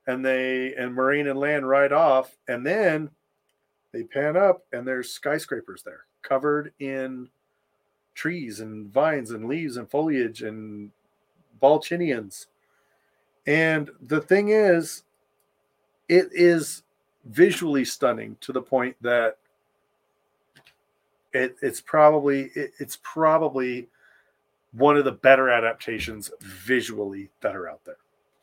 and 0.08 0.24
they 0.24 0.74
and 0.76 0.96
Moiraine 0.96 1.30
and 1.30 1.38
Lan 1.38 1.66
ride 1.66 1.92
off, 1.92 2.38
and 2.48 2.66
then 2.66 3.10
they 3.92 4.04
pan 4.04 4.38
up 4.38 4.64
and 4.72 4.88
there's 4.88 5.12
skyscrapers 5.12 5.84
there 5.84 6.06
covered 6.22 6.72
in 6.80 7.28
trees 8.14 8.62
and 8.62 8.88
vines 8.94 9.32
and 9.32 9.50
leaves 9.50 9.76
and 9.76 9.92
foliage 9.92 10.44
and 10.44 10.92
balchinians. 11.62 12.46
And 13.46 13.92
the 14.02 14.22
thing 14.22 14.48
is 14.48 15.04
it 16.08 16.30
is 16.32 16.84
visually 17.26 17.84
stunning 17.84 18.38
to 18.40 18.54
the 18.54 18.62
point 18.62 18.96
that 19.02 19.40
it, 21.34 21.58
it's 21.62 21.82
probably 21.82 22.52
it, 22.56 22.72
it's 22.80 22.98
probably 23.04 23.90
one 24.78 24.98
of 24.98 25.06
the 25.06 25.12
better 25.12 25.50
adaptations 25.50 26.32
visually 26.42 27.30
that 27.42 27.56
are 27.56 27.70
out 27.70 27.84
there 27.86 27.98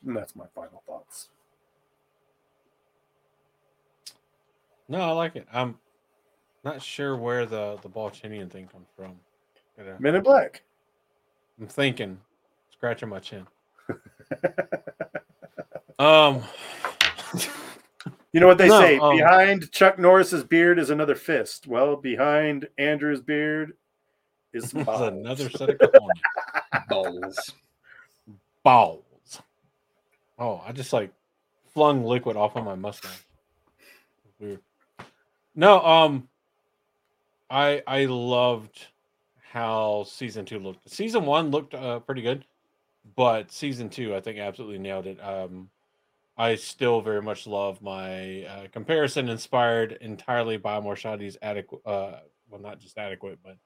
and 0.07 0.17
that's 0.17 0.35
my 0.37 0.47
final 0.55 0.83
thoughts 0.87 1.29
No, 4.89 5.01
I 5.01 5.13
like 5.13 5.37
it. 5.37 5.47
I'm 5.53 5.79
not 6.65 6.83
sure 6.83 7.17
where 7.17 7.47
the 7.47 7.79
the 7.83 7.89
Balchinian 7.89 8.51
thing 8.51 8.67
comes 8.69 8.89
from. 8.97 9.15
Gotta- 9.79 9.97
men 10.01 10.17
in 10.17 10.23
black 10.23 10.63
I'm 11.61 11.67
thinking, 11.67 12.19
scratching 12.71 13.09
my 13.09 13.19
chin. 13.21 13.47
Um, 15.99 16.43
You 18.33 18.41
know 18.41 18.47
what 18.47 18.57
they 18.59 18.69
No, 18.69 18.81
say? 18.81 18.99
um, 18.99 19.17
behind 19.17 19.71
Chuck 19.73 19.99
Norris's 19.99 20.43
beard 20.43 20.79
is 20.79 20.89
another 20.91 21.15
fist. 21.15 21.67
Well, 21.67 21.97
behind 21.97 22.67
Andrew's 22.79 23.21
beard 23.21 23.75
is 24.53 24.73
another 24.74 25.51
set 25.51 25.70
of 25.70 25.79
cojones. 25.79 26.15
Balls. 26.89 27.53
balls. 28.62 29.43
Oh, 30.39 30.62
I 30.66 30.73
just 30.73 30.93
like 30.93 31.12
flung 31.73 32.05
liquid 32.05 32.37
off 32.37 32.57
on 32.57 32.65
my 32.65 32.74
mustache. 32.74 33.24
Weird. 34.39 34.61
No, 35.55 35.81
um, 35.85 36.29
I 37.51 37.83
I 37.87 38.07
loved 38.07 38.87
how 39.51 40.05
season 40.05 40.45
two 40.45 40.59
looked. 40.59 40.89
Season 40.91 41.27
one 41.27 41.51
looked 41.51 41.74
uh, 41.74 42.01
pretty 42.01 42.23
good, 42.23 42.45
but 43.16 43.53
season 43.53 43.89
two 43.89 44.15
I 44.15 44.20
think 44.20 44.39
absolutely 44.39 44.79
nailed 44.79 45.07
it. 45.07 45.23
Um, 45.23 45.69
I 46.37 46.55
still 46.55 47.03
very 47.03 47.20
much 47.20 47.47
love 47.47 47.83
my 47.83 48.45
uh, 48.45 48.66
comparison 48.73 49.29
inspired 49.29 49.99
entirely 50.01 50.57
by 50.57 50.81
Morshadi's 50.81 51.37
adequate, 51.43 51.83
uh, 51.85 52.20
well, 52.49 52.61
not 52.61 52.81
just 52.81 52.97
adequate, 52.97 53.39
but 53.45 53.59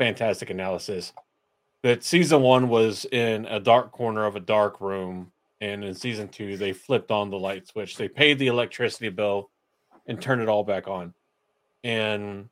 fantastic 0.00 0.48
analysis. 0.48 1.12
That 1.82 2.02
season 2.02 2.40
one 2.40 2.70
was 2.70 3.04
in 3.12 3.44
a 3.44 3.60
dark 3.60 3.92
corner 3.92 4.24
of 4.24 4.34
a 4.34 4.40
dark 4.40 4.80
room, 4.80 5.30
and 5.60 5.84
in 5.84 5.94
season 5.94 6.28
two 6.28 6.56
they 6.56 6.72
flipped 6.72 7.10
on 7.10 7.28
the 7.28 7.38
light 7.38 7.68
switch. 7.68 7.98
They 7.98 8.08
paid 8.08 8.38
the 8.38 8.46
electricity 8.46 9.10
bill 9.10 9.50
and 10.06 10.18
turned 10.18 10.40
it 10.40 10.48
all 10.48 10.64
back 10.64 10.88
on, 10.88 11.12
and 11.84 12.48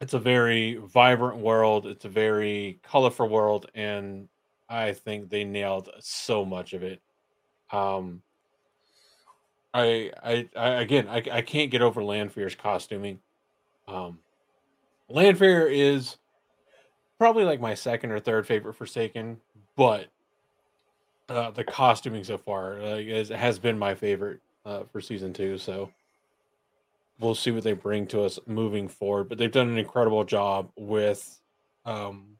it's 0.00 0.14
a 0.14 0.18
very 0.18 0.74
vibrant 0.74 1.38
world. 1.38 1.86
It's 1.86 2.04
a 2.04 2.08
very 2.08 2.80
colorful 2.82 3.28
world, 3.28 3.70
and 3.76 4.28
I 4.68 4.92
think 4.92 5.30
they 5.30 5.44
nailed 5.44 5.88
so 6.00 6.44
much 6.44 6.72
of 6.72 6.82
it. 6.82 7.00
Um, 7.70 8.22
I, 9.72 10.10
I, 10.20 10.48
I 10.56 10.68
again, 10.80 11.06
I, 11.06 11.22
I 11.30 11.42
can't 11.42 11.70
get 11.70 11.80
over 11.80 12.02
Lanfear's 12.02 12.56
costuming. 12.56 13.20
Um, 13.86 14.18
Lanfear 15.08 15.68
is 15.68 16.16
probably 17.18 17.44
like 17.44 17.60
my 17.60 17.74
second 17.74 18.10
or 18.12 18.20
third 18.20 18.46
favorite 18.46 18.74
Forsaken, 18.74 19.38
but 19.76 20.06
uh, 21.28 21.50
the 21.50 21.64
costuming 21.64 22.24
so 22.24 22.38
far 22.38 22.78
like, 22.80 23.06
is, 23.06 23.28
has 23.28 23.58
been 23.58 23.78
my 23.78 23.94
favorite 23.94 24.40
uh, 24.64 24.84
for 24.92 25.00
season 25.00 25.32
two. 25.32 25.58
So 25.58 25.90
we'll 27.18 27.34
see 27.34 27.50
what 27.50 27.64
they 27.64 27.72
bring 27.72 28.06
to 28.08 28.22
us 28.22 28.38
moving 28.46 28.88
forward. 28.88 29.28
But 29.28 29.38
they've 29.38 29.50
done 29.50 29.68
an 29.68 29.78
incredible 29.78 30.24
job 30.24 30.70
with 30.76 31.40
um, 31.84 32.36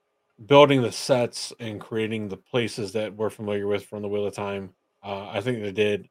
building 0.47 0.83
the 0.83 0.93
sets 0.93 1.53
and 1.61 1.81
creating 1.81 2.29
the 2.29 2.37
places 2.37 2.93
that 2.93 3.15
we're 3.15 3.31
familiar 3.31 3.67
with 3.67 3.87
from 3.87 4.03
the 4.03 4.09
Wheel 4.09 4.27
of 4.27 4.35
Time. 4.35 4.71
Uh, 5.03 5.29
I 5.29 5.41
think 5.41 5.63
they 5.63 5.73
did 5.73 6.09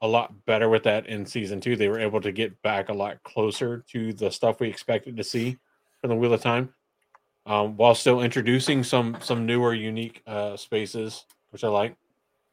a 0.00 0.08
lot 0.08 0.46
better 0.46 0.68
with 0.68 0.82
that 0.84 1.06
in 1.06 1.26
season 1.26 1.60
two. 1.60 1.76
They 1.76 1.88
were 1.88 2.00
able 2.00 2.20
to 2.20 2.32
get 2.32 2.60
back 2.62 2.88
a 2.88 2.92
lot 2.92 3.22
closer 3.22 3.84
to 3.88 4.12
the 4.12 4.30
stuff 4.30 4.58
we 4.58 4.68
expected 4.68 5.16
to 5.16 5.24
see 5.24 5.58
from 6.00 6.10
the 6.10 6.16
Wheel 6.16 6.32
of 6.32 6.40
Time, 6.40 6.72
um, 7.46 7.76
while 7.76 7.94
still 7.94 8.22
introducing 8.22 8.84
some 8.84 9.16
some 9.20 9.46
newer, 9.46 9.74
unique 9.74 10.22
uh, 10.26 10.56
spaces, 10.56 11.24
which 11.50 11.64
I 11.64 11.68
like. 11.68 11.96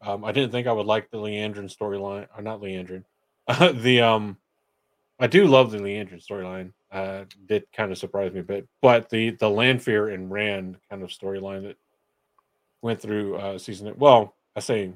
Um, 0.02 0.24
I 0.24 0.32
didn't 0.32 0.52
think 0.52 0.68
I 0.68 0.72
would 0.72 0.86
like 0.86 1.12
the 1.12 1.18
Liandrin 1.18 1.76
storyline, 1.76 2.28
or 2.36 2.42
not 2.42 2.62
Liandrin. 2.62 3.04
the 3.82 4.02
um, 4.02 4.38
I 5.20 5.28
do 5.28 5.46
love 5.46 5.72
the 5.72 5.80
Liandrin 5.80 6.26
storyline. 6.26 6.72
Uh, 6.92 7.26
did 7.48 7.66
kind 7.72 7.92
of 7.92 7.98
surprise 7.98 8.34
me 8.34 8.40
a 8.40 8.44
bit, 8.44 8.68
but 8.82 9.10
the 9.10 9.32
the 9.32 9.50
Lanfear 9.50 10.10
and 10.10 10.32
Rand 10.32 10.78
kind 10.90 11.04
of 11.04 11.10
storyline 11.10 11.64
that 11.64 11.78
went 12.82 13.02
through 13.02 13.36
uh, 13.36 13.58
season. 13.58 13.94
Well, 13.98 14.34
I 14.56 14.62
say 14.62 14.94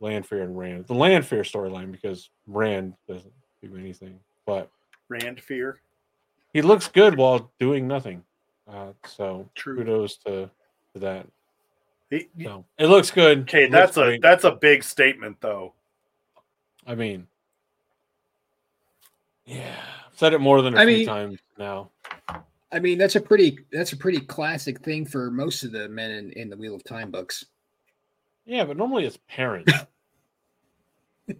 Lanfear 0.00 0.42
and 0.42 0.56
Rand. 0.56 0.86
The 0.86 0.94
Lanfear 0.94 1.42
storyline 1.42 1.92
because 1.92 2.30
Rand 2.46 2.94
doesn't 3.08 3.32
do 3.62 3.76
anything, 3.76 4.18
but 4.46 4.70
Rand 5.08 5.40
Fear. 5.40 5.80
he 6.52 6.62
looks 6.62 6.88
good 6.88 7.16
while 7.16 7.50
doing 7.58 7.86
nothing. 7.86 8.22
Uh, 8.68 8.92
so 9.04 9.48
True. 9.54 9.76
kudos 9.78 10.16
to, 10.18 10.50
to 10.94 10.98
that. 11.00 11.26
He- 12.10 12.28
So 12.42 12.64
it 12.78 12.86
looks 12.86 13.10
good. 13.10 13.40
okay, 13.42 13.64
It 13.64 13.70
looks 13.70 13.94
that's 13.94 13.96
a 13.96 14.04
great. 14.04 14.22
that's 14.22 14.44
a 14.44 14.52
big 14.52 14.82
statement, 14.82 15.36
though. 15.40 15.72
I 16.86 16.94
mean, 16.94 17.26
yeah, 19.44 19.74
I've 20.10 20.18
said 20.18 20.32
it 20.32 20.40
more 20.40 20.62
than 20.62 20.74
a 20.74 20.80
I 20.80 20.86
few 20.86 20.96
mean- 20.98 21.06
times 21.06 21.38
now. 21.58 21.90
I 22.72 22.80
mean, 22.80 22.98
that's 22.98 23.14
a 23.16 23.20
pretty 23.20 23.58
that's 23.72 23.92
a 23.92 23.96
pretty 23.96 24.20
classic 24.20 24.80
thing 24.82 25.06
for 25.06 25.30
most 25.30 25.62
of 25.62 25.70
the 25.72 25.88
men 25.88 26.10
in, 26.10 26.32
in 26.32 26.50
the 26.50 26.56
Wheel 26.56 26.74
of 26.74 26.82
Time 26.84 27.10
books. 27.12 27.44
Yeah, 28.44 28.64
but 28.64 28.76
normally 28.76 29.04
it's 29.04 29.18
parents. 29.28 29.72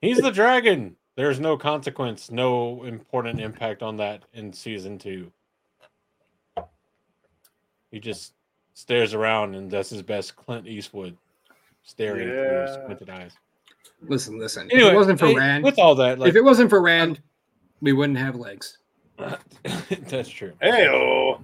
He's 0.00 0.18
the 0.18 0.30
dragon. 0.30 0.96
There's 1.18 1.40
no 1.40 1.56
consequence, 1.56 2.30
no 2.30 2.84
important 2.84 3.40
impact 3.40 3.82
on 3.82 3.96
that 3.96 4.22
in 4.34 4.52
season 4.52 4.98
two. 4.98 5.32
He 7.90 7.98
just 7.98 8.34
stares 8.74 9.14
around 9.14 9.56
and 9.56 9.68
does 9.68 9.90
his 9.90 10.00
best 10.00 10.36
Clint 10.36 10.68
Eastwood 10.68 11.16
staring 11.82 12.28
through 12.28 12.62
his 12.62 12.74
squinted 12.74 13.10
eyes. 13.10 13.32
Listen, 14.02 14.38
listen. 14.38 14.70
Anyway, 14.70 14.90
if 14.90 14.92
it 14.92 14.96
wasn't 14.96 15.18
for 15.18 15.26
hey, 15.26 15.34
Rand, 15.34 15.64
with 15.64 15.80
all 15.80 15.96
that, 15.96 16.20
like 16.20 16.28
if 16.28 16.36
it 16.36 16.44
wasn't 16.44 16.70
for 16.70 16.80
Rand, 16.80 17.20
we 17.80 17.92
wouldn't 17.92 18.18
have 18.18 18.36
legs. 18.36 18.78
that's 20.06 20.28
true. 20.28 20.52
Hey, 20.62 20.86
oh, 20.86 21.40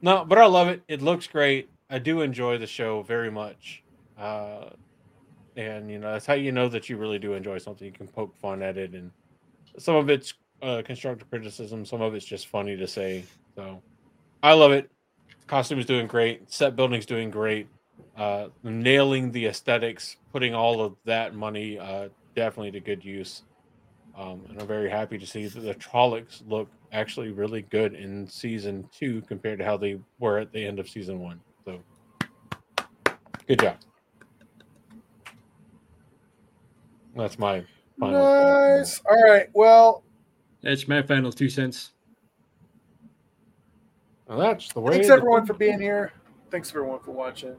No, 0.00 0.24
but 0.24 0.38
I 0.38 0.46
love 0.46 0.68
it. 0.68 0.80
It 0.86 1.02
looks 1.02 1.26
great. 1.26 1.70
I 1.90 1.98
do 1.98 2.20
enjoy 2.20 2.56
the 2.56 2.68
show 2.68 3.02
very 3.02 3.32
much. 3.32 3.82
Uh, 4.16 4.66
and 5.56 5.90
you 5.90 5.98
know, 5.98 6.12
that's 6.12 6.26
how 6.26 6.34
you 6.34 6.52
know 6.52 6.68
that 6.68 6.88
you 6.88 6.96
really 6.96 7.18
do 7.18 7.34
enjoy 7.34 7.58
something. 7.58 7.86
You 7.86 7.92
can 7.92 8.08
poke 8.08 8.36
fun 8.36 8.62
at 8.62 8.76
it, 8.76 8.92
and 8.94 9.10
some 9.78 9.96
of 9.96 10.10
it's 10.10 10.34
uh, 10.62 10.82
constructive 10.84 11.28
criticism, 11.30 11.84
some 11.84 12.02
of 12.02 12.14
it's 12.14 12.24
just 12.24 12.48
funny 12.48 12.76
to 12.76 12.86
say. 12.86 13.24
So, 13.54 13.82
I 14.42 14.52
love 14.52 14.72
it. 14.72 14.90
Costume 15.46 15.78
is 15.78 15.86
doing 15.86 16.06
great. 16.06 16.50
Set 16.50 16.76
building's 16.76 17.06
doing 17.06 17.30
great. 17.30 17.68
Uh, 18.16 18.48
nailing 18.62 19.30
the 19.32 19.46
aesthetics, 19.46 20.16
putting 20.32 20.54
all 20.54 20.80
of 20.80 20.96
that 21.04 21.34
money 21.34 21.78
uh, 21.78 22.08
definitely 22.34 22.70
to 22.70 22.80
good 22.80 23.04
use. 23.04 23.42
Um, 24.16 24.42
and 24.48 24.60
I'm 24.60 24.66
very 24.66 24.88
happy 24.88 25.18
to 25.18 25.26
see 25.26 25.46
that 25.46 25.60
the 25.60 25.74
Trollocs 25.74 26.42
look 26.48 26.68
actually 26.92 27.30
really 27.32 27.62
good 27.62 27.94
in 27.94 28.28
season 28.28 28.88
two 28.96 29.20
compared 29.22 29.58
to 29.58 29.64
how 29.64 29.76
they 29.76 29.98
were 30.20 30.38
at 30.38 30.52
the 30.52 30.64
end 30.64 30.78
of 30.78 30.88
season 30.88 31.18
one. 31.18 31.40
So, 31.64 31.80
good 33.46 33.60
job. 33.60 33.76
That's 37.14 37.38
my 37.38 37.64
final. 37.98 38.20
thought. 38.20 38.76
nice. 38.78 39.00
All 39.08 39.22
right. 39.22 39.48
Well, 39.54 40.04
That's 40.62 40.88
my 40.88 41.02
final 41.02 41.32
two 41.32 41.48
cents. 41.48 41.92
Well, 44.26 44.38
that's 44.38 44.72
the 44.72 44.80
way. 44.80 44.94
thanks 44.94 45.08
the- 45.08 45.14
everyone 45.14 45.46
for 45.46 45.54
being 45.54 45.80
here. 45.80 46.12
Thanks 46.50 46.70
everyone 46.70 47.00
for 47.00 47.10
watching. 47.12 47.56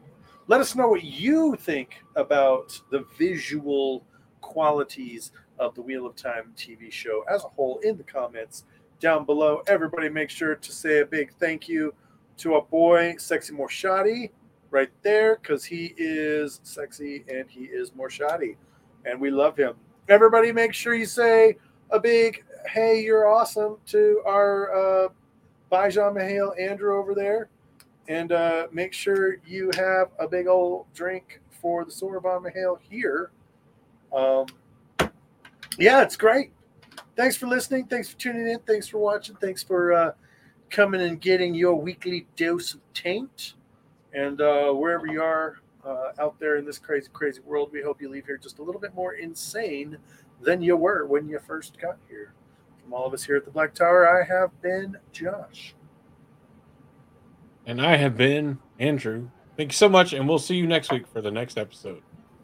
Let 0.48 0.62
us 0.62 0.76
know 0.76 0.88
what 0.88 1.04
you 1.04 1.56
think 1.56 1.96
about 2.16 2.80
the 2.92 3.06
visual 3.18 4.06
qualities 4.42 5.32
of 5.60 5.74
the 5.76 5.82
Wheel 5.82 6.06
of 6.06 6.16
Time 6.16 6.54
TV 6.56 6.92
show 6.92 7.24
as 7.30 7.44
a 7.44 7.48
whole 7.48 7.80
in 7.80 7.98
the 7.98 8.04
comments 8.04 8.66
down 9.00 9.26
below. 9.26 9.62
Everybody, 9.68 10.10
make 10.10 10.30
sure 10.30 10.56
to 10.56 10.72
say 10.72 11.00
a 11.00 11.06
big 11.06 11.32
thank 11.40 11.68
you 11.68 11.94
to 12.38 12.54
our 12.56 12.62
boy 12.64 13.16
Sexy 13.18 13.54
Morshadi 13.54 14.32
right 14.70 14.90
there 15.02 15.38
because 15.42 15.64
he 15.66 15.94
is 15.98 16.60
sexy 16.64 17.24
and 17.28 17.50
he 17.50 17.62
is 17.66 17.96
more 17.96 18.10
shoddy, 18.10 18.58
and 19.06 19.20
we 19.20 19.30
love 19.30 19.58
him. 19.58 19.76
Everybody, 20.10 20.52
make 20.52 20.74
sure 20.74 20.94
you 20.94 21.06
say 21.06 21.58
a 21.92 22.00
big 22.00 22.44
"Hey, 22.68 23.02
you're 23.02 23.28
awesome" 23.28 23.78
to 23.88 24.22
our 24.26 25.06
uh, 25.06 25.10
Bajan 25.72 26.16
M'hael 26.16 26.60
Andrew 26.60 26.98
over 26.98 27.16
there, 27.16 27.50
and 28.08 28.32
uh, 28.32 28.68
make 28.72 28.94
sure 28.94 29.38
you 29.46 29.72
have 29.76 30.10
a 30.20 30.28
big 30.28 30.48
old 30.48 30.86
drink 30.94 31.42
for 31.50 31.86
the 31.86 31.92
Soraban 31.92 32.44
M'hael 32.44 32.78
here. 32.90 33.32
Um, 34.14 34.46
yeah, 35.78 36.02
it's 36.02 36.16
great. 36.16 36.52
Thanks 37.16 37.36
for 37.38 37.48
listening. 37.48 37.86
Thanks 37.86 38.10
for 38.10 38.18
tuning 38.18 38.48
in. 38.48 38.60
Thanks 38.60 38.88
for 38.88 38.98
watching. 38.98 39.36
Thanks 39.38 39.64
for 39.64 39.94
uh, 39.94 40.12
coming 40.70 41.02
and 41.02 41.20
getting 41.20 41.56
your 41.56 41.76
weekly 41.76 42.28
dose 42.36 42.74
of 42.74 42.82
taint. 42.94 43.54
And 44.14 44.40
uh, 44.42 44.72
wherever 44.72 45.08
you 45.08 45.22
are 45.22 45.58
uh, 45.86 46.12
out 46.20 46.40
there 46.40 46.58
in 46.58 46.66
this 46.66 46.80
crazy, 46.80 47.10
crazy 47.14 47.42
world, 47.42 47.70
we 47.72 47.82
hope 47.82 48.02
you 48.02 48.10
leave 48.10 48.26
here 48.26 48.38
just 48.38 48.60
a 48.60 48.64
little 48.64 48.82
bit 48.82 48.96
more 48.96 49.14
insane 49.14 49.98
than 50.42 50.62
you 50.62 50.76
were 50.76 51.06
when 51.06 51.28
you 51.28 51.40
first 51.40 51.80
got 51.80 51.98
here. 52.10 52.34
From 52.82 52.94
all 52.94 53.06
of 53.06 53.14
us 53.14 53.24
here 53.24 53.36
at 53.36 53.46
the 53.46 53.52
Black 53.52 53.74
Tower, 53.74 54.08
I 54.08 54.26
have 54.26 54.62
been 54.62 54.98
Josh. 55.12 55.76
And 57.66 57.82
I 57.82 57.96
have 57.98 58.16
been 58.16 58.60
Andrew. 58.80 59.30
Thank 59.58 59.72
you 59.72 59.76
so 59.76 59.90
much, 59.90 60.14
and 60.14 60.28
we'll 60.28 60.40
see 60.40 60.56
you 60.56 60.68
next 60.68 60.92
week 60.92 61.08
for 61.08 61.22
the 61.22 61.32
next 61.32 61.58
episode. 61.58 62.04